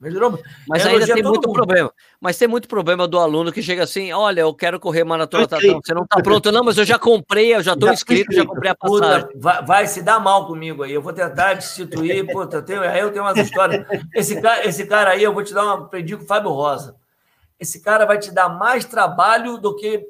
Melhorou. 0.00 0.38
Mas 0.68 0.86
ainda 0.86 1.06
tem 1.06 1.22
muito 1.24 1.48
mundo. 1.48 1.52
problema. 1.52 1.92
Mas 2.20 2.38
tem 2.38 2.46
muito 2.46 2.68
problema 2.68 3.08
do 3.08 3.18
aluno 3.18 3.50
que 3.50 3.60
chega 3.60 3.82
assim: 3.82 4.12
olha, 4.12 4.42
eu 4.42 4.54
quero 4.54 4.78
correr 4.78 5.02
maratona. 5.02 5.48
Tá, 5.48 5.56
você 5.56 5.92
não 5.92 6.04
está 6.04 6.22
pronto, 6.22 6.52
não, 6.52 6.62
mas 6.62 6.78
eu 6.78 6.84
já 6.84 6.98
comprei, 6.98 7.54
eu 7.54 7.62
já 7.62 7.72
estou 7.72 7.92
inscrito, 7.92 8.32
já 8.32 8.46
comprei 8.46 8.70
a 8.70 8.76
passagem. 8.76 9.28
Vai, 9.34 9.64
vai, 9.64 9.86
se 9.88 10.00
dar 10.00 10.20
mal 10.20 10.46
comigo 10.46 10.84
aí. 10.84 10.92
Eu 10.92 11.02
vou 11.02 11.12
tentar 11.12 11.54
destituir. 11.54 12.24
puta, 12.30 12.58
eu 12.58 12.62
tenho, 12.62 12.82
aí 12.82 13.00
eu 13.00 13.10
tenho 13.10 13.24
umas 13.24 13.36
histórias. 13.38 13.84
Esse 14.14 14.40
cara, 14.40 14.66
esse 14.66 14.86
cara 14.86 15.10
aí, 15.10 15.22
eu 15.22 15.34
vou 15.34 15.42
te 15.42 15.52
dar 15.52 15.64
uma. 15.64 15.86
Aprendi 15.86 16.16
com 16.16 16.22
o 16.22 16.26
Fábio 16.26 16.52
Rosa. 16.52 16.94
Esse 17.58 17.82
cara 17.82 18.06
vai 18.06 18.18
te 18.18 18.30
dar 18.30 18.48
mais 18.48 18.84
trabalho 18.84 19.58
do 19.58 19.74
que 19.74 20.06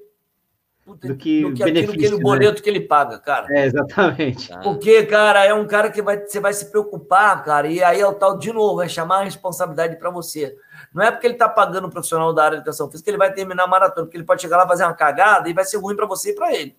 do 0.94 1.16
que, 1.16 1.42
do 1.42 1.54
que 1.54 1.62
aquilo 1.62 1.92
que 1.92 2.04
ele, 2.04 2.16
né? 2.16 2.22
boleto 2.22 2.62
que 2.62 2.68
ele 2.68 2.80
paga, 2.80 3.18
cara. 3.18 3.46
É, 3.50 3.66
exatamente. 3.66 4.50
Porque, 4.62 5.04
cara, 5.04 5.44
é 5.44 5.52
um 5.52 5.66
cara 5.66 5.90
que 5.90 6.00
vai, 6.00 6.18
você 6.18 6.40
vai 6.40 6.52
se 6.52 6.70
preocupar, 6.70 7.44
cara, 7.44 7.68
e 7.68 7.82
aí 7.82 8.00
é 8.00 8.06
o 8.06 8.14
tal, 8.14 8.38
de 8.38 8.52
novo, 8.52 8.76
vai 8.76 8.88
chamar 8.88 9.20
a 9.20 9.24
responsabilidade 9.24 9.96
para 9.96 10.10
você. 10.10 10.56
Não 10.92 11.02
é 11.02 11.10
porque 11.10 11.26
ele 11.26 11.34
está 11.34 11.48
pagando 11.48 11.86
um 11.86 11.90
profissional 11.90 12.32
da 12.32 12.44
área 12.44 12.56
de 12.56 12.62
educação 12.62 12.90
física 12.90 13.04
que 13.04 13.10
ele 13.10 13.18
vai 13.18 13.32
terminar 13.32 13.64
a 13.64 13.66
maratona, 13.66 14.06
porque 14.06 14.16
ele 14.16 14.24
pode 14.24 14.40
chegar 14.40 14.56
lá 14.56 14.66
fazer 14.66 14.84
uma 14.84 14.94
cagada 14.94 15.48
e 15.48 15.52
vai 15.52 15.64
ser 15.64 15.76
ruim 15.76 15.94
para 15.94 16.06
você 16.06 16.30
e 16.30 16.34
para 16.34 16.54
ele. 16.54 16.76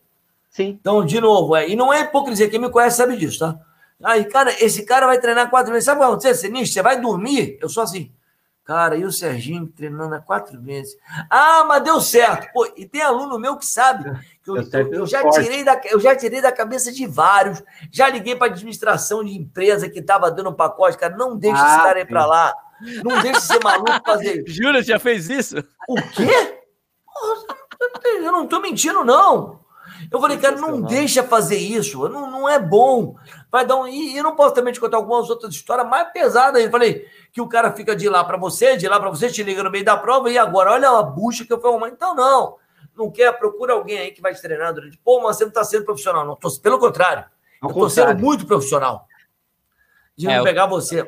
Sim. 0.49 0.77
Então, 0.79 1.05
de 1.05 1.21
novo, 1.21 1.55
é, 1.55 1.69
e 1.69 1.75
não 1.75 1.93
é 1.93 2.01
hipocrisia, 2.01 2.49
quem 2.49 2.59
me 2.59 2.69
conhece 2.69 2.97
sabe 2.97 3.15
disso, 3.15 3.39
tá? 3.39 3.59
Aí, 4.03 4.25
cara, 4.25 4.51
esse 4.63 4.85
cara 4.85 5.05
vai 5.05 5.19
treinar 5.19 5.49
quatro 5.49 5.71
vezes. 5.71 5.85
Sabe 5.85 5.97
o 5.97 6.01
que 6.01 6.07
acontecer, 6.07 6.35
Sinistro? 6.35 6.73
Você 6.73 6.81
vai 6.81 6.99
dormir, 6.99 7.57
eu 7.61 7.67
sou 7.67 7.83
assim. 7.83 8.11
Cara, 8.69 8.95
e 8.95 9.03
o 9.03 9.11
Serginho 9.11 9.65
treinando 9.65 10.13
há 10.13 10.19
quatro 10.19 10.61
meses. 10.61 10.95
Ah, 11.27 11.65
mas 11.67 11.83
deu 11.83 11.99
certo. 11.99 12.53
Pô, 12.53 12.71
e 12.77 12.85
tem 12.85 13.01
aluno 13.01 13.39
meu 13.39 13.57
que 13.57 13.65
sabe 13.65 14.03
que 14.43 14.47
eu, 14.51 14.57
eu, 14.57 14.93
eu 14.93 15.07
já 15.07 15.27
tirei 15.27 15.63
da, 15.63 15.81
eu 15.85 15.99
já 15.99 16.15
tirei 16.15 16.39
da 16.39 16.51
cabeça 16.51 16.91
de 16.91 17.07
vários. 17.07 17.63
Já 17.91 18.07
liguei 18.09 18.35
para 18.35 18.45
a 18.45 18.51
administração 18.51 19.23
de 19.23 19.35
empresa 19.35 19.89
que 19.89 19.97
estava 19.97 20.29
dando 20.29 20.51
um 20.51 20.53
pacote. 20.53 20.99
Cara, 20.99 21.17
não 21.17 21.35
deixa 21.35 21.59
ah, 21.59 21.67
esse 21.67 21.83
cara 21.83 21.99
ir 22.01 22.05
para 22.05 22.27
lá. 22.27 22.53
Não 23.03 23.19
deixa 23.23 23.39
esse 23.39 23.59
maluco 23.63 24.03
fazer. 24.05 24.43
Júlia, 24.45 24.83
já 24.83 24.99
fez 24.99 25.31
isso? 25.31 25.55
O 25.87 25.95
quê? 25.95 26.59
Eu 28.17 28.31
não 28.31 28.43
estou 28.43 28.61
mentindo, 28.61 29.03
não. 29.03 29.61
Eu 30.11 30.19
falei, 30.21 30.37
cara, 30.37 30.55
não 30.55 30.81
deixa 30.81 31.23
fazer 31.23 31.57
isso, 31.57 32.07
não, 32.09 32.29
não 32.29 32.49
é 32.49 32.59
bom. 32.59 33.15
Vai 33.51 33.65
dar 33.65 33.75
um. 33.75 33.87
E 33.87 34.15
eu 34.15 34.23
não 34.23 34.35
posso 34.35 34.53
também 34.53 34.73
te 34.73 34.79
contar 34.79 34.97
algumas 34.97 35.29
outras 35.29 35.53
histórias 35.53 35.87
mais 35.87 36.11
pesadas. 36.11 36.63
Eu 36.63 36.71
falei 36.71 37.05
que 37.31 37.41
o 37.41 37.47
cara 37.47 37.71
fica 37.71 37.95
de 37.95 38.07
lá 38.07 38.23
para 38.23 38.37
você, 38.37 38.77
de 38.77 38.87
lá 38.87 38.99
para 38.99 39.09
você, 39.09 39.29
te 39.29 39.43
liga 39.43 39.63
no 39.63 39.71
meio 39.71 39.83
da 39.83 39.97
prova, 39.97 40.29
e 40.29 40.37
agora, 40.37 40.71
olha 40.71 40.89
a 40.89 41.03
bucha 41.03 41.45
que 41.45 41.51
eu 41.51 41.59
fui 41.59 41.69
arrumar. 41.69 41.89
Então, 41.89 42.15
não. 42.15 42.57
Não 42.95 43.09
quer, 43.09 43.31
procura 43.37 43.73
alguém 43.73 43.97
aí 43.97 44.11
que 44.11 44.21
vai 44.21 44.33
te 44.33 44.41
treinar 44.41 44.73
durante. 44.73 44.97
Pô, 44.97 45.21
mas 45.21 45.37
você 45.37 45.45
não 45.45 45.49
está 45.49 45.63
sendo 45.63 45.85
profissional. 45.85 46.25
Não, 46.25 46.35
tô, 46.35 46.51
pelo 46.59 46.77
contrário. 46.77 47.25
eu 47.63 47.69
estou 47.69 47.89
sendo 47.89 48.19
muito 48.19 48.45
profissional. 48.45 49.07
De 50.15 50.27
é, 50.27 50.37
não 50.37 50.43
pegar 50.43 50.65
você. 50.65 51.05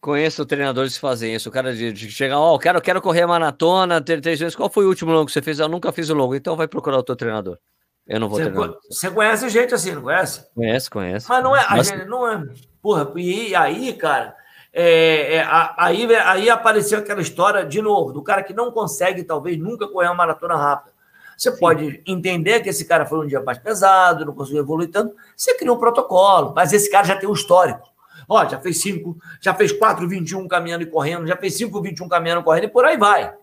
Conheço 0.00 0.44
treinadores 0.46 0.94
que 0.94 1.00
fazem 1.00 1.34
isso. 1.34 1.48
O 1.48 1.52
cara 1.52 1.74
de, 1.74 1.92
de 1.92 2.10
chegar, 2.10 2.38
ó, 2.38 2.54
oh, 2.54 2.58
quero, 2.58 2.80
quero 2.80 3.00
correr 3.00 3.22
a 3.22 3.26
maratona, 3.26 4.00
ter 4.00 4.20
três 4.20 4.38
vezes. 4.38 4.56
Qual 4.56 4.70
foi 4.70 4.86
o 4.86 4.88
último 4.88 5.12
longo 5.12 5.26
que 5.26 5.32
você 5.32 5.42
fez? 5.42 5.58
Eu 5.58 5.68
nunca 5.68 5.92
fiz 5.92 6.08
o 6.08 6.14
longo. 6.14 6.34
Então 6.34 6.56
vai 6.56 6.66
procurar 6.66 6.98
o 6.98 7.02
teu 7.02 7.16
treinador. 7.16 7.58
Eu 8.06 8.20
não 8.20 8.28
vou 8.28 8.38
você, 8.38 8.50
treinar. 8.50 8.74
Você 8.90 9.10
conhece 9.10 9.48
gente 9.48 9.74
assim, 9.74 9.92
não 9.92 10.02
conhece? 10.02 10.46
Conhece, 10.54 10.90
conhece. 10.90 11.26
Mas 11.28 11.42
não 11.42 11.56
é, 11.56 11.64
a 11.66 11.82
gente, 11.82 12.04
não 12.04 12.28
é. 12.28 12.44
Porra, 12.82 13.10
e 13.16 13.54
aí, 13.54 13.94
cara, 13.94 14.36
é, 14.72 15.36
é, 15.36 15.46
aí, 15.78 16.14
aí 16.16 16.50
apareceu 16.50 16.98
aquela 16.98 17.22
história, 17.22 17.64
de 17.64 17.80
novo, 17.80 18.12
do 18.12 18.22
cara 18.22 18.42
que 18.42 18.52
não 18.52 18.70
consegue, 18.70 19.22
talvez, 19.22 19.56
nunca 19.56 19.88
correr 19.88 20.08
uma 20.08 20.14
maratona 20.14 20.56
rápida. 20.56 20.92
Você 21.36 21.50
Sim. 21.50 21.58
pode 21.58 22.02
entender 22.06 22.60
que 22.60 22.68
esse 22.68 22.84
cara 22.84 23.06
foi 23.06 23.20
um 23.20 23.26
dia 23.26 23.40
mais 23.40 23.58
pesado, 23.58 24.24
não 24.24 24.34
conseguiu 24.34 24.62
evoluir 24.62 24.90
tanto. 24.90 25.14
Você 25.36 25.56
cria 25.56 25.72
um 25.72 25.78
protocolo, 25.78 26.52
mas 26.54 26.72
esse 26.72 26.90
cara 26.90 27.06
já 27.06 27.16
tem 27.16 27.28
um 27.28 27.32
histórico. 27.32 27.88
Ó, 28.28 28.46
já 28.48 28.58
fez 28.58 28.80
5, 28.80 29.16
já 29.40 29.54
fez 29.54 29.72
4, 29.72 30.08
21 30.08 30.46
caminhando 30.48 30.82
e 30.82 30.86
correndo, 30.86 31.26
já 31.26 31.36
fez 31.36 31.56
5, 31.56 31.80
21 31.80 32.08
caminhando 32.08 32.40
e 32.40 32.44
correndo, 32.44 32.64
e 32.64 32.68
por 32.68 32.84
aí 32.84 32.96
vai. 32.96 33.34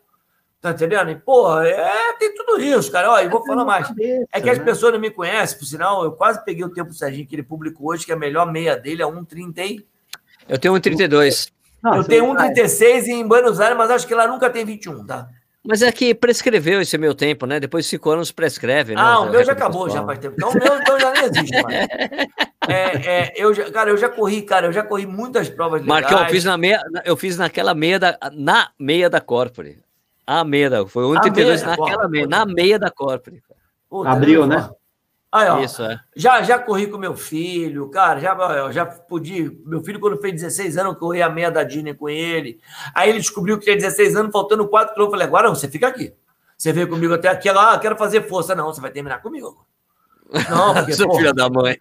Tá 0.61 0.69
entendendo? 0.69 1.09
E, 1.09 1.15
porra, 1.15 1.67
é, 1.67 2.13
tem 2.19 2.35
tudo 2.35 2.61
isso, 2.61 2.91
cara. 2.91 3.11
Ó, 3.11 3.19
e 3.19 3.27
vou 3.27 3.43
falar 3.43 3.65
mais. 3.65 3.87
Cabeça, 3.87 4.27
é 4.31 4.39
que 4.39 4.49
as 4.49 4.59
né? 4.59 4.63
pessoas 4.63 4.93
não 4.93 4.99
me 4.99 5.09
conhecem, 5.09 5.57
por 5.57 5.65
sinal, 5.65 6.03
eu 6.03 6.11
quase 6.11 6.45
peguei 6.45 6.63
o 6.63 6.69
tempo 6.69 6.89
do 6.89 6.95
Serginho 6.95 7.25
que 7.25 7.35
ele 7.35 7.41
publicou 7.41 7.89
hoje, 7.89 8.05
que 8.05 8.11
a 8.11 8.15
melhor 8.15 8.51
meia 8.51 8.77
dele 8.77 9.01
é 9.01 9.05
1,30 9.05 9.83
Eu 10.47 10.59
tenho 10.59 10.75
1,32. 10.75 11.51
Eu 11.83 12.03
tenho 12.03 12.25
1,36 12.25 13.07
em 13.07 13.27
Buenos 13.27 13.59
Aires, 13.59 13.75
mas 13.75 13.89
acho 13.89 14.05
que 14.05 14.13
lá 14.13 14.27
nunca 14.27 14.51
tem 14.51 14.63
21, 14.63 15.03
tá? 15.03 15.27
Mas 15.63 15.81
é 15.81 15.91
que 15.91 16.13
prescreveu 16.13 16.81
esse 16.81 16.95
meu 16.97 17.15
tempo, 17.15 17.47
né? 17.47 17.59
Depois 17.59 17.85
de 17.85 17.89
cinco 17.89 18.11
anos 18.11 18.31
prescreve, 18.31 18.93
né? 18.93 19.01
Ah, 19.01 19.21
o 19.21 19.31
meu 19.31 19.43
já 19.43 19.53
acabou, 19.53 19.89
já 19.89 20.03
faz 20.03 20.19
tempo. 20.19 20.35
Então 20.35 20.49
o 20.49 20.53
meu 20.53 20.75
então 20.77 20.99
já 20.99 21.11
nem 21.11 21.23
existe 21.23 21.61
mais. 21.61 21.75
É, 22.67 23.07
é, 23.07 23.33
eu 23.35 23.53
já, 23.53 23.71
cara, 23.71 23.89
eu 23.89 23.97
já 23.97 24.07
corri, 24.09 24.43
cara, 24.43 24.67
eu 24.67 24.73
já 24.73 24.83
corri 24.83 25.07
muitas 25.07 25.49
provas 25.49 25.81
legais. 25.81 26.01
Marcão, 26.01 26.23
eu 26.23 26.29
fiz 26.29 26.43
na 26.43 26.57
meia, 26.57 26.79
eu 27.03 27.17
fiz 27.17 27.37
naquela 27.37 27.73
meia 27.73 27.99
da, 27.99 28.17
na 28.33 28.69
meia 28.79 29.09
da 29.09 29.19
Corpore. 29.19 29.79
A 30.25 30.43
meia 30.43 30.69
da, 30.69 30.85
foi 30.85 31.03
1,32 31.03 31.65
naquela 31.65 32.07
meia, 32.07 32.27
na 32.27 32.45
meia 32.45 32.79
da 32.79 32.91
Corpore. 32.91 33.41
Abriu, 34.05 34.45
né? 34.45 34.69
Aí, 35.31 35.47
ó, 35.49 35.59
Isso, 35.61 35.81
é. 35.83 35.97
já, 36.13 36.41
já 36.41 36.59
corri 36.59 36.87
com 36.87 36.97
meu 36.97 37.15
filho, 37.15 37.89
cara, 37.89 38.19
já, 38.19 38.71
já 38.71 38.85
podia. 38.85 39.49
Meu 39.65 39.81
filho, 39.81 39.97
quando 39.97 40.19
fez 40.19 40.33
16 40.33 40.77
anos, 40.77 40.93
eu 40.93 40.99
corri 40.99 41.21
a 41.21 41.29
meia 41.29 41.49
da 41.49 41.63
Disney 41.63 41.93
com 41.93 42.09
ele. 42.09 42.59
Aí 42.93 43.09
ele 43.09 43.19
descobriu 43.19 43.57
que 43.57 43.63
tinha 43.63 43.75
16 43.75 44.17
anos, 44.17 44.31
faltando 44.31 44.67
4 44.67 44.93
quilômetros. 44.93 45.05
Eu 45.05 45.11
falei, 45.11 45.27
agora 45.27 45.47
não, 45.47 45.55
você 45.55 45.69
fica 45.69 45.87
aqui. 45.87 46.13
Você 46.57 46.73
veio 46.73 46.89
comigo 46.89 47.13
até 47.13 47.29
aqui, 47.29 47.49
lá, 47.49 47.73
ah, 47.73 47.79
quero 47.79 47.95
fazer 47.95 48.27
força. 48.27 48.53
Não, 48.53 48.73
você 48.73 48.81
vai 48.81 48.91
terminar 48.91 49.21
comigo. 49.21 49.65
Não, 50.49 50.73
porque. 50.75 50.93
Seu 50.93 51.09
filho 51.13 51.33
da 51.33 51.49
mãe. 51.49 51.79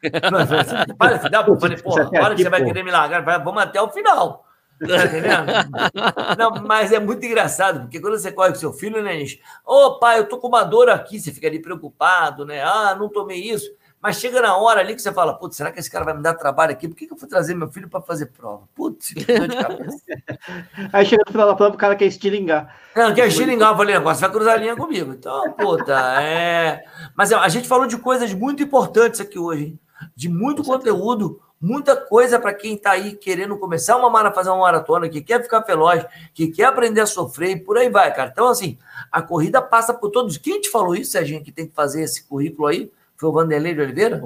Para, 0.96 1.18
filho 1.18 1.30
da 1.30 1.46
mãe. 1.46 1.58
Falei, 1.60 1.76
porra, 1.82 2.02
agora 2.02 2.34
que 2.36 2.42
você 2.42 2.48
vai 2.48 2.64
querer 2.64 2.84
me 2.84 2.92
largar, 2.92 3.42
vamos 3.42 3.62
até 3.62 3.82
o 3.82 3.90
final. 3.90 4.44
Tá 4.80 5.04
entendendo? 5.04 6.38
Não, 6.38 6.50
mas 6.66 6.90
é 6.92 6.98
muito 6.98 7.24
engraçado, 7.24 7.80
porque 7.80 8.00
quando 8.00 8.18
você 8.18 8.32
corre 8.32 8.50
com 8.50 8.54
seu 8.56 8.72
filho, 8.72 9.02
né, 9.02 9.16
Nish? 9.16 9.38
Ô, 9.64 9.86
oh, 9.86 9.98
pai, 9.98 10.18
eu 10.18 10.28
tô 10.28 10.38
com 10.38 10.48
uma 10.48 10.64
dor 10.64 10.88
aqui, 10.88 11.20
você 11.20 11.30
fica 11.30 11.46
ali 11.46 11.60
preocupado, 11.60 12.46
né? 12.46 12.62
Ah, 12.62 12.96
não 12.98 13.08
tomei 13.08 13.38
isso. 13.40 13.70
Mas 14.02 14.16
chega 14.16 14.40
na 14.40 14.56
hora 14.56 14.80
ali 14.80 14.94
que 14.94 15.02
você 15.02 15.12
fala, 15.12 15.34
putz, 15.34 15.56
será 15.56 15.70
que 15.70 15.78
esse 15.78 15.90
cara 15.90 16.06
vai 16.06 16.14
me 16.14 16.22
dar 16.22 16.32
trabalho 16.32 16.72
aqui? 16.72 16.88
Por 16.88 16.96
que, 16.96 17.06
que 17.06 17.12
eu 17.12 17.18
fui 17.18 17.28
trazer 17.28 17.54
meu 17.54 17.68
filho 17.68 17.86
para 17.86 18.00
fazer 18.00 18.26
prova? 18.26 18.62
Putz, 18.74 19.12
que 19.12 19.26
dor 19.26 19.46
de 19.46 19.56
cabeça. 19.56 19.98
Aí 20.90 21.04
chega 21.04 21.22
no 21.26 21.30
final 21.30 21.46
da 21.46 21.54
prova, 21.54 21.74
o 21.74 21.78
cara 21.78 21.94
quer 21.94 22.06
estilingar. 22.06 22.74
Não, 22.96 23.14
quer 23.14 23.28
estilingar. 23.28 23.72
Eu 23.72 23.76
falei, 23.76 23.94
agora 23.94 24.14
você 24.14 24.22
vai 24.22 24.30
cruzar 24.30 24.54
a 24.54 24.56
linha 24.56 24.74
comigo. 24.74 25.12
Então, 25.12 25.52
puta, 25.52 25.92
é... 26.18 26.82
Mas 27.14 27.30
a 27.30 27.48
gente 27.48 27.68
falou 27.68 27.86
de 27.86 27.98
coisas 27.98 28.32
muito 28.32 28.62
importantes 28.62 29.20
aqui 29.20 29.38
hoje, 29.38 29.64
hein? 29.64 29.80
De 30.16 30.30
muito 30.30 30.64
conteúdo 30.64 31.38
muita 31.60 31.94
coisa 31.94 32.40
para 32.40 32.54
quem 32.54 32.74
está 32.74 32.92
aí 32.92 33.14
querendo 33.14 33.58
começar 33.58 33.96
uma 33.96 34.08
maratona, 34.08 34.34
fazer 34.34 34.50
uma 34.50 34.60
maratona, 34.60 35.08
que 35.08 35.20
quer 35.20 35.42
ficar 35.42 35.60
veloz, 35.60 36.06
que 36.32 36.48
quer 36.48 36.64
aprender 36.64 37.02
a 37.02 37.06
sofrer 37.06 37.50
e 37.50 37.60
por 37.60 37.76
aí 37.76 37.90
vai, 37.90 38.12
cara. 38.14 38.30
Então, 38.32 38.48
assim, 38.48 38.78
a 39.12 39.20
corrida 39.20 39.60
passa 39.60 39.92
por 39.92 40.10
todos. 40.10 40.38
Quem 40.38 40.60
te 40.60 40.70
falou 40.70 40.94
isso, 40.94 41.12
Serginho, 41.12 41.44
que 41.44 41.52
tem 41.52 41.66
que 41.66 41.74
fazer 41.74 42.02
esse 42.02 42.24
currículo 42.24 42.68
aí? 42.68 42.90
Foi 43.16 43.28
o 43.28 43.32
Vanderlei 43.32 43.74
de 43.74 43.82
Oliveira? 43.82 44.22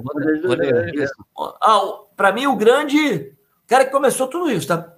Ah, 1.61 1.81
para 2.15 2.31
mim, 2.31 2.47
o 2.47 2.55
grande 2.55 3.33
cara 3.67 3.83
que 3.83 3.91
começou 3.91 4.27
tudo 4.27 4.49
isso, 4.49 4.67
tá? 4.67 4.93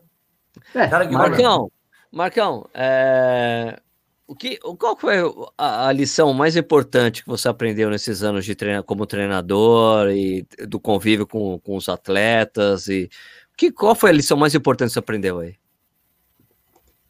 É, 0.75 0.88
Marcão, 1.09 1.71
Marcão, 2.11 2.69
é... 2.73 3.79
O 4.28 4.36
que, 4.36 4.57
qual 4.57 4.97
foi 4.97 5.15
a, 5.57 5.88
a, 5.88 5.91
lição 5.93 6.34
mais 6.34 6.57
importante 6.57 7.23
que 7.23 7.30
você 7.30 7.47
aprendeu 7.47 7.89
nesses 7.89 8.23
anos 8.23 8.43
de 8.43 8.55
treino 8.55 8.84
como 8.84 9.05
treinador 9.05 10.09
e 10.09 10.45
do 10.67 10.82
convívio 10.82 11.25
com, 11.25 11.57
com 11.59 11.78
os 11.78 11.88
atletas? 11.88 12.89
E 12.89 13.09
que, 13.57 13.71
qual 13.71 13.95
foi 13.95 14.11
a 14.11 14.13
lição 14.13 14.38
mais 14.38 14.53
importante 14.53 14.89
que 14.89 14.93
você 14.93 14.99
aprendeu 14.99 15.39
aí? 15.39 15.55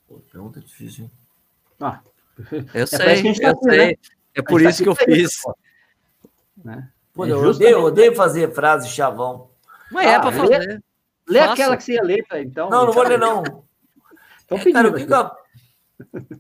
Pô, 0.07 0.19
pergunta 0.31 0.61
difícil, 0.61 1.03
hein? 1.03 1.11
Ah, 1.81 1.99
eu 2.73 2.83
é 2.83 2.85
sei, 2.85 3.29
eu 3.29 3.53
tá 3.53 3.61
sei. 3.63 3.77
Né? 3.77 3.93
É 4.33 4.41
por 4.41 4.61
isso 4.61 4.81
que 4.81 4.89
eu 4.89 4.95
fiz. 4.95 5.41
Né? 6.63 6.89
Pô, 7.13 7.25
é 7.25 7.31
eu 7.31 7.39
odeio, 7.39 7.81
odeio 7.81 8.15
fazer 8.15 8.53
frase 8.53 8.87
chavão. 8.89 9.49
Mas 9.91 10.05
é 10.05 10.09
ah, 10.09 10.13
é 10.13 10.19
para 10.19 10.31
fazer. 10.31 10.59
Lê, 10.59 10.79
lê 11.27 11.39
aquela 11.39 11.75
que 11.75 11.83
você 11.83 11.93
ia 11.93 12.03
ler, 12.03 12.25
então. 12.35 12.69
Não, 12.69 12.85
não 12.85 12.93
vou 12.93 13.03
ler, 13.03 13.19
não. 13.19 13.43
Então, 14.45 14.57
pedindo, 14.57 14.73
cara, 14.73 14.89
o 14.89 14.93
que, 14.93 15.05
que 15.05 15.13
eu 15.13 16.37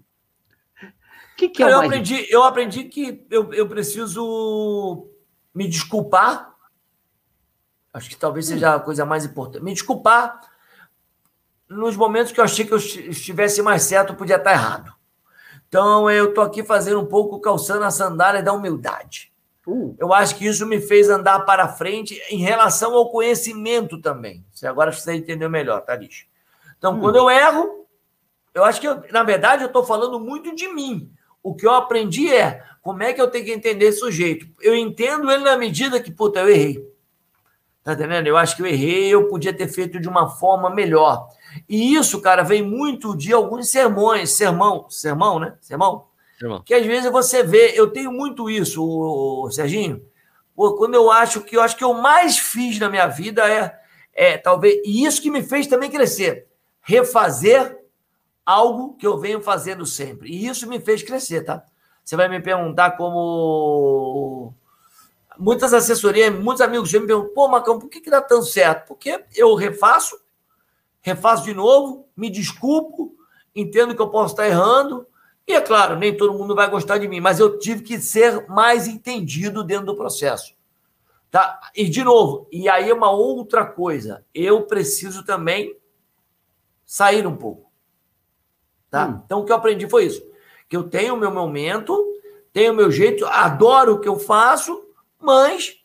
que, 1.37 1.49
que 1.49 1.63
é 1.63 1.71
eu 1.71 1.79
aprendi, 1.79 2.27
eu 2.29 2.43
aprendi 2.43 2.83
que 2.85 3.25
eu, 3.29 3.53
eu 3.53 3.69
preciso 3.69 5.07
me 5.53 5.67
desculpar. 5.67 6.55
Acho 7.93 8.09
que 8.09 8.17
talvez 8.17 8.47
seja 8.47 8.75
a 8.75 8.79
coisa 8.79 9.05
mais 9.05 9.23
importante. 9.23 9.63
Me 9.63 9.73
desculpar 9.73 10.41
nos 11.69 11.95
momentos 11.95 12.31
que 12.31 12.39
eu 12.39 12.43
achei 12.43 12.65
que 12.65 12.73
eu 12.73 12.77
estivesse 12.77 13.61
mais 13.61 13.83
certo, 13.83 14.13
eu 14.13 14.15
podia 14.15 14.37
estar 14.37 14.51
errado. 14.51 14.93
Então 15.67 16.09
eu 16.09 16.33
tô 16.33 16.41
aqui 16.41 16.63
fazendo 16.63 16.99
um 17.01 17.05
pouco 17.05 17.39
calçando 17.39 17.83
a 17.83 17.91
sandália 17.91 18.41
da 18.41 18.53
humildade. 18.53 19.31
Uh. 19.65 19.95
Eu 19.99 20.13
acho 20.13 20.35
que 20.37 20.47
isso 20.47 20.65
me 20.65 20.79
fez 20.79 21.09
andar 21.09 21.41
para 21.41 21.67
frente 21.67 22.19
em 22.29 22.37
relação 22.37 22.95
ao 22.95 23.11
conhecimento 23.11 24.01
também. 24.01 24.45
Você 24.51 24.65
agora 24.65 24.91
você 24.91 25.13
entendeu 25.13 25.49
melhor, 25.49 25.81
Thalys. 25.81 26.25
Então, 26.77 26.95
hum. 26.95 27.01
quando 27.01 27.17
eu 27.17 27.29
erro, 27.29 27.85
eu 28.53 28.63
acho 28.63 28.79
que, 28.79 28.87
eu, 28.87 29.03
na 29.11 29.23
verdade, 29.23 29.63
eu 29.63 29.67
estou 29.67 29.83
falando 29.83 30.19
muito 30.19 30.55
de 30.55 30.67
mim. 30.69 31.11
O 31.47 31.55
que 31.55 31.65
eu 31.65 31.71
aprendi 31.71 32.29
é 32.29 32.61
como 32.81 33.01
é 33.03 33.13
que 33.13 33.21
eu 33.21 33.29
tenho 33.29 33.45
que 33.45 33.53
entender 33.53 33.85
esse 33.85 33.99
sujeito. 33.99 34.45
Eu 34.61 34.75
entendo 34.75 35.31
ele 35.31 35.45
na 35.45 35.55
medida 35.55 35.97
que, 35.97 36.11
puta, 36.11 36.41
eu 36.41 36.49
errei. 36.49 36.85
Tá 37.81 37.93
entendendo? 37.93 38.27
Eu 38.27 38.35
acho 38.35 38.53
que 38.53 38.61
eu 38.61 38.65
errei, 38.65 39.07
eu 39.07 39.29
podia 39.29 39.53
ter 39.53 39.69
feito 39.69 39.97
de 39.97 40.09
uma 40.09 40.27
forma 40.27 40.69
melhor. 40.69 41.29
E 41.69 41.95
isso, 41.95 42.19
cara, 42.19 42.43
vem 42.43 42.61
muito 42.61 43.15
de 43.15 43.31
alguns 43.31 43.69
sermões, 43.69 44.31
sermão, 44.31 44.89
sermão, 44.89 45.39
né? 45.39 45.55
Sermão? 45.61 46.07
sermão. 46.37 46.61
Que 46.65 46.73
às 46.73 46.85
vezes 46.85 47.09
você 47.09 47.43
vê, 47.43 47.71
eu 47.79 47.87
tenho 47.91 48.11
muito 48.11 48.49
isso, 48.49 48.83
o, 48.83 49.49
Serginho. 49.49 50.03
Quando 50.53 50.95
eu 50.95 51.09
acho 51.09 51.39
que 51.41 51.55
eu 51.55 51.61
acho 51.61 51.77
que 51.77 51.83
eu 51.85 51.93
mais 51.93 52.37
fiz 52.37 52.77
na 52.77 52.89
minha 52.89 53.07
vida 53.07 53.49
é, 53.49 53.73
é 54.13 54.37
talvez, 54.37 54.81
e 54.83 55.05
isso 55.05 55.21
que 55.21 55.31
me 55.31 55.41
fez 55.41 55.65
também 55.65 55.89
crescer, 55.89 56.47
refazer 56.81 57.77
algo 58.47 58.95
que 58.95 59.05
eu 59.05 59.17
venho 59.17 59.41
fazendo 59.41 59.85
sempre. 59.85 60.31
E 60.31 60.47
isso 60.47 60.69
me 60.69 60.79
fez 60.79 61.03
crescer, 61.03 61.41
tá? 61.41 61.65
Você 62.01 62.15
vai 62.15 62.29
me 62.29 62.39
perguntar 62.39 62.91
como 62.91 64.53
muitas 65.37 65.73
assessorias, 65.73 66.33
muitos 66.33 66.61
amigos 66.61 66.93
me 66.93 67.05
perguntam, 67.05 67.33
pô, 67.33 67.49
Macão, 67.49 67.77
por 67.77 67.89
que, 67.89 67.99
que 67.99 68.09
dá 68.09 68.21
tão 68.21 68.41
certo? 68.41 68.87
Porque 68.87 69.25
eu 69.35 69.53
refaço, 69.53 70.17
refaço 71.01 71.43
de 71.43 71.53
novo, 71.53 72.07
me 72.15 72.29
desculpo, 72.29 73.13
entendo 73.53 73.93
que 73.93 74.01
eu 74.01 74.09
posso 74.09 74.33
estar 74.33 74.47
errando, 74.47 75.05
e 75.45 75.51
é 75.51 75.59
claro, 75.59 75.97
nem 75.97 76.15
todo 76.15 76.33
mundo 76.33 76.55
vai 76.55 76.69
gostar 76.69 76.97
de 76.99 77.07
mim, 77.07 77.19
mas 77.19 77.41
eu 77.41 77.59
tive 77.59 77.83
que 77.83 77.99
ser 77.99 78.47
mais 78.47 78.87
entendido 78.87 79.61
dentro 79.61 79.87
do 79.87 79.95
processo. 79.97 80.55
Tá? 81.29 81.59
E 81.75 81.89
de 81.89 82.01
novo, 82.01 82.47
e 82.49 82.69
aí 82.69 82.89
é 82.89 82.93
uma 82.93 83.11
outra 83.11 83.65
coisa, 83.65 84.25
eu 84.33 84.63
preciso 84.63 85.25
também 85.25 85.77
sair 86.85 87.27
um 87.27 87.35
pouco. 87.35 87.66
Tá? 88.89 89.07
Hum. 89.07 89.21
Então 89.25 89.39
o 89.39 89.45
que 89.45 89.51
eu 89.51 89.55
aprendi 89.55 89.89
foi 89.89 90.05
isso, 90.05 90.23
que 90.67 90.75
eu 90.75 90.83
tenho 90.83 91.15
o 91.15 91.17
meu 91.17 91.31
momento, 91.31 92.05
tenho 92.53 92.73
o 92.73 92.75
meu 92.75 92.91
jeito, 92.91 93.25
adoro 93.25 93.95
o 93.95 93.99
que 93.99 94.07
eu 94.07 94.17
faço, 94.19 94.83
mas 95.19 95.77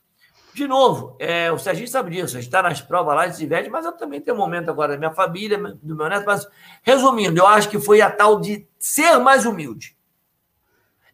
de 0.55 0.69
novo, 0.69 1.17
é, 1.19 1.51
o 1.51 1.59
Serginho 1.59 1.89
sabe 1.89 2.11
disso, 2.11 2.37
a 2.37 2.41
gente 2.41 2.49
está 2.49 2.63
nas 2.63 2.81
provas 2.81 3.15
lá, 3.17 3.27
de 3.27 3.35
se 3.35 3.41
diverte, 3.41 3.71
mas 3.71 3.87
eu 3.87 3.93
também 3.93 4.21
tenho 4.21 4.37
um 4.37 4.41
momento 4.41 4.69
agora 4.69 4.93
da 4.93 4.99
minha 4.99 5.11
família, 5.11 5.57
do 5.83 5.97
meu 5.97 6.09
neto. 6.09 6.27
Mas, 6.27 6.47
resumindo, 6.83 7.41
eu 7.41 7.47
acho 7.47 7.71
que 7.71 7.81
foi 7.81 8.03
a 8.03 8.11
tal 8.11 8.39
de 8.39 8.67
ser 8.79 9.19
mais 9.19 9.47
humilde. 9.47 9.97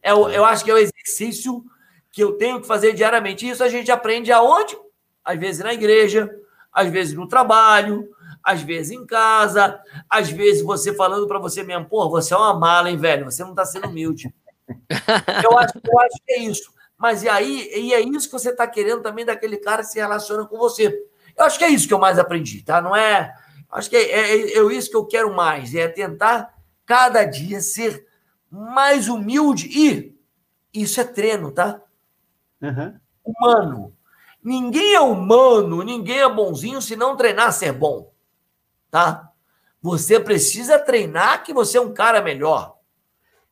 É, 0.03 0.11
eu 0.11 0.45
acho 0.45 0.64
que 0.64 0.70
é 0.70 0.74
o 0.74 0.78
exercício 0.78 1.64
que 2.11 2.22
eu 2.22 2.32
tenho 2.32 2.61
que 2.61 2.66
fazer 2.66 2.95
diariamente. 2.95 3.49
Isso 3.49 3.62
a 3.62 3.68
gente 3.68 3.93
aprende 3.93 4.32
aonde? 4.32 4.76
Às 5.24 5.39
vezes 5.39 5.62
na 5.62 5.72
igreja, 5.72 6.28
às 6.72 6.89
vezes 6.89 7.14
no 7.14 7.28
trabalho, 7.28 8.09
às 8.49 8.63
vezes 8.63 8.93
em 8.93 9.05
casa, 9.05 9.79
às 10.09 10.31
vezes 10.31 10.63
você 10.63 10.95
falando 10.95 11.29
para 11.29 11.39
você 11.39 11.63
mesmo, 11.63 11.85
pô, 11.85 12.09
você 12.09 12.33
é 12.33 12.37
uma 12.37 12.59
mala, 12.59 12.91
hein, 12.91 12.97
velho? 12.97 13.27
Você 13.27 13.43
não 13.43 13.51
está 13.51 13.67
sendo 13.67 13.89
humilde. 13.89 14.35
eu, 15.45 15.59
acho, 15.59 15.75
eu 15.85 16.01
acho 16.01 16.17
que 16.27 16.33
é 16.33 16.39
isso. 16.41 16.73
Mas 16.97 17.23
e 17.23 17.29
aí, 17.29 17.71
e 17.75 17.93
é 17.93 18.01
isso 18.01 18.27
que 18.27 18.33
você 18.33 18.49
está 18.49 18.67
querendo 18.67 19.03
também 19.03 19.27
daquele 19.27 19.59
cara 19.59 19.83
que 19.83 19.91
se 19.91 19.99
relaciona 19.99 20.47
com 20.47 20.57
você. 20.57 20.99
Eu 21.37 21.45
acho 21.45 21.59
que 21.59 21.65
é 21.65 21.69
isso 21.69 21.87
que 21.87 21.93
eu 21.93 21.99
mais 21.99 22.19
aprendi, 22.19 22.63
tá? 22.63 22.81
Não 22.81 22.97
é. 22.97 23.35
Acho 23.71 23.91
que 23.91 23.97
é, 23.97 24.01
é, 24.01 24.59
é, 24.59 24.73
isso 24.73 24.91
que 24.91 24.97
eu 24.97 25.05
quero 25.05 25.35
mais, 25.37 25.75
é 25.75 25.87
tentar 25.87 26.55
cada 26.87 27.25
dia 27.25 27.61
ser 27.61 28.07
mais 28.51 29.09
humilde 29.09 29.69
e 29.71 30.19
isso 30.73 30.99
é 31.03 31.05
treino, 31.05 31.53
tá? 31.53 31.83
Uhum. 32.63 32.99
Humano. 33.23 33.95
Ninguém 34.43 34.95
é 34.95 35.01
humano, 35.01 35.83
ninguém 35.83 36.21
é 36.21 36.29
bonzinho 36.29 36.81
se 36.81 36.97
não 36.97 37.15
treinar 37.15 37.53
ser 37.53 37.73
bom, 37.73 38.08
tá? 38.91 39.30
Você 39.80 40.18
precisa 40.18 40.78
treinar 40.78 41.45
que 41.45 41.53
você 41.53 41.78
é 41.78 41.80
um 41.80 41.93
cara 41.93 42.20
melhor. 42.20 42.76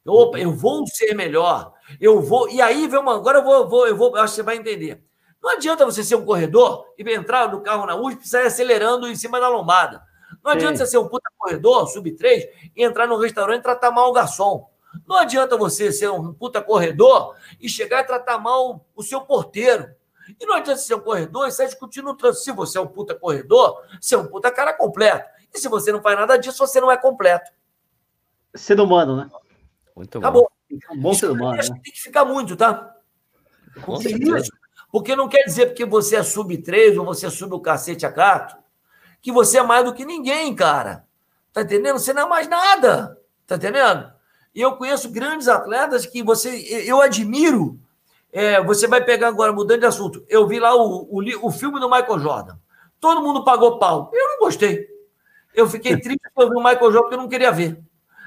Opa, 0.05 0.39
eu 0.39 0.53
vou 0.53 0.87
ser 0.87 1.15
melhor. 1.15 1.73
Eu 2.01 2.21
vou. 2.21 2.49
E 2.49 2.61
aí 2.61 2.87
vem 2.87 3.01
uma. 3.01 3.17
Agora 3.17 3.39
eu 3.39 3.45
vou, 3.45 3.69
vou, 3.69 3.87
eu 3.87 3.97
vou, 3.97 4.17
eu 4.17 4.23
acho 4.23 4.33
que 4.33 4.37
você 4.37 4.43
vai 4.43 4.57
entender. 4.57 5.03
Não 5.43 5.51
adianta 5.51 5.85
você 5.85 6.03
ser 6.03 6.17
um 6.17 6.25
corredor 6.25 6.87
e 6.99 7.09
entrar 7.13 7.51
no 7.51 7.61
carro 7.61 7.87
na 7.87 7.95
USP 7.95 8.25
e 8.25 8.29
sair 8.29 8.47
acelerando 8.47 9.07
em 9.07 9.15
cima 9.15 9.39
da 9.39 9.49
lombada. 9.49 10.03
Não 10.43 10.53
adianta 10.53 10.79
Sim. 10.79 10.85
você 10.85 10.91
ser 10.93 10.99
um 10.99 11.09
puta 11.09 11.31
corredor, 11.37 11.89
sub 11.89 12.11
3, 12.11 12.45
e 12.75 12.85
entrar 12.85 13.07
no 13.07 13.17
restaurante 13.17 13.61
e 13.61 13.63
tratar 13.63 13.91
mal 13.91 14.11
o 14.11 14.13
garçom. 14.13 14.69
Não 15.07 15.19
adianta 15.19 15.57
você 15.57 15.93
ser 15.93 16.11
um 16.11 16.33
puta 16.33 16.63
corredor 16.63 17.37
e 17.61 17.69
chegar 17.69 18.03
e 18.03 18.07
tratar 18.07 18.39
mal 18.39 18.85
o 18.95 19.03
seu 19.03 19.21
porteiro. 19.21 19.89
E 20.39 20.47
não 20.47 20.55
adianta 20.55 20.81
ser 20.81 20.95
um 20.95 21.01
corredor 21.01 21.47
e 21.47 21.53
sair 21.53 21.67
discutindo 21.67 22.07
no 22.07 22.17
trânsito. 22.17 22.45
Se 22.45 22.53
você 22.53 22.79
é 22.79 22.81
um 22.81 22.87
puta 22.87 23.15
corredor, 23.15 23.83
você 24.01 24.15
é 24.15 24.19
um 24.19 24.27
puta 24.27 24.51
cara 24.51 24.73
completo. 24.73 25.29
E 25.55 25.59
se 25.59 25.69
você 25.69 25.93
não 25.93 26.03
faz 26.03 26.19
nada 26.19 26.37
disso, 26.37 26.59
você 26.59 26.81
não 26.81 26.91
é 26.91 26.97
completo. 26.97 27.51
Ser 28.55 28.81
humano, 28.81 29.17
né? 29.17 29.31
Muito 29.95 30.19
Acabou. 30.19 30.43
bom. 30.43 30.95
Um 30.95 31.01
bom 31.01 31.15
ser 31.15 31.31
humano. 31.31 31.57
Né? 31.57 31.63
Tem 31.63 31.93
que 31.93 32.01
ficar 32.01 32.25
muito, 32.25 32.57
tá? 32.57 32.95
Com 33.83 33.97
certeza. 33.97 34.49
Porque 34.91 35.15
não 35.15 35.29
quer 35.29 35.45
dizer 35.45 35.67
porque 35.67 35.85
você 35.85 36.17
é 36.17 36.23
sub 36.23 36.57
3 36.57 36.97
ou 36.99 37.05
você 37.05 37.27
é 37.27 37.31
sub 37.31 37.55
o 37.55 37.61
cacete 37.61 38.07
a 38.07 38.11
gato, 38.11 38.57
que 39.21 39.31
você 39.31 39.59
é 39.59 39.63
mais 39.63 39.85
do 39.85 39.95
que 39.95 40.05
ninguém, 40.05 40.55
cara. 40.55 41.05
Tá 41.53 41.63
entendendo? 41.63 41.99
Você 41.99 42.13
não 42.13 42.23
é 42.23 42.29
mais 42.29 42.49
nada. 42.49 43.21
Tá 43.47 43.57
entendendo? 43.57 44.13
E 44.55 44.61
eu 44.61 44.77
conheço 44.77 45.11
grandes 45.11 45.49
atletas 45.49 46.07
que 46.07 46.23
você. 46.23 46.51
Eu 46.87 47.01
admiro. 47.01 47.79
É, 48.39 48.63
você 48.63 48.87
vai 48.87 49.03
pegar 49.03 49.29
agora, 49.29 49.51
mudando 49.51 49.81
de 49.81 49.87
assunto. 49.87 50.23
Eu 50.29 50.47
vi 50.47 50.61
lá 50.61 50.75
o, 50.75 51.09
o, 51.11 51.47
o 51.47 51.51
filme 51.51 51.81
do 51.81 51.89
Michael 51.89 52.19
Jordan. 52.19 52.59
Todo 53.01 53.23
mundo 53.23 53.43
pagou 53.43 53.79
pau. 53.79 54.11
Eu 54.13 54.29
não 54.29 54.39
gostei. 54.41 54.87
Eu 55.55 55.67
fiquei 55.67 55.97
triste 55.99 56.21
por 56.35 56.47
ver 56.51 56.55
o 56.55 56.63
Michael 56.63 56.93
Jordan 56.93 57.01
porque 57.01 57.15
eu 57.15 57.19
não 57.19 57.31
queria 57.31 57.51
ver. 57.51 57.81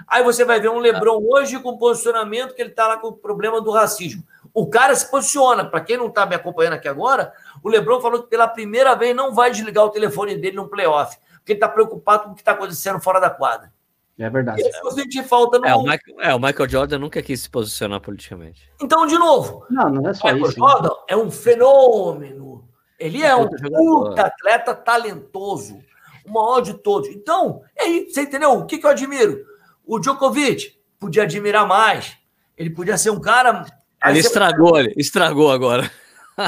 Aí 0.07 0.23
você 0.23 0.43
vai 0.43 0.59
ver 0.59 0.69
um 0.69 0.79
Lebron 0.79 1.21
hoje 1.23 1.59
com 1.59 1.77
posicionamento 1.77 2.55
que 2.55 2.61
ele 2.63 2.71
está 2.71 2.87
lá 2.87 2.97
com 2.97 3.09
o 3.09 3.13
problema 3.13 3.61
do 3.61 3.69
racismo. 3.69 4.23
O 4.51 4.67
cara 4.67 4.95
se 4.95 5.11
posiciona. 5.11 5.63
Para 5.63 5.81
quem 5.81 5.95
não 5.95 6.07
está 6.07 6.25
me 6.25 6.33
acompanhando 6.33 6.73
aqui 6.73 6.87
agora, 6.87 7.31
o 7.61 7.69
Lebron 7.69 8.01
falou 8.01 8.23
que 8.23 8.29
pela 8.31 8.47
primeira 8.47 8.95
vez 8.95 9.15
não 9.15 9.31
vai 9.31 9.51
desligar 9.51 9.85
o 9.85 9.91
telefone 9.91 10.35
dele 10.35 10.55
no 10.55 10.67
playoff, 10.67 11.19
porque 11.35 11.51
ele 11.51 11.57
está 11.57 11.69
preocupado 11.69 12.23
com 12.23 12.31
o 12.31 12.33
que 12.33 12.41
está 12.41 12.53
acontecendo 12.53 12.99
fora 12.99 13.19
da 13.19 13.29
quadra. 13.29 13.71
É 14.19 14.29
verdade. 14.29 14.61
Isso 14.61 14.79
eu 14.83 14.91
senti 14.91 15.23
falta 15.23 15.57
no... 15.57 15.65
é, 15.65 15.73
o 15.73 15.81
Michael, 15.81 16.19
é, 16.19 16.35
o 16.35 16.39
Michael 16.39 16.69
Jordan 16.69 16.99
nunca 16.99 17.21
quis 17.21 17.41
se 17.41 17.49
posicionar 17.49 18.01
politicamente. 18.01 18.69
Então, 18.81 19.07
de 19.07 19.17
novo, 19.17 19.65
não, 19.69 19.89
não 19.89 20.09
é 20.09 20.13
só 20.13 20.27
o 20.27 20.33
Michael 20.33 20.51
isso, 20.51 20.59
Jordan 20.59 20.89
é 21.07 21.15
um 21.15 21.31
fenômeno. 21.31 22.67
Ele 22.99 23.23
é, 23.23 23.27
é 23.27 23.35
um 23.35 23.47
puta 23.47 24.23
atleta 24.23 24.75
talentoso, 24.75 25.79
o 26.25 26.33
maior 26.33 26.59
de 26.59 26.73
todos. 26.73 27.07
Então, 27.07 27.61
é 27.77 27.85
isso, 27.87 28.13
você 28.13 28.23
entendeu? 28.23 28.51
O 28.51 28.65
que, 28.65 28.77
que 28.77 28.85
eu 28.85 28.89
admiro? 28.89 29.45
O 29.85 29.99
Djokovic 29.99 30.77
podia 30.99 31.23
admirar 31.23 31.65
mais. 31.65 32.17
Ele 32.57 32.69
podia 32.69 32.97
ser 32.97 33.11
um 33.11 33.21
cara. 33.21 33.65
Ele 34.05 34.19
estragou, 34.19 34.77
ele 34.77 34.93
estragou 34.97 35.49
agora. 35.49 35.89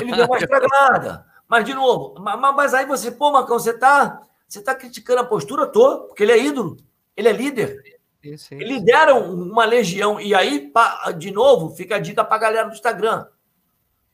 Ele 0.02 0.14
deu 0.14 0.26
uma 0.26 0.38
estragada. 0.38 1.26
Mas, 1.48 1.64
de 1.64 1.74
novo, 1.74 2.16
mas, 2.20 2.38
mas 2.56 2.74
aí 2.74 2.86
você, 2.86 3.12
pô, 3.12 3.32
Macão, 3.32 3.58
você 3.58 3.74
tá, 3.74 4.22
você 4.46 4.62
tá 4.62 4.76
criticando 4.76 5.22
a 5.22 5.26
postura? 5.26 5.66
Tô, 5.68 6.02
porque 6.08 6.24
ele 6.24 6.34
é 6.34 6.46
ídolo, 6.46 6.76
ele 7.16 7.30
é 7.30 7.32
líder. 7.32 7.82
Sim, 8.22 8.38
sim. 8.38 8.56
Ele 8.56 8.76
lidera 8.76 9.16
uma 9.16 9.66
legião. 9.66 10.20
E 10.20 10.34
aí, 10.36 10.72
de 11.18 11.32
novo, 11.32 11.76
fica 11.76 11.96
a 11.96 12.00
dica 12.00 12.24
pra 12.24 12.38
galera 12.38 12.68
do 12.68 12.74
Instagram. 12.74 13.26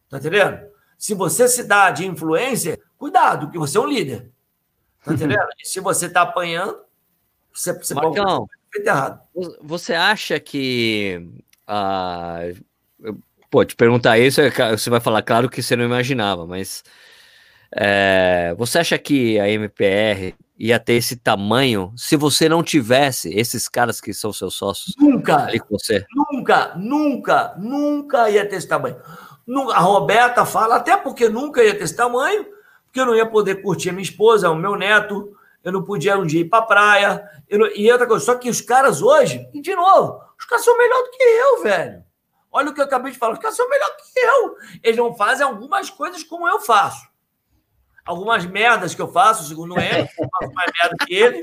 Tá 0.09 0.17
entendendo? 0.17 0.67
Se 0.97 1.13
você 1.13 1.47
se 1.47 1.63
dá 1.63 1.91
de 1.91 2.05
influência, 2.05 2.79
cuidado, 2.97 3.51
que 3.51 3.57
você 3.57 3.77
é 3.77 3.81
um 3.81 3.87
líder. 3.87 4.31
Tá 5.03 5.13
entendendo? 5.13 5.47
E 5.59 5.67
se 5.67 5.79
você 5.79 6.09
tá 6.09 6.21
apanhando, 6.21 6.79
você, 7.53 7.73
você 7.73 7.93
Marcão, 7.93 8.47
feito 8.71 8.87
errado. 8.87 9.21
Você 9.61 9.93
acha 9.93 10.39
que. 10.39 11.27
Uh, 11.67 13.13
pô, 13.49 13.65
te 13.65 13.75
perguntar 13.75 14.17
isso, 14.17 14.39
é 14.39 14.49
você 14.49 14.89
vai 14.89 15.01
falar, 15.01 15.21
claro 15.21 15.49
que 15.49 15.61
você 15.61 15.75
não 15.75 15.85
imaginava, 15.85 16.47
mas. 16.47 16.83
É, 17.75 18.55
você 18.57 18.79
acha 18.79 18.97
que 18.97 19.37
a 19.39 19.49
MPR 19.49 20.33
ia 20.57 20.79
ter 20.79 20.93
esse 20.93 21.15
tamanho 21.15 21.93
se 21.95 22.15
você 22.15 22.49
não 22.49 22.63
tivesse 22.63 23.33
esses 23.33 23.67
caras 23.69 24.01
que 24.01 24.13
são 24.13 24.33
seus 24.33 24.55
sócios? 24.55 24.95
Nunca! 24.97 25.45
Ali 25.45 25.59
com 25.59 25.77
você? 25.77 26.05
Nunca, 26.13 26.73
nunca, 26.75 27.55
nunca 27.57 28.29
ia 28.29 28.47
ter 28.47 28.55
esse 28.55 28.67
tamanho. 28.67 28.97
A 29.73 29.79
Roberta 29.79 30.45
fala, 30.45 30.75
até 30.75 30.97
porque 30.97 31.29
nunca 31.29 31.63
ia 31.63 31.75
ter 31.77 31.83
esse 31.83 31.95
tamanho, 31.95 32.45
porque 32.85 32.99
eu 32.99 33.05
não 33.05 33.15
ia 33.15 33.25
poder 33.25 33.61
curtir 33.61 33.89
a 33.89 33.93
minha 33.93 34.03
esposa, 34.03 34.49
o 34.49 34.55
meu 34.55 34.75
neto, 34.75 35.35
eu 35.63 35.71
não 35.71 35.83
podia 35.83 36.17
um 36.17 36.25
dia 36.25 36.41
ir 36.41 36.49
para 36.49 36.63
praia. 36.63 37.29
Não... 37.51 37.67
E 37.67 37.91
outra 37.91 38.07
coisa, 38.07 38.25
só 38.25 38.35
que 38.35 38.49
os 38.49 38.61
caras 38.61 39.01
hoje, 39.01 39.47
e 39.53 39.61
de 39.61 39.75
novo, 39.75 40.19
os 40.37 40.45
caras 40.45 40.65
são 40.65 40.77
melhor 40.77 41.03
do 41.03 41.11
que 41.11 41.23
eu, 41.23 41.63
velho. 41.63 42.03
Olha 42.51 42.69
o 42.71 42.73
que 42.73 42.81
eu 42.81 42.85
acabei 42.85 43.11
de 43.11 43.17
falar, 43.17 43.33
os 43.33 43.39
caras 43.39 43.55
são 43.55 43.69
melhor 43.69 43.89
que 43.97 44.19
eu. 44.19 44.55
Eles 44.83 44.97
não 44.97 45.13
fazem 45.13 45.45
algumas 45.45 45.89
coisas 45.89 46.23
como 46.23 46.47
eu 46.47 46.59
faço. 46.59 47.05
Algumas 48.07 48.45
merdas 48.45 48.95
que 48.95 49.01
eu 49.01 49.11
faço, 49.11 49.47
segundo 49.47 49.77
ele, 49.79 50.09
eu 50.17 50.27
faço 50.29 50.53
mais 50.53 50.71
merda 50.79 51.05
que 51.05 51.13
ele. 51.13 51.41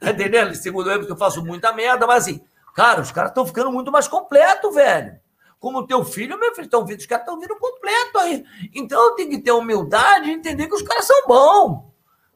Tá 0.00 0.10
entendendo? 0.10 0.54
Segundo 0.54 0.90
ele, 0.90 0.98
porque 0.98 1.12
eu 1.12 1.16
faço 1.16 1.44
muita 1.44 1.72
merda, 1.72 2.06
mas 2.06 2.24
assim, 2.24 2.44
Cara, 2.76 3.00
os 3.00 3.10
caras 3.10 3.30
estão 3.30 3.46
ficando 3.46 3.72
muito 3.72 3.90
mais 3.90 4.06
completo, 4.06 4.70
velho. 4.70 5.18
Como 5.58 5.78
o 5.78 5.86
teu 5.86 6.04
filho, 6.04 6.38
meu 6.38 6.54
filho, 6.54 6.66
estão 6.66 6.84
vindo, 6.84 6.98
os 6.98 7.06
caras 7.06 7.24
estão 7.24 7.40
vindo 7.40 7.56
completo 7.56 8.18
aí. 8.18 8.44
Então 8.74 9.02
eu 9.02 9.14
tenho 9.14 9.30
que 9.30 9.38
ter 9.38 9.50
humildade 9.50 10.28
e 10.28 10.34
entender 10.34 10.66
que 10.66 10.74
os 10.74 10.82
caras 10.82 11.06
são 11.06 11.26
bons. 11.26 11.86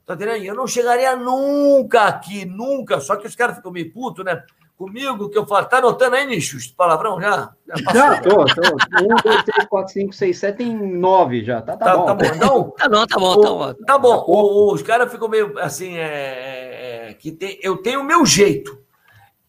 Tá 0.07 0.15
entendendo? 0.15 0.43
Eu 0.43 0.55
não 0.55 0.67
chegaria 0.67 1.15
nunca 1.15 2.05
aqui, 2.05 2.47
nunca. 2.47 3.01
Só 3.01 3.17
que 3.17 3.27
os 3.27 3.37
caras 3.37 3.57
ficam 3.57 3.71
meio 3.71 3.93
putos, 3.93 4.25
né? 4.25 4.43
Comigo, 4.81 5.29
que 5.29 5.37
eu 5.37 5.47
falo. 5.47 5.67
Tá 5.67 5.77
anotando 5.77 6.17
aí, 6.17 6.25
Nichos? 6.27 6.69
Palavrão 6.69 7.21
já? 7.21 7.55
Já, 7.67 7.93
já 7.93 8.23
tô, 8.23 8.31
tô. 8.47 8.77
Um, 9.03 9.15
dois, 9.23 9.45
três, 9.45 9.69
quatro, 9.69 9.93
cinco, 9.93 10.15
seis, 10.15 10.39
sete, 10.39 10.57
tem 10.57 10.75
nove 10.75 11.45
já. 11.45 11.61
Tá, 11.61 11.77
tá, 11.77 11.85
tá 11.85 11.97
bom. 11.99 12.07
Tá 12.07 12.15
bom. 12.15 12.25
Então, 12.25 12.71
tá 12.81 12.89
bom, 12.89 13.07
tá 13.07 13.19
bom, 13.19 13.43
tá 13.43 13.51
bom. 13.51 13.75
Tá 13.85 13.99
bom. 13.99 14.25
O, 14.27 14.73
os 14.73 14.81
caras 14.81 15.13
ficam 15.13 15.29
meio 15.29 15.59
assim, 15.59 15.99
é, 15.99 17.11
é, 17.11 17.13
que 17.13 17.31
tem, 17.31 17.61
eu 17.63 17.77
tenho 17.77 18.01
o 18.01 18.05
meu 18.05 18.25
jeito. 18.25 18.83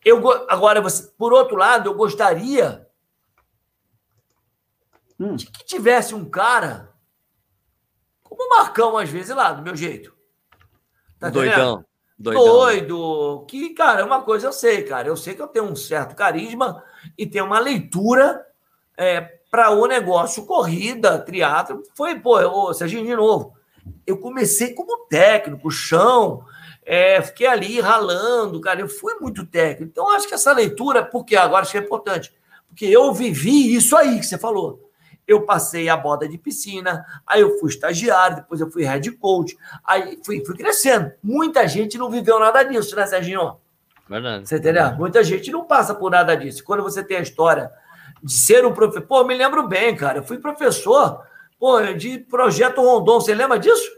Eu, 0.04 0.22
agora, 0.50 0.82
você, 0.82 1.10
por 1.18 1.32
outro 1.32 1.56
lado, 1.56 1.88
eu 1.90 1.94
gostaria 1.94 2.86
hum. 5.18 5.38
de 5.38 5.46
que 5.46 5.64
tivesse 5.64 6.14
um 6.14 6.30
cara 6.30 6.92
como 8.22 8.48
o 8.48 8.50
Marcão, 8.50 8.98
às 8.98 9.10
vezes, 9.10 9.34
lá, 9.34 9.54
do 9.54 9.62
meu 9.62 9.78
jeito. 9.78 10.14
Tá 11.18 11.30
Doidão. 11.30 11.86
Doidão. 12.22 12.44
Doido. 12.44 13.46
Que, 13.48 13.70
cara, 13.72 14.06
uma 14.06 14.22
coisa 14.22 14.48
eu 14.48 14.54
sei, 14.54 14.84
cara. 14.84 15.08
Eu 15.08 15.18
sei 15.18 15.34
que 15.34 15.42
eu 15.42 15.48
tenho 15.48 15.66
um 15.66 15.76
certo 15.76 16.16
carisma 16.16 16.84
e 17.18 17.26
tenho 17.26 17.46
uma 17.46 17.60
leitura 17.60 18.46
é, 18.98 19.22
para 19.50 19.72
o 19.72 19.88
negócio 19.88 20.46
corrida, 20.46 21.20
teatro. 21.20 21.84
Foi, 21.96 22.20
pô, 22.20 22.40
ô, 22.40 22.74
Serginho, 22.74 23.06
de 23.06 23.16
novo. 23.16 23.54
Eu 24.06 24.20
comecei 24.20 24.74
como 24.74 25.08
técnico, 25.08 25.72
chão, 25.72 26.44
é, 26.86 27.22
fiquei 27.22 27.48
ali 27.48 27.80
ralando, 27.80 28.62
cara. 28.62 28.82
Eu 28.82 28.88
fui 28.88 29.16
muito 29.16 29.46
técnico. 29.46 29.92
Então, 29.92 30.12
acho 30.12 30.28
que 30.28 30.36
essa 30.36 30.54
leitura, 30.54 31.04
porque 31.04 31.36
agora 31.36 31.64
acho 31.64 31.72
que 31.72 31.78
é 31.78 31.82
importante, 31.82 32.32
porque 32.68 32.86
eu 32.86 33.12
vivi 33.14 33.74
isso 33.74 33.98
aí 33.98 34.20
que 34.20 34.26
você 34.26 34.38
falou 34.38 34.91
eu 35.28 35.44
passei 35.46 35.88
a 35.90 35.96
boda 35.96 36.28
de 36.28 36.38
piscina, 36.38 37.06
aí 37.26 37.42
eu 37.42 37.60
fui 37.60 37.70
estagiário, 37.70 38.38
depois 38.38 38.60
eu 38.60 38.70
fui 38.70 38.84
head 38.84 39.10
coach, 39.12 39.58
aí 39.86 40.20
fui, 40.26 40.44
fui 40.46 40.56
crescendo. 40.56 41.12
Muita 41.24 41.68
gente 41.68 41.98
não 41.98 42.10
viveu 42.10 42.40
nada 42.40 42.64
disso, 42.64 42.96
né, 42.96 43.06
Serginho? 43.06 43.58
Verdade. 44.10 44.48
Você 44.48 44.58
entendeu? 44.58 44.92
Muita 44.96 45.24
gente 45.24 45.52
não 45.52 45.64
passa 45.64 45.96
por 45.96 46.12
nada 46.12 46.36
disso. 46.36 46.64
Quando 46.64 46.84
você 46.84 47.02
tem 47.04 47.18
a 47.18 47.22
história 47.22 47.72
de 48.22 48.32
ser 48.32 48.66
um 48.66 48.74
professor. 48.74 49.08
Pô, 49.08 49.24
me 49.24 49.36
lembro 49.36 49.68
bem, 49.68 49.96
cara. 49.96 50.20
Eu 50.20 50.24
fui 50.24 50.38
professor 50.38 51.22
pô, 51.60 51.82
de 51.94 52.20
Projeto 52.20 52.82
Rondon. 52.82 53.20
Você 53.20 53.34
lembra 53.34 53.58
disso? 53.58 53.90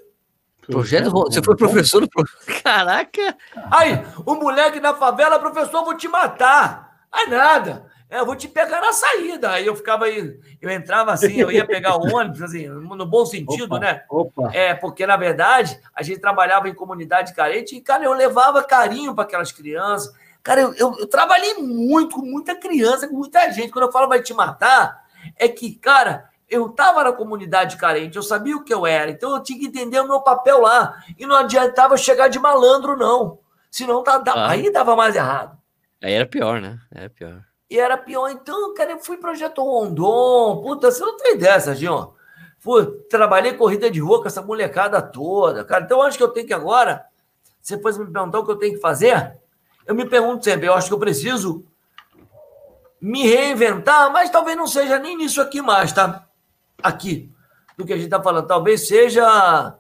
Projeto 0.68 1.10
Rondon? 1.10 1.32
Você 1.32 1.42
foi 1.44 1.56
professor 1.56 2.02
do. 2.02 2.10
Caraca! 2.64 3.36
Aí, 3.72 4.04
o 4.26 4.36
moleque 4.36 4.80
na 4.80 4.94
favela, 4.94 5.40
professor, 5.40 5.84
vou 5.84 5.98
te 5.98 6.08
matar. 6.08 7.08
Aí 7.12 7.28
nada. 7.28 7.92
É, 8.14 8.20
eu 8.20 8.28
vou 8.28 8.36
te 8.36 8.48
pegar 8.48 8.80
na 8.80 8.94
saída. 8.94 9.50
Aí 9.54 9.66
eu 9.66 9.76
ficava 9.76 10.06
aí, 10.06 10.40
eu 10.62 10.70
entrava 10.70 11.12
assim, 11.12 11.34
eu 11.42 11.52
ia 11.52 11.66
pegar 11.66 11.98
o 11.98 12.16
ônibus, 12.16 12.44
assim, 12.44 12.68
no 12.68 13.08
bom 13.08 13.26
sentido, 13.26 13.74
opa, 13.74 13.80
né? 13.80 14.04
Opa. 14.08 14.52
É, 14.54 14.76
porque 14.76 15.08
na 15.08 15.18
verdade 15.18 15.80
a 15.96 16.04
gente 16.04 16.20
trabalhava 16.20 16.70
em 16.70 16.76
comunidade 16.76 17.34
carente 17.34 17.76
e, 17.76 17.82
cara, 17.82 18.04
eu 18.04 18.14
levava 18.14 18.62
carinho 18.62 19.16
para 19.16 19.24
aquelas 19.24 19.52
crianças. 19.52 20.14
Cara, 20.44 20.62
eu, 20.62 20.76
eu, 20.76 20.96
eu, 21.00 21.08
trabalhei 21.08 21.56
muito 21.56 22.18
com 22.18 22.22
muita 22.22 22.54
criança, 22.54 23.08
com 23.08 23.16
muita 23.16 23.50
gente. 23.50 23.72
Quando 23.72 23.86
eu 23.86 23.92
falo 23.92 24.08
vai 24.08 24.22
te 24.22 24.32
matar, 24.32 25.06
é 25.36 25.48
que, 25.48 25.74
cara, 25.74 26.30
eu 26.48 26.68
estava 26.68 27.04
na 27.04 27.14
comunidade 27.14 27.78
carente, 27.78 28.16
eu 28.16 28.22
sabia 28.22 28.56
o 28.56 28.64
que 28.64 28.72
eu 28.72 28.86
era, 28.86 29.10
então 29.10 29.36
eu 29.36 29.42
tinha 29.42 29.58
que 29.58 29.66
entender 29.66 30.00
o 30.00 30.08
meu 30.08 30.22
papel 30.22 30.62
lá. 30.62 31.04
E 31.18 31.26
não 31.26 31.36
adiantava 31.36 31.98
chegar 31.98 32.28
de 32.28 32.38
malandro, 32.38 32.96
não. 32.96 33.40
Senão 33.72 34.04
tá, 34.04 34.20
tá, 34.20 34.34
ah. 34.36 34.52
aí 34.52 34.72
dava 34.72 34.96
mais 34.96 35.16
errado. 35.16 35.58
Aí 36.00 36.14
era 36.14 36.28
pior, 36.28 36.62
né? 36.62 36.78
Era 36.94 37.10
pior. 37.10 37.44
E 37.74 37.80
era 37.80 37.98
pior. 37.98 38.30
Então, 38.30 38.72
cara, 38.76 38.92
eu 38.92 39.00
fui 39.00 39.18
projeto 39.18 39.64
Rondon. 39.64 40.62
Puta, 40.62 40.92
você 40.92 41.04
não 41.04 41.18
tem 41.18 41.34
ideia, 41.34 41.60
Serginho. 41.60 42.14
Fui, 42.60 42.86
trabalhei 43.10 43.54
corrida 43.54 43.90
de 43.90 44.00
rua 44.00 44.22
com 44.22 44.28
essa 44.28 44.44
molecada 44.44 45.02
toda, 45.02 45.66
cara. 45.66 45.84
Então, 45.84 45.98
eu 45.98 46.04
acho 46.04 46.16
que 46.16 46.24
eu 46.24 46.28
tenho 46.28 46.46
que 46.46 46.54
agora, 46.54 47.04
você 47.60 47.76
depois 47.76 47.98
me 47.98 48.06
perguntar 48.06 48.38
o 48.38 48.46
que 48.46 48.52
eu 48.52 48.58
tenho 48.58 48.76
que 48.76 48.80
fazer, 48.80 49.40
eu 49.88 49.96
me 49.96 50.08
pergunto 50.08 50.44
sempre, 50.44 50.68
eu 50.68 50.76
acho 50.76 50.88
que 50.88 50.94
eu 50.94 51.00
preciso 51.00 51.66
me 53.02 53.24
reinventar, 53.24 54.14
mas 54.14 54.30
talvez 54.30 54.56
não 54.56 54.68
seja 54.68 55.00
nem 55.00 55.18
nisso 55.18 55.42
aqui 55.42 55.60
mais, 55.60 55.92
tá? 55.92 56.28
Aqui, 56.84 57.34
do 57.76 57.88
que 57.88 57.94
a 57.94 57.98
gente 57.98 58.08
tá 58.08 58.22
falando. 58.22 58.46
Talvez 58.46 58.88
seja 58.88 59.74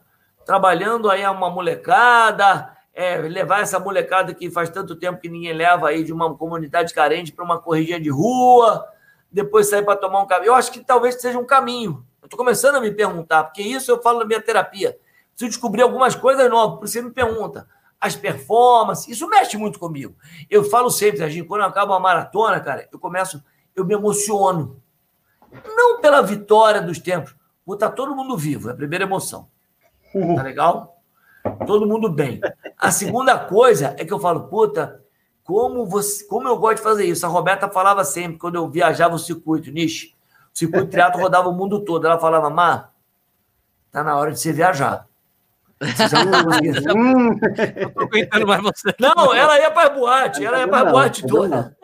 trabalhando 0.47 1.11
aí 1.11 1.23
uma 1.27 1.51
molecada, 1.51 2.72
é, 2.93 3.17
levar 3.17 3.61
essa 3.61 3.79
molecada 3.79 4.33
que 4.33 4.51
faz 4.51 4.69
tanto 4.69 4.95
tempo 4.95 5.19
que 5.19 5.27
ninguém 5.27 5.53
leva 5.53 5.89
aí 5.89 6.03
de 6.03 6.13
uma 6.13 6.35
comunidade 6.35 6.93
carente 6.93 7.31
para 7.31 7.43
uma 7.43 7.59
corridinha 7.59 7.99
de 7.99 8.09
rua, 8.09 8.87
depois 9.31 9.67
sair 9.67 9.83
para 9.83 9.95
tomar 9.95 10.21
um 10.21 10.27
caminho. 10.27 10.49
Eu 10.49 10.55
acho 10.55 10.71
que 10.71 10.79
talvez 10.79 11.19
seja 11.19 11.39
um 11.39 11.45
caminho. 11.45 12.05
Eu 12.21 12.27
estou 12.27 12.37
começando 12.37 12.75
a 12.75 12.81
me 12.81 12.91
perguntar, 12.91 13.45
porque 13.45 13.63
isso 13.63 13.89
eu 13.89 14.01
falo 14.01 14.19
na 14.19 14.25
minha 14.25 14.39
terapia. 14.39 14.97
Se 15.35 15.45
eu 15.45 15.49
descobrir 15.49 15.81
algumas 15.81 16.15
coisas 16.15 16.47
novas, 16.49 16.91
você 16.91 17.01
me 17.01 17.09
pergunta. 17.09 17.67
As 17.99 18.15
performances, 18.15 19.07
isso 19.07 19.27
mexe 19.27 19.57
muito 19.57 19.79
comigo. 19.79 20.15
Eu 20.49 20.63
falo 20.63 20.91
sempre, 20.91 21.17
Serginho, 21.17 21.47
quando 21.47 21.61
eu 21.61 21.67
acabo 21.67 21.93
uma 21.93 21.99
maratona, 21.99 22.59
cara, 22.59 22.87
eu 22.91 22.99
começo, 22.99 23.43
eu 23.75 23.83
me 23.83 23.93
emociono. 23.95 24.79
Não 25.65 25.99
pela 25.99 26.21
vitória 26.21 26.81
dos 26.81 26.99
tempos, 26.99 27.35
vou 27.65 27.75
estar 27.75 27.89
todo 27.91 28.15
mundo 28.15 28.37
vivo, 28.37 28.69
é 28.69 28.73
a 28.73 28.75
primeira 28.75 29.05
emoção. 29.05 29.47
Tá 30.35 30.43
legal? 30.43 30.92
Todo 31.65 31.87
mundo 31.87 32.09
bem. 32.09 32.39
A 32.77 32.91
segunda 32.91 33.37
coisa 33.37 33.95
é 33.97 34.05
que 34.05 34.13
eu 34.13 34.19
falo, 34.19 34.47
puta, 34.47 35.01
como, 35.43 35.85
você, 35.85 36.25
como 36.25 36.47
eu 36.47 36.57
gosto 36.57 36.77
de 36.77 36.83
fazer 36.83 37.05
isso. 37.05 37.25
A 37.25 37.29
Roberta 37.29 37.69
falava 37.69 38.03
sempre, 38.03 38.37
quando 38.37 38.55
eu 38.55 38.69
viajava 38.69 39.15
o 39.15 39.19
circuito, 39.19 39.71
Nish, 39.71 40.15
o 40.53 40.57
circuito 40.57 40.87
triatlo 40.87 41.21
rodava 41.21 41.49
o 41.49 41.53
mundo 41.53 41.83
todo. 41.83 42.05
Ela 42.05 42.19
falava, 42.19 42.49
Má, 42.49 42.89
tá 43.91 44.03
na 44.03 44.15
hora 44.15 44.31
de 44.31 44.39
você 44.39 44.53
viajar. 44.53 45.07
Você 45.79 46.23
não 46.23 47.35
tô 47.91 48.01
aguentando 48.01 48.47
mais 48.47 48.61
você. 48.61 48.95
Não, 48.99 49.33
ela 49.33 49.59
ia 49.59 49.69
para 49.69 49.89
boate, 49.89 50.45
ela 50.45 50.59
ia 50.59 50.67
para 50.67 50.89
boate 50.89 51.27
toda. 51.27 51.75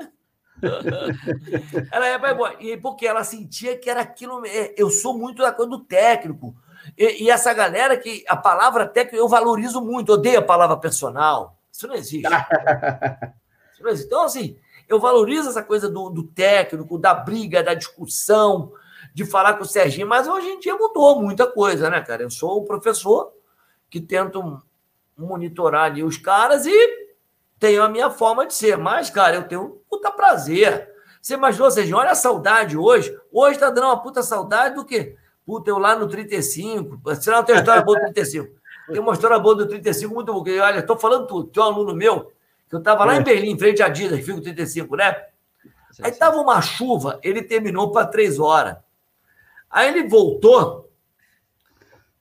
ela 1.92 2.10
ia 2.10 2.20
para 2.20 2.34
boate. 2.34 2.66
E 2.66 2.78
porque 2.78 3.06
ela 3.06 3.24
sentia 3.26 3.78
que 3.78 3.90
era 3.90 4.02
aquilo. 4.02 4.46
É, 4.46 4.74
eu 4.78 4.90
sou 4.90 5.18
muito 5.18 5.42
da 5.42 5.52
coisa 5.52 5.72
do 5.72 5.80
técnico. 5.80 6.56
E, 6.98 7.24
e, 7.24 7.30
essa 7.30 7.54
galera 7.54 7.98
que 7.98 8.24
a 8.28 8.36
palavra 8.36 8.88
técnica 8.88 9.18
eu 9.18 9.28
valorizo 9.28 9.82
muito, 9.82 10.14
odeio 10.14 10.40
a 10.40 10.44
palavra 10.44 10.78
personal. 10.78 11.58
Isso 11.72 11.88
não 11.88 11.96
existe. 11.96 12.28
Isso 13.74 13.84
não 13.84 13.90
existe. 13.90 14.08
Então, 14.08 14.24
assim, 14.24 14.58
eu 14.88 15.00
valorizo 15.00 15.50
essa 15.50 15.64
coisa 15.64 15.90
do, 15.90 16.10
do, 16.10 16.24
técnico, 16.24 16.98
da 16.98 17.14
briga, 17.14 17.64
da 17.64 17.74
discussão, 17.74 18.74
de 19.14 19.26
falar 19.26 19.54
com 19.54 19.64
o 19.64 19.68
Serginho, 19.68 20.08
mas 20.08 20.28
hoje 20.28 20.48
em 20.48 20.60
dia 20.60 20.76
mudou 20.76 21.22
muita 21.22 21.48
coisa, 21.48 21.90
né, 21.90 22.02
cara? 22.02 22.24
Eu 22.24 22.30
sou 22.30 22.62
um 22.62 22.66
professor 22.66 23.32
que 23.90 24.00
tento 24.00 24.62
monitorar 25.18 25.86
ali 25.86 26.04
os 26.04 26.18
caras 26.18 26.66
e 26.66 27.10
tenho 27.60 27.84
a 27.84 27.90
minha 27.90 28.10
forma 28.10 28.46
de 28.46 28.54
ser. 28.54 28.78
Mas, 28.78 29.10
cara, 29.10 29.36
eu 29.36 29.48
tenho 29.48 29.62
um 29.64 29.78
puta 29.90 30.12
prazer. 30.12 30.90
Você 31.22 31.34
imaginou, 31.34 31.70
Serginho? 31.70 31.98
Olha 31.98 32.12
a 32.12 32.16
saudade 32.16 32.78
hoje. 32.78 33.16
Hoje 33.32 33.60
tá 33.60 33.70
dando 33.70 33.86
uma 33.86 34.02
puta 34.02 34.24
saudade 34.24 34.76
do 34.76 34.86
quê? 34.86 35.18
Puta, 35.50 35.72
eu 35.72 35.80
lá 35.80 35.96
no 35.96 36.08
35. 36.08 37.00
Você 37.02 37.32
não 37.32 37.44
tem 37.44 37.56
uma 37.56 37.62
história 37.62 37.82
boa 37.82 37.98
do 37.98 38.04
35. 38.04 38.56
Tem 38.88 39.00
uma 39.00 39.14
história 39.14 39.40
boa 39.40 39.56
do 39.56 39.68
35 39.68 40.14
muito 40.14 40.32
boa. 40.32 40.46
Olha, 40.64 40.78
estou 40.78 40.96
falando 40.96 41.26
tudo. 41.26 41.50
Tem 41.50 41.64
um 41.64 41.66
aluno 41.66 41.96
meu, 41.96 42.32
que 42.70 42.76
eu 42.76 42.78
estava 42.78 43.04
lá 43.04 43.16
em 43.16 43.24
Berlim, 43.24 43.54
em 43.54 43.58
frente 43.58 43.82
à 43.82 43.88
Adidas, 43.88 44.24
fico 44.24 44.40
35, 44.42 44.96
né? 44.96 45.26
Aí 46.04 46.12
estava 46.12 46.38
uma 46.38 46.62
chuva, 46.62 47.20
ele 47.24 47.42
terminou 47.42 47.92
para 47.92 48.06
três 48.06 48.38
horas. 48.38 48.78
Aí 49.72 49.90
ele 49.90 50.08
voltou, 50.08 50.88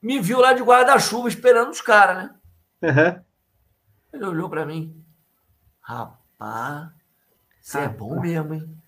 me 0.01 0.19
viu 0.19 0.39
lá 0.39 0.53
de 0.53 0.63
guarda-chuva 0.63 1.29
esperando 1.29 1.69
os 1.69 1.81
caras, 1.81 2.17
né? 2.17 2.35
Uhum. 2.81 3.21
Ele 4.11 4.25
olhou 4.25 4.49
para 4.49 4.65
mim. 4.65 5.05
Rapaz, 5.81 6.89
você 7.61 7.77
é 7.77 7.87
bom 7.87 8.19
mesmo, 8.19 8.55
hein? 8.55 8.78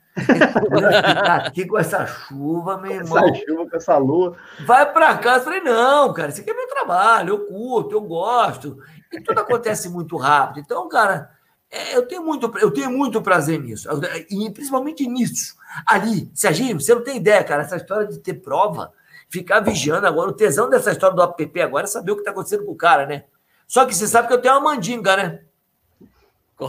Aqui 1.30 1.66
com 1.66 1.78
essa 1.78 2.06
chuva, 2.06 2.78
meu 2.78 2.92
irmão. 2.92 3.18
Essa 3.18 3.46
chuva, 3.46 3.70
com 3.70 3.78
essa 3.78 3.98
lua. 3.98 4.38
Vai 4.66 4.92
para 4.92 5.18
casa. 5.18 5.40
Eu 5.40 5.44
falei, 5.44 5.62
não, 5.62 6.14
cara, 6.14 6.30
isso 6.30 6.42
aqui 6.42 6.50
é 6.50 6.54
meu 6.54 6.68
trabalho, 6.68 7.30
eu 7.30 7.48
curto, 7.48 7.96
eu 7.96 8.02
gosto. 8.02 8.78
E 9.12 9.22
tudo 9.22 9.40
acontece 9.40 9.90
muito 9.90 10.18
rápido. 10.18 10.60
Então, 10.60 10.88
cara, 10.90 11.32
é, 11.70 11.96
eu, 11.96 12.06
tenho 12.06 12.24
muito, 12.24 12.52
eu 12.60 12.72
tenho 12.72 12.92
muito 12.92 13.22
prazer 13.22 13.60
nisso. 13.62 13.88
E 14.30 14.50
principalmente 14.52 15.08
nisso. 15.08 15.56
Ali, 15.86 16.30
Serginho, 16.34 16.80
você 16.80 16.94
não 16.94 17.04
tem 17.04 17.18
ideia, 17.18 17.44
cara, 17.44 17.64
essa 17.64 17.78
história 17.78 18.08
de 18.08 18.20
ter 18.20 18.36
prova, 18.36 18.92
ficar 19.30 19.62
vigiando 19.62 20.06
agora. 20.06 20.30
O 20.30 20.34
tesão 20.36 20.70
dessa 20.70 20.92
história 20.92 21.16
do 21.16 21.24
app 21.24 21.62
agora 21.62 21.86
é 21.86 21.88
saber 21.88 22.12
o 22.12 22.16
que 22.16 22.22
está 22.22 22.32
acontecendo 22.32 22.66
com 22.66 22.74
o 22.74 22.78
cara, 22.78 23.06
né? 23.06 23.24
Só 23.68 23.86
que 23.86 23.96
você 23.96 24.08
sabe 24.08 24.28
que 24.28 24.34
eu 24.34 24.42
tenho 24.42 24.56
uma 24.56 24.74
mandinga, 24.74 25.16
né? 25.16 25.42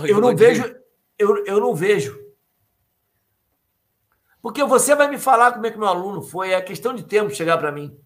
eu 0.09 0.21
não 0.21 0.35
vejo, 0.35 0.75
eu, 1.19 1.45
eu 1.45 1.61
não 1.61 1.75
vejo 1.75 2.23
porque 4.43 4.65
você 4.65 4.95
vai 4.95 5.09
me 5.09 5.19
falar 5.19 5.53
como 5.53 5.65
é 5.65 5.71
que 5.71 5.79
meu 5.79 5.89
aluno 5.89 6.21
foi, 6.21 6.51
é 6.51 6.61
questão 6.61 6.93
de 6.93 7.05
tempo 7.05 7.35
chegar 7.35 7.57
para 7.59 7.71
mim. 7.71 7.97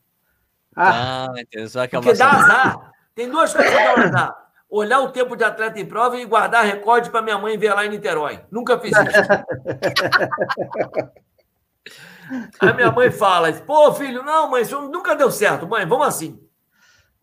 Ah, 0.76 1.28
ah 1.30 1.40
entendi. 1.40 1.72
Porque 1.90 2.12
dá 2.12 2.30
azar. 2.30 2.92
Tem 3.14 3.30
duas 3.30 3.54
coisas 3.54 3.74
que 3.74 3.82
dão 3.82 4.04
azar. 4.04 4.36
olhar 4.68 5.00
o 5.00 5.10
tempo 5.10 5.34
de 5.34 5.44
atleta 5.44 5.80
em 5.80 5.86
prova 5.86 6.18
e 6.18 6.26
guardar 6.26 6.64
recorde 6.64 7.10
para 7.10 7.22
minha 7.22 7.38
mãe 7.38 7.56
ver 7.56 7.72
lá 7.72 7.86
em 7.86 7.88
Niterói. 7.88 8.40
Nunca 8.50 8.78
fiz 8.78 8.92
isso. 8.92 9.00
Aí 12.60 12.74
minha 12.74 12.90
mãe 12.90 13.10
fala: 13.10 13.52
pô, 13.52 13.92
filho, 13.94 14.22
não, 14.22 14.50
mãe, 14.50 14.62
isso 14.62 14.80
nunca 14.82 15.14
deu 15.14 15.30
certo. 15.30 15.66
Mãe, 15.66 15.86
vamos 15.86 16.06
assim. 16.06 16.38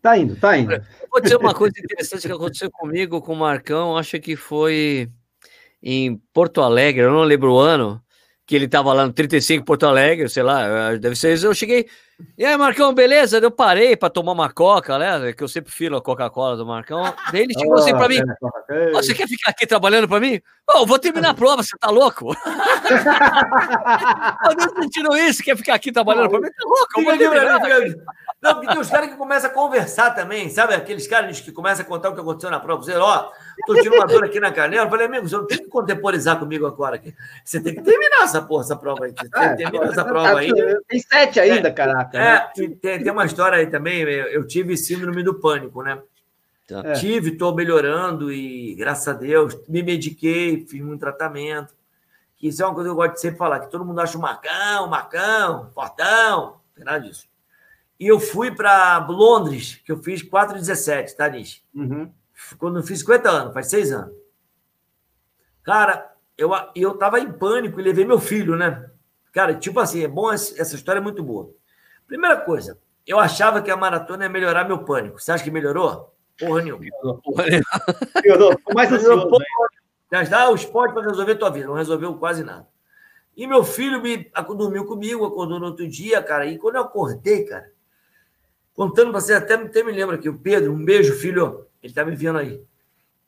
Tá 0.02 0.18
indo, 0.18 0.36
tá 0.36 0.58
indo. 0.58 0.82
Vou 1.10 1.20
dizer 1.20 1.36
uma 1.36 1.54
coisa 1.54 1.78
interessante 1.78 2.26
que 2.26 2.32
aconteceu 2.32 2.70
comigo 2.70 3.22
com 3.22 3.32
o 3.32 3.36
Marcão, 3.36 3.96
acho 3.96 4.20
que 4.20 4.36
foi 4.36 5.08
em 5.82 6.16
Porto 6.32 6.60
Alegre, 6.60 7.02
eu 7.02 7.10
não 7.10 7.22
lembro 7.22 7.54
o 7.54 7.58
ano, 7.58 8.03
que 8.46 8.54
ele 8.54 8.66
estava 8.66 8.92
lá 8.92 9.06
no 9.06 9.12
35 9.12 9.64
Porto 9.64 9.86
Alegre, 9.86 10.28
sei 10.28 10.42
lá, 10.42 10.94
deve 10.96 11.16
ser 11.16 11.34
isso. 11.34 11.46
Eu 11.46 11.54
cheguei, 11.54 11.86
e 12.38 12.44
aí, 12.44 12.56
Marcão, 12.56 12.94
beleza? 12.94 13.38
Eu 13.38 13.50
parei 13.50 13.96
para 13.96 14.08
tomar 14.08 14.32
uma 14.32 14.48
coca, 14.52 14.98
né? 14.98 15.32
Que 15.32 15.42
eu 15.42 15.48
sempre 15.48 15.72
filo 15.72 15.96
a 15.96 16.02
Coca-Cola 16.02 16.56
do 16.56 16.64
Marcão. 16.64 17.02
Daí 17.32 17.42
ele 17.42 17.54
chegou 17.54 17.74
assim 17.74 17.90
para 17.92 18.08
mim: 18.08 18.20
oh, 18.92 18.96
Você 19.02 19.14
quer 19.14 19.26
ficar 19.26 19.50
aqui 19.50 19.66
trabalhando 19.66 20.06
para 20.08 20.20
mim? 20.20 20.40
Oh, 20.74 20.86
vou 20.86 20.98
terminar 20.98 21.30
a 21.30 21.34
prova, 21.34 21.62
você 21.62 21.76
tá 21.78 21.90
louco? 21.90 22.32
eu 24.44 24.54
não 24.56 24.82
sentindo 24.82 25.16
isso, 25.16 25.42
quer 25.42 25.56
ficar 25.56 25.74
aqui 25.74 25.90
trabalhando 25.90 26.30
para 26.30 26.40
mim? 26.40 26.48
Tá 26.48 26.64
louco, 26.64 27.00
eu 27.00 27.04
vou 27.04 27.18
terminar. 27.18 27.60
Não, 28.40 28.54
porque 28.54 28.68
tem 28.68 28.78
os 28.78 28.90
caras 28.90 29.10
que 29.10 29.16
começam 29.16 29.50
a 29.50 29.52
conversar 29.52 30.10
também, 30.10 30.50
sabe? 30.50 30.74
Aqueles 30.74 31.06
caras 31.06 31.40
que 31.40 31.50
começam 31.50 31.84
a 31.84 31.88
contar 31.88 32.10
o 32.10 32.14
que 32.14 32.20
aconteceu 32.20 32.50
na 32.50 32.60
prova. 32.60 32.82
Você, 32.82 32.94
ó, 32.94 33.30
tô 33.66 33.74
tirando 33.74 33.94
uma 33.94 34.06
dor 34.06 34.24
aqui 34.24 34.40
na 34.40 34.52
canela. 34.52 34.86
Eu 34.86 34.90
falei, 34.90 35.06
amigo, 35.06 35.28
você 35.28 35.36
não 35.36 35.46
tem 35.46 35.58
que 35.58 35.68
contemporizar 35.68 36.38
comigo 36.38 36.66
agora 36.66 36.96
aqui. 36.96 37.14
Você 37.44 37.60
tem 37.60 37.74
que 37.74 37.82
terminar 37.82 38.24
essa 38.24 38.42
porra, 38.42 38.64
essa 38.64 38.76
prova 38.76 39.04
aí. 39.04 39.12
Você 39.12 39.28
tem 39.28 39.50
que 39.50 39.56
terminar 39.56 39.86
essa 39.88 40.04
prova 40.04 40.38
aí. 40.38 40.52
Tem 40.88 41.00
sete 41.00 41.40
ainda, 41.40 41.68
é, 41.68 41.72
caraca. 41.72 42.18
É, 42.18 42.20
né? 42.20 42.76
tem, 42.80 43.02
tem 43.02 43.12
uma 43.12 43.26
história 43.26 43.58
aí 43.58 43.66
também. 43.66 44.02
Eu 44.02 44.46
tive 44.46 44.76
síndrome 44.76 45.22
do 45.22 45.34
pânico, 45.34 45.82
né? 45.82 46.00
Tá. 46.66 46.82
É. 46.84 46.92
Tive, 46.94 47.32
estou 47.32 47.54
melhorando 47.54 48.32
e, 48.32 48.74
graças 48.74 49.06
a 49.08 49.12
Deus, 49.12 49.56
me 49.68 49.82
mediquei, 49.82 50.66
fiz 50.66 50.82
um 50.82 50.96
tratamento. 50.96 51.74
Isso 52.42 52.62
é 52.62 52.66
uma 52.66 52.74
coisa 52.74 52.88
que 52.88 52.92
eu 52.92 52.96
gosto 52.96 53.14
de 53.14 53.20
sempre 53.20 53.38
falar, 53.38 53.60
que 53.60 53.70
todo 53.70 53.84
mundo 53.84 54.00
acha 54.00 54.18
o 54.18 54.20
Marcão, 54.20 54.86
Marcão, 54.86 55.70
Fortão, 55.72 56.40
não 56.40 56.60
tem 56.74 56.84
nada 56.84 57.00
disso. 57.00 57.26
E 57.98 58.06
eu 58.06 58.20
fui 58.20 58.50
para 58.50 58.98
Londres, 59.08 59.80
que 59.84 59.90
eu 59.90 60.02
fiz 60.02 60.22
4,17, 60.22 61.14
tá, 61.14 61.28
Nish? 61.28 61.62
Uhum. 61.74 62.12
Quando 62.56 62.78
eu 62.78 62.82
fiz 62.82 63.00
50 63.00 63.30
anos, 63.30 63.54
faz 63.54 63.68
seis 63.68 63.92
anos. 63.92 64.14
Cara, 65.62 66.12
eu, 66.36 66.50
eu 66.74 66.96
tava 66.96 67.20
em 67.20 67.32
pânico 67.32 67.80
e 67.80 67.82
levei 67.82 68.04
meu 68.04 68.18
filho, 68.18 68.56
né? 68.56 68.90
Cara, 69.32 69.54
tipo 69.54 69.80
assim, 69.80 70.02
é 70.04 70.08
bom, 70.08 70.32
essa 70.32 70.74
história 70.74 71.00
é 71.00 71.02
muito 71.02 71.22
boa. 71.22 71.50
Primeira 72.06 72.36
coisa, 72.36 72.78
eu 73.06 73.18
achava 73.18 73.62
que 73.62 73.70
a 73.70 73.76
maratona 73.76 74.24
ia 74.24 74.30
melhorar 74.30 74.64
meu 74.64 74.84
pânico. 74.84 75.20
Você 75.20 75.32
acha 75.32 75.42
que 75.42 75.50
melhorou? 75.50 76.14
Porra 76.38 76.62
nenhuma. 76.62 76.84
Melhorou. 78.22 78.60
Mais 78.74 78.92
ansioso, 78.92 79.30
né? 79.30 79.46
Já 80.12 80.22
está 80.22 80.50
o 80.50 80.54
esporte 80.54 80.92
para 80.92 81.08
resolver 81.08 81.34
tua 81.36 81.50
vida. 81.50 81.66
Não 81.66 81.74
resolveu 81.74 82.14
quase 82.14 82.44
nada. 82.44 82.68
E 83.36 83.46
meu 83.46 83.64
filho 83.64 84.00
me 84.00 84.30
dormiu 84.56 84.84
comigo, 84.84 85.24
acordou 85.24 85.58
no 85.58 85.66
outro 85.66 85.88
dia, 85.88 86.22
cara. 86.22 86.46
E 86.46 86.58
quando 86.58 86.76
eu 86.76 86.82
acordei, 86.82 87.44
cara, 87.44 87.74
Contando 88.74 89.12
para 89.12 89.20
você, 89.20 89.34
até, 89.34 89.54
até 89.54 89.82
me 89.84 89.92
lembra 89.92 90.16
aqui, 90.16 90.28
o 90.28 90.36
Pedro, 90.36 90.72
um 90.72 90.84
beijo, 90.84 91.14
filho, 91.14 91.64
ele 91.84 91.92
tá 91.92 92.02
me 92.02 92.16
vendo 92.16 92.38
aí. 92.38 92.64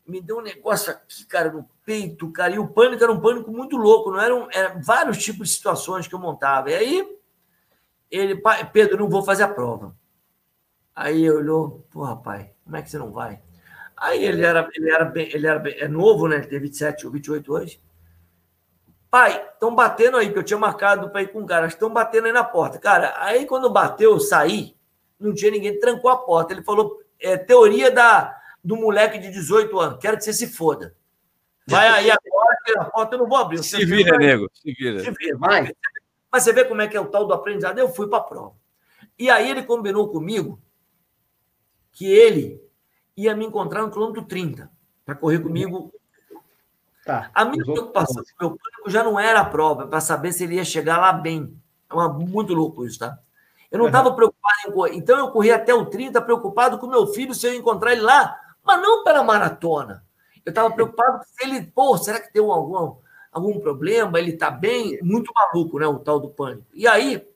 Me 0.06 0.18
deu 0.18 0.38
um 0.38 0.42
negócio 0.42 0.90
aqui, 0.90 1.26
cara, 1.26 1.52
no 1.52 1.68
peito, 1.84 2.32
cara, 2.32 2.54
e 2.54 2.58
o 2.58 2.66
pânico 2.66 3.04
era 3.04 3.12
um 3.12 3.20
pânico 3.20 3.52
muito 3.52 3.76
louco, 3.76 4.10
não 4.10 4.20
eram, 4.20 4.48
eram 4.50 4.80
vários 4.80 5.22
tipos 5.22 5.48
de 5.48 5.54
situações 5.54 6.08
que 6.08 6.14
eu 6.14 6.18
montava. 6.18 6.70
E 6.70 6.74
aí, 6.74 7.18
ele, 8.10 8.40
Pedro, 8.72 8.98
não 8.98 9.10
vou 9.10 9.22
fazer 9.22 9.42
a 9.42 9.48
prova. 9.48 9.94
Aí 10.94 11.18
ele 11.18 11.32
olhou, 11.32 11.86
pô, 11.90 12.02
rapaz, 12.02 12.46
como 12.64 12.76
é 12.76 12.82
que 12.82 12.90
você 12.90 12.96
não 12.96 13.12
vai? 13.12 13.42
Aí 13.94 14.24
ele 14.24 14.42
era, 14.42 14.66
ele 14.74 14.90
era 14.90 15.04
bem, 15.04 15.28
ele 15.30 15.46
era 15.46 15.58
bem, 15.58 15.74
é 15.78 15.86
novo, 15.86 16.26
né? 16.26 16.36
Ele 16.36 16.46
tem 16.46 16.60
27 16.60 17.06
ou 17.06 17.12
28 17.12 17.52
hoje. 17.52 17.82
Pai, 19.10 19.48
estão 19.52 19.74
batendo 19.74 20.16
aí, 20.16 20.32
que 20.32 20.38
eu 20.38 20.42
tinha 20.42 20.58
marcado 20.58 21.10
para 21.10 21.22
ir 21.22 21.28
com 21.28 21.42
o 21.42 21.46
cara, 21.46 21.66
estão 21.66 21.92
batendo 21.92 22.26
aí 22.26 22.32
na 22.32 22.44
porta. 22.44 22.78
Cara, 22.78 23.14
aí 23.18 23.44
quando 23.44 23.68
bateu, 23.68 24.12
eu 24.12 24.20
saí, 24.20 24.74
não 25.20 25.34
tinha 25.34 25.50
ninguém, 25.50 25.78
trancou 25.78 26.10
a 26.10 26.16
porta. 26.16 26.54
Ele 26.54 26.62
falou: 26.62 27.02
é, 27.20 27.36
teoria 27.36 27.90
da, 27.90 28.38
do 28.66 28.76
moleque 28.76 29.16
de 29.18 29.30
18 29.30 29.78
anos, 29.78 29.98
quero 30.00 30.16
que 30.16 30.24
você 30.24 30.32
se 30.32 30.48
foda. 30.48 30.96
Vai 31.68 31.86
aí 31.86 32.10
agora, 32.10 32.80
a 32.80 32.84
porta 32.86 33.14
eu 33.14 33.20
não 33.20 33.28
vou 33.28 33.38
abrir. 33.38 33.62
Se 33.62 33.84
vira, 33.84 34.16
vai... 34.16 34.26
nego, 34.26 34.50
se 34.52 34.72
vira. 34.72 35.04
Se 35.04 35.10
vira, 35.12 35.38
vai. 35.38 35.72
Mas 36.32 36.42
você 36.42 36.52
vê 36.52 36.64
como 36.64 36.82
é 36.82 36.88
que 36.88 36.96
é 36.96 37.00
o 37.00 37.06
tal 37.06 37.26
do 37.26 37.32
aprendizado. 37.32 37.78
Eu 37.78 37.88
fui 37.88 38.08
para 38.08 38.18
a 38.18 38.22
prova. 38.22 38.54
E 39.16 39.30
aí 39.30 39.48
ele 39.48 39.62
combinou 39.62 40.10
comigo 40.10 40.60
que 41.92 42.06
ele 42.06 42.60
ia 43.16 43.36
me 43.36 43.46
encontrar 43.46 43.82
no 43.82 43.90
quilômetro 43.90 44.24
30 44.24 44.68
para 45.04 45.14
correr 45.14 45.38
comigo. 45.38 45.92
Tá. 47.04 47.30
A 47.32 47.44
minha 47.44 47.64
preocupação, 47.64 48.22
meu 48.40 48.50
pânico 48.50 48.90
já 48.90 49.04
não 49.04 49.18
era 49.18 49.40
a 49.40 49.44
prova, 49.44 49.86
para 49.86 50.00
saber 50.00 50.32
se 50.32 50.42
ele 50.42 50.56
ia 50.56 50.64
chegar 50.64 50.98
lá 50.98 51.12
bem. 51.12 51.56
É 51.88 51.94
uma, 51.94 52.08
muito 52.08 52.52
louco 52.52 52.84
isso, 52.84 52.98
tá? 52.98 53.16
Eu 53.70 53.78
não 53.78 53.86
estava 53.86 54.08
uhum. 54.08 54.16
preocupado 54.16 54.56
em 54.66 54.72
correr. 54.72 54.96
Então 54.96 55.16
eu 55.18 55.30
corri 55.30 55.52
até 55.52 55.72
o 55.72 55.86
30, 55.86 56.20
preocupado 56.20 56.78
com 56.78 56.88
meu 56.88 57.06
filho, 57.06 57.32
se 57.32 57.46
eu 57.46 57.54
encontrar 57.54 57.92
ele 57.92 58.02
lá, 58.02 58.40
mas 58.66 58.82
não 58.82 59.04
pela 59.04 59.22
maratona. 59.22 60.04
Eu 60.44 60.50
estava 60.50 60.70
preocupado 60.70 61.24
se 61.24 61.44
ele, 61.44 61.62
pô, 61.62 61.96
será 61.98 62.20
que 62.20 62.32
deu 62.32 62.52
algum, 62.52 62.96
algum 63.32 63.60
problema? 63.60 64.18
Ele 64.18 64.32
está 64.32 64.50
bem? 64.50 64.98
Muito 65.02 65.32
maluco, 65.34 65.78
né? 65.78 65.86
O 65.86 65.98
tal 65.98 66.20
do 66.20 66.30
pânico. 66.30 66.66
E 66.74 66.86
aí, 66.86 67.26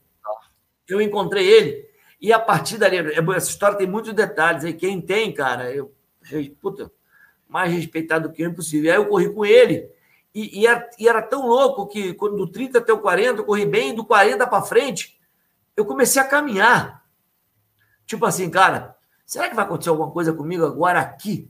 eu 0.88 1.00
encontrei 1.00 1.46
ele, 1.46 1.88
e 2.20 2.32
a 2.32 2.38
partir 2.38 2.76
dali, 2.76 2.96
é 2.96 3.18
essa 3.36 3.50
história 3.50 3.78
tem 3.78 3.86
muitos 3.86 4.12
detalhes 4.12 4.64
aí. 4.64 4.74
Quem 4.74 5.00
tem, 5.00 5.32
cara, 5.32 5.72
eu, 5.72 5.92
puta, 6.60 6.90
mais 7.48 7.72
respeitado 7.72 8.28
do 8.28 8.34
que 8.34 8.44
impossível. 8.44 8.90
Aí 8.90 8.98
eu 8.98 9.06
corri 9.06 9.32
com 9.32 9.44
ele, 9.44 9.90
e, 10.34 10.60
e, 10.60 10.66
era, 10.66 10.90
e 10.98 11.08
era 11.08 11.22
tão 11.22 11.46
louco 11.46 11.86
que 11.86 12.14
quando 12.14 12.36
do 12.36 12.50
30 12.50 12.78
até 12.78 12.92
o 12.92 12.98
40, 12.98 13.40
eu 13.40 13.44
corri 13.44 13.66
bem, 13.66 13.94
do 13.94 14.04
40 14.04 14.46
para 14.46 14.62
frente 14.62 15.20
eu 15.80 15.84
comecei 15.84 16.20
a 16.20 16.26
caminhar. 16.26 17.04
Tipo 18.06 18.26
assim, 18.26 18.50
cara, 18.50 18.96
será 19.30 19.48
que 19.48 19.54
vai 19.54 19.64
acontecer 19.64 19.90
alguma 19.90 20.10
coisa 20.10 20.32
comigo 20.32 20.66
agora 20.66 20.98
aqui? 20.98 21.48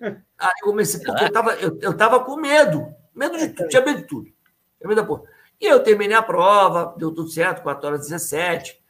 Aí 0.00 0.52
eu 0.62 0.68
comecei, 0.68 1.04
porque 1.04 1.24
eu 1.24 1.32
tava, 1.32 1.52
eu, 1.56 1.78
eu 1.82 1.94
tava 1.94 2.24
com 2.24 2.36
medo. 2.36 2.86
Medo 3.14 3.36
de 3.36 3.50
tudo, 3.50 3.68
tinha 3.68 3.84
medo 3.84 3.98
de 3.98 4.06
tudo. 4.06 4.24
Tinha 4.24 4.88
medo 4.88 5.02
da 5.02 5.06
porra. 5.06 5.24
E 5.60 5.66
eu 5.66 5.82
terminei 5.82 6.16
a 6.16 6.22
prova, 6.22 6.94
deu 6.96 7.12
tudo 7.12 7.28
certo, 7.28 7.62
4 7.62 7.86
horas 7.86 8.06
e 8.06 8.10
17. 8.10 8.82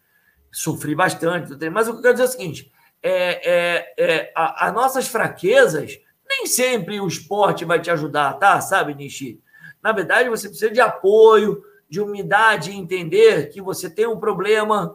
Sofri 0.52 0.94
bastante, 0.94 1.68
mas 1.70 1.88
o 1.88 1.92
que 1.92 1.98
eu 1.98 2.02
quero 2.02 2.14
dizer 2.14 2.24
é 2.24 2.28
o 2.28 2.30
seguinte: 2.30 2.72
é, 3.02 3.50
é, 3.50 3.94
é, 3.98 4.32
as 4.34 4.72
nossas 4.72 5.08
fraquezas, 5.08 5.98
nem 6.28 6.46
sempre 6.46 7.00
o 7.00 7.08
esporte 7.08 7.64
vai 7.64 7.80
te 7.80 7.90
ajudar, 7.90 8.34
tá? 8.34 8.60
Sabe, 8.60 8.94
Nishi? 8.94 9.42
Na 9.82 9.90
verdade, 9.90 10.28
você 10.28 10.48
precisa 10.48 10.70
de 10.70 10.80
apoio, 10.80 11.64
de 11.88 12.00
humildade, 12.00 12.70
entender 12.70 13.48
que 13.48 13.60
você 13.60 13.90
tem 13.90 14.06
um 14.06 14.20
problema. 14.20 14.94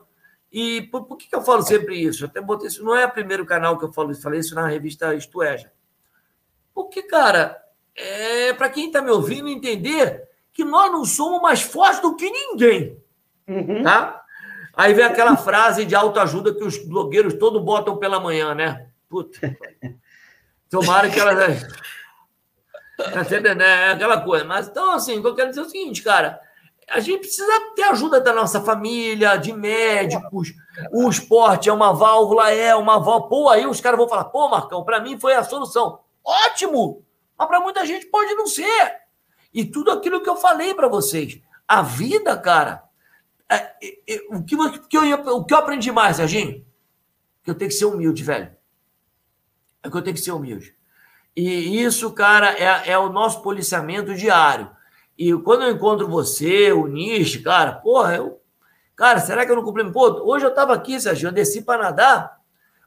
E 0.54 0.84
por, 0.84 1.06
por 1.06 1.18
que, 1.18 1.28
que, 1.28 1.36
eu 1.36 1.42
falo 1.42 1.64
sempre 1.64 2.00
isso? 2.00 2.24
Eu 2.24 2.28
até 2.28 2.40
botei 2.40 2.68
isso, 2.68 2.84
não 2.84 2.96
é 2.96 3.08
o 3.08 3.12
primeiro 3.12 3.44
canal 3.44 3.76
que 3.76 3.86
eu 3.86 3.92
falo 3.92 4.12
isso, 4.12 4.22
falei 4.22 4.40
isso 4.40 4.54
na 4.54 4.68
revista 4.68 5.16
Isto 5.16 5.42
É. 5.42 5.66
Porque, 6.72 7.02
cara, 7.02 7.60
é 7.96 8.54
para 8.54 8.70
quem 8.70 8.86
está 8.86 9.02
me 9.02 9.10
ouvindo 9.10 9.50
entender 9.50 10.30
que 10.52 10.64
nós 10.64 10.92
não 10.92 11.06
somos 11.06 11.42
mais 11.42 11.64
fortes 11.64 12.02
do 12.02 12.16
que 12.16 12.30
ninguém. 12.30 13.02
Uhum. 13.48 13.82
Tá? 13.82 14.24
Aí 14.76 14.94
vem 14.94 15.04
aquela 15.04 15.36
frase 15.38 15.86
de 15.86 15.96
autoajuda 15.96 16.54
que 16.54 16.64
os 16.64 16.78
blogueiros 16.78 17.34
todos 17.34 17.60
botam 17.64 17.98
pela 17.98 18.20
manhã, 18.20 18.54
né? 18.54 18.88
Puta. 19.10 19.58
Tomara 20.70 21.10
que 21.10 21.20
elas. 21.20 21.64
Tá 22.96 23.56
né? 23.56 23.88
É 23.88 23.92
aquela 23.94 24.22
coisa. 24.22 24.46
Mas 24.46 24.68
então, 24.68 24.92
assim, 24.92 25.16
eu 25.16 25.36
quero 25.36 25.50
dizer 25.50 25.62
é 25.62 25.64
o 25.64 25.70
seguinte, 25.70 26.04
cara 26.04 26.40
a 26.94 27.00
gente 27.00 27.22
precisa 27.22 27.52
ter 27.76 27.84
ajuda 27.84 28.22
da 28.22 28.32
nossa 28.32 28.62
família, 28.62 29.36
de 29.36 29.52
médicos. 29.52 30.54
O 30.92 31.10
esporte 31.10 31.68
é 31.68 31.74
uma 31.74 31.92
válvula, 31.92 32.52
é 32.52 32.76
uma 32.76 33.00
válvula. 33.00 33.30
Pô, 33.30 33.50
aí 33.50 33.66
os 33.66 33.82
caras 33.82 33.98
vão 33.98 34.08
falar: 34.08 34.26
pô, 34.26 34.48
Marcão, 34.48 34.84
para 34.84 35.00
mim 35.00 35.20
foi 35.20 35.34
a 35.34 35.44
solução. 35.44 36.02
Ótimo! 36.24 37.04
Mas 37.36 37.48
para 37.48 37.60
muita 37.60 37.84
gente 37.84 38.06
pode 38.06 38.36
não 38.36 38.46
ser. 38.46 39.02
E 39.52 39.66
tudo 39.66 39.90
aquilo 39.90 40.22
que 40.22 40.30
eu 40.30 40.36
falei 40.36 40.76
para 40.76 40.88
vocês. 40.88 41.42
A 41.68 41.82
vida, 41.82 42.38
cara. 42.38 42.84
É, 43.50 43.56
é, 43.56 44.00
é, 44.08 44.22
o, 44.30 44.44
que, 44.44 44.56
o, 44.56 44.88
que 44.88 44.98
eu, 44.98 45.14
o 45.36 45.46
que 45.46 45.54
eu 45.54 45.58
aprendi 45.58 45.92
mais, 45.92 46.18
Serginho? 46.18 46.64
Que 47.44 47.50
eu 47.50 47.56
tenho 47.56 47.70
que 47.70 47.76
ser 47.76 47.86
humilde, 47.86 48.24
velho. 48.24 48.56
É 49.82 49.90
que 49.90 49.98
eu 49.98 50.02
tenho 50.02 50.16
que 50.16 50.22
ser 50.22 50.32
humilde. 50.32 50.76
E 51.36 51.82
isso, 51.84 52.12
cara, 52.12 52.52
é, 52.52 52.92
é 52.92 52.98
o 53.00 53.10
nosso 53.10 53.42
policiamento 53.42 54.14
diário. 54.14 54.70
E 55.18 55.34
quando 55.34 55.64
eu 55.64 55.72
encontro 55.72 56.08
você, 56.08 56.72
o 56.72 56.88
Nish, 56.88 57.38
cara, 57.38 57.74
porra, 57.74 58.16
eu. 58.16 58.42
Cara, 58.96 59.20
será 59.20 59.46
que 59.46 59.52
eu 59.52 59.56
não 59.56 59.64
cumpri? 59.64 59.92
Pô, 59.92 60.08
hoje 60.24 60.46
eu 60.46 60.54
tava 60.54 60.74
aqui, 60.74 61.00
Sérgio, 61.00 61.28
eu 61.30 61.32
desci 61.32 61.62
para 61.62 61.84
nadar. 61.84 62.40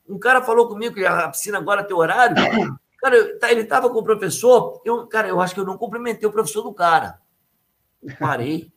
Um 0.08 0.18
cara 0.18 0.42
falou 0.42 0.68
comigo 0.68 0.94
que 0.94 1.04
a 1.04 1.28
piscina 1.28 1.58
agora 1.58 1.84
tem 1.84 1.96
horário. 1.96 2.36
Cara, 2.98 3.38
tá, 3.38 3.52
ele 3.52 3.62
tava 3.64 3.90
com 3.90 3.98
o 3.98 4.02
professor. 4.02 4.80
Eu, 4.84 5.06
cara, 5.06 5.28
eu 5.28 5.38
acho 5.38 5.54
que 5.54 5.60
eu 5.60 5.66
não 5.66 5.76
cumprimentei 5.76 6.26
o 6.26 6.32
professor 6.32 6.62
do 6.62 6.72
cara. 6.72 7.20
Parei. 8.18 8.72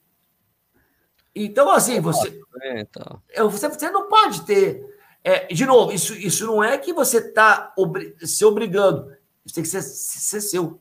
Então, 1.34 1.72
assim, 1.72 2.02
você. 2.02 2.40
É, 2.62 2.82
então. 2.82 3.22
Você, 3.50 3.70
você 3.70 3.90
não 3.90 4.10
pode 4.10 4.46
ter 4.46 4.86
É, 5.24 5.48
de 5.48 5.66
novo, 5.66 5.94
isso, 5.94 6.14
isso 6.14 6.46
não 6.46 6.62
é 6.62 6.78
que 6.78 6.92
você 6.92 7.20
está 7.20 7.74
obri 7.78 8.14
se 8.20 8.44
obrigando. 8.44 9.10
Isso 9.46 9.56
tem 9.56 9.64
que 9.64 9.70
ser, 9.70 9.82
ser 9.82 10.42
seu. 10.42 10.80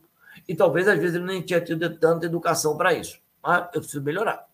E 0.49 0.57
talvez, 0.57 0.89
às 0.89 0.99
vezes, 0.99 1.15
ele 1.15 1.27
nem 1.27 1.43
tinha 1.43 1.61
tido 1.61 1.99
tanta 1.99 2.25
educação 2.25 2.77
para 2.77 2.95
isso. 2.95 3.21
Mas 3.43 3.69
eu 3.75 3.81
preciso 3.81 4.03
melhorar. 4.03 4.47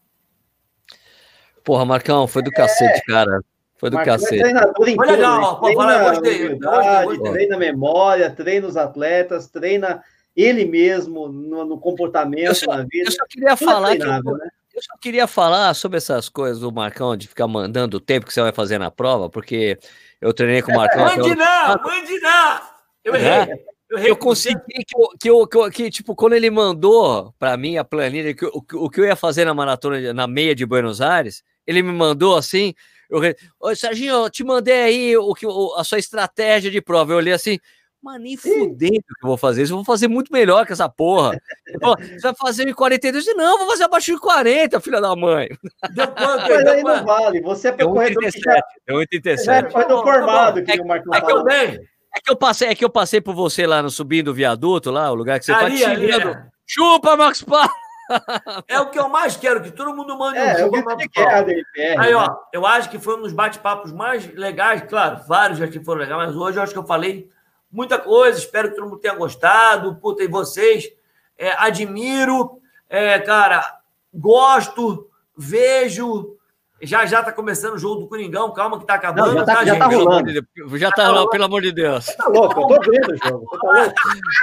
Porra, 1.62 1.84
Marcão, 1.84 2.26
foi 2.26 2.42
do 2.42 2.50
é. 2.50 2.52
cacete, 2.52 3.00
cara. 3.06 3.40
Foi 3.76 3.88
do 3.90 3.96
Marcão 3.96 4.14
é 4.14 4.18
cacete. 4.18 4.40
É 4.40 4.42
treinador 4.42 4.88
em 4.88 4.96
Foi 4.96 5.06
legal, 5.06 5.60
treina, 5.60 5.80
falar, 5.82 6.10
gostei, 6.10 6.58
gostei, 6.58 7.32
Treina 7.32 7.56
memória, 7.56 8.30
treina 8.30 8.66
os 8.66 8.76
atletas, 8.76 9.48
treina 9.48 10.02
ele 10.36 10.64
mesmo 10.64 11.28
no, 11.28 11.64
no 11.64 11.78
comportamento 11.78 12.54
só, 12.54 12.76
na 12.76 12.82
vida. 12.82 13.08
Eu 13.08 13.12
só 13.12 13.24
queria 13.28 13.56
falar 13.56 13.96
que 13.96 14.02
eu, 14.02 14.08
né? 14.08 14.48
eu 14.74 14.82
só 14.82 14.96
queria 15.00 15.26
falar 15.26 15.74
sobre 15.74 15.96
essas 15.96 16.28
coisas 16.28 16.60
do 16.60 16.72
Marcão 16.72 17.16
de 17.16 17.28
ficar 17.28 17.46
mandando 17.46 17.98
o 17.98 18.00
tempo 18.00 18.26
que 18.26 18.34
você 18.34 18.42
vai 18.42 18.52
fazer 18.52 18.78
na 18.78 18.90
prova, 18.90 19.30
porque 19.30 19.78
eu 20.20 20.34
treinei 20.34 20.60
com 20.60 20.72
o 20.72 20.76
Marcão. 20.76 21.04
Mande 21.04 21.34
não, 21.34 21.82
mande 21.82 22.20
não! 22.20 22.60
Eu 23.04 23.14
errei. 23.14 23.30
É? 23.30 23.64
Eu, 23.94 24.08
eu 24.08 24.16
consegui 24.16 24.60
que, 24.86 24.96
eu, 24.96 25.08
que, 25.20 25.30
eu, 25.30 25.46
que, 25.46 25.70
que, 25.70 25.90
tipo, 25.90 26.14
quando 26.16 26.32
ele 26.32 26.50
mandou 26.50 27.32
para 27.38 27.56
mim 27.56 27.76
a 27.76 27.84
planilha, 27.84 28.34
que, 28.34 28.44
o, 28.44 28.64
o 28.74 28.90
que 28.90 29.00
eu 29.00 29.04
ia 29.04 29.16
fazer 29.16 29.44
na 29.44 29.54
maratona, 29.54 30.12
na 30.12 30.26
meia 30.26 30.54
de 30.54 30.66
Buenos 30.66 31.00
Aires, 31.00 31.42
ele 31.66 31.82
me 31.82 31.92
mandou 31.92 32.36
assim. 32.36 32.74
Eu, 33.08 33.20
Oi, 33.60 33.76
Serginho, 33.76 34.14
eu 34.14 34.30
te 34.30 34.42
mandei 34.42 34.82
aí 34.82 35.16
o 35.16 35.32
que, 35.34 35.46
a 35.76 35.84
sua 35.84 35.98
estratégia 35.98 36.70
de 36.70 36.80
prova. 36.80 37.12
Eu 37.12 37.18
olhei 37.18 37.32
assim, 37.32 37.58
mas 38.02 38.20
nem 38.20 38.36
fudendo 38.36 39.00
que 39.00 39.24
eu 39.24 39.28
vou 39.28 39.36
fazer 39.36 39.62
isso. 39.62 39.72
Eu 39.72 39.76
vou 39.76 39.84
fazer 39.84 40.08
muito 40.08 40.32
melhor 40.32 40.66
que 40.66 40.72
essa 40.72 40.88
porra. 40.88 41.38
Pô, 41.80 41.96
você 41.96 42.20
vai 42.20 42.34
fazer 42.34 42.68
em 42.68 42.74
42? 42.74 43.24
Não, 43.36 43.58
vou 43.58 43.68
fazer 43.68 43.84
abaixo 43.84 44.12
de 44.12 44.20
40, 44.20 44.80
filha 44.80 45.00
da 45.00 45.14
mãe. 45.16 45.48
Deu 45.94 46.08
quanto? 46.08 46.50
Mas 46.50 46.66
aí 46.66 46.82
não 46.82 47.04
vale. 47.04 47.40
Você 47.40 47.68
é 47.68 47.72
para 47.72 47.86
corredor 47.86 48.24
87, 48.24 48.62
deu 48.86 48.96
87. 48.96 49.50
É 49.50 49.62
corredor 49.70 50.02
formado 50.02 50.62
que 50.62 50.72
é, 50.72 50.74
o 50.74 50.86
Marcos 50.86 51.16
é 51.16 51.20
que 51.20 51.32
eu 51.32 51.44
bem. 51.44 51.80
É 52.16 52.20
que 52.20 52.30
eu 52.30 52.36
passei, 52.36 52.68
é 52.68 52.74
que 52.74 52.84
eu 52.84 52.90
passei 52.90 53.20
por 53.20 53.34
você 53.34 53.66
lá 53.66 53.82
no 53.82 53.90
subindo 53.90 54.28
o 54.28 54.34
viaduto, 54.34 54.90
lá, 54.90 55.10
o 55.10 55.14
lugar 55.14 55.38
que 55.38 55.46
você 55.46 55.52
ali, 55.52 55.80
tá 55.80 55.94
tirando. 55.96 56.28
É. 56.28 56.48
Chupa, 56.66 57.16
Max 57.16 57.42
Paulo! 57.42 57.70
É 58.68 58.78
o 58.78 58.90
que 58.90 58.98
eu 58.98 59.08
mais 59.08 59.34
quero, 59.34 59.62
que 59.62 59.70
todo 59.70 59.94
mundo 59.94 60.16
mande 60.18 60.38
é, 60.38 60.54
um 60.54 60.58
chupa, 60.58 60.82
Max 60.82 61.06
Paulo. 61.14 61.46
Aí, 61.98 62.14
ó, 62.14 62.28
né? 62.28 62.36
eu 62.52 62.66
acho 62.66 62.90
que 62.90 62.98
foi 62.98 63.16
um 63.16 63.22
dos 63.22 63.32
bate-papos 63.32 63.92
mais 63.92 64.32
legais, 64.34 64.82
claro, 64.88 65.20
vários 65.26 65.58
já 65.58 65.66
foram 65.82 66.00
legais, 66.00 66.26
mas 66.26 66.36
hoje 66.36 66.58
eu 66.58 66.62
acho 66.62 66.72
que 66.72 66.78
eu 66.78 66.86
falei 66.86 67.30
muita 67.72 67.98
coisa, 67.98 68.38
espero 68.38 68.68
que 68.68 68.76
todo 68.76 68.88
mundo 68.88 69.00
tenha 69.00 69.14
gostado, 69.14 69.96
puta, 69.96 70.22
e 70.22 70.28
vocês, 70.28 70.88
é, 71.36 71.52
admiro, 71.56 72.60
é, 72.88 73.18
cara, 73.18 73.80
gosto, 74.12 75.10
vejo, 75.36 76.36
já 76.86 77.06
já 77.06 77.22
tá 77.22 77.32
começando 77.32 77.74
o 77.74 77.78
jogo 77.78 78.02
do 78.02 78.08
Coringão, 78.08 78.52
calma 78.52 78.78
que 78.78 78.86
tá 78.86 78.94
acabando, 78.94 79.28
não, 79.28 79.38
já 79.40 79.44
tá, 79.44 79.54
tá, 79.56 79.64
já 79.64 79.72
gente? 79.72 79.78
Tá 79.80 79.86
rolando. 79.86 80.30
Já 80.78 80.90
tá, 80.90 81.06
rolando, 81.08 81.30
pelo 81.30 81.44
amor 81.44 81.62
de 81.62 81.72
Deus. 81.72 82.06
Tá 82.06 82.28
louco, 82.28 82.60
eu 82.60 82.66
tô 82.66 82.90
vendo 82.90 83.12
o 83.12 83.16
jogo. 83.16 83.46
Você 83.50 83.58
tá 83.58 83.66
louco? 83.66 83.94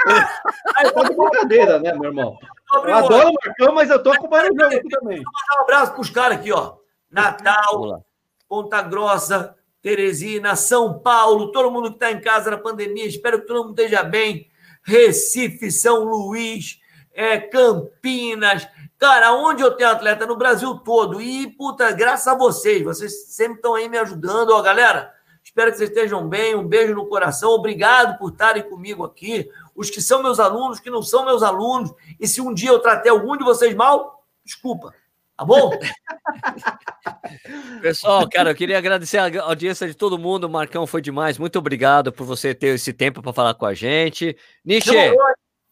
Aí, 0.76 0.90
tá 0.90 1.02
de 1.02 1.16
brincadeira, 1.16 1.78
né, 1.78 1.92
meu 1.94 2.10
irmão? 2.10 2.38
Eu 2.74 2.94
adoro 2.94 3.30
o 3.30 3.34
Marcão, 3.44 3.74
mas 3.74 3.90
eu 3.90 4.02
tô 4.02 4.12
acompanhando 4.12 4.54
o 4.54 4.60
jogo 4.60 4.76
aqui 4.76 4.88
também. 4.88 5.16
Vou 5.22 5.32
mandar 5.32 5.60
um 5.60 5.62
abraço 5.62 5.94
pros 5.94 6.10
caras 6.10 6.38
aqui, 6.38 6.52
ó. 6.52 6.74
Natal, 7.10 8.04
Ponta 8.48 8.82
Grossa, 8.82 9.54
Teresina, 9.82 10.56
São 10.56 10.98
Paulo, 10.98 11.52
todo 11.52 11.70
mundo 11.70 11.90
que 11.90 11.96
está 11.96 12.10
em 12.10 12.20
casa 12.20 12.50
na 12.50 12.58
pandemia, 12.58 13.04
espero 13.04 13.40
que 13.40 13.46
todo 13.46 13.66
mundo 13.66 13.78
esteja 13.78 14.02
bem. 14.02 14.48
Recife, 14.82 15.70
São 15.70 16.04
Luís, 16.04 16.78
é, 17.14 17.38
Campinas, 17.38 18.66
Cara, 19.02 19.32
onde 19.32 19.64
eu 19.64 19.72
tenho 19.72 19.90
atleta? 19.90 20.24
No 20.24 20.36
Brasil 20.36 20.76
todo. 20.76 21.20
E, 21.20 21.50
puta, 21.56 21.90
graças 21.90 22.28
a 22.28 22.38
vocês, 22.38 22.84
vocês 22.84 23.34
sempre 23.34 23.56
estão 23.56 23.74
aí 23.74 23.88
me 23.88 23.98
ajudando. 23.98 24.50
Ó, 24.50 24.62
galera, 24.62 25.12
espero 25.42 25.72
que 25.72 25.76
vocês 25.76 25.90
estejam 25.90 26.28
bem. 26.28 26.54
Um 26.54 26.68
beijo 26.68 26.94
no 26.94 27.08
coração. 27.08 27.50
Obrigado 27.50 28.16
por 28.16 28.30
estarem 28.30 28.62
comigo 28.62 29.02
aqui. 29.02 29.50
Os 29.74 29.90
que 29.90 30.00
são 30.00 30.22
meus 30.22 30.38
alunos, 30.38 30.78
que 30.78 30.88
não 30.88 31.02
são 31.02 31.24
meus 31.24 31.42
alunos. 31.42 31.92
E 32.20 32.28
se 32.28 32.40
um 32.40 32.54
dia 32.54 32.70
eu 32.70 32.78
tratei 32.78 33.10
algum 33.10 33.36
de 33.36 33.42
vocês 33.42 33.74
mal, 33.74 34.24
desculpa. 34.44 34.94
Tá 35.36 35.44
bom? 35.44 35.72
Pessoal, 37.82 38.28
cara, 38.30 38.52
eu 38.52 38.54
queria 38.54 38.78
agradecer 38.78 39.18
a 39.18 39.42
audiência 39.42 39.88
de 39.88 39.94
todo 39.94 40.16
mundo. 40.16 40.44
O 40.44 40.48
Marcão 40.48 40.86
foi 40.86 41.02
demais. 41.02 41.38
Muito 41.38 41.58
obrigado 41.58 42.12
por 42.12 42.24
você 42.24 42.54
ter 42.54 42.76
esse 42.76 42.92
tempo 42.92 43.20
para 43.20 43.32
falar 43.32 43.54
com 43.54 43.66
a 43.66 43.74
gente. 43.74 44.36
Nichê, 44.64 45.12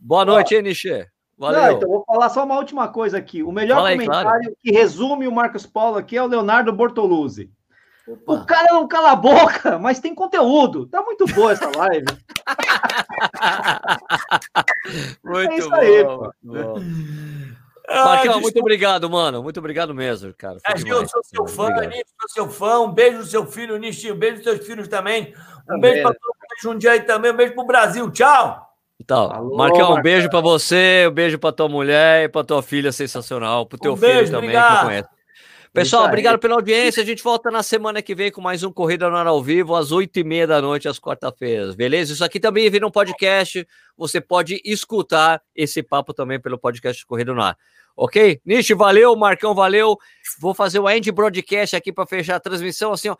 boa 0.01 0.24
noite, 0.24 0.57
hein, 0.57 0.62
Nichê? 0.62 1.07
Valeu. 1.41 1.62
Não, 1.62 1.73
então 1.73 1.89
vou 1.89 2.05
falar 2.05 2.29
só 2.29 2.45
uma 2.45 2.59
última 2.59 2.89
coisa 2.89 3.17
aqui. 3.17 3.43
O 3.43 3.51
melhor 3.51 3.83
aí, 3.83 3.97
comentário 3.97 4.29
claro. 4.29 4.55
que 4.62 4.71
resume 4.71 5.27
o 5.27 5.33
Marcos 5.33 5.65
Paulo 5.65 5.97
aqui 5.97 6.15
é 6.15 6.23
o 6.23 6.27
Leonardo 6.27 6.71
Bortoluzzi. 6.71 7.51
Opa. 8.07 8.33
O 8.35 8.45
cara 8.45 8.75
não 8.75 8.87
cala 8.87 9.12
a 9.12 9.17
boca, 9.17 9.79
mas 9.79 10.01
tem 10.01 10.15
conteúdo. 10.15 10.85
Tá 10.87 11.01
muito 11.01 11.25
boa 11.29 11.53
essa 11.53 11.71
live. 11.75 12.05
muito 15.25 15.53
é 15.53 15.57
isso 15.57 15.71
bom, 15.71 15.77
aí, 15.77 16.05
pô. 16.05 16.31
Marcão, 17.89 18.43
muito 18.43 18.61
obrigado, 18.61 19.09
mano. 19.09 19.43
Muito 19.43 19.59
obrigado 19.59 19.95
mesmo, 19.95 20.35
cara. 20.35 20.59
Foi 20.61 20.75
é, 20.75 20.77
eu 20.93 21.09
sou 21.09 21.25
seu 21.25 21.47
fã, 21.47 21.69
Anísio, 21.69 22.05
sou 22.21 22.29
seu 22.29 22.51
fã. 22.51 22.81
Um 22.81 22.93
beijo 22.93 23.17
no 23.19 23.25
seu 23.25 23.47
filho, 23.47 23.79
Nistinho. 23.79 24.15
Um 24.15 24.19
beijo 24.19 24.37
nos 24.37 24.45
seus 24.45 24.67
filhos 24.67 24.89
também. 24.89 25.35
Um 25.62 25.65
também. 25.65 25.81
beijo 25.81 26.03
para 26.03 26.12
todo 26.12 26.35
mundo 26.35 26.55
de 26.55 26.62
Jundiaí 26.62 27.01
também. 27.01 27.33
Um 27.33 27.37
beijo 27.37 27.55
pro 27.55 27.65
Brasil. 27.65 28.11
Tchau. 28.11 28.70
Então, 29.01 29.32
Alô, 29.32 29.56
Marcão, 29.56 29.94
um 29.94 30.02
beijo 30.02 30.28
para 30.28 30.40
você, 30.40 31.06
um 31.09 31.10
beijo 31.10 31.39
para 31.39 31.51
tua 31.52 31.68
mulher 31.70 32.24
e 32.24 32.28
para 32.28 32.44
tua 32.44 32.62
filha 32.62 32.93
sensacional, 32.93 33.64
para 33.64 33.78
teu 33.78 33.94
um 33.94 33.97
filho 33.97 34.12
beijo, 34.12 34.31
também 34.31 34.51
obrigado. 34.51 34.68
que 34.68 34.82
eu 34.82 34.89
conheço. 34.89 35.09
Pessoal, 35.72 36.05
obrigado 36.05 36.39
pela 36.39 36.56
audiência. 36.56 37.02
A 37.02 37.06
gente 37.06 37.22
volta 37.22 37.51
na 37.51 37.62
semana 37.62 38.02
que 38.02 38.14
vem 38.14 38.31
com 38.31 38.43
mais 38.43 38.62
um 38.62 38.70
Corrida 38.70 39.09
no 39.09 39.16
Ar 39.16 39.27
ao 39.27 39.43
Vivo, 39.43 39.74
às 39.74 39.90
oito 39.90 40.18
e 40.18 40.24
meia 40.24 40.47
da 40.47 40.60
noite, 40.60 40.86
às 40.86 40.98
quarta-feiras, 40.98 41.74
beleza? 41.74 42.12
Isso 42.12 42.24
aqui 42.24 42.39
também 42.39 42.68
vira 42.68 42.86
um 42.86 42.90
podcast. 42.90 43.66
Você 43.97 44.20
pode 44.20 44.60
escutar 44.64 45.40
esse 45.56 45.82
papo 45.82 46.12
também 46.12 46.39
pelo 46.39 46.59
podcast 46.59 47.06
Corrida 47.06 47.32
no 47.32 47.40
Ar. 47.40 47.56
Ok? 47.97 48.40
Nish, 48.44 48.68
valeu. 48.70 49.14
Marcão, 49.16 49.55
valeu. 49.55 49.97
Vou 50.40 50.52
fazer 50.52 50.78
o 50.78 50.90
end 50.90 51.10
broadcast 51.12 51.77
aqui 51.77 51.93
para 51.93 52.06
fechar 52.06 52.36
a 52.36 52.40
transmissão. 52.40 52.93
Assim, 52.93 53.09
ó. 53.09 53.16